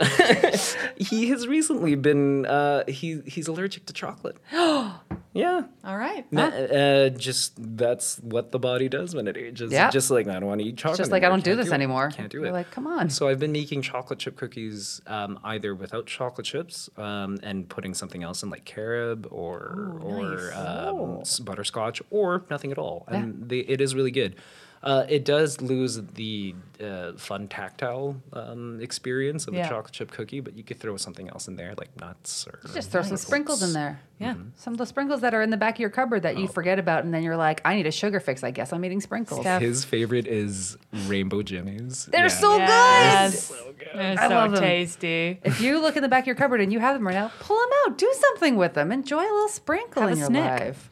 he 0.96 1.28
has 1.30 1.46
recently 1.46 1.94
been 1.94 2.46
uh, 2.46 2.84
he 2.88 3.20
he's 3.26 3.48
allergic 3.48 3.86
to 3.86 3.92
chocolate. 3.92 4.36
yeah. 4.52 5.62
All 5.84 5.96
right. 5.96 6.26
Uh, 6.34 6.40
uh, 6.40 7.08
just 7.10 7.54
that's 7.76 8.18
what 8.18 8.50
the 8.50 8.58
body 8.58 8.88
does 8.88 9.14
when 9.14 9.28
it 9.28 9.36
ages. 9.36 9.72
Yeah. 9.72 9.90
Just 9.90 10.10
like 10.10 10.26
I 10.26 10.32
don't 10.40 10.46
want 10.46 10.60
to 10.60 10.66
eat 10.66 10.76
chocolate. 10.76 10.98
just 10.98 11.10
like, 11.10 11.22
I 11.22 11.28
don't 11.28 11.44
do 11.44 11.54
this 11.54 11.68
it. 11.68 11.72
anymore. 11.72 12.10
Can't 12.10 12.30
do 12.30 12.38
You're 12.38 12.48
it. 12.48 12.52
like, 12.52 12.70
come 12.70 12.86
on. 12.86 13.10
So 13.10 13.28
I've 13.28 13.38
been 13.38 13.52
making 13.52 13.82
chocolate 13.82 14.18
chip 14.18 14.36
cookies 14.36 15.00
um, 15.06 15.38
either 15.44 15.74
without 15.74 16.06
chocolate 16.06 16.46
chips 16.46 16.90
um, 16.96 17.38
and 17.42 17.68
putting 17.68 17.94
something 17.94 18.22
else 18.22 18.42
in 18.42 18.50
like 18.50 18.64
carob 18.64 19.26
or 19.30 19.98
or 20.02 20.52
um, 20.54 21.22
butterscotch 21.44 22.02
or 22.10 22.44
nothing 22.50 22.72
at 22.72 22.78
all, 22.78 23.04
and 23.08 23.48
they, 23.48 23.60
it 23.60 23.80
is 23.80 23.94
really 23.94 24.10
good. 24.10 24.36
Uh, 24.82 25.04
it 25.08 25.24
does 25.24 25.60
lose 25.60 26.00
the 26.14 26.54
uh, 26.80 27.12
fun 27.16 27.48
tactile 27.48 28.14
um, 28.32 28.78
experience 28.80 29.48
of 29.48 29.54
Yeah. 29.54 29.64
the 29.64 29.68
chocolate 29.70 29.92
chip 29.92 30.10
cookie, 30.12 30.38
but 30.40 30.56
you 30.56 30.62
could 30.62 30.78
throw 30.78 30.96
something 30.96 31.28
else 31.28 31.48
in 31.48 31.56
there 31.56 31.74
like 31.76 31.90
nuts 32.00 32.46
or 32.46 32.60
Just 32.72 32.90
throw 32.92 33.02
some 33.02 33.16
sprinkles 33.16 33.62
in 33.64 33.72
there. 33.72 34.00
Yeah. 34.20 34.34
Some 34.54 34.74
of 34.74 34.78
the 34.78 34.86
sprinkles 34.86 35.20
that 35.22 35.34
are 35.34 35.42
in 35.42 35.50
the 35.50 35.56
back 35.56 35.74
of 35.74 35.80
your 35.80 35.90
cupboard 35.90 36.22
that 36.22 36.38
you 36.38 36.46
forget 36.46 36.78
about, 36.78 37.04
and 37.04 37.12
then 37.12 37.22
you're 37.24 37.36
like, 37.36 37.60
I 37.64 37.74
need 37.74 37.86
a 37.88 37.90
sugar 37.90 38.20
fix. 38.20 38.44
I 38.44 38.52
guess 38.52 38.72
I'm 38.72 38.84
eating 38.84 39.00
sprinkles. 39.00 39.40
Steph. 39.40 39.60
His 39.62 39.84
favorite 39.84 40.26
is 40.28 40.76
rainbow 41.06 41.42
jimmies. 41.42 42.06
They're 42.06 42.22
Yeah. 42.22 42.28
so 42.28 42.56
Yes. 42.58 43.50
good. 43.50 43.88
They're 43.94 44.16
I 44.20 44.28
so 44.28 44.34
love 44.34 44.54
'em. 44.54 44.60
tasty. 44.60 45.40
If 45.42 45.60
you 45.60 45.80
look 45.80 45.96
in 45.96 46.02
the 46.02 46.08
back 46.08 46.22
of 46.24 46.26
your 46.28 46.36
cupboard 46.36 46.60
and 46.60 46.72
you 46.72 46.78
have 46.78 46.94
them 46.94 47.06
right 47.06 47.14
now, 47.14 47.32
pull 47.40 47.56
them 47.58 47.68
out. 47.86 47.98
Do 47.98 48.12
something 48.20 48.56
with 48.56 48.74
them. 48.74 48.92
Enjoy 48.92 49.20
a 49.20 49.22
little 49.22 49.48
sprinkle 49.48 50.02
Have 50.02 50.12
in 50.12 50.16
a 50.16 50.20
your 50.20 50.26
snick. 50.28 50.60
life. 50.60 50.90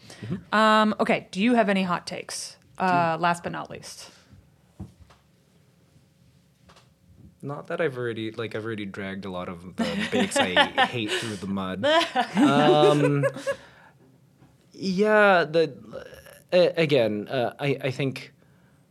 Um, 0.53 0.95
okay. 0.99 1.29
Do 1.31 1.41
you 1.41 1.55
have 1.55 1.69
any 1.69 1.85
hot 1.85 2.07
takes? 2.07 2.57
Uh, 2.79 3.17
last 3.21 3.43
but 3.43 3.53
not 3.53 3.71
least. 3.71 4.11
Not 7.43 7.69
that 7.69 7.81
I've 7.81 7.97
already 7.97 8.33
like 8.33 8.55
I've 8.57 8.65
already 8.65 8.87
dragged 8.87 9.25
a 9.25 9.31
lot 9.31 9.49
of 9.49 9.77
the 9.77 10.09
bakes 10.11 10.37
I 10.37 10.55
hate 10.87 11.11
through 11.13 11.37
the 11.37 11.47
mud. 11.47 11.87
Um, 12.37 13.25
yeah, 14.73 15.45
the 15.45 15.73
uh, 16.53 16.69
again, 16.77 17.29
uh, 17.29 17.55
I 17.59 17.79
I 17.85 17.91
think 17.91 18.33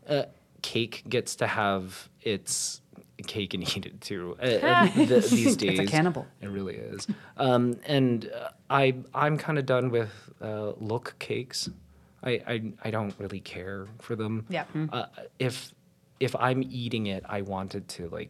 uh, 0.08 0.24
cake 0.62 1.04
gets 1.10 1.36
to 1.38 1.48
have 1.48 2.10
its 2.22 2.82
cake 3.28 3.54
and 3.54 3.64
eat 3.78 3.86
it 3.86 4.02
too. 4.02 4.38
Uh, 4.42 4.46
uh, 4.46 4.88
th- 4.88 5.30
these 5.30 5.56
days, 5.58 5.80
It's 5.80 5.90
a 5.90 5.92
cannibal. 5.92 6.26
It 6.42 6.48
really 6.50 6.76
is. 6.76 7.08
Um, 7.38 7.80
and 7.86 8.32
uh, 8.34 8.50
I 8.70 8.96
I'm 9.14 9.38
kind 9.38 9.58
of 9.60 9.66
done 9.66 9.90
with 9.90 10.12
uh, 10.42 10.72
look 10.80 11.16
cakes. 11.20 11.70
I, 12.26 12.42
I 12.48 12.74
I 12.86 12.92
don't 12.92 13.14
really 13.20 13.40
care 13.40 13.88
for 14.02 14.16
them. 14.16 14.46
Yeah. 14.50 14.66
Uh, 14.92 15.06
if 15.40 15.74
if 16.20 16.36
I'm 16.36 16.64
eating 16.64 17.08
it, 17.08 17.24
I 17.28 17.42
want 17.42 17.76
it 17.76 17.88
to 17.90 18.10
like 18.10 18.30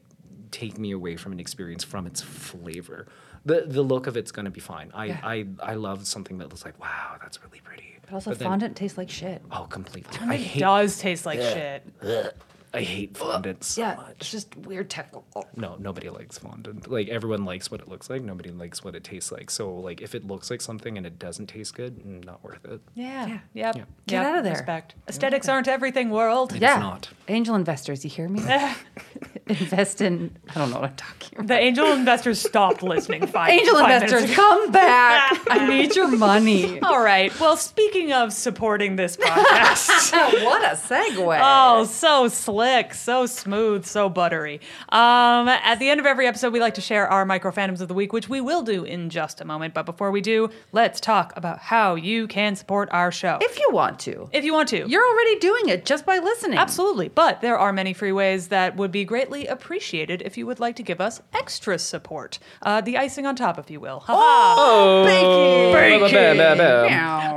take 0.51 0.77
me 0.77 0.91
away 0.91 1.15
from 1.15 1.31
an 1.31 1.39
experience 1.39 1.83
from 1.83 2.05
its 2.07 2.21
flavor. 2.21 3.07
The 3.45 3.65
the 3.67 3.81
look 3.81 4.07
of 4.07 4.17
it's 4.17 4.31
gonna 4.31 4.49
be 4.51 4.59
fine. 4.59 4.91
I 4.93 5.05
Yeah. 5.05 5.19
I, 5.23 5.45
I 5.61 5.73
love 5.75 6.05
something 6.07 6.37
that 6.39 6.49
looks 6.49 6.65
like 6.65 6.79
wow, 6.79 7.15
that's 7.21 7.39
really 7.43 7.61
pretty. 7.61 7.97
But 8.03 8.13
also, 8.13 8.33
then- 8.33 8.47
fondant 8.47 8.75
tastes 8.75 8.97
like 8.97 9.09
shit. 9.09 9.41
oh, 9.51 9.63
completely. 9.69 10.17
I 10.21 10.35
It 10.35 10.39
hate 10.41 10.59
does 10.59 10.99
taste 10.99 11.25
like 11.25 11.39
shit. 11.39 11.83
ugh, 12.03 12.33
I 12.75 12.81
hate 12.81 13.17
fondant 13.17 13.63
so 13.63 13.81
yeah, 13.81 13.95
much. 13.95 14.15
it's 14.19 14.31
just 14.31 14.55
weird 14.57 14.89
technical. 14.89 15.47
No, 15.55 15.75
nobody 15.79 16.09
likes 16.09 16.37
fondant. 16.37 16.89
Like 16.91 17.07
everyone 17.09 17.45
likes 17.45 17.71
what 17.71 17.79
it 17.81 17.87
looks 17.87 18.09
like. 18.09 18.21
Nobody 18.21 18.51
likes 18.51 18.83
what 18.83 18.95
it 18.95 19.03
tastes 19.03 19.31
like. 19.31 19.49
So 19.49 19.73
like 19.73 20.01
if 20.01 20.13
it 20.13 20.27
looks 20.27 20.49
like 20.51 20.61
something 20.61 20.97
and 20.97 21.05
it 21.07 21.17
doesn't 21.17 21.47
taste 21.47 21.73
good, 21.75 21.97
mm, 21.99 22.23
not 22.25 22.43
worth 22.43 22.65
it. 22.65 22.81
Yeah. 22.93 23.27
Yeah. 23.27 23.39
Yep. 23.53 23.75
Yeah. 23.77 23.83
Get 24.07 24.15
Yep. 24.17 24.25
out 24.25 24.37
of 24.37 24.43
there. 24.43 24.53
Respect. 24.53 24.95
Aesthetics 25.07 25.47
aren't 25.49 25.67
everything, 25.67 26.09
world. 26.09 26.53
yeah, 26.55 26.77
not. 26.79 27.09
angel 27.27 27.55
investors, 27.55 28.03
you 28.03 28.09
hear 28.09 28.27
me? 28.27 28.41
Invest 29.47 30.01
in. 30.01 30.35
I 30.49 30.53
don't 30.55 30.71
know 30.71 30.79
what 30.79 30.89
I'm 30.89 30.95
talking 30.95 31.29
about. 31.37 31.47
The 31.47 31.59
angel 31.59 31.91
investors 31.93 32.39
stopped 32.41 32.81
listening. 32.81 33.27
Five, 33.35 33.51
Angel 33.51 33.75
five 33.75 33.87
minutes 33.89 34.11
investors, 34.11 34.31
ago. 34.31 34.41
come 34.41 34.71
back! 34.71 35.39
I 35.49 35.67
need 35.67 35.95
your 35.95 36.07
money. 36.07 36.79
All 36.81 37.03
right. 37.03 37.37
Well, 37.39 37.55
speaking 37.55 38.11
of 38.11 38.33
supporting 38.33 38.95
this 38.95 39.15
podcast. 39.17 40.11
what 40.43 40.63
a 40.63 40.75
segue! 40.75 41.39
Oh, 41.43 41.85
so 41.85 42.27
slick, 42.27 42.64
so 42.93 43.25
smooth, 43.25 43.85
so 43.85 44.09
buttery. 44.09 44.59
Um, 44.89 45.47
at 45.47 45.75
the 45.79 45.89
end 45.89 45.99
of 45.99 46.05
every 46.05 46.27
episode, 46.27 46.51
we 46.53 46.59
like 46.59 46.73
to 46.75 46.81
share 46.81 47.07
our 47.07 47.25
micro 47.25 47.51
fandoms 47.51 47.79
of 47.81 47.87
the 47.87 47.93
week, 47.93 48.11
which 48.13 48.27
we 48.27 48.41
will 48.41 48.61
do 48.63 48.83
in 48.83 49.09
just 49.09 49.39
a 49.41 49.45
moment. 49.45 49.73
But 49.73 49.85
before 49.85 50.11
we 50.11 50.21
do, 50.21 50.49
let's 50.71 50.99
talk 50.99 51.33
about 51.35 51.59
how 51.59 51.95
you 51.95 52.27
can 52.27 52.55
support 52.55 52.89
our 52.91 53.11
show. 53.11 53.37
if 53.41 53.59
you 53.59 53.69
want 53.71 53.99
to, 53.99 54.29
if 54.33 54.43
you 54.43 54.53
want 54.53 54.69
to. 54.69 54.87
you're 54.87 55.07
already 55.07 55.39
doing 55.39 55.69
it 55.69 55.85
just 55.85 56.05
by 56.05 56.17
listening. 56.17 56.57
Absolutely. 56.57 57.09
But 57.09 57.41
there 57.41 57.57
are 57.57 57.71
many 57.71 57.93
free 57.93 58.11
ways 58.11 58.47
that 58.49 58.75
would 58.75 58.91
be 58.91 59.05
greatly 59.05 59.45
appreciated 59.47 60.21
if 60.23 60.37
you 60.37 60.45
would 60.47 60.59
like 60.59 60.75
to 60.77 60.83
give 60.83 60.99
us 60.99 61.21
extra 61.33 61.77
support. 61.77 62.39
Uh, 62.61 62.81
the 62.81 62.97
icing 62.97 63.25
on 63.25 63.35
top, 63.35 63.57
if 63.59 63.69
you 63.69 63.79
will. 63.79 63.99
Ha-ha. 64.01 64.55
Oh, 64.57 65.05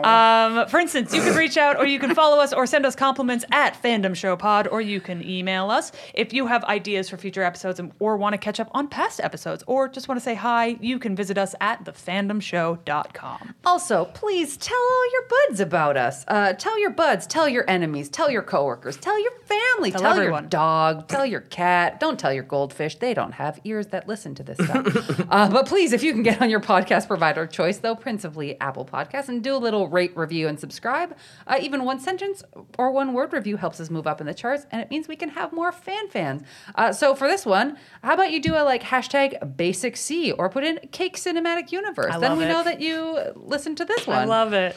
Um, 0.04 0.68
for 0.68 0.78
instance, 0.80 1.14
you 1.14 1.20
can 1.20 1.36
reach 1.36 1.56
out 1.56 1.76
or 1.76 1.86
you 1.86 1.98
can 1.98 2.14
follow 2.14 2.38
us 2.40 2.52
or 2.52 2.66
send 2.66 2.86
us 2.86 2.94
compliments 2.96 3.44
at 3.52 3.80
Fandom 3.82 4.14
Show 4.14 4.36
Pod 4.36 4.66
or 4.68 4.80
you 4.80 5.00
can 5.00 5.17
email 5.22 5.70
us. 5.70 5.92
If 6.14 6.32
you 6.32 6.46
have 6.46 6.64
ideas 6.64 7.08
for 7.08 7.16
future 7.16 7.42
episodes 7.42 7.80
or 7.98 8.16
want 8.16 8.34
to 8.34 8.38
catch 8.38 8.60
up 8.60 8.68
on 8.72 8.88
past 8.88 9.20
episodes 9.20 9.64
or 9.66 9.88
just 9.88 10.08
want 10.08 10.18
to 10.20 10.24
say 10.24 10.34
hi, 10.34 10.76
you 10.80 10.98
can 10.98 11.14
visit 11.16 11.38
us 11.38 11.54
at 11.60 11.84
thefandomshow.com. 11.84 13.54
Also, 13.64 14.04
please 14.06 14.56
tell 14.56 14.76
all 14.78 15.12
your 15.12 15.22
buds 15.28 15.60
about 15.60 15.96
us. 15.96 16.24
Uh, 16.28 16.52
tell 16.52 16.78
your 16.80 16.90
buds, 16.90 17.26
tell 17.26 17.48
your 17.48 17.68
enemies, 17.68 18.08
tell 18.08 18.30
your 18.30 18.42
coworkers, 18.42 18.96
tell 18.96 19.20
your 19.20 19.32
family, 19.44 19.90
Tell 19.90 20.00
tell, 20.00 20.12
everyone. 20.12 20.44
your 20.44 20.50
dog, 20.50 21.08
tell 21.08 21.26
your 21.26 21.40
cat. 21.40 22.00
Don't 22.00 22.18
tell 22.18 22.32
your 22.32 22.42
goldfish; 22.44 22.96
they 22.96 23.14
don't 23.14 23.32
have 23.32 23.60
ears 23.64 23.88
that 23.88 24.06
listen 24.08 24.34
to 24.36 24.42
this 24.42 24.58
stuff. 24.58 25.26
uh, 25.30 25.48
but 25.50 25.66
please, 25.66 25.92
if 25.92 26.02
you 26.02 26.12
can 26.12 26.22
get 26.22 26.40
on 26.40 26.50
your 26.50 26.60
podcast 26.60 27.06
provider 27.08 27.42
of 27.42 27.50
choice, 27.50 27.78
though, 27.78 27.94
principally 27.94 28.60
Apple 28.60 28.84
Podcasts, 28.84 29.28
and 29.28 29.42
do 29.42 29.54
a 29.54 29.58
little 29.58 29.88
rate, 29.88 30.16
review, 30.16 30.48
and 30.48 30.58
subscribe. 30.60 31.16
Uh, 31.46 31.58
even 31.60 31.84
one 31.84 31.98
sentence 32.00 32.42
or 32.78 32.90
one 32.90 33.12
word 33.12 33.32
review 33.32 33.56
helps 33.56 33.80
us 33.80 33.90
move 33.90 34.06
up 34.06 34.20
in 34.20 34.26
the 34.26 34.34
charts, 34.34 34.66
and 34.70 34.80
it 34.80 34.90
means 34.90 35.07
we 35.08 35.16
can 35.16 35.30
have 35.30 35.52
more 35.52 35.72
fan 35.72 36.08
fans. 36.08 36.42
Uh, 36.74 36.92
so 36.92 37.14
for 37.14 37.26
this 37.26 37.44
one, 37.44 37.76
how 38.02 38.14
about 38.14 38.30
you 38.30 38.40
do 38.40 38.54
a 38.54 38.62
like 38.62 38.82
hashtag 38.82 39.56
basic 39.56 39.96
C 39.96 40.30
or 40.32 40.48
put 40.48 40.62
in 40.64 40.78
Cake 40.92 41.16
Cinematic 41.16 41.72
Universe? 41.72 42.14
I 42.14 42.18
then 42.18 42.36
we 42.36 42.44
it. 42.44 42.48
know 42.48 42.62
that 42.62 42.80
you 42.80 43.18
listen 43.34 43.74
to 43.76 43.84
this 43.84 44.06
one. 44.06 44.18
I 44.18 44.24
love 44.24 44.52
it. 44.52 44.76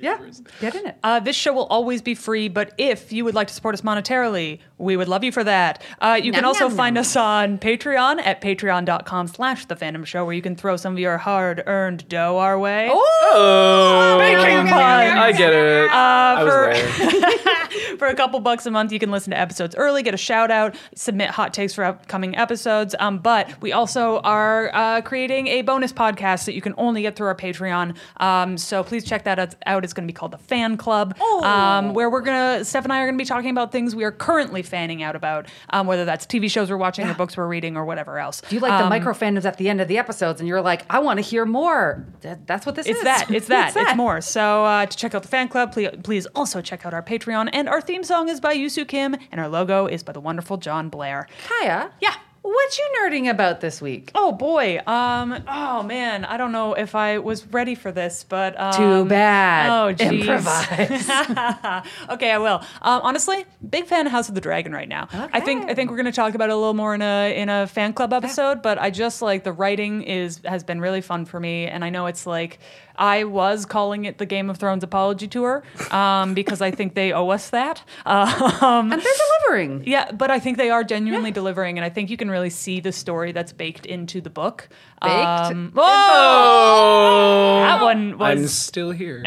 Yeah, 0.00 0.20
get 0.60 0.74
in 0.74 0.86
it. 0.86 0.96
Uh, 1.02 1.20
this 1.20 1.36
show 1.36 1.52
will 1.52 1.66
always 1.66 2.00
be 2.00 2.14
free, 2.14 2.48
but 2.48 2.72
if 2.78 3.12
you 3.12 3.24
would 3.24 3.34
like 3.34 3.48
to 3.48 3.54
support 3.54 3.74
us 3.74 3.82
monetarily, 3.82 4.60
we 4.78 4.96
would 4.96 5.08
love 5.08 5.24
you 5.24 5.32
for 5.32 5.42
that. 5.44 5.82
Uh, 6.00 6.18
you 6.22 6.32
can 6.32 6.44
also 6.44 6.68
nom, 6.68 6.76
find 6.76 6.94
nom. 6.94 7.00
us 7.00 7.16
on 7.16 7.58
Patreon 7.58 8.18
at 8.24 8.40
patreon.com 8.40 9.28
slash 9.28 9.64
the 9.66 9.76
fandom 9.76 10.04
show, 10.04 10.24
where 10.24 10.34
you 10.34 10.42
can 10.42 10.56
throw 10.56 10.76
some 10.76 10.92
of 10.94 10.98
your 10.98 11.18
hard-earned 11.18 12.08
dough 12.08 12.38
our 12.38 12.58
way. 12.58 12.88
Oh, 12.92 14.16
Baking 14.18 14.68
puns. 14.68 14.72
I 15.18 15.32
get 15.32 15.52
it. 15.52 15.90
I 15.90 16.42
was 16.42 16.52
for- 16.52 16.72
there. 16.72 17.36
For 17.98 18.08
a 18.08 18.14
couple 18.14 18.38
bucks 18.40 18.66
a 18.66 18.70
month, 18.70 18.92
you 18.92 18.98
can 18.98 19.10
listen 19.10 19.30
to 19.30 19.38
episodes 19.38 19.74
early, 19.74 20.02
get 20.02 20.12
a 20.12 20.18
shout 20.18 20.50
out, 20.50 20.76
submit 20.94 21.30
hot 21.30 21.54
takes 21.54 21.74
for 21.74 21.82
upcoming 21.84 22.36
episodes. 22.36 22.94
Um, 22.98 23.18
but 23.18 23.60
we 23.62 23.72
also 23.72 24.18
are 24.20 24.70
uh, 24.74 25.00
creating 25.00 25.46
a 25.48 25.62
bonus 25.62 25.92
podcast 25.92 26.44
that 26.44 26.54
you 26.54 26.60
can 26.60 26.74
only 26.76 27.02
get 27.02 27.16
through 27.16 27.28
our 27.28 27.34
Patreon. 27.34 27.96
Um, 28.18 28.58
so 28.58 28.82
please 28.84 29.04
check 29.04 29.24
that 29.24 29.38
out. 29.38 29.54
out. 29.66 29.84
It's 29.84 29.92
going 29.94 30.06
to 30.06 30.12
be 30.12 30.16
called 30.16 30.32
the 30.32 30.38
Fan 30.38 30.76
Club, 30.76 31.18
um, 31.20 31.94
where 31.94 32.10
we're 32.10 32.20
gonna 32.20 32.64
Steph 32.64 32.84
and 32.84 32.92
I 32.92 33.00
are 33.00 33.06
gonna 33.06 33.16
be 33.18 33.24
talking 33.24 33.50
about 33.50 33.72
things 33.72 33.94
we 33.94 34.04
are 34.04 34.12
currently 34.12 34.62
fanning 34.66 35.02
out 35.02 35.16
about, 35.16 35.46
um, 35.70 35.86
whether 35.86 36.04
that's 36.04 36.26
TV 36.26 36.50
shows 36.50 36.70
we're 36.70 36.76
watching 36.76 37.06
or 37.06 37.14
books 37.14 37.36
we're 37.36 37.46
reading 37.46 37.76
or 37.76 37.84
whatever 37.84 38.18
else. 38.18 38.42
Do 38.48 38.54
you 38.54 38.60
like 38.60 38.78
the 38.82 38.88
micro 38.88 39.12
fandoms 39.14 39.44
at 39.44 39.56
the 39.56 39.68
end 39.68 39.80
of 39.80 39.88
the 39.88 39.98
episodes 39.98 40.40
and 40.40 40.48
you're 40.48 40.60
like, 40.60 40.84
I 40.90 40.98
want 40.98 41.18
to 41.18 41.22
hear 41.22 41.44
more? 41.46 42.04
That, 42.20 42.46
that's 42.46 42.66
what 42.66 42.74
this 42.74 42.86
is. 42.86 42.96
It's 42.96 43.04
that. 43.04 43.30
It's 43.30 43.48
that. 43.48 43.76
It's, 43.76 43.96
more. 43.96 44.20
So 44.20 44.64
uh, 44.64 44.86
to 44.86 44.96
check 44.96 45.14
out 45.14 45.22
the 45.22 45.28
fan 45.28 45.48
club, 45.48 45.72
please, 45.72 45.90
please 46.02 46.26
also 46.34 46.60
check 46.60 46.84
out 46.86 46.92
our 46.94 47.02
Patreon. 47.02 47.50
And 47.52 47.68
our 47.68 47.80
theme 47.80 48.02
song 48.04 48.28
is 48.28 48.40
by 48.40 48.56
Yusu 48.56 48.86
Kim, 48.88 49.16
and 49.30 49.40
our 49.40 49.48
logo 49.48 49.86
is 49.86 50.02
by 50.02 50.12
the 50.12 50.20
wonderful 50.20 50.56
John 50.56 50.88
Blair. 50.88 51.28
Kaya, 51.46 51.90
Yeah. 52.00 52.14
What 52.46 52.78
you 52.78 52.88
nerding 53.00 53.28
about 53.28 53.60
this 53.60 53.82
week? 53.82 54.10
Oh 54.14 54.32
boy. 54.32 54.80
Um. 54.86 55.42
Oh 55.48 55.82
man. 55.82 56.24
I 56.24 56.36
don't 56.36 56.52
know 56.52 56.74
if 56.74 56.94
I 56.94 57.18
was 57.18 57.46
ready 57.46 57.74
for 57.74 57.90
this, 57.90 58.24
but 58.28 58.58
um, 58.58 58.72
Too 58.72 59.04
bad. 59.04 59.70
Oh, 59.70 59.92
geez. 59.92 60.26
Improvise. 60.26 61.08
okay, 62.10 62.30
I 62.30 62.38
will. 62.38 62.62
Um, 62.82 63.00
honestly, 63.02 63.44
big 63.68 63.86
fan 63.86 64.06
of 64.06 64.12
House 64.12 64.28
of 64.28 64.34
the 64.34 64.40
Dragon 64.40 64.72
right 64.72 64.88
now. 64.88 65.04
Okay. 65.12 65.28
I 65.32 65.40
think 65.40 65.68
I 65.70 65.74
think 65.74 65.90
we're 65.90 65.96
gonna 65.96 66.12
talk 66.12 66.34
about 66.34 66.48
it 66.48 66.52
a 66.52 66.56
little 66.56 66.74
more 66.74 66.94
in 66.94 67.02
a 67.02 67.36
in 67.36 67.48
a 67.48 67.66
fan 67.66 67.92
club 67.92 68.12
episode. 68.12 68.62
But 68.62 68.78
I 68.78 68.90
just 68.90 69.22
like 69.22 69.44
the 69.44 69.52
writing 69.52 70.02
is 70.02 70.40
has 70.44 70.62
been 70.62 70.80
really 70.80 71.00
fun 71.00 71.24
for 71.24 71.40
me, 71.40 71.66
and 71.66 71.84
I 71.84 71.90
know 71.90 72.06
it's 72.06 72.26
like 72.26 72.58
I 72.98 73.24
was 73.24 73.66
calling 73.66 74.04
it 74.04 74.18
the 74.18 74.26
Game 74.26 74.50
of 74.50 74.58
Thrones 74.58 74.82
apology 74.84 75.28
tour 75.28 75.62
um, 75.90 76.34
because 76.34 76.60
I 76.60 76.70
think 76.70 76.94
they 76.94 77.12
owe 77.12 77.28
us 77.30 77.50
that. 77.50 77.82
Um, 78.66 78.90
and 78.92 79.00
they're 79.02 79.12
delivering. 79.48 79.84
yeah, 79.86 80.10
but 80.12 80.30
I 80.30 80.38
think 80.38 80.56
they 80.56 80.70
are 80.70 80.82
genuinely 80.82 81.30
delivering, 81.30 81.78
and 81.78 81.84
I 81.84 81.90
think 81.90 82.08
you 82.10 82.16
can 82.16 82.30
really 82.30 82.50
see 82.50 82.80
the 82.80 82.90
story 82.92 83.32
that's 83.32 83.52
baked 83.52 83.86
into 83.86 84.20
the 84.20 84.30
book. 84.30 84.68
Baked? 85.02 85.12
Um, 85.12 85.72
whoa! 85.74 87.60
That 87.62 87.82
one 87.82 88.18
was 88.18 88.38
I'm 88.38 88.48
still 88.48 88.90
here. 88.92 89.22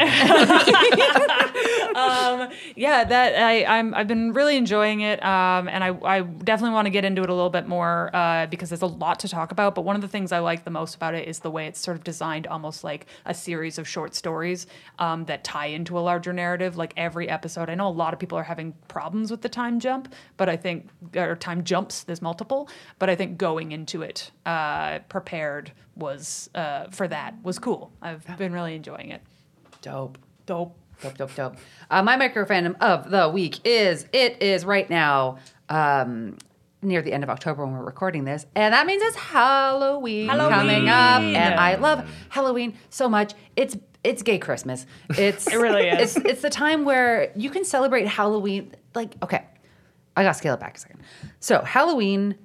yeah, 2.76 3.04
that 3.04 3.42
I, 3.42 3.64
I'm 3.64 3.94
I've 3.94 4.08
been 4.08 4.32
really 4.32 4.56
enjoying 4.56 5.00
it, 5.00 5.22
um, 5.24 5.68
and 5.68 5.82
I, 5.84 5.96
I 6.04 6.20
definitely 6.22 6.74
want 6.74 6.86
to 6.86 6.90
get 6.90 7.04
into 7.04 7.22
it 7.22 7.30
a 7.30 7.34
little 7.34 7.50
bit 7.50 7.66
more 7.66 8.10
uh, 8.14 8.46
because 8.46 8.70
there's 8.70 8.82
a 8.82 8.86
lot 8.86 9.20
to 9.20 9.28
talk 9.28 9.52
about. 9.52 9.74
But 9.74 9.82
one 9.82 9.96
of 9.96 10.02
the 10.02 10.08
things 10.08 10.32
I 10.32 10.38
like 10.38 10.64
the 10.64 10.70
most 10.70 10.94
about 10.94 11.14
it 11.14 11.28
is 11.28 11.40
the 11.40 11.50
way 11.50 11.66
it's 11.66 11.80
sort 11.80 11.96
of 11.96 12.04
designed, 12.04 12.46
almost 12.46 12.84
like 12.84 13.06
a 13.26 13.34
series 13.34 13.78
of 13.78 13.88
short 13.88 14.14
stories 14.14 14.66
um, 14.98 15.24
that 15.26 15.44
tie 15.44 15.66
into 15.66 15.98
a 15.98 16.00
larger 16.00 16.32
narrative. 16.32 16.76
Like 16.76 16.92
every 16.96 17.28
episode, 17.28 17.68
I 17.70 17.74
know 17.74 17.88
a 17.88 17.90
lot 17.90 18.12
of 18.12 18.20
people 18.20 18.38
are 18.38 18.44
having 18.44 18.74
problems 18.88 19.30
with 19.30 19.42
the 19.42 19.48
time 19.48 19.80
jump, 19.80 20.12
but 20.36 20.48
I 20.48 20.56
think 20.56 20.88
or 21.16 21.36
time 21.36 21.64
jumps. 21.64 22.04
There's 22.04 22.22
multiple, 22.22 22.68
but 22.98 23.10
I 23.10 23.16
think 23.16 23.38
going 23.38 23.72
into 23.72 24.02
it 24.02 24.30
uh, 24.46 25.00
prepared 25.08 25.72
was 25.96 26.50
uh, 26.54 26.86
for 26.90 27.06
that 27.08 27.34
was 27.42 27.58
cool. 27.58 27.92
I've 28.02 28.26
been 28.38 28.52
really 28.52 28.74
enjoying 28.74 29.10
it. 29.10 29.22
Dope. 29.82 30.18
Dope. 30.46 30.76
Dope, 31.02 31.16
dope, 31.16 31.34
dope. 31.34 31.56
Uh, 31.90 32.02
my 32.02 32.16
micro 32.16 32.44
fandom 32.44 32.76
of 32.80 33.10
the 33.10 33.28
week 33.28 33.60
is 33.64 34.06
it 34.12 34.42
is 34.42 34.64
right 34.64 34.88
now 34.90 35.38
um, 35.68 36.36
near 36.82 37.02
the 37.02 37.12
end 37.12 37.24
of 37.24 37.30
October 37.30 37.64
when 37.64 37.74
we're 37.74 37.84
recording 37.84 38.24
this, 38.24 38.46
and 38.54 38.74
that 38.74 38.86
means 38.86 39.02
it's 39.02 39.16
Halloween, 39.16 40.28
coming 40.28 40.88
up, 40.88 41.22
and 41.22 41.54
I 41.58 41.76
love 41.76 42.08
Halloween 42.28 42.76
so 42.90 43.08
much. 43.08 43.34
It's 43.56 43.76
it's 44.04 44.22
gay 44.22 44.38
Christmas. 44.38 44.86
It's 45.10 45.46
It 45.52 45.56
really 45.56 45.88
is. 45.88 46.16
It's 46.16 46.26
it's 46.26 46.42
the 46.42 46.50
time 46.50 46.84
where 46.84 47.32
you 47.34 47.50
can 47.50 47.64
celebrate 47.64 48.06
Halloween. 48.06 48.74
Like 48.94 49.14
okay, 49.22 49.44
I 50.16 50.22
gotta 50.22 50.38
scale 50.38 50.54
it 50.54 50.60
back 50.60 50.76
a 50.76 50.80
second. 50.80 51.00
So 51.38 51.62
Halloween 51.62 52.36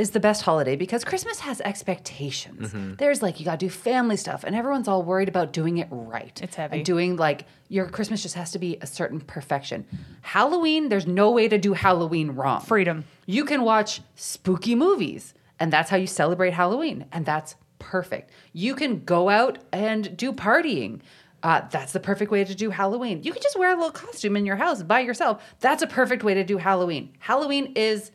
is 0.00 0.10
the 0.10 0.20
best 0.20 0.42
holiday 0.42 0.76
because 0.76 1.04
Christmas 1.04 1.40
has 1.40 1.60
expectations. 1.60 2.72
There's 2.98 3.22
like 3.22 3.38
you 3.38 3.44
got 3.44 3.60
to 3.60 3.66
do 3.66 3.70
family 3.70 4.16
stuff, 4.16 4.42
and 4.44 4.56
everyone's 4.56 4.88
all 4.88 5.02
worried 5.02 5.28
about 5.28 5.52
doing 5.52 5.78
it 5.78 5.88
right. 5.90 6.40
It's 6.42 6.56
heavy. 6.56 6.78
And 6.78 6.84
doing 6.84 7.16
like 7.16 7.44
your 7.68 7.86
Christmas 7.86 8.22
just 8.22 8.34
has 8.34 8.50
to 8.52 8.58
be 8.58 8.78
a 8.80 8.86
certain 8.86 9.20
perfection. 9.20 9.86
Halloween, 10.22 10.88
there's 10.88 11.06
no 11.06 11.30
way 11.30 11.48
to 11.48 11.58
do 11.58 11.74
Halloween 11.74 12.30
wrong. 12.30 12.62
Freedom. 12.62 13.04
You 13.26 13.44
can 13.44 13.62
watch 13.62 14.00
spooky 14.16 14.74
movies, 14.74 15.34
and 15.60 15.72
that's 15.72 15.90
how 15.90 15.98
you 15.98 16.06
celebrate 16.06 16.54
Halloween, 16.54 17.04
and 17.12 17.26
that's 17.26 17.54
perfect. 17.78 18.30
You 18.52 18.74
can 18.74 19.04
go 19.04 19.28
out 19.28 19.58
and 19.72 20.16
do 20.16 20.32
partying. 20.32 21.00
Uh, 21.42 21.62
that's 21.70 21.92
the 21.92 22.00
perfect 22.00 22.30
way 22.30 22.44
to 22.44 22.54
do 22.54 22.70
Halloween. 22.70 23.22
You 23.22 23.32
can 23.32 23.42
just 23.42 23.58
wear 23.58 23.70
a 23.70 23.74
little 23.74 23.90
costume 23.90 24.36
in 24.36 24.44
your 24.44 24.56
house 24.56 24.82
by 24.82 25.00
yourself. 25.00 25.42
That's 25.60 25.82
a 25.82 25.86
perfect 25.86 26.22
way 26.22 26.34
to 26.34 26.44
do 26.44 26.58
Halloween. 26.58 27.12
Halloween 27.18 27.72
is 27.76 28.10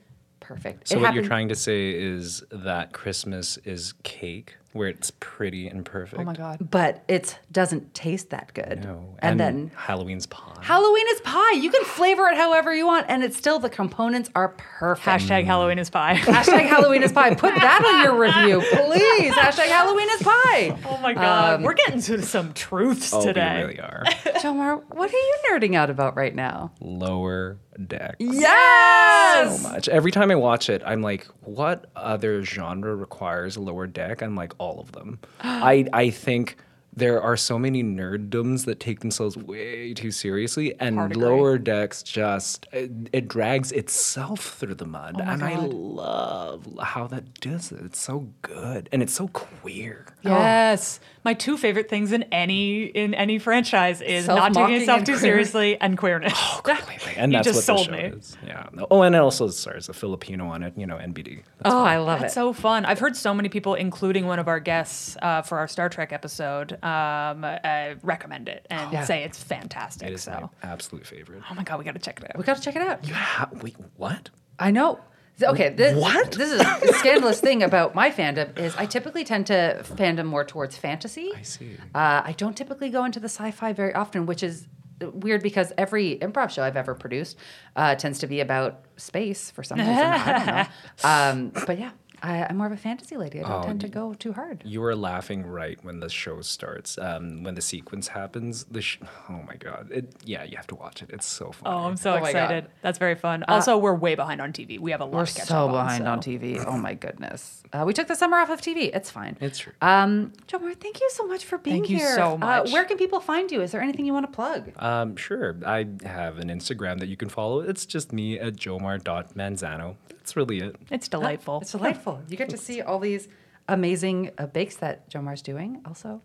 perfect. 0.47 0.87
So 0.87 0.97
It 0.97 1.01
what 1.01 1.13
you're 1.13 1.23
trying 1.23 1.49
to 1.49 1.55
say 1.55 1.89
is 1.91 2.43
that 2.51 2.93
Christmas 2.93 3.57
is 3.57 3.93
cake, 4.03 4.57
where 4.75 4.89
it's 4.89 5.09
pretty 5.21 5.69
and 5.69 5.85
perfect. 5.85 6.21
Oh 6.21 6.25
my 6.25 6.33
god. 6.33 6.69
but 6.69 7.01
it 7.07 7.39
doesn't 7.49 7.93
taste 7.93 8.31
that 8.31 8.53
good. 8.53 8.83
No. 8.83 9.15
And, 9.19 9.39
then 9.39 9.71
Halloween's 9.73 10.25
pie. 10.25 10.59
Halloween 10.61 11.05
is 11.11 11.21
pie. 11.21 11.53
You 11.53 11.71
can 11.71 11.85
flavor 11.85 12.27
it 12.27 12.35
however 12.35 12.75
you 12.75 12.85
want, 12.85 13.05
and 13.07 13.23
it's 13.23 13.37
still 13.37 13.57
the 13.57 13.69
components 13.69 14.29
are 14.35 14.49
perfect. 14.49 15.07
Hashtag 15.07 15.43
mm. 15.43 15.45
Halloween 15.45 15.79
is 15.79 15.89
pie. 15.89 16.15
Hashtag 16.17 16.67
Halloween 16.67 17.03
is 17.03 17.13
pie. 17.13 17.33
Put 17.35 17.55
that 17.55 17.85
on 17.85 18.03
your 18.03 18.19
review, 18.19 18.59
please. 18.69 19.33
Hashtag 19.33 19.67
Halloween 19.67 20.09
is 20.09 20.23
pie. 20.23 20.77
oh 20.85 20.97
my 21.01 21.13
god. 21.13 21.55
Um, 21.55 21.63
We're 21.63 21.73
getting 21.73 22.01
to 22.01 22.21
some 22.21 22.51
truths 22.53 23.13
oh, 23.13 23.23
today. 23.23 23.59
we 23.59 23.61
really 23.61 23.79
are. 23.79 24.03
Jomar, 24.41 24.83
what 24.89 25.09
are 25.09 25.13
you 25.13 25.35
nerding 25.49 25.75
out 25.75 25.89
about 25.89 26.17
right 26.17 26.35
now? 26.35 26.73
Lower 26.81 27.59
deck. 27.87 28.15
Yes. 28.19 29.61
So 29.61 29.69
much. 29.69 29.87
Every 29.87 30.11
time 30.11 30.31
I 30.31 30.35
watch 30.35 30.69
it, 30.69 30.81
I'm 30.85 31.01
like, 31.01 31.27
what 31.41 31.89
other 31.95 32.43
genre 32.43 32.95
requires 32.95 33.57
lower 33.57 33.87
deck? 33.87 34.21
I'm 34.21 34.35
like, 34.35 34.53
all 34.65 34.79
of 34.79 34.91
them. 34.91 35.19
I 35.41 35.75
I 35.93 36.09
think 36.09 36.57
there 36.95 37.21
are 37.21 37.35
so 37.37 37.59
many 37.59 37.83
nerddoms 37.83 38.65
that 38.65 38.79
take 38.79 39.01
themselves 39.01 39.35
way 39.37 39.93
too 39.93 40.11
seriously, 40.11 40.73
and 40.79 40.95
Hard 40.97 41.15
lower 41.15 41.57
decks 41.57 42.01
just 42.03 42.67
it, 42.71 42.91
it 43.11 43.27
drags 43.27 43.71
itself 43.71 44.39
through 44.59 44.75
the 44.75 44.85
mud, 44.85 45.19
and 45.21 45.43
I 45.43 45.55
love 45.57 46.67
how 46.81 47.07
that 47.07 47.39
does 47.39 47.71
it. 47.71 47.81
It's 47.85 47.99
so 47.99 48.29
good, 48.41 48.89
and 48.91 49.01
it's 49.01 49.13
so 49.13 49.27
queer. 49.29 50.05
Yes. 50.21 50.99
My 51.23 51.33
two 51.33 51.57
favorite 51.57 51.89
things 51.89 52.11
in 52.11 52.23
any 52.31 52.83
in 52.85 53.13
any 53.15 53.39
franchise 53.39 54.01
is 54.01 54.27
not 54.27 54.53
taking 54.53 54.53
Self-mocking 54.53 54.79
yourself 54.79 54.99
too 55.03 55.13
queer. 55.13 55.19
seriously 55.19 55.81
and 55.81 55.97
queerness. 55.97 56.33
Oh, 56.35 56.61
Completely. 56.63 57.13
And 57.17 57.33
that's 57.33 57.45
just 57.47 57.57
what 57.67 57.77
sold 57.77 57.79
the 57.79 57.83
show 57.85 57.91
me. 57.91 58.17
is. 58.17 58.37
Yeah. 58.45 58.67
Oh, 58.91 59.01
and 59.01 59.15
it 59.15 59.19
also 59.19 59.47
stars 59.49 59.89
a 59.89 59.93
Filipino 59.93 60.47
on 60.47 60.61
it, 60.63 60.73
you 60.77 60.85
know, 60.85 60.97
NBD. 60.97 61.43
That's 61.59 61.73
Oh, 61.75 61.83
I 61.83 61.97
love 61.97 62.19
That's 62.21 62.33
it. 62.33 62.35
so 62.35 62.53
fun. 62.53 62.85
I've 62.85 62.99
heard 62.99 63.15
so 63.15 63.33
many 63.33 63.49
people, 63.49 63.73
including 63.73 64.27
one 64.27 64.37
of 64.39 64.47
our 64.47 64.59
guests 64.59 65.17
uh, 65.21 65.41
for 65.41 65.57
our 65.57 65.67
Star 65.67 65.89
Trek 65.89 66.13
episode, 66.13 66.77
um, 66.85 67.43
uh, 67.43 67.95
recommend 68.03 68.47
it 68.47 68.65
and 68.69 68.91
Yeah. 68.93 69.03
say 69.05 69.23
it's 69.23 69.41
fantastic. 69.43 70.07
it 70.07 70.13
is 70.13 70.23
so, 70.23 70.51
my 70.63 70.69
absolute 70.71 71.05
favorite. 71.07 71.41
oh 71.49 71.53
my 71.55 71.63
god, 71.63 71.79
we 71.79 71.85
got 71.85 71.95
to 71.95 71.99
check 71.99 72.19
it 72.19 72.25
out. 72.29 72.37
we 72.37 72.43
got 72.43 72.57
to 72.57 72.61
check 72.61 72.75
it 72.75 72.81
out. 72.81 73.07
You 73.07 73.13
ha- 73.15 73.49
wait, 73.61 73.75
what? 73.97 74.29
I 74.59 74.71
know. 74.71 74.99
Okay, 75.41 75.67
this, 75.69 75.97
What? 75.97 76.31
This 76.31 76.49
is 76.53 76.61
a 76.61 76.93
scandalous 76.93 77.41
thing 77.41 77.61
about 77.61 77.93
my 77.93 78.09
fandom 78.09 78.57
is 78.57 78.73
I 78.77 78.85
typically 78.85 79.25
tend 79.25 79.47
to 79.47 79.83
fandom 79.83 80.27
more 80.27 80.45
towards 80.45 80.77
fantasy. 80.77 81.31
I 81.35 81.41
see. 81.41 81.75
Uh, 81.93 82.21
I 82.23 82.33
don't 82.37 82.55
typically 82.55 82.89
go 82.89 83.03
into 83.03 83.19
the 83.19 83.27
sci-fi 83.27 83.73
very 83.73 83.93
often, 83.93 84.27
which 84.27 84.43
is 84.43 84.65
weird 85.01 85.43
because 85.43 85.73
every 85.77 86.17
improv 86.19 86.51
show 86.51 86.63
I've 86.63 86.77
ever 86.77 86.95
produced 86.95 87.37
uh, 87.75 87.95
tends 87.95 88.19
to 88.19 88.27
be 88.27 88.39
about 88.39 88.85
space 88.95 89.51
for 89.51 89.61
some 89.61 89.77
reason. 89.79 89.93
I 89.93 90.33
don't 90.37 90.45
know. 90.45 90.65
Um, 91.03 91.65
but 91.67 91.77
yeah, 91.79 91.91
I, 92.23 92.43
I'm 92.49 92.57
more 92.57 92.67
of 92.67 92.73
a 92.73 92.77
fantasy 92.77 93.17
lady. 93.17 93.39
I 93.41 93.47
don't 93.47 93.63
Oh, 93.63 93.67
tend 93.67 93.81
to 93.81 93.87
go 93.87 94.13
too 94.13 94.33
hard. 94.33 94.61
You 94.65 94.81
were 94.81 94.95
laughing 94.95 95.45
right 95.45 95.77
when 95.83 95.99
the 95.99 96.09
show 96.09 96.41
starts. 96.41 96.97
Um, 96.97 97.43
when 97.43 97.55
the 97.55 97.61
sequence 97.61 98.07
happens, 98.07 98.63
the 98.65 98.81
sh- 98.81 98.99
oh 99.29 99.41
my 99.47 99.55
god! 99.55 99.89
It, 99.91 100.13
yeah, 100.23 100.43
you 100.43 100.55
have 100.57 100.67
to 100.67 100.75
watch 100.75 101.01
it. 101.01 101.09
It's 101.11 101.25
so 101.25 101.51
fun. 101.51 101.73
Oh, 101.73 101.77
I'm 101.87 101.97
so 101.97 102.13
Oh 102.13 102.15
excited. 102.23 102.67
That's 102.81 102.97
very 102.99 103.15
fun. 103.15 103.43
Also, 103.47 103.77
we're 103.77 103.93
way 103.95 104.15
behind 104.15 104.41
on 104.41 104.53
TV. 104.53 104.79
We 104.79 104.91
have 104.91 105.01
a 105.01 105.05
lot 105.05 105.13
We're 105.13 105.25
to 105.25 105.33
catch 105.33 105.47
so 105.47 105.65
up 105.67 105.71
behind 105.71 106.07
on, 106.07 106.21
so- 106.21 106.29
TV. 106.31 106.63
Oh 106.65 106.77
my 106.77 106.93
goodness. 106.93 107.63
Uh, 107.73 107.83
we 107.85 107.93
took 107.93 108.07
the 108.07 108.15
summer 108.15 108.37
off 108.37 108.49
of 108.49 108.61
TV. 108.61 108.95
It's 108.95 109.11
fine. 109.11 109.37
It's 109.41 109.59
true. 109.59 109.73
Um, 109.81 110.31
Jomar, 110.47 110.75
thank 110.75 111.01
you 111.01 111.09
so 111.11 111.25
much 111.27 111.43
for 111.45 111.57
being 111.57 111.77
Thank 111.81 111.89
you 111.89 111.97
here. 111.97 112.15
so 112.15 112.33
Uh, 112.35 112.37
much. 112.37 112.71
where 112.71 112.85
can 112.85 112.97
people 112.97 113.19
find 113.19 113.51
you? 113.51 113.61
Is 113.61 113.71
there 113.71 113.81
anything 113.81 114.05
you 114.05 114.13
want 114.13 114.25
to 114.25 114.31
plug? 114.31 114.71
Um, 114.77 115.15
sure. 115.17 115.57
I 115.65 115.85
have 116.05 116.37
an 116.37 116.47
Instagram 116.49 116.99
that 116.99 117.07
you 117.07 117.17
can 117.17 117.27
follow. 117.29 117.59
It's 117.59 117.85
just 117.85 118.13
me 118.13 118.39
at 118.39 118.53
jomar.manzano. 118.55 119.95
That's 120.25 120.35
really 120.35 120.59
it. 120.59 120.75
It's 120.89 121.07
delightful. 121.07 121.61
It's 121.61 121.73
delightful. 121.73 122.19
You 122.27 122.35
get 122.35 122.49
to 122.49 122.57
see 122.57 122.81
all 122.81 122.97
these 122.97 123.27
amazing 123.67 124.31
uh, 124.39 124.47
bakes 124.47 124.77
that 124.77 125.07
Jomar's 125.07 125.43
doing. 125.43 125.83
Also, 125.85 126.19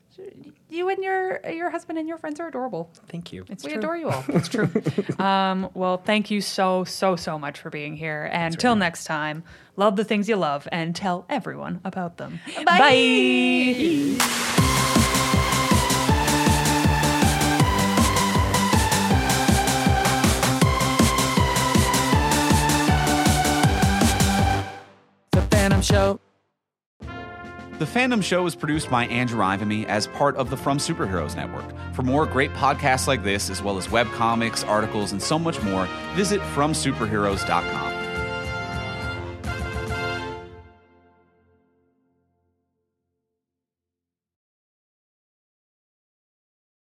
you 0.70 0.88
and 0.88 1.04
your 1.04 1.46
your 1.50 1.68
husband 1.68 1.98
and 1.98 2.08
your 2.08 2.16
friends 2.16 2.40
are 2.40 2.48
adorable. 2.48 2.90
Thank 3.08 3.30
you. 3.30 3.44
It's 3.50 3.62
we 3.62 3.72
true. 3.72 3.78
adore 3.78 3.98
you 3.98 4.08
all. 4.08 4.24
It's 4.28 4.48
true. 4.48 4.70
um, 5.22 5.68
well, 5.74 5.98
thank 5.98 6.30
you 6.30 6.40
so, 6.40 6.84
so, 6.84 7.14
so 7.14 7.38
much 7.38 7.60
for 7.60 7.68
being 7.68 7.94
here. 7.94 8.30
And 8.32 8.58
till 8.58 8.74
next 8.74 9.04
time, 9.04 9.44
love 9.76 9.96
the 9.96 10.04
things 10.04 10.30
you 10.30 10.36
love 10.36 10.66
and 10.72 10.96
tell 10.96 11.26
everyone 11.28 11.82
about 11.84 12.16
them. 12.16 12.40
Bye. 12.64 12.78
The 13.76 14.99
Fandom 25.80 25.84
Show. 25.84 26.20
The 27.78 27.86
Fandom 27.86 28.22
Show 28.22 28.44
is 28.44 28.54
produced 28.54 28.90
by 28.90 29.06
Andrew 29.06 29.40
Ivimey 29.40 29.86
as 29.86 30.06
part 30.08 30.36
of 30.36 30.50
the 30.50 30.56
From 30.56 30.78
Superheroes 30.78 31.34
Network. 31.34 31.64
For 31.94 32.02
more 32.02 32.26
great 32.26 32.52
podcasts 32.52 33.06
like 33.06 33.24
this, 33.24 33.48
as 33.48 33.62
well 33.62 33.78
as 33.78 33.86
webcomics, 33.86 34.66
articles, 34.68 35.12
and 35.12 35.22
so 35.22 35.38
much 35.38 35.60
more, 35.62 35.86
visit 36.14 36.40
FromSuperheroes.com. 36.54 37.99